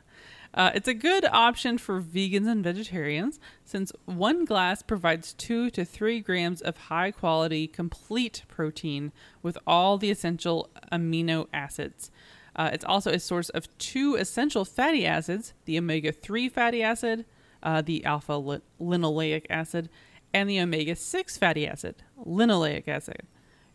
Uh, 0.52 0.72
it's 0.74 0.88
a 0.88 0.94
good 0.94 1.24
option 1.26 1.78
for 1.78 2.00
vegans 2.00 2.48
and 2.48 2.64
vegetarians 2.64 3.38
since 3.64 3.92
one 4.06 4.44
glass 4.44 4.82
provides 4.82 5.32
two 5.34 5.70
to 5.70 5.84
three 5.84 6.18
grams 6.20 6.60
of 6.60 6.76
high 6.76 7.12
quality, 7.12 7.68
complete 7.68 8.42
protein 8.48 9.12
with 9.42 9.56
all 9.64 9.96
the 9.96 10.10
essential 10.10 10.68
amino 10.92 11.46
acids. 11.52 12.10
Uh, 12.56 12.68
it's 12.72 12.84
also 12.84 13.12
a 13.12 13.20
source 13.20 13.48
of 13.50 13.68
two 13.78 14.16
essential 14.16 14.64
fatty 14.64 15.06
acids 15.06 15.54
the 15.66 15.78
omega 15.78 16.10
3 16.10 16.48
fatty 16.48 16.82
acid, 16.82 17.24
uh, 17.62 17.80
the 17.80 18.04
alpha 18.04 18.32
li- 18.32 18.60
linoleic 18.80 19.46
acid, 19.48 19.88
and 20.34 20.50
the 20.50 20.58
omega 20.60 20.96
6 20.96 21.38
fatty 21.38 21.64
acid, 21.64 21.94
linoleic 22.26 22.88
acid. 22.88 23.22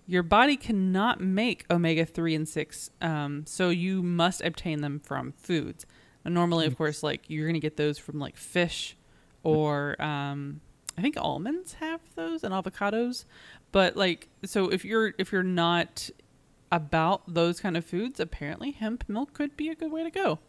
Your 0.07 0.23
body 0.23 0.55
cannot 0.55 1.19
make 1.19 1.65
omega 1.71 2.05
3 2.05 2.35
and 2.35 2.47
6, 2.47 2.89
um, 3.01 3.43
so 3.47 3.69
you 3.69 4.03
must 4.03 4.41
obtain 4.41 4.81
them 4.81 4.99
from 4.99 5.33
foods. 5.33 5.85
And 6.23 6.33
normally, 6.33 6.65
of 6.67 6.77
course, 6.77 7.01
like 7.03 7.23
you're 7.27 7.45
going 7.45 7.55
to 7.55 7.59
get 7.59 7.77
those 7.77 7.97
from 7.97 8.19
like 8.19 8.37
fish 8.37 8.95
or 9.43 9.99
um, 10.01 10.61
I 10.97 11.01
think 11.01 11.17
almonds 11.17 11.73
have 11.73 12.01
those 12.15 12.43
and 12.43 12.53
avocados. 12.53 13.25
But 13.71 13.95
like, 13.95 14.29
so 14.43 14.69
if 14.69 14.83
you're 14.85 15.13
if 15.17 15.31
you're 15.31 15.43
not 15.43 16.09
about 16.71 17.21
those 17.31 17.59
kind 17.59 17.77
of 17.77 17.85
foods, 17.85 18.19
apparently 18.19 18.71
hemp 18.71 19.03
milk 19.07 19.33
could 19.33 19.55
be 19.55 19.69
a 19.69 19.75
good 19.75 19.91
way 19.91 20.03
to 20.03 20.09
go. 20.09 20.39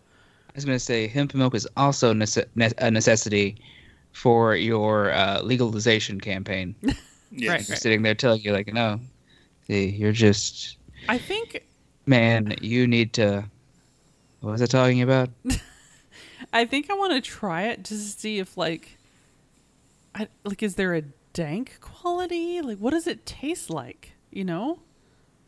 I 0.49 0.53
was 0.55 0.65
gonna 0.65 0.79
say 0.79 1.07
hemp 1.09 1.35
milk 1.35 1.55
is 1.55 1.69
also 1.77 2.15
nece- 2.15 2.47
ne- 2.55 2.73
a 2.79 2.91
necessity 2.91 3.57
for 4.13 4.57
your 4.57 5.13
uh, 5.13 5.43
legalization 5.43 6.21
campaign. 6.21 6.75
Yes. 7.33 7.51
Right, 7.51 7.67
They're 7.67 7.77
sitting 7.77 8.03
there 8.03 8.15
telling 8.15 8.41
you 8.41 8.53
like, 8.53 8.73
no, 8.73 9.01
see, 9.67 9.89
you're 9.89 10.13
just 10.13 10.79
I 11.09 11.19
think 11.19 11.63
man, 12.07 12.55
you 12.61 12.87
need 12.87 13.13
to. 13.15 13.45
What 14.41 14.53
was 14.53 14.63
I 14.63 14.67
talking 14.67 15.03
about? 15.03 15.31
I 16.53 16.65
think 16.65 16.91
I 16.91 16.95
want 16.95 17.13
to 17.13 17.21
try 17.21 17.65
it 17.65 17.85
just 17.85 18.15
to 18.15 18.21
see 18.21 18.39
if 18.39 18.57
like, 18.57 18.97
I 20.15 20.29
like 20.45 20.63
is 20.63 20.75
there 20.77 20.95
a 20.95 21.03
dank 21.33 21.79
quality? 21.81 22.61
Like, 22.61 22.79
what 22.79 22.93
does 22.93 23.07
it 23.07 23.27
taste 23.27 23.71
like? 23.71 24.13
You 24.31 24.45
know, 24.45 24.81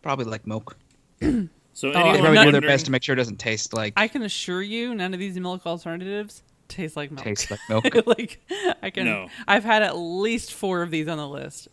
Probably 0.02 0.24
like 0.24 0.46
milk. 0.46 0.76
So 1.74 1.90
Oh, 1.90 1.92
They 1.92 2.00
anyone 2.00 2.20
probably 2.32 2.44
do 2.46 2.50
their 2.50 2.60
best 2.60 2.86
to 2.86 2.90
make 2.90 3.04
sure 3.04 3.12
it 3.12 3.18
doesn't 3.18 3.36
taste 3.36 3.72
like 3.72 3.92
I 3.96 4.08
can 4.08 4.22
assure 4.24 4.60
you, 4.62 4.96
none 4.96 5.14
of 5.14 5.20
these 5.20 5.38
milk 5.38 5.64
alternatives 5.64 6.42
taste 6.66 6.96
like 6.96 7.10
milk. 7.10 7.24
taste 7.24 7.50
like 7.50 7.60
milk. 7.68 7.84
like, 8.06 8.40
I 8.82 8.90
can. 8.90 9.04
No. 9.04 9.28
I've 9.46 9.64
had 9.64 9.82
at 9.82 9.96
least 9.96 10.52
four 10.52 10.82
of 10.82 10.90
these 10.90 11.08
on 11.08 11.18
the 11.18 11.28
list. 11.28 11.68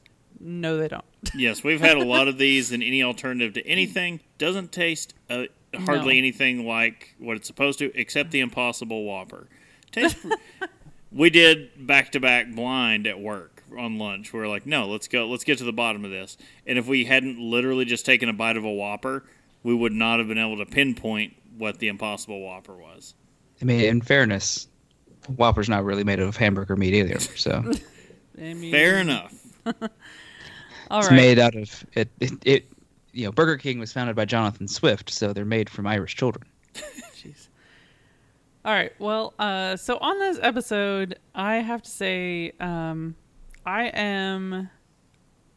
No, 0.47 0.77
they 0.77 0.87
don't. 0.87 1.03
Yes, 1.35 1.63
we've 1.63 1.81
had 1.81 1.97
a 1.97 2.05
lot 2.05 2.27
of 2.27 2.37
these, 2.37 2.71
and 2.71 2.83
any 2.83 3.01
alternative 3.01 3.53
to 3.55 3.67
anything 3.67 4.19
doesn't 4.37 4.71
taste 4.71 5.15
uh, 5.29 5.45
hardly 5.73 6.13
No. 6.13 6.19
anything 6.19 6.67
like 6.67 7.15
what 7.17 7.35
it's 7.35 7.47
supposed 7.47 7.79
to, 7.79 7.91
except 7.99 8.29
the 8.31 8.41
Impossible 8.41 9.03
Whopper. 9.05 9.47
Tastes. 9.91 10.23
we 11.11 11.29
did 11.31 11.87
back 11.87 12.11
to 12.11 12.19
back 12.19 12.51
blind 12.53 13.07
at 13.07 13.19
work 13.19 13.63
on 13.75 13.97
lunch. 13.97 14.33
We 14.33 14.39
were 14.39 14.47
like, 14.47 14.67
no, 14.67 14.85
let's 14.87 15.07
go, 15.07 15.27
let's 15.27 15.43
get 15.43 15.57
to 15.57 15.63
the 15.63 15.73
bottom 15.73 16.05
of 16.05 16.11
this. 16.11 16.37
And 16.67 16.77
if 16.77 16.85
we 16.85 17.05
hadn't 17.05 17.39
literally 17.39 17.85
just 17.85 18.05
taken 18.05 18.29
a 18.29 18.33
bite 18.33 18.55
of 18.57 18.63
a 18.65 18.71
Whopper, 18.71 19.23
we 19.63 19.73
would 19.73 19.93
not 19.93 20.19
have 20.19 20.27
been 20.27 20.37
able 20.37 20.57
to 20.57 20.65
pinpoint 20.65 21.33
what 21.57 21.79
the 21.79 21.87
Impossible 21.87 22.39
Whopper 22.41 22.73
was. 22.75 23.15
I 23.61 23.65
mean, 23.65 23.81
in 23.81 24.01
fairness, 24.01 24.67
Whopper's 25.27 25.69
not 25.69 25.83
really 25.85 26.03
made 26.03 26.19
of 26.19 26.37
hamburger 26.37 26.75
meat 26.75 26.93
either. 26.93 27.19
So 27.19 27.63
I 28.39 28.53
mean, 28.53 28.71
Fair 28.71 28.99
enough. 28.99 29.33
All 30.89 30.99
it's 30.99 31.09
right. 31.09 31.15
made 31.15 31.39
out 31.39 31.55
of 31.55 31.85
it, 31.93 32.09
it. 32.19 32.31
It 32.45 32.65
you 33.15 33.25
know, 33.25 33.31
Burger 33.31 33.57
King 33.57 33.79
was 33.79 33.93
founded 33.93 34.15
by 34.15 34.25
Jonathan 34.25 34.67
Swift, 34.67 35.09
so 35.09 35.31
they're 35.31 35.45
made 35.45 35.69
from 35.69 35.87
Irish 35.87 36.15
children. 36.15 36.45
Jeez. 36.73 37.47
All 38.65 38.73
right. 38.73 38.91
Well, 38.99 39.33
uh, 39.39 39.77
so 39.77 39.97
on 39.97 40.19
this 40.19 40.37
episode, 40.41 41.17
I 41.33 41.57
have 41.57 41.81
to 41.83 41.89
say, 41.89 42.51
um, 42.59 43.15
I 43.65 43.85
am 43.85 44.69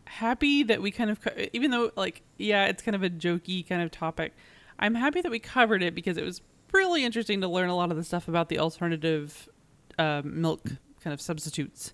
happy 0.05 0.63
that 0.63 0.81
we 0.81 0.93
kind 0.93 1.11
of, 1.11 1.21
co- 1.21 1.35
even 1.53 1.73
though, 1.73 1.91
like, 1.97 2.23
yeah, 2.37 2.67
it's 2.67 2.81
kind 2.81 2.95
of 2.95 3.03
a 3.03 3.11
jokey 3.11 3.69
kind 3.69 3.83
of 3.83 3.91
topic, 3.91 4.35
I'm 4.79 4.95
happy 4.95 5.21
that 5.21 5.31
we 5.31 5.41
covered 5.41 5.83
it 5.83 5.95
because 5.97 6.17
it 6.17 6.25
was 6.25 6.41
really 6.73 7.05
interesting 7.05 7.41
to 7.41 7.49
learn 7.49 7.71
a 7.71 7.75
lot 7.75 7.91
of 7.91 7.97
the 7.97 8.05
stuff 8.05 8.29
about 8.29 8.49
the 8.49 8.61
alternative 8.61 9.49
uh, 9.99 10.23
milk 10.25 10.63
kind 11.01 11.13
of 11.13 11.21
substitutes. 11.21 11.93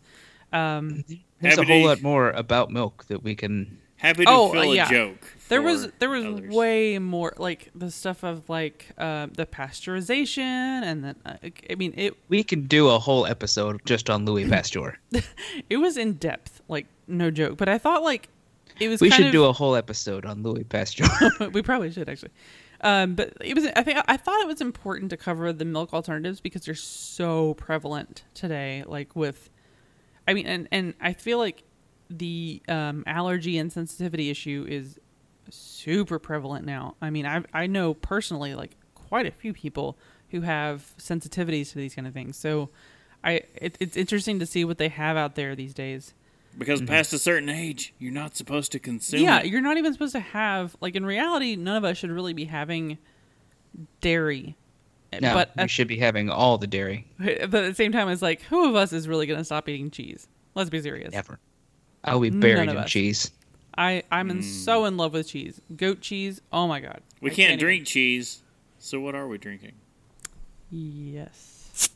Um, 0.55 1.05
There's 1.41 1.59
a 1.59 1.65
whole 1.65 1.83
to- 1.83 1.89
lot 1.89 2.03
more 2.03 2.31
about 2.31 2.71
milk 2.71 3.05
that 3.09 3.23
we 3.23 3.35
can. 3.35 3.79
Happy 3.97 4.25
to 4.25 4.31
Oh, 4.31 4.49
uh, 4.49 4.53
fill 4.53 4.75
yeah. 4.75 4.87
a 4.87 4.91
joke. 4.91 5.19
there 5.49 5.63
was 5.63 5.89
there 5.99 6.11
was 6.11 6.25
others. 6.27 6.55
way 6.55 6.99
more 6.99 7.33
like 7.39 7.71
the 7.75 7.91
stuff 7.91 8.23
of 8.23 8.49
like 8.51 8.91
uh, 8.99 9.29
the 9.33 9.47
pasteurization 9.47 10.41
and 10.41 11.05
then 11.05 11.17
uh, 11.25 11.37
I 11.71 11.75
mean 11.77 11.95
it 11.97 12.15
We 12.29 12.43
can 12.45 12.67
do 12.67 12.89
a 12.91 12.99
whole 12.99 13.27
episode 13.27 13.81
just 13.87 14.11
on 14.11 14.25
Louis 14.27 14.47
Pasteur. 14.49 14.99
it 15.71 15.77
was 15.79 15.97
in 15.97 16.15
depth 16.15 16.61
like 16.69 16.87
no 17.07 17.31
joke 17.31 17.57
but 17.57 17.69
i 17.69 17.79
thought 17.79 18.03
like 18.03 18.29
it 18.81 18.89
was 18.89 19.01
we 19.01 19.09
kind 19.09 19.19
should 19.19 19.27
of, 19.27 19.33
do 19.33 19.45
a 19.45 19.53
whole 19.53 19.75
episode 19.77 20.25
on 20.27 20.43
Louis 20.43 20.65
Pasteur. 20.65 21.07
we 21.53 21.63
probably 21.63 21.91
should 21.93 22.09
actually 22.09 22.33
um 22.83 23.15
but 23.15 23.33
it 23.41 23.55
was 23.55 23.65
i 23.77 23.83
think 23.83 23.99
i 24.09 24.17
thought 24.17 24.41
it 24.41 24.47
was 24.47 24.61
important 24.61 25.09
to 25.11 25.17
cover 25.17 25.53
the 25.53 25.65
milk 25.65 25.95
alternatives 25.95 26.41
because 26.41 26.65
they're 26.67 26.75
so 26.75 27.55
prevalent 27.55 28.25
today 28.35 28.83
like 28.87 29.15
with 29.15 29.49
i 30.29 30.35
mean 30.35 30.47
and 30.47 30.69
and 30.71 30.95
i 31.01 31.13
feel 31.13 31.39
like 31.39 31.63
the 32.11 32.63
um 32.69 33.03
allergy 33.07 33.59
and 33.59 33.73
sensitivity 33.73 34.31
issue 34.31 34.67
is 34.69 34.99
super 35.51 36.19
prevalent 36.19 36.65
now 36.65 36.95
i 37.03 37.11
mean 37.11 37.27
i 37.27 37.43
i 37.53 37.67
know 37.67 37.95
personally 37.95 38.55
like 38.55 38.77
quite 38.95 39.27
a 39.27 39.31
few 39.31 39.53
people 39.53 39.97
who 40.31 40.41
have 40.41 40.95
sensitivities 40.99 41.71
to 41.73 41.79
these 41.79 41.95
kind 41.95 42.07
of 42.07 42.15
things 42.15 42.37
so 42.37 42.71
i 43.23 43.41
it, 43.55 43.77
it's 43.81 43.97
interesting 43.97 44.39
to 44.39 44.47
see 44.47 44.65
what 44.65 44.79
they 44.79 44.89
have 44.89 45.17
out 45.17 45.35
there 45.35 45.55
these 45.55 45.75
days 45.75 46.15
Because 46.57 46.81
past 46.83 47.13
a 47.13 47.19
certain 47.19 47.49
age, 47.49 47.93
you're 47.99 48.13
not 48.13 48.37
supposed 48.37 48.71
to 48.73 48.79
consume 48.79 49.21
yeah, 49.23 49.41
it. 49.41 49.47
you're 49.47 49.61
not 49.61 49.77
even 49.77 49.93
supposed 49.93 50.13
to 50.13 50.21
have 50.21 50.77
like 50.81 50.95
in 50.95 51.05
reality, 51.05 51.57
none 51.57 51.77
of 51.77 51.85
us 51.85 51.99
should 51.99 52.11
really 52.13 52.33
be 52.33 52.45
having 52.45 52.99
dairy. 54.01 54.57
No, 55.23 55.35
but 55.35 55.53
we 55.57 55.63
at, 55.63 55.71
should 55.71 55.89
be 55.89 55.99
having 55.99 56.31
all 56.31 56.59
the 56.59 56.67
dairy. 56.67 57.07
but 57.19 57.41
at 57.43 57.51
the 57.51 57.75
same 57.75 57.93
time, 57.93 58.09
it's 58.09 58.23
like 58.23 58.43
who 58.43 58.69
of 58.69 58.75
us 58.75 58.93
is 58.93 59.09
really 59.09 59.27
going 59.27 59.39
to 59.39 59.45
stop 59.45 59.69
eating 59.69 59.91
cheese? 59.91 60.27
Let's 60.55 60.71
be 60.71 60.81
serious. 60.81 61.13
Never. 61.13 61.39
Oh, 62.05 62.13
I'll 62.13 62.21
be 62.21 62.31
None 62.31 62.41
buried 62.41 62.69
in 62.71 62.77
us. 62.77 62.91
cheese. 62.91 63.31
I 63.77 64.05
I'm 64.13 64.31
in 64.31 64.39
mm. 64.39 64.45
so 64.45 64.85
in 64.85 64.97
love 64.97 65.15
with 65.15 65.29
cheese. 65.29 65.61
Goat 65.77 66.01
cheese. 66.01 66.41
Oh 66.53 66.69
my 66.69 66.81
god. 66.81 67.01
We 67.21 67.31
I 67.31 67.35
can't 67.35 67.53
even- 67.53 67.59
drink 67.59 67.87
cheese, 67.87 68.43
so 68.79 69.01
what 69.01 69.15
are 69.15 69.27
we 69.27 69.39
drinking? 69.39 69.73
Yes. 70.71 71.91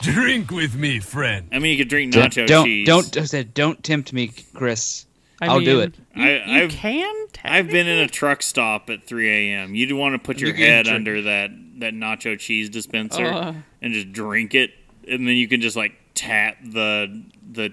Drink 0.00 0.50
with 0.50 0.76
me, 0.76 1.00
friend. 1.00 1.48
I 1.52 1.58
mean, 1.58 1.72
you 1.72 1.78
could 1.78 1.88
drink 1.88 2.12
nacho 2.12 2.46
Don't 2.46 2.46
nacho 2.46 2.46
don't, 2.46 2.64
cheese. 2.64 2.86
don't 2.86 3.16
I 3.16 3.24
said 3.24 3.54
don't 3.54 3.82
tempt 3.82 4.12
me, 4.12 4.30
Chris. 4.54 5.06
I 5.40 5.46
I'll 5.46 5.60
do 5.60 5.80
it. 5.80 5.94
You, 6.16 6.22
I- 6.24 6.28
you 6.58 6.64
I've- 6.64 6.74
can. 6.76 7.14
I've 7.44 7.68
been 7.68 7.86
in 7.86 7.98
a 7.98 8.08
truck 8.08 8.42
stop 8.42 8.90
at 8.90 9.04
3 9.04 9.28
a.m. 9.52 9.74
You'd 9.74 9.92
want 9.92 10.14
to 10.14 10.18
put 10.18 10.40
your 10.40 10.50
You 10.50 10.66
head 10.66 10.88
under 10.88 11.22
that 11.22 11.50
that 11.78 11.94
nacho 11.94 12.36
cheese 12.38 12.68
dispenser 12.68 13.24
Ugh. 13.26 13.54
and 13.80 13.92
just 13.94 14.12
drink 14.12 14.54
it, 14.54 14.72
and 15.06 15.26
then 15.28 15.36
you 15.36 15.46
can 15.46 15.60
just 15.60 15.76
like 15.76 15.92
tap 16.14 16.56
the 16.64 17.22
the 17.52 17.72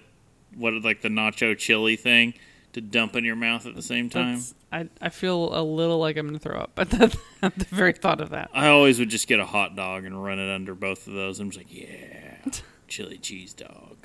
what 0.55 0.73
like 0.83 1.01
the 1.01 1.09
nacho 1.09 1.57
chili 1.57 1.95
thing 1.95 2.33
to 2.73 2.81
dump 2.81 3.15
in 3.15 3.23
your 3.25 3.35
mouth 3.35 3.65
at 3.65 3.73
the 3.75 3.81
same 3.81 4.09
time. 4.09 4.35
That's, 4.35 4.53
I 4.71 4.87
I 5.01 5.09
feel 5.09 5.57
a 5.57 5.63
little 5.63 5.97
like 5.97 6.17
I'm 6.17 6.27
going 6.27 6.37
to 6.37 6.43
throw 6.43 6.59
up 6.59 6.73
at 6.77 6.89
the, 6.91 7.17
at 7.41 7.55
the 7.57 7.65
very 7.65 7.93
thought 7.93 8.21
of 8.21 8.29
that. 8.29 8.49
I 8.53 8.67
always 8.67 8.99
would 8.99 9.09
just 9.09 9.27
get 9.27 9.39
a 9.39 9.45
hot 9.45 9.75
dog 9.75 10.05
and 10.05 10.23
run 10.23 10.37
it 10.37 10.53
under 10.53 10.75
both 10.75 11.07
of 11.07 11.13
those. 11.13 11.39
I'm 11.39 11.49
just 11.49 11.57
like, 11.65 11.73
yeah, 11.73 12.35
chili 12.87 13.17
cheese 13.17 13.53
dog. 13.53 13.97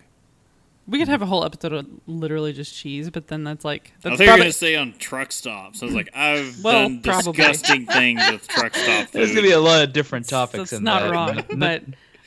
We 0.90 0.98
could 0.98 1.08
have 1.08 1.22
a 1.22 1.26
whole 1.26 1.44
episode 1.44 1.72
of 1.72 1.86
literally 2.06 2.52
just 2.52 2.74
cheese, 2.74 3.10
but 3.10 3.28
then 3.28 3.44
that's 3.44 3.64
like 3.64 3.92
I 4.04 4.08
that's 4.10 4.16
thought 4.16 4.24
you 4.24 4.26
were 4.26 4.26
probably 4.26 4.40
going 4.42 4.50
to 4.52 4.58
say 4.58 4.76
on 4.76 4.92
truck 4.98 5.30
stops. 5.30 5.82
I 5.82 5.86
was 5.86 5.94
like, 5.94 6.10
I've 6.14 6.62
Well, 6.64 6.88
done 6.88 7.00
probably. 7.02 7.32
disgusting 7.32 7.86
things 7.86 8.20
with 8.30 8.48
truck 8.48 8.74
stop 8.74 9.04
food. 9.08 9.12
There's 9.12 9.30
gonna 9.30 9.42
be 9.42 9.52
a 9.52 9.60
lot 9.60 9.82
of 9.82 9.92
different 9.92 10.28
topics 10.28 10.70
that's 10.70 10.72
in 10.72 10.84
not 10.84 11.02
that. 11.02 11.10
wrong, 11.12 11.44
but 11.56 11.84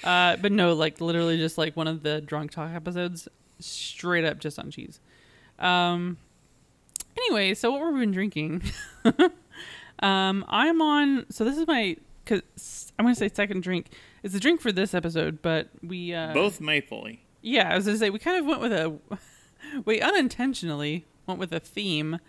uh, 0.08 0.38
but 0.38 0.52
no, 0.54 0.74
like 0.74 1.02
literally 1.02 1.38
just 1.38 1.58
like 1.58 1.76
one 1.76 1.88
of 1.88 2.04
the 2.04 2.22
drunk 2.22 2.52
talk 2.52 2.72
episodes, 2.74 3.28
straight 3.60 4.24
up 4.24 4.40
just 4.40 4.58
on 4.58 4.72
cheese. 4.72 5.00
Um. 5.60 6.18
Anyway, 7.18 7.54
so 7.54 7.72
what 7.72 7.86
we've 7.92 8.00
been 8.00 8.12
drinking, 8.12 8.64
um, 10.00 10.46
I'm 10.48 10.82
on. 10.82 11.26
So 11.30 11.44
this 11.46 11.58
is 11.58 11.68
my. 11.68 11.98
Cause 12.26 12.42
I'm 12.98 13.04
gonna 13.06 13.16
say 13.16 13.30
second 13.34 13.64
drink. 13.64 13.88
It's 14.24 14.34
a 14.34 14.40
drink 14.40 14.62
for 14.62 14.72
this 14.72 14.94
episode, 14.94 15.42
but 15.42 15.68
we 15.86 16.14
uh, 16.14 16.34
Both 16.34 16.62
mapley. 16.62 17.20
Yeah, 17.44 17.72
I 17.72 17.76
was 17.76 17.86
gonna 17.86 18.00
say 18.00 18.10
we 18.10 18.18
kind 18.18 18.40
of 18.40 18.46
went 18.46 18.62
with 18.62 18.74
a. 18.74 18.98
We 19.86 20.02
unintentionally 20.02 21.06
went 21.26 21.40
with 21.40 21.52
a 21.54 21.60
theme 21.60 22.20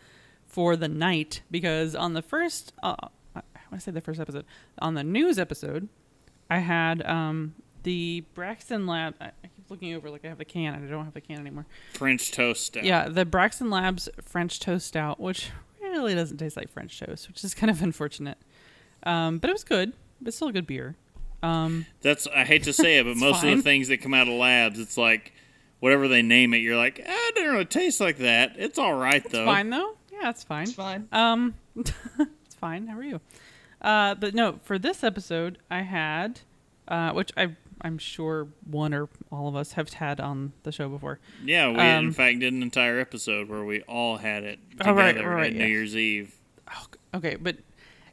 for 0.46 0.76
the 0.76 0.88
night 0.88 1.42
because 1.50 1.94
on 1.94 2.14
the 2.14 2.22
first, 2.22 2.72
uh, 2.82 2.94
I 3.34 3.40
want 3.70 3.74
to 3.74 3.80
say 3.80 3.90
the 3.90 4.00
first 4.00 4.20
episode, 4.20 4.44
on 4.78 4.94
the 4.94 5.02
news 5.04 5.38
episode, 5.38 5.88
I 6.48 6.60
had 6.60 7.04
um, 7.04 7.54
the 7.82 8.24
Braxton 8.34 8.86
Lab. 8.86 9.14
I, 9.20 9.32
keep 9.42 9.68
looking 9.68 9.94
over 9.94 10.10
like 10.10 10.24
I 10.24 10.28
have 10.28 10.38
the 10.38 10.44
can. 10.44 10.74
and 10.74 10.86
I 10.86 10.90
don't 10.90 11.04
have 11.04 11.12
the 11.12 11.20
can 11.20 11.38
anymore. 11.40 11.66
French 11.92 12.30
toast 12.30 12.66
stout. 12.66 12.84
Yeah, 12.84 13.08
the 13.08 13.24
Braxton 13.24 13.68
Labs 13.68 14.08
French 14.22 14.60
Toast 14.60 14.86
Stout, 14.86 15.18
which 15.20 15.50
really 15.82 16.14
doesn't 16.14 16.38
taste 16.38 16.56
like 16.56 16.70
French 16.70 16.98
toast, 16.98 17.28
which 17.28 17.42
is 17.44 17.54
kind 17.54 17.70
of 17.70 17.82
unfortunate. 17.82 18.38
Um, 19.02 19.38
but 19.38 19.50
it 19.50 19.52
was 19.52 19.64
good. 19.64 19.92
It's 20.24 20.36
still 20.36 20.48
a 20.48 20.52
good 20.52 20.66
beer. 20.66 20.96
Um, 21.44 21.86
That's 22.02 22.26
I 22.28 22.44
hate 22.44 22.62
to 22.64 22.72
say 22.72 22.98
it, 22.98 23.04
but 23.04 23.12
It's 23.12 23.20
most 23.20 23.44
of 23.44 23.50
the 23.56 23.62
things 23.62 23.88
that 23.88 23.98
come 23.98 24.14
out 24.14 24.28
of 24.28 24.34
labs, 24.34 24.78
it's 24.78 24.96
like 24.96 25.32
whatever 25.80 26.08
they 26.08 26.22
name 26.22 26.54
it, 26.54 26.58
you're 26.58 26.76
like, 26.76 27.00
ah, 27.06 27.28
it 27.28 27.34
doesn't 27.34 27.50
really 27.50 27.64
taste 27.66 28.00
like 28.00 28.18
that. 28.18 28.52
It's 28.56 28.78
all 28.78 28.94
right 28.94 29.22
though. 29.30 29.44
fine 29.44 29.70
though. 29.70 29.96
Yeah, 30.12 30.30
it's 30.30 30.44
fine. 30.44 30.62
It's 30.64 30.72
fine. 30.72 31.08
Um, 31.12 31.54
it's 31.76 32.54
fine. 32.60 32.86
How 32.86 32.96
are 32.98 33.02
you? 33.04 33.20
Uh, 33.82 34.14
but 34.14 34.34
no, 34.34 34.60
for 34.62 34.78
this 34.78 35.04
episode, 35.04 35.58
I 35.70 35.82
had, 35.82 36.40
uh, 36.88 37.12
which 37.12 37.30
I 37.36 37.54
I'm 37.82 37.98
sure 37.98 38.48
one 38.70 38.94
or 38.94 39.10
all 39.30 39.46
of 39.48 39.56
us 39.56 39.72
have 39.72 39.92
had 39.92 40.20
on 40.20 40.52
the 40.62 40.72
show 40.72 40.88
before. 40.88 41.18
Yeah, 41.44 41.68
we 41.68 41.76
Um, 41.78 42.06
in 42.06 42.12
fact 42.12 42.38
did 42.38 42.54
an 42.54 42.62
entire 42.62 42.98
episode 42.98 43.48
where 43.50 43.62
we 43.64 43.82
all 43.82 44.16
had 44.16 44.42
it 44.44 44.58
Oh, 44.82 44.92
right, 44.94 45.12
together 45.12 45.28
right, 45.28 45.46
at 45.48 45.52
yeah. 45.52 45.64
New 45.66 45.70
Year's 45.70 45.94
Eve 45.94 46.34
Oh, 46.74 46.86
okay, 47.16 47.36
but 47.36 47.56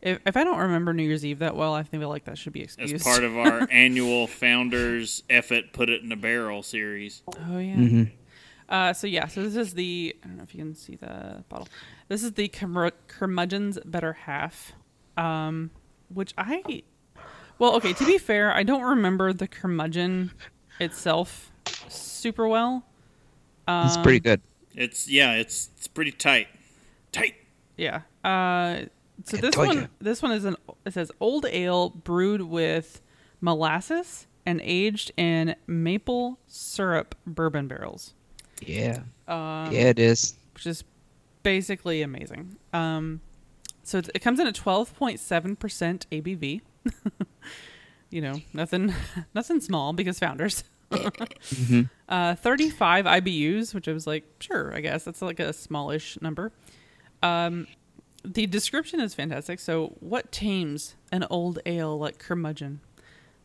if 0.02 0.20
if 0.26 0.38
I 0.38 0.44
don't 0.44 0.58
remember 0.60 0.94
New 0.94 1.04
Year's 1.04 1.26
Eve 1.26 1.40
that 1.40 1.56
well, 1.56 1.74
I 1.74 1.84
feel 1.84 2.08
like 2.10 2.26
that 2.26 2.38
should 2.38 2.54
be 2.54 2.64
as 2.64 2.76
excused. 2.76 3.04
part 3.04 3.24
of 3.24 3.38
our 3.38 3.68
annual 3.72 4.28
Founders 4.28 5.24
Effort 5.30 5.74
Put 5.74 5.90
It 5.90 6.02
in 6.04 6.12
a 6.12 6.16
Barrel 6.16 6.64
series. 6.64 7.22
Oh 7.28 7.58
yeah. 7.58 7.76
Mm-hmm. 7.76 8.04
Uh, 8.70 8.94
so 8.94 9.06
yeah, 9.06 9.28
so 9.28 9.44
this 9.44 9.56
is 9.56 9.74
the 9.74 10.16
I 10.24 10.28
don't 10.28 10.38
know 10.38 10.44
if 10.44 10.56
you 10.56 10.60
can 10.64 10.76
see 10.76 10.96
the 10.96 11.44
bottle. 11.50 11.68
This 12.08 12.24
is 12.24 12.34
the 12.34 12.48
Curmud- 12.48 12.94
Curmudgeon's 13.08 13.78
Better 13.86 14.14
Half, 14.14 14.74
um, 15.18 15.72
which 16.08 16.34
I, 16.38 16.84
well, 17.60 17.76
okay. 17.76 17.92
To 17.94 18.06
be 18.06 18.18
fair, 18.18 18.54
I 18.54 18.64
don't 18.64 18.84
remember 18.84 19.34
the 19.34 19.48
curmudgeon 19.48 20.32
itself 20.80 21.52
super 21.90 22.48
well. 22.48 22.86
Um, 23.68 23.88
It's 23.88 23.98
pretty 23.98 24.20
good. 24.22 24.42
It's 24.74 25.10
yeah, 25.10 25.34
it's 25.34 25.70
it's 25.78 25.88
pretty 25.88 26.12
tight, 26.14 26.48
tight. 27.12 27.36
Yeah. 27.76 28.02
Uh, 28.24 28.86
so 29.24 29.38
this 29.38 29.56
one, 29.58 29.78
ya. 29.78 29.88
this 30.00 30.22
one 30.22 30.32
is 30.32 30.46
an. 30.46 30.56
It 30.86 30.94
says 30.94 31.12
old 31.20 31.46
ale 31.46 31.90
brewed 31.90 32.42
with 32.42 33.02
molasses, 33.42 34.28
and 34.46 34.62
aged 34.64 35.12
in 35.18 35.56
maple 35.68 36.40
syrup 36.48 37.16
bourbon 37.26 37.68
barrels, 37.68 38.14
Yeah. 38.66 39.00
um, 39.28 39.72
yeah, 39.72 39.90
it 39.90 40.00
is. 40.00 40.36
which 40.54 40.66
is 40.68 40.84
basically 41.44 42.02
amazing. 42.02 42.58
Um, 42.74 43.22
so 43.84 43.98
it's, 43.98 44.10
it 44.14 44.20
comes 44.20 44.40
in 44.40 44.46
at 44.48 44.54
12.7% 44.56 46.06
ABV. 46.12 46.62
you 48.12 48.22
know, 48.22 48.36
nothing, 48.54 48.94
nothing 49.34 49.60
small 49.60 49.94
because 49.94 50.20
founders. 50.20 50.64
Mhm. 50.92 51.90
Uh, 52.10 52.36
35 52.36 53.06
IBUs, 53.06 53.74
which 53.74 53.88
I 53.88 53.94
was 53.94 54.06
like, 54.06 54.26
sure, 54.42 54.74
I 54.76 54.82
guess 54.82 55.06
that's 55.06 55.22
like 55.22 55.40
a 55.40 55.54
smallish 55.54 56.20
number. 56.22 56.52
Um, 57.24 57.68
the 58.24 58.46
description 58.46 59.00
is 59.00 59.14
fantastic. 59.14 59.60
So, 59.60 59.96
what 60.00 60.32
tames 60.32 60.96
an 61.12 61.26
old 61.30 61.60
ale 61.66 61.98
like 61.98 62.20
curmudgeon? 62.20 62.82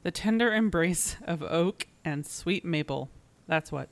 The 0.02 0.10
tender 0.10 0.52
embrace 0.52 1.16
of 1.22 1.42
oak 1.42 1.86
and 2.04 2.26
sweet 2.26 2.64
maple. 2.64 3.10
That's 3.46 3.72
what. 3.72 3.88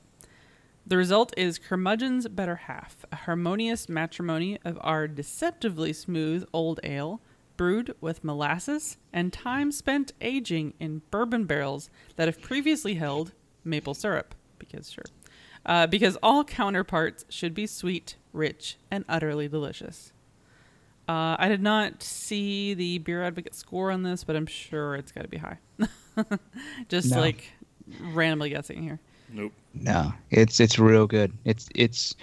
The 0.87 0.97
result 0.97 1.33
is 1.35 1.57
curmudgeon's 1.57 2.27
better 2.27 2.55
half, 2.55 3.05
a 3.11 3.15
harmonious 3.15 3.89
matrimony 3.89 4.59
of 4.63 4.77
our 4.81 5.07
deceptively 5.07 5.93
smooth 5.93 6.45
old 6.53 6.79
ale, 6.83 7.21
brewed 7.57 7.95
with 8.01 8.23
molasses 8.23 8.97
and 9.11 9.33
time 9.33 9.71
spent 9.71 10.13
aging 10.21 10.73
in 10.79 11.01
bourbon 11.09 11.45
barrels 11.45 11.89
that 12.17 12.27
have 12.27 12.41
previously 12.41 12.95
held 12.95 13.31
maple 13.63 13.95
syrup. 13.95 14.35
Because 14.59 14.91
sure, 14.91 15.05
uh, 15.65 15.87
because 15.87 16.17
all 16.21 16.43
counterparts 16.43 17.25
should 17.29 17.55
be 17.55 17.65
sweet, 17.65 18.15
rich, 18.31 18.77
and 18.91 19.05
utterly 19.09 19.47
delicious. 19.47 20.13
Uh, 21.07 21.35
I 21.37 21.47
did 21.49 21.61
not 21.61 22.01
see 22.01 22.73
the 22.73 22.97
beer 22.99 23.23
advocate 23.23 23.53
score 23.53 23.91
on 23.91 24.03
this, 24.03 24.23
but 24.23 24.35
I'm 24.35 24.47
sure 24.47 24.95
it's 24.95 25.11
got 25.11 25.21
to 25.21 25.27
be 25.27 25.37
high. 25.37 25.57
Just 26.89 27.11
No. 27.11 27.19
like 27.19 27.51
randomly 28.01 28.49
guessing 28.49 28.81
here. 28.81 28.99
Nope. 29.29 29.51
No, 29.73 30.13
it's 30.31 30.59
it's 30.59 30.79
real 30.79 31.05
good. 31.07 31.31
It's 31.45 31.67
it's 31.75 32.15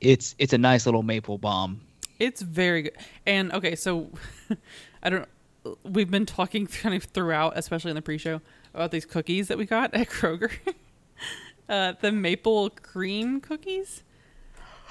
it's 0.00 0.34
it's 0.38 0.52
a 0.52 0.58
nice 0.58 0.86
little 0.86 1.02
maple 1.02 1.38
bomb. 1.38 1.80
It's 2.18 2.40
very 2.42 2.82
good. 2.82 2.96
And 3.26 3.52
okay, 3.52 3.76
so 3.76 4.10
I 5.02 5.10
don't. 5.10 5.28
We've 5.84 6.10
been 6.10 6.26
talking 6.26 6.66
kind 6.82 6.94
of 6.94 7.04
throughout, 7.04 7.52
especially 7.56 7.90
in 7.90 7.96
the 7.96 8.02
pre-show, 8.02 8.40
about 8.74 8.90
these 8.90 9.04
cookies 9.04 9.48
that 9.48 9.58
we 9.58 9.64
got 9.66 9.94
at 9.94 10.08
Kroger. 10.08 10.50
uh, 11.68 11.94
the 12.00 12.10
maple 12.12 12.70
cream 12.70 13.40
cookies. 13.40 14.02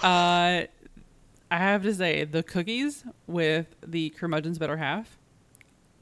Uh, 0.03 0.63
I 1.55 1.59
have 1.59 1.83
to 1.83 1.93
say, 1.93 2.23
the 2.25 2.43
cookies 2.43 3.03
with 3.27 3.67
the 3.85 4.09
curmudgeon's 4.11 4.57
better 4.57 4.77
half, 4.77 5.17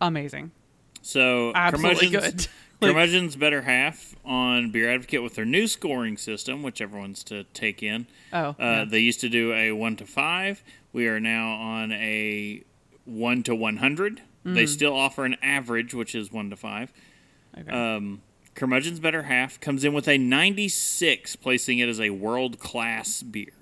amazing, 0.02 0.52
So 1.02 1.52
absolutely 1.54 2.10
curmudgeon's, 2.10 2.46
good. 2.46 2.48
Like, 2.82 2.92
curmudgeon's 2.92 3.36
better 3.38 3.62
half 3.62 4.16
on 4.26 4.72
Beer 4.72 4.92
Advocate 4.92 5.24
with 5.24 5.36
their 5.36 5.46
new 5.46 5.68
scoring 5.68 6.18
system, 6.18 6.64
which 6.64 6.82
everyone's 6.82 7.24
to 7.26 7.44
take 7.54 7.82
in. 7.84 8.08
oh, 8.34 8.50
Uh, 8.50 8.56
yeah. 8.60 8.86
They 8.90 9.00
used 9.00 9.22
to 9.22 9.30
do 9.30 9.54
a 9.54 9.72
one 9.72 9.96
to 9.98 10.06
five. 10.06 10.64
We 10.92 11.08
are 11.08 11.20
now 11.20 11.54
on 11.54 11.92
a 11.94 12.64
one 13.06 13.44
to 13.44 13.56
one 13.56 13.78
hundred. 13.78 14.22
Mm. 14.46 14.56
They 14.56 14.66
still 14.66 14.94
offer 14.94 15.24
an 15.24 15.38
average, 15.42 15.94
which 15.94 16.14
is 16.16 16.32
one 16.32 16.50
to 16.50 16.56
five. 16.58 16.92
okay. 17.58 17.70
Um, 17.72 18.22
Curmudgeon's 18.56 19.00
better 19.00 19.24
half 19.24 19.60
comes 19.62 19.84
in 19.86 19.94
with 19.94 20.08
a 20.10 20.18
ninety 20.18 20.68
six, 20.68 21.36
placing 21.38 21.80
it 21.80 21.88
as 21.88 22.02
a 22.02 22.10
world 22.10 22.60
class 22.60 23.22
beer. 23.24 23.54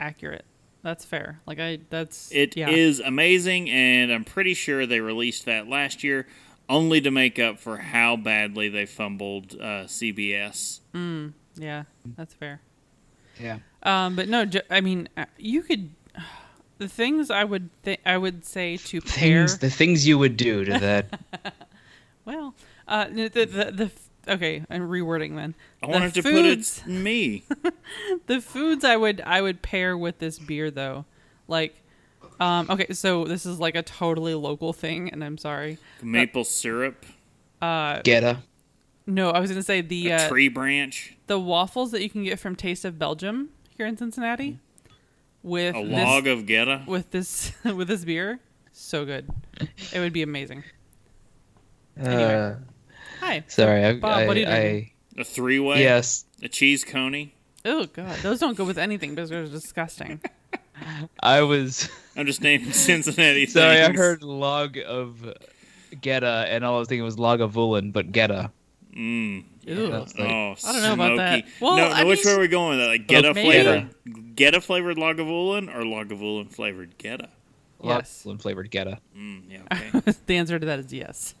accurate. 0.00 0.44
That's 0.82 1.04
fair. 1.04 1.40
Like 1.46 1.58
I, 1.58 1.78
that's 1.90 2.30
It 2.32 2.50
is 2.50 2.56
yeah. 2.56 2.70
is 2.70 3.00
amazing, 3.00 3.68
and 3.70 4.12
I'm 4.12 4.24
pretty 4.24 4.54
sure 4.54 4.86
they 4.86 5.00
released 5.00 5.44
that 5.46 5.68
last 5.68 6.04
year 6.04 6.26
only 6.68 7.00
to 7.00 7.10
make 7.10 7.38
up 7.38 7.58
for 7.58 7.78
how 7.78 8.16
badly 8.16 8.68
they 8.68 8.86
fumbled 8.86 9.54
uh, 9.54 9.84
CBS. 9.86 10.80
Yeah, 11.56 11.84
that's 12.16 12.34
fair. 12.34 12.60
Yeah. 13.40 13.58
Um, 13.82 14.16
but 14.16 14.28
no, 14.28 14.44
I 14.70 14.80
mean, 14.80 15.08
uh, 15.16 15.26
you 15.36 15.62
could. 15.62 15.90
The 16.78 16.86
things 16.86 17.28
I 17.28 17.42
would 17.42 17.70
th- 17.82 17.98
I 18.06 18.16
would 18.16 18.44
say 18.44 18.76
to 18.76 19.00
pair. 19.00 19.48
Things 19.48 19.58
the 19.58 19.68
things 19.68 20.06
you 20.06 20.16
would 20.16 20.36
do 20.36 20.64
to 20.64 20.78
that. 20.78 21.20
Well, 22.24 22.54
uh, 22.86 23.06
the, 23.08 23.28
the, 23.28 23.46
the, 23.46 23.64
the 23.72 23.84
f- 23.84 24.07
okay, 24.28 24.64
I'm 24.70 24.82
rewording 24.88 25.34
then. 25.36 25.54
I 25.82 25.86
The 25.86 25.92
wanted 25.92 26.14
to 26.14 26.22
put 26.22 26.32
foods- 26.32 26.82
it 26.84 26.88
me. 26.90 27.44
the 28.26 28.40
foods 28.40 28.84
I 28.84 28.96
would 28.96 29.20
I 29.22 29.40
would 29.40 29.62
pair 29.62 29.96
with 29.96 30.18
this 30.18 30.38
beer 30.38 30.70
though, 30.70 31.04
like, 31.46 31.74
um, 32.40 32.66
okay, 32.70 32.92
so 32.92 33.24
this 33.24 33.44
is 33.46 33.58
like 33.58 33.74
a 33.74 33.82
totally 33.82 34.34
local 34.34 34.72
thing, 34.72 35.10
and 35.10 35.24
I'm 35.24 35.38
sorry. 35.38 35.78
Maple 36.02 36.44
syrup, 36.44 37.04
Uh, 37.62 38.00
Goetta. 38.02 38.38
No, 39.06 39.30
I 39.30 39.40
was 39.40 39.50
gonna 39.50 39.62
say 39.62 39.80
the 39.80 40.10
a 40.10 40.16
uh, 40.16 40.28
tree 40.28 40.48
branch, 40.48 41.16
the 41.28 41.38
waffles 41.40 41.90
that 41.92 42.02
you 42.02 42.10
can 42.10 42.24
get 42.24 42.38
from 42.38 42.54
Taste 42.54 42.84
of 42.84 42.98
Belgium 42.98 43.48
here 43.76 43.86
in 43.86 43.96
Cincinnati, 43.96 44.58
with 45.42 45.74
a 45.74 45.82
this, 45.82 46.04
log 46.04 46.26
of 46.26 46.40
Goetta. 46.40 46.86
with 46.86 47.10
this 47.10 47.52
with 47.64 47.88
this 47.88 48.04
beer, 48.04 48.40
so 48.72 49.04
good. 49.06 49.28
It 49.92 49.98
would 49.98 50.12
be 50.12 50.22
amazing. 50.22 50.62
Uh, 52.00 52.54
Hi, 53.20 53.44
sorry, 53.48 53.84
I, 53.84 53.92
Bob, 53.94 54.26
what 54.26 54.36
are 54.36 54.40
you 54.40 54.46
I, 54.46 54.60
drinking? 54.60 54.90
A 55.18 55.24
three 55.24 55.58
way. 55.58 55.82
Yes, 55.82 56.24
A 56.42 56.48
cheese 56.48 56.84
coney. 56.84 57.34
Oh 57.64 57.86
god, 57.86 58.16
those 58.20 58.38
don't 58.38 58.56
go 58.56 58.64
with 58.64 58.78
anything 58.78 59.14
because 59.14 59.30
they're 59.30 59.46
disgusting. 59.46 60.20
I 61.20 61.42
was 61.42 61.88
I'm 62.16 62.26
just 62.26 62.40
naming 62.40 62.72
Cincinnati 62.72 63.46
sorry. 63.46 63.82
I 63.82 63.92
heard 63.92 64.22
log 64.22 64.78
of 64.86 65.34
Goetta, 65.92 66.46
and 66.48 66.64
all 66.64 66.76
I 66.76 66.78
was 66.78 66.88
thinking 66.88 67.04
was 67.04 67.16
Lagavulin, 67.16 67.92
but 67.92 68.12
Goetta. 68.12 68.52
Mm. 68.96 69.44
Ew. 69.64 69.90
That's 69.90 70.16
like- 70.18 70.28
Oh, 70.30 70.54
I 70.64 70.72
don't 70.72 70.82
know 70.82 70.92
about 70.94 71.16
that. 71.18 71.44
Well, 71.60 71.76
no, 71.76 71.84
I 71.88 72.02
no, 72.02 72.08
which 72.08 72.24
mean- 72.24 72.34
way 72.34 72.38
are 72.38 72.40
we 72.40 72.48
going 72.48 72.78
with 72.78 72.86
that? 72.86 72.88
Like 72.88 73.06
Goetta 73.06 73.34
maybe. 73.34 73.48
flavored, 73.62 73.94
Goetta 74.36 74.62
flavored 74.62 74.96
Lagavulin 74.96 75.68
or 75.74 75.82
Lagavulin 75.82 76.50
flavored 76.50 76.96
Goetta? 76.98 77.28
Yes. 77.82 78.22
Lagavulin 78.24 78.40
flavored 78.40 78.70
Goetta. 78.70 78.98
Mm, 79.16 79.42
yeah, 79.50 79.90
okay. 79.94 80.12
the 80.26 80.36
answer 80.36 80.58
to 80.58 80.66
that 80.66 80.78
is 80.78 80.92
yes. 80.92 81.34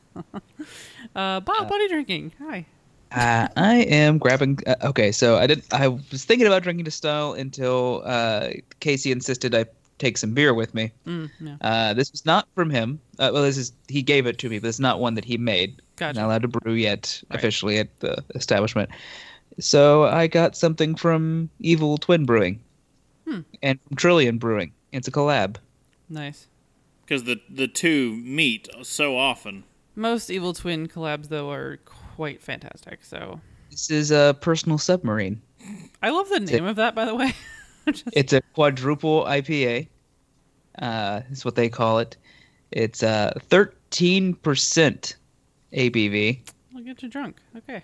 Uh, 1.14 1.40
Bob, 1.40 1.68
what 1.70 1.80
are 1.80 1.82
you 1.82 1.88
drinking? 1.88 2.32
Hi. 2.40 2.66
Uh, 3.10 3.48
I 3.56 3.76
am 3.88 4.18
grabbing. 4.18 4.58
Uh, 4.66 4.74
okay, 4.84 5.10
so 5.12 5.36
I 5.38 5.46
did. 5.46 5.62
I 5.72 5.88
was 5.88 6.24
thinking 6.24 6.46
about 6.46 6.62
drinking 6.62 6.84
to 6.84 6.90
style 6.90 7.32
until 7.32 8.02
uh, 8.04 8.50
Casey 8.80 9.10
insisted 9.12 9.54
I 9.54 9.64
take 9.98 10.18
some 10.18 10.32
beer 10.34 10.52
with 10.54 10.74
me. 10.74 10.92
Mm, 11.06 11.30
yeah. 11.40 11.56
Uh, 11.60 11.94
this 11.94 12.12
was 12.12 12.24
not 12.26 12.46
from 12.54 12.70
him. 12.70 13.00
Uh, 13.18 13.30
well, 13.32 13.42
this 13.42 13.56
is 13.56 13.72
he 13.88 14.02
gave 14.02 14.26
it 14.26 14.38
to 14.38 14.48
me, 14.50 14.58
but 14.58 14.68
it's 14.68 14.78
not 14.78 15.00
one 15.00 15.14
that 15.14 15.24
he 15.24 15.38
made. 15.38 15.80
Gotcha. 15.96 16.20
Not 16.20 16.26
allowed 16.26 16.42
to 16.42 16.48
brew 16.48 16.74
yet 16.74 17.20
Right. 17.30 17.38
officially 17.38 17.78
at 17.78 17.98
the 18.00 18.22
establishment. 18.34 18.90
So 19.58 20.04
I 20.04 20.26
got 20.28 20.54
something 20.56 20.94
from 20.94 21.48
Evil 21.60 21.96
Twin 21.98 22.26
Brewing, 22.26 22.60
Hmm. 23.26 23.40
and 23.62 23.80
from 23.88 23.96
Trillium 23.96 24.38
Brewing. 24.38 24.72
It's 24.92 25.08
a 25.08 25.10
collab. 25.10 25.56
Nice. 26.10 26.46
Because 27.04 27.24
the 27.24 27.40
the 27.48 27.66
two 27.68 28.14
meet 28.16 28.68
so 28.82 29.16
often. 29.16 29.64
Most 29.98 30.30
Evil 30.30 30.54
Twin 30.54 30.86
collabs, 30.86 31.28
though, 31.28 31.50
are 31.50 31.78
quite 32.16 32.40
fantastic. 32.40 33.00
So 33.04 33.40
This 33.70 33.90
is 33.90 34.10
a 34.12 34.36
personal 34.40 34.78
submarine. 34.78 35.42
I 36.02 36.10
love 36.10 36.28
the 36.28 36.38
name 36.40 36.64
of 36.66 36.76
that, 36.76 36.94
by 36.94 37.04
the 37.04 37.14
way. 37.16 37.32
Just- 37.86 38.04
It's 38.12 38.32
a 38.32 38.40
quadruple 38.54 39.24
IPA. 39.24 39.88
Uh, 40.78 41.22
is 41.32 41.44
what 41.44 41.56
they 41.56 41.68
call 41.68 41.98
it. 41.98 42.16
It's 42.70 43.02
uh 43.02 43.32
thirteen 43.48 44.34
percent 44.34 45.16
ABV. 45.72 46.38
I'll 46.76 46.82
get 46.82 47.02
you 47.02 47.08
drunk. 47.08 47.40
Okay. 47.56 47.82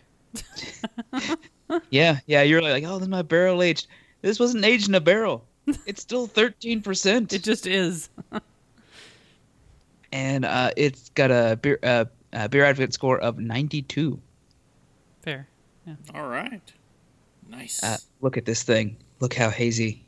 Yeah, 1.90 2.18
yeah. 2.26 2.42
You're 2.42 2.60
like, 2.62 2.84
oh, 2.84 2.94
this 2.98 3.02
is 3.04 3.08
my 3.08 3.22
barrel 3.22 3.62
aged. 3.62 3.86
This 4.20 4.38
wasn't 4.38 4.64
aged 4.64 4.88
in 4.88 4.94
a 4.94 5.00
barrel. 5.00 5.44
It's 5.86 6.02
still 6.02 6.26
thirteen 6.28 6.82
percent, 6.82 7.32
It 7.32 7.42
just 7.42 7.66
is. 7.66 8.10
And 10.14 10.44
uh, 10.44 10.70
it's 10.76 11.10
got 11.10 11.30
a 11.30 11.58
beer 11.60 11.78
uh, 11.82 12.04
a 12.32 12.48
beer 12.48 12.64
advocate 12.64 12.94
score 12.94 13.18
of 13.18 13.38
ninety 13.38 13.82
two. 13.82 14.20
Fair. 15.22 15.48
All 16.14 16.28
right. 16.28 16.72
Nice. 17.48 17.82
Uh, 17.82 17.98
look 18.22 18.38
at 18.38 18.46
this 18.46 18.62
thing. 18.62 18.96
Look 19.20 19.34
how 19.34 19.50
hazy. 19.50 20.06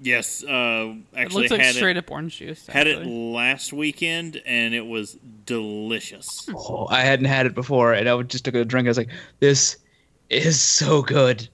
yes. 0.00 0.42
Uh, 0.42 0.94
It 1.12 1.16
actually, 1.16 1.42
looks 1.42 1.50
like 1.52 1.60
had 1.60 1.74
straight 1.74 1.96
it 1.96 2.00
up 2.00 2.10
orange 2.10 2.38
juice. 2.38 2.66
had 2.66 2.86
it 2.86 3.06
last 3.06 3.72
weekend, 3.72 4.42
and 4.44 4.74
it 4.74 4.86
was 4.86 5.16
delicious. 5.46 6.48
Oh, 6.54 6.86
I 6.90 7.02
hadn't 7.02 7.26
had 7.26 7.46
it 7.46 7.54
before, 7.54 7.92
and 7.92 8.08
I 8.08 8.22
just 8.22 8.44
took 8.44 8.54
a 8.54 8.64
drink. 8.64 8.86
I 8.86 8.90
was 8.90 8.98
like, 8.98 9.10
this 9.40 9.76
is 10.28 10.60
so 10.60 11.02
good. 11.02 11.48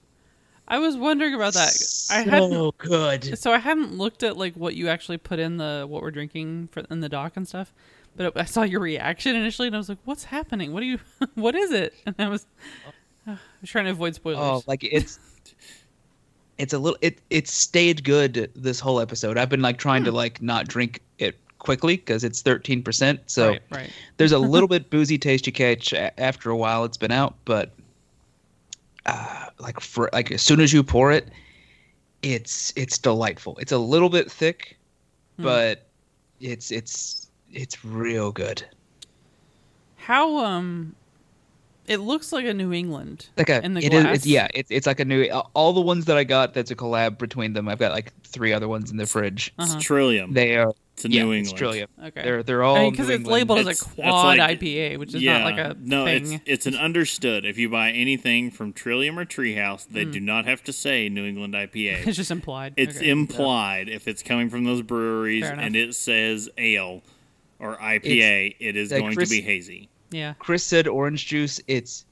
I 0.69 0.79
was 0.79 0.95
wondering 0.95 1.33
about 1.33 1.53
that. 1.53 1.69
I 2.11 2.23
so 2.25 2.73
good. 2.77 3.37
So 3.39 3.51
I 3.51 3.57
hadn't 3.57 3.97
looked 3.97 4.23
at 4.23 4.37
like 4.37 4.53
what 4.55 4.75
you 4.75 4.87
actually 4.87 5.17
put 5.17 5.39
in 5.39 5.57
the 5.57 5.85
what 5.89 6.01
we're 6.01 6.11
drinking 6.11 6.69
for 6.71 6.83
in 6.91 6.99
the 6.99 7.09
dock 7.09 7.35
and 7.35 7.47
stuff. 7.47 7.73
But 8.15 8.37
I 8.37 8.45
saw 8.45 8.63
your 8.63 8.79
reaction 8.79 9.35
initially, 9.35 9.67
and 9.67 9.75
I 9.75 9.79
was 9.79 9.89
like, 9.89 9.99
"What's 10.05 10.25
happening? 10.25 10.73
What 10.73 10.81
do 10.81 10.85
you? 10.85 10.99
what 11.35 11.55
is 11.55 11.71
it?" 11.71 11.93
And 12.05 12.15
I 12.19 12.27
was, 12.27 12.45
I 13.27 13.37
was 13.61 13.69
trying 13.69 13.85
to 13.85 13.91
avoid 13.91 14.15
spoilers. 14.15 14.39
Oh, 14.39 14.63
like 14.67 14.83
it's 14.83 15.19
it's 16.57 16.73
a 16.73 16.79
little 16.79 16.97
it 17.01 17.19
it 17.29 17.47
stayed 17.47 18.03
good 18.03 18.51
this 18.55 18.79
whole 18.79 18.99
episode. 18.99 19.37
I've 19.37 19.49
been 19.49 19.61
like 19.61 19.77
trying 19.77 20.01
Hmm. 20.01 20.07
to 20.07 20.11
like 20.11 20.41
not 20.41 20.67
drink 20.67 21.01
it 21.17 21.37
quickly 21.59 21.97
because 21.97 22.23
it's 22.23 22.41
13%. 22.41 23.19
So 23.27 23.49
right, 23.49 23.61
right. 23.71 23.89
there's 24.17 24.31
a 24.31 24.39
little 24.39 24.67
bit 24.75 24.89
boozy 24.89 25.17
taste 25.17 25.45
you 25.45 25.53
catch 25.53 25.93
after 25.93 26.49
a 26.49 26.57
while 26.57 26.85
it's 26.85 26.97
been 26.97 27.11
out, 27.11 27.35
but 27.45 27.71
uh, 29.05 29.47
like 29.59 29.79
for 29.79 30.09
like 30.13 30.31
as 30.31 30.41
soon 30.41 30.59
as 30.59 30.71
you 30.73 30.83
pour 30.83 31.11
it, 31.11 31.29
it's 32.21 32.73
it's 32.75 32.97
delightful. 32.97 33.57
It's 33.59 33.71
a 33.71 33.77
little 33.77 34.09
bit 34.09 34.31
thick, 34.31 34.77
Hmm. 35.37 35.43
but 35.43 35.87
it's 36.41 36.71
it's 36.71 37.29
it's 37.51 37.83
real 37.85 38.31
good. 38.31 38.63
How 39.97 40.37
um, 40.43 40.95
it 41.87 41.97
looks 41.97 42.31
like 42.31 42.45
a 42.45 42.53
New 42.53 42.73
England. 42.73 43.27
Like 43.37 43.49
a 43.49 43.63
In 43.63 43.73
the 43.73 43.85
it 43.85 43.93
is- 43.93 44.03
glass? 44.03 44.15
it's, 44.17 44.25
yeah, 44.25 44.47
it's 44.53 44.71
it's 44.71 44.87
like 44.87 44.99
a 44.99 45.05
new 45.05 45.25
all 45.53 45.73
the 45.73 45.81
ones 45.81 46.05
that 46.05 46.17
I 46.17 46.23
got 46.23 46.53
that's 46.53 46.71
a 46.71 46.75
collab 46.75 47.17
between 47.17 47.53
them. 47.53 47.67
I've 47.69 47.79
got 47.79 47.91
like 47.91 48.11
three 48.23 48.53
other 48.53 48.67
ones 48.67 48.91
in 48.91 48.97
the 48.97 49.05
fridge. 49.05 49.53
Uh-huh. 49.57 49.79
Trillium. 49.79 50.33
They 50.33 50.57
are 50.57 50.73
it's 51.05 51.05
a 51.05 51.09
yeah, 51.17 51.23
New 51.23 51.33
England. 51.33 51.57
Trillium. 51.57 51.89
Okay. 52.03 52.21
They're 52.23 52.43
they're 52.43 52.63
all 52.63 52.75
I 52.75 52.79
mean, 52.81 52.91
because 52.91 53.09
it's 53.09 53.25
labeled 53.25 53.59
It's- 53.59 53.81
as 53.81 53.87
a 53.87 53.95
quad 53.95 54.37
like- 54.37 54.59
IPA, 54.59 54.97
which 54.97 55.15
is 55.15 55.21
yeah, 55.21 55.39
not 55.39 55.43
like 55.45 55.57
a 55.57 55.77
no, 55.79 56.05
thing. 56.05 56.33
it's 56.33 56.43
it's 56.45 56.65
an 56.65 56.75
understood. 56.75 57.45
If 57.45 57.57
you 57.57 57.69
buy 57.69 57.91
anything 57.91 58.51
from 58.51 58.73
Trillium 58.73 59.17
or 59.17 59.25
Treehouse, 59.25 59.87
they 59.87 60.03
Hmm. 60.03 60.11
do 60.11 60.19
not 60.19 60.45
have 60.45 60.63
to 60.65 60.73
say 60.73 61.07
New 61.09 61.25
England 61.25 61.53
IPA. 61.55 62.03
It's 62.07 62.17
just 62.17 62.31
implied. 62.31 62.73
It's 62.75 62.97
Okay. 62.97 63.09
implied 63.09 63.87
if 63.89 64.07
it's 64.07 64.21
coming 64.21 64.49
from 64.49 64.65
those 64.65 64.81
breweries 64.81 65.45
and 65.45 65.75
it 65.75 65.95
says 65.95 66.49
ale 66.57 67.01
or 67.59 67.77
IPA, 67.77 68.55
it 68.59 68.75
is 68.75 68.91
like 68.91 69.01
going 69.01 69.15
Chris- 69.15 69.29
to 69.29 69.35
be 69.35 69.41
hazy. 69.41 69.89
Yeah. 70.11 70.33
Chris 70.39 70.63
said 70.63 70.87
orange 70.87 71.27
juice. 71.27 71.61
It's 71.67 72.05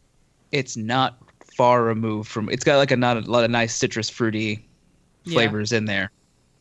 it's 0.51 0.77
not 0.77 1.17
far 1.55 1.83
removed 1.83 2.29
from. 2.29 2.47
It's 2.49 2.63
got 2.63 2.77
like 2.77 2.91
a 2.91 2.95
not 2.97 3.17
a 3.17 3.21
lot 3.21 3.43
of 3.43 3.51
nice 3.51 3.75
citrus 3.75 4.09
fruity 4.09 4.65
Yeah. 5.25 5.33
flavors 5.33 5.71
in 5.73 5.85
there. 5.85 6.11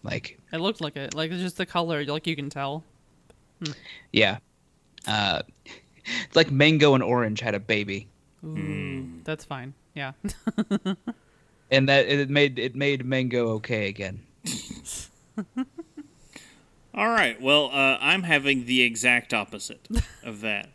Like 0.02 0.38
It 0.56 0.60
looked 0.60 0.80
like 0.80 0.96
it. 0.96 1.14
Like 1.14 1.30
it's 1.30 1.40
just 1.42 1.56
the 1.58 1.66
color, 1.66 2.04
like 2.06 2.26
you 2.26 2.34
can 2.34 2.48
tell. 2.50 2.82
yeah, 4.12 4.38
uh, 5.06 5.42
it's 6.06 6.34
like 6.36 6.50
mango 6.50 6.94
and 6.94 7.02
orange 7.02 7.40
had 7.40 7.54
a 7.54 7.60
baby, 7.60 8.08
Ooh, 8.44 8.54
Hmm. 8.54 9.18
that's 9.24 9.44
fine. 9.44 9.74
Yeah. 9.94 10.12
and 11.70 11.88
that 11.88 12.06
it 12.08 12.30
made 12.30 12.58
it 12.58 12.74
made 12.74 13.04
mango 13.04 13.48
okay 13.56 13.88
again. 13.88 14.20
All 16.94 17.08
right. 17.08 17.40
Well, 17.40 17.66
uh, 17.66 17.98
I'm 18.00 18.22
having 18.22 18.64
the 18.64 18.82
exact 18.82 19.34
opposite 19.34 19.86
of 20.24 20.40
that, 20.40 20.68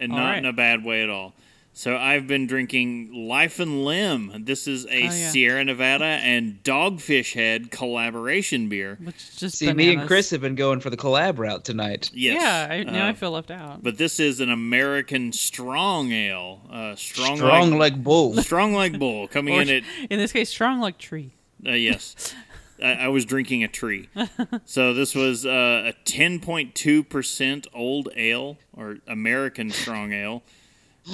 and 0.00 0.10
All 0.12 0.18
not 0.18 0.24
right. 0.30 0.38
in 0.38 0.44
a 0.46 0.52
bad 0.52 0.84
way 0.84 1.02
at 1.02 1.10
all. 1.10 1.34
So 1.78 1.96
I've 1.96 2.26
been 2.26 2.48
drinking 2.48 3.28
Life 3.28 3.60
and 3.60 3.84
Limb. 3.84 4.32
This 4.46 4.66
is 4.66 4.84
a 4.86 4.88
Oh, 4.88 5.14
yeah. 5.14 5.30
Sierra 5.30 5.64
Nevada 5.64 6.06
and 6.06 6.60
Dogfish 6.64 7.34
Head 7.34 7.70
collaboration 7.70 8.68
beer. 8.68 8.98
Which 9.00 9.14
is 9.14 9.36
just 9.36 9.58
See, 9.58 9.72
me 9.72 9.94
and. 9.94 10.04
Chris 10.08 10.30
have 10.30 10.40
been 10.40 10.56
going 10.56 10.80
for 10.80 10.90
the 10.90 10.96
collab 10.96 11.38
route 11.38 11.64
tonight. 11.64 12.10
Yes. 12.12 12.42
Yeah, 12.42 12.74
I, 12.74 12.82
now 12.82 13.06
uh, 13.06 13.10
I 13.10 13.12
feel 13.12 13.30
left 13.30 13.52
out. 13.52 13.80
But 13.80 13.96
this 13.96 14.18
is 14.18 14.40
an 14.40 14.50
American 14.50 15.32
strong 15.32 16.10
ale. 16.10 16.62
Uh, 16.68 16.96
strong, 16.96 17.36
Strong 17.36 17.70
like, 17.70 17.92
like 17.92 18.02
bull. 18.02 18.34
strong 18.42 18.72
like 18.72 18.98
bull 18.98 19.28
coming 19.28 19.54
Or 19.54 19.62
in 19.62 19.68
at 19.68 19.82
in 20.10 20.18
this 20.18 20.32
case, 20.32 20.48
strong 20.48 20.80
like 20.80 20.98
tree. 20.98 21.30
Uh, 21.64 21.74
yes. 21.74 22.34
I, 22.82 22.92
I 22.94 23.08
was 23.08 23.24
drinking 23.24 23.62
a 23.62 23.68
tree. 23.68 24.08
so 24.64 24.94
this 24.94 25.14
was 25.14 25.46
uh, 25.46 25.92
a 25.92 26.10
10.2% 26.10 27.66
old 27.72 28.08
ale 28.16 28.58
or 28.72 28.96
American 29.06 29.70
strong 29.70 30.12
ale. 30.12 30.42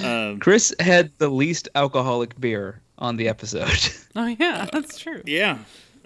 Uh, 0.03 0.35
Chris 0.39 0.73
had 0.79 1.11
the 1.17 1.29
least 1.29 1.69
alcoholic 1.75 2.39
beer 2.39 2.81
on 2.97 3.17
the 3.17 3.27
episode. 3.27 3.69
Oh 4.17 4.27
yeah, 4.27 4.65
that's 4.71 4.97
true. 4.97 5.21
yeah. 5.25 5.57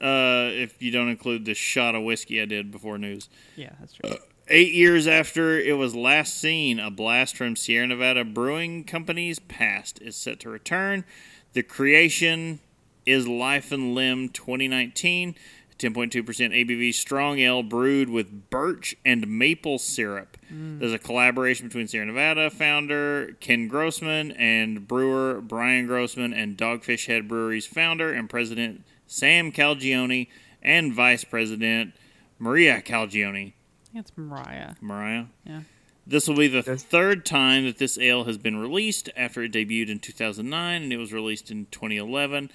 Uh, 0.01 0.49
if 0.51 0.81
you 0.81 0.89
don't 0.91 1.09
include 1.09 1.45
the 1.45 1.53
shot 1.53 1.93
of 1.93 2.01
whiskey 2.03 2.41
I 2.41 2.45
did 2.45 2.71
before 2.71 2.97
news. 2.97 3.29
Yeah, 3.55 3.69
that's 3.79 3.93
true. 3.93 4.15
Eight 4.47 4.73
years 4.73 5.05
after 5.07 5.59
it 5.59 5.77
was 5.77 5.93
last 5.93 6.39
seen, 6.39 6.79
a 6.79 6.89
blast 6.89 7.37
from 7.37 7.55
Sierra 7.55 7.85
Nevada 7.85 8.25
Brewing 8.25 8.83
Company's 8.83 9.37
past 9.37 10.01
is 10.01 10.15
set 10.15 10.39
to 10.39 10.49
return. 10.49 11.05
The 11.53 11.61
creation 11.61 12.61
is 13.05 13.27
Life 13.27 13.71
and 13.71 13.93
Limb 13.93 14.29
2019, 14.29 15.35
10.2% 15.79 16.23
ABV 16.23 16.93
strong 16.93 17.39
ale 17.39 17.63
brewed 17.63 18.09
with 18.09 18.49
birch 18.49 18.95
and 19.05 19.27
maple 19.27 19.79
syrup. 19.79 20.37
Mm. 20.53 20.79
There's 20.79 20.93
a 20.93 20.99
collaboration 20.99 21.67
between 21.67 21.87
Sierra 21.87 22.05
Nevada 22.05 22.49
founder 22.49 23.37
Ken 23.39 23.67
Grossman 23.67 24.31
and 24.33 24.87
brewer 24.87 25.41
Brian 25.41 25.87
Grossman 25.87 26.33
and 26.33 26.57
Dogfish 26.57 27.07
Head 27.07 27.27
Brewery's 27.27 27.65
founder 27.65 28.11
and 28.11 28.29
president 28.29 28.83
Sam 29.07 29.51
Calagione 29.51 30.27
and 30.61 30.93
vice 30.93 31.23
president 31.23 31.93
Maria 32.37 32.81
Calagione. 32.81 33.53
I 33.53 33.91
think 33.93 34.05
it's 34.05 34.11
Mariah. 34.17 34.75
Mariah. 34.81 35.25
Yeah. 35.45 35.61
This 36.05 36.27
will 36.27 36.35
be 36.35 36.47
the 36.47 36.63
third 36.63 37.25
time 37.25 37.65
that 37.65 37.77
this 37.77 37.97
ale 37.97 38.23
has 38.23 38.37
been 38.37 38.57
released 38.57 39.09
after 39.15 39.43
it 39.43 39.51
debuted 39.51 39.89
in 39.89 39.99
2009 39.99 40.81
and 40.81 40.91
it 40.91 40.97
was 40.97 41.13
released 41.13 41.51
in 41.51 41.67
2011. 41.71 42.51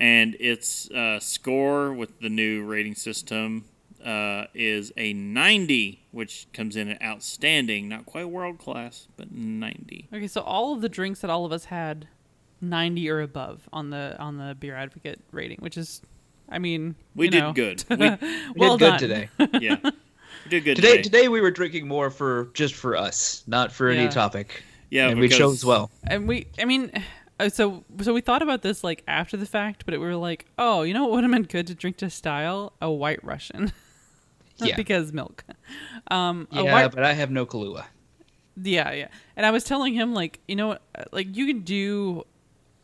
And 0.00 0.36
its 0.38 0.88
uh, 0.92 1.18
score 1.18 1.92
with 1.92 2.20
the 2.20 2.28
new 2.28 2.64
rating 2.64 2.94
system 2.94 3.64
uh, 4.04 4.44
is 4.54 4.92
a 4.96 5.12
90, 5.12 6.04
which 6.12 6.46
comes 6.52 6.76
in 6.76 6.88
at 6.88 7.02
outstanding, 7.02 7.88
not 7.88 8.06
quite 8.06 8.26
world 8.30 8.58
class, 8.58 9.08
but 9.16 9.32
90. 9.32 10.06
Okay, 10.14 10.28
so 10.28 10.40
all 10.42 10.72
of 10.72 10.82
the 10.82 10.88
drinks 10.88 11.20
that 11.22 11.30
all 11.30 11.44
of 11.44 11.50
us 11.52 11.64
had, 11.64 12.06
ninety 12.60 13.08
or 13.10 13.20
above 13.20 13.68
on 13.72 13.90
the 13.90 14.16
on 14.18 14.36
the 14.36 14.56
beer 14.58 14.74
advocate 14.76 15.20
rating, 15.32 15.58
which 15.60 15.76
is, 15.76 16.00
I 16.48 16.58
mean, 16.58 16.94
We 17.16 17.26
you 17.26 17.30
did 17.32 17.40
know. 17.40 17.52
good. 17.52 17.84
We, 17.90 17.96
We 17.96 18.16
well 18.56 18.76
did 18.78 18.98
good 19.00 19.08
done. 19.38 19.48
today. 19.50 19.58
yeah, 19.60 19.76
we 19.82 20.50
did 20.50 20.64
good 20.64 20.74
Today, 20.76 20.88
today. 20.98 21.02
today 21.02 21.28
we 21.28 21.40
were 21.40 21.50
drinking 21.52 21.86
more 21.88 22.10
for 22.10 22.50
just 22.54 22.74
for 22.74 22.96
us, 22.96 23.42
not 23.48 23.72
for 23.72 23.90
Yeah. 23.92 24.00
any 24.00 24.10
topic. 24.10 24.62
Yeah, 24.90 25.08
and 25.08 25.18
we 25.20 25.26
because- 25.26 25.38
chose 25.38 25.64
well. 25.64 25.90
And 26.04 26.26
we, 26.26 26.46
I 26.58 26.64
mean, 26.64 26.90
so 27.48 27.84
so 28.00 28.12
we 28.12 28.20
thought 28.20 28.42
about 28.42 28.62
this 28.62 28.82
like 28.82 29.04
after 29.06 29.36
the 29.36 29.46
fact, 29.46 29.84
but 29.86 29.92
we 29.92 29.98
were 29.98 30.16
like, 30.16 30.46
oh, 30.58 30.82
you 30.82 30.92
know 30.92 31.04
what 31.04 31.12
would 31.12 31.24
have 31.24 31.32
been 31.32 31.42
good 31.44 31.66
to 31.68 31.74
drink 31.74 31.98
to 31.98 32.10
style? 32.10 32.72
A 32.82 32.90
White 32.90 33.22
Russian. 33.24 33.72
Yeah. 34.60 34.74
because 34.74 35.12
milk. 35.12 35.44
Um, 36.10 36.48
Yeah, 36.50 36.62
white, 36.72 36.90
but 36.90 37.04
I 37.04 37.12
have 37.12 37.30
no 37.30 37.46
Kahlua. 37.46 37.84
Yeah, 38.60 38.90
yeah. 38.90 39.06
And 39.36 39.46
I 39.46 39.52
was 39.52 39.62
telling 39.62 39.94
him 39.94 40.14
like, 40.14 40.40
you 40.48 40.56
know, 40.56 40.66
what, 40.68 40.82
uh, 40.96 41.04
like 41.12 41.36
you 41.36 41.46
could 41.46 41.64
do 41.64 42.24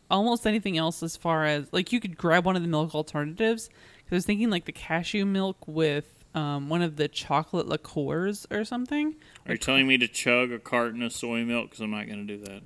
almost 0.09 0.47
anything 0.47 0.77
else 0.77 1.03
as 1.03 1.17
far 1.17 1.45
as 1.45 1.67
like 1.73 1.91
you 1.91 1.99
could 1.99 2.17
grab 2.17 2.45
one 2.45 2.55
of 2.55 2.61
the 2.61 2.67
milk 2.67 2.95
alternatives. 2.95 3.67
Cause 3.67 4.11
I 4.11 4.15
was 4.15 4.25
thinking 4.25 4.49
like 4.49 4.63
the 4.63 4.71
cashew 4.71 5.25
milk 5.25 5.57
with 5.67 6.23
um, 6.33 6.69
one 6.69 6.81
of 6.81 6.95
the 6.95 7.07
chocolate 7.07 7.67
liqueurs 7.67 8.45
or 8.51 8.63
something. 8.63 9.15
Are 9.47 9.53
you 9.53 9.57
telling 9.57 9.87
me 9.87 9.97
to 9.97 10.07
chug 10.07 10.51
a 10.51 10.59
carton 10.59 11.01
of 11.01 11.11
soy 11.11 11.43
milk? 11.43 11.71
Because 11.71 11.81
I'm 11.81 11.91
not 11.91 12.07
going 12.07 12.25
to 12.25 12.37
do 12.37 12.43
that. 12.45 12.61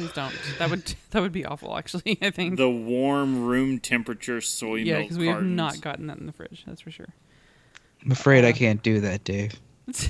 Please 0.00 0.12
don't. 0.12 0.34
That 0.58 0.70
would 0.70 0.94
that 1.10 1.20
would 1.20 1.32
be 1.32 1.44
awful. 1.44 1.76
Actually, 1.76 2.18
I 2.22 2.30
think. 2.30 2.56
The 2.56 2.70
warm 2.70 3.44
room 3.44 3.78
temperature 3.78 4.40
soy 4.40 4.76
yeah, 4.76 4.94
milk 4.98 5.04
because 5.04 5.18
we 5.18 5.26
have 5.28 5.44
not 5.44 5.80
gotten 5.80 6.06
that 6.06 6.18
in 6.18 6.26
the 6.26 6.32
fridge. 6.32 6.64
That's 6.66 6.80
for 6.80 6.90
sure. 6.90 7.08
I'm 8.02 8.12
afraid 8.12 8.44
Uh, 8.44 8.48
I 8.48 8.52
can't 8.52 8.82
do 8.82 9.00
that, 9.00 9.24
Dave. 9.24 9.60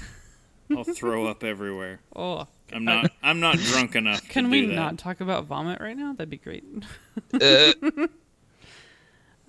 I'll 0.70 0.84
throw 0.84 1.26
up 1.26 1.42
everywhere. 1.42 1.98
Oh, 2.14 2.46
I'm 2.72 2.84
not. 2.84 3.10
I'm 3.22 3.40
not 3.40 3.56
drunk 3.56 3.96
enough. 3.96 4.28
can 4.28 4.44
to 4.44 4.50
we 4.50 4.60
do 4.60 4.66
that. 4.68 4.74
not 4.74 4.98
talk 4.98 5.20
about 5.20 5.46
vomit 5.46 5.80
right 5.80 5.96
now? 5.96 6.12
That'd 6.12 6.30
be 6.30 6.36
great. 6.36 6.64
Uh, 7.34 7.72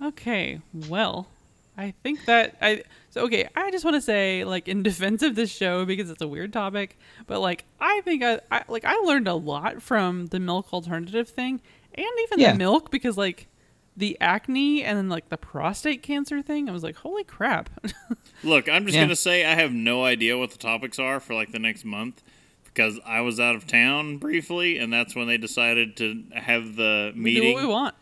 Okay, 0.02 0.60
well, 0.88 1.28
I 1.76 1.94
think 2.02 2.24
that 2.26 2.56
I 2.60 2.82
so 3.10 3.22
okay. 3.22 3.48
I 3.54 3.70
just 3.70 3.84
want 3.84 3.94
to 3.96 4.00
say, 4.02 4.44
like, 4.44 4.68
in 4.68 4.82
defense 4.90 5.22
of 5.22 5.34
this 5.34 5.50
show 5.50 5.84
because 5.84 6.10
it's 6.10 6.22
a 6.22 6.28
weird 6.28 6.52
topic, 6.52 6.98
but 7.26 7.40
like, 7.40 7.64
I 7.80 8.00
think 8.02 8.22
I, 8.22 8.40
I 8.50 8.64
like 8.68 8.84
I 8.84 8.94
learned 8.96 9.28
a 9.28 9.34
lot 9.34 9.80
from 9.82 10.26
the 10.26 10.38
milk 10.40 10.72
alternative 10.72 11.28
thing, 11.28 11.60
and 11.94 12.06
even 12.24 12.38
Yeah. 12.40 12.52
the 12.52 12.58
milk 12.58 12.90
because 12.90 13.16
like 13.16 13.48
the 13.96 14.16
acne 14.20 14.82
and 14.82 14.96
then 14.96 15.08
like 15.10 15.28
the 15.28 15.36
prostate 15.36 16.02
cancer 16.02 16.40
thing. 16.42 16.68
I 16.68 16.72
was 16.72 16.82
like, 16.82 16.96
holy 16.96 17.24
crap! 17.24 17.68
Look, 18.42 18.68
I'm 18.68 18.84
just 18.86 18.96
Yeah. 18.96 19.04
gonna 19.04 19.16
say 19.16 19.44
I 19.44 19.54
have 19.54 19.72
no 19.72 20.04
idea 20.04 20.36
what 20.38 20.50
the 20.50 20.58
topics 20.58 20.98
are 20.98 21.20
for 21.20 21.34
like 21.34 21.52
the 21.52 21.58
next 21.58 21.84
month 21.84 22.22
because 22.64 22.98
I 23.04 23.20
was 23.20 23.38
out 23.38 23.54
of 23.54 23.66
town 23.66 24.16
briefly, 24.18 24.78
and 24.78 24.90
that's 24.92 25.14
when 25.14 25.26
they 25.26 25.36
decided 25.38 25.96
to 25.98 26.22
have 26.34 26.76
the 26.76 27.12
we 27.14 27.34
do 27.34 27.40
meeting. 27.40 27.54
what 27.54 27.62
we 27.62 27.68
want. 27.68 27.94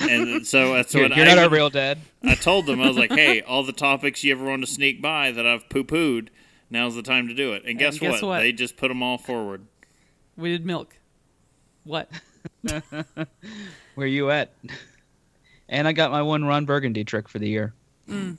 And 0.00 0.46
so 0.46 0.72
uh, 0.72 0.76
that's 0.76 0.94
you're 0.94 1.08
what 1.08 1.16
you're 1.16 1.26
I, 1.26 1.34
not 1.34 1.38
our 1.38 1.48
real 1.48 1.70
dad. 1.70 1.98
I 2.22 2.34
told 2.34 2.66
them. 2.66 2.80
I 2.80 2.88
was 2.88 2.96
like, 2.96 3.12
"Hey, 3.12 3.40
all 3.46 3.62
the 3.62 3.72
topics 3.72 4.24
you 4.24 4.32
ever 4.32 4.44
wanted 4.44 4.66
to 4.66 4.72
sneak 4.72 5.00
by 5.00 5.30
that 5.30 5.46
I've 5.46 5.68
poo-pooed, 5.68 6.28
now's 6.70 6.94
the 6.94 7.02
time 7.02 7.28
to 7.28 7.34
do 7.34 7.52
it." 7.52 7.62
And 7.64 7.78
guess, 7.78 7.98
guess 7.98 8.22
what? 8.22 8.40
They 8.40 8.52
just 8.52 8.76
put 8.76 8.88
them 8.88 9.02
all 9.02 9.18
forward. 9.18 9.66
We 10.36 10.50
did 10.50 10.66
milk. 10.66 10.98
What? 11.84 12.10
Where 13.94 14.06
you 14.06 14.30
at? 14.30 14.52
And 15.68 15.88
I 15.88 15.92
got 15.92 16.10
my 16.10 16.22
one 16.22 16.44
Ron 16.44 16.64
Burgundy 16.64 17.04
trick 17.04 17.28
for 17.28 17.38
the 17.38 17.48
year. 17.48 17.72
Mm. 18.08 18.38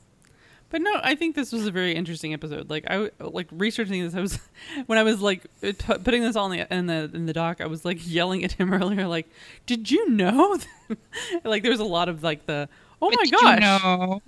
But 0.69 0.81
no, 0.81 0.99
I 1.01 1.15
think 1.15 1.35
this 1.35 1.53
was 1.53 1.65
a 1.65 1.71
very 1.71 1.95
interesting 1.95 2.33
episode. 2.33 2.69
Like 2.69 2.85
I 2.89 3.09
like 3.19 3.47
researching 3.51 4.03
this. 4.03 4.15
I 4.15 4.19
was 4.19 4.39
when 4.87 4.97
I 4.97 5.03
was 5.03 5.21
like 5.21 5.45
uh, 5.63 5.71
p- 5.77 5.97
putting 6.03 6.21
this 6.21 6.35
on 6.35 6.51
the 6.51 6.73
in 6.73 6.87
the 6.87 7.09
in 7.13 7.25
the 7.25 7.33
doc. 7.33 7.61
I 7.61 7.67
was 7.67 7.85
like 7.85 7.99
yelling 8.01 8.43
at 8.43 8.53
him 8.53 8.73
earlier. 8.81 9.07
Like, 9.07 9.29
did 9.65 9.89
you 9.89 10.09
know? 10.09 10.57
like 11.43 11.63
there 11.63 11.71
was 11.71 11.79
a 11.79 11.85
lot 11.85 12.09
of 12.09 12.23
like 12.23 12.45
the 12.45 12.67
oh 13.01 13.09
my 13.09 13.15
But 13.15 13.23
did 13.23 13.31
you 13.31 13.59
know? 13.59 14.21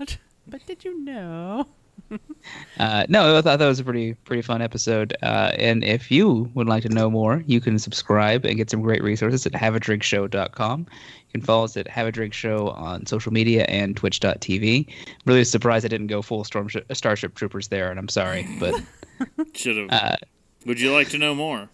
But 0.47 0.65
did 0.65 0.85
you 0.85 1.03
know? 1.03 1.67
Uh, 2.79 3.05
no, 3.09 3.37
I 3.37 3.41
thought 3.41 3.59
that 3.59 3.67
was 3.67 3.79
a 3.81 3.83
pretty 3.83 4.13
pretty 4.13 4.41
fun 4.41 4.61
episode. 4.61 5.15
Uh, 5.21 5.51
and 5.57 5.83
if 5.83 6.09
you 6.09 6.49
would 6.53 6.67
like 6.67 6.81
to 6.83 6.89
know 6.89 7.09
more, 7.09 7.43
you 7.45 7.59
can 7.59 7.77
subscribe 7.77 8.45
and 8.45 8.55
get 8.55 8.69
some 8.69 8.81
great 8.81 9.03
resources 9.03 9.45
at 9.45 9.51
haveadrinkshow.com. 9.51 10.79
You 10.79 11.31
can 11.31 11.41
follow 11.41 11.65
us 11.65 11.75
at 11.77 11.87
Have 11.89 12.07
a 12.07 12.11
Drink 12.11 12.33
Show 12.33 12.69
on 12.69 13.05
social 13.05 13.33
media 13.33 13.65
and 13.65 13.95
twitch.tv. 13.97 14.87
I'm 14.87 15.15
really 15.25 15.43
surprised 15.43 15.83
I 15.85 15.89
didn't 15.89 16.07
go 16.07 16.21
full 16.21 16.43
Storm 16.45 16.69
Starship 16.93 17.35
Troopers 17.35 17.67
there, 17.67 17.91
and 17.91 17.99
I'm 17.99 18.09
sorry, 18.09 18.47
but 18.59 18.73
Should 19.53 19.75
have. 19.77 19.87
uh, 19.91 20.15
Would 20.65 20.79
you 20.79 20.93
like 20.93 21.09
to 21.09 21.17
know 21.17 21.35
more? 21.35 21.69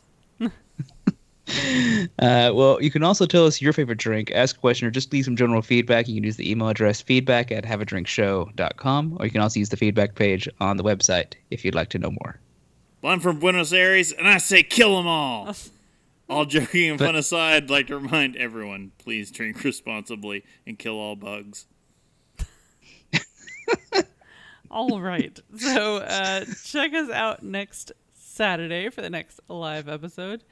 Uh, 1.48 2.52
well, 2.54 2.82
you 2.82 2.90
can 2.90 3.04
also 3.04 3.26
tell 3.26 3.46
us 3.46 3.62
your 3.62 3.72
favorite 3.74 3.98
drink, 4.00 4.32
ask 4.34 4.56
a 4.56 4.60
question, 4.60 4.88
or 4.88 4.92
just 4.92 5.12
leave 5.14 5.26
some 5.26 5.36
general 5.36 5.62
feedback. 5.62 6.08
You 6.08 6.16
can 6.16 6.24
use 6.24 6.38
the 6.38 6.50
email 6.50 6.68
address 6.70 7.02
feedback 7.02 7.52
at 7.52 7.64
haveadrinkshow.com, 7.64 9.18
or 9.20 9.26
you 9.26 9.32
can 9.32 9.42
also 9.42 9.60
use 9.60 9.70
the 9.70 9.78
feedback 9.78 10.16
page 10.16 10.50
on 10.60 10.78
the 10.78 10.84
website 10.84 11.34
if 11.52 11.64
you'd 11.64 11.76
like 11.76 11.90
to 11.90 12.00
know 12.00 12.12
more. 12.24 12.40
Well, 13.02 13.14
I'm 13.14 13.20
from 13.20 13.40
Buenos 13.40 13.72
Aires, 13.74 14.12
and 14.12 14.28
I 14.28 14.40
say 14.40 14.64
kill 14.64 14.98
them 14.98 15.06
all. 15.08 15.54
all 16.30 16.46
joking 16.46 16.90
and 16.92 16.98
But- 17.00 17.06
fun 17.06 17.16
aside, 17.16 17.64
I'd 17.64 17.70
like 17.70 17.88
to 17.88 17.98
remind 18.00 18.36
everyone: 18.38 18.92
please 18.98 19.30
drink 19.30 19.64
responsibly 19.64 20.44
and 20.66 20.80
kill 20.80 20.98
all 20.98 21.16
bugs. 21.16 21.68
All 24.72 25.00
right. 25.00 25.40
So 25.58 25.98
uh, 25.98 26.44
check 26.66 26.94
us 26.94 27.10
out 27.10 27.44
next 27.44 27.92
Saturday 28.14 28.90
for 28.90 29.02
the 29.02 29.10
next 29.10 29.40
live 29.48 29.88
episode. 29.88 30.44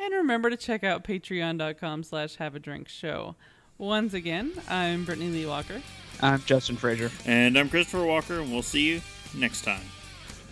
And 0.00 0.14
remember 0.14 0.48
to 0.48 0.56
check 0.56 0.82
out 0.82 1.04
patreon.com 1.04 2.04
slash 2.04 2.36
have 2.36 2.54
a 2.54 2.58
drink 2.58 2.88
show. 2.88 3.36
Once 3.76 4.14
again, 4.14 4.52
I'm 4.66 5.04
Brittany 5.04 5.28
Lee 5.28 5.46
Walker. 5.46 5.82
I'm 6.22 6.40
Justin 6.40 6.76
Frazier. 6.76 7.10
And 7.26 7.58
I'm 7.58 7.68
Christopher 7.68 8.04
Walker, 8.06 8.40
and 8.40 8.50
we'll 8.50 8.62
see 8.62 8.86
you 8.86 9.02
next 9.34 9.62
time. 9.62 9.82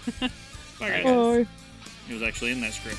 Bye, 0.20 0.28
guys. 0.80 1.04
Bye. 1.04 1.46
It 2.10 2.12
was 2.12 2.22
actually 2.22 2.52
in 2.52 2.60
that 2.60 2.74
script. 2.74 2.98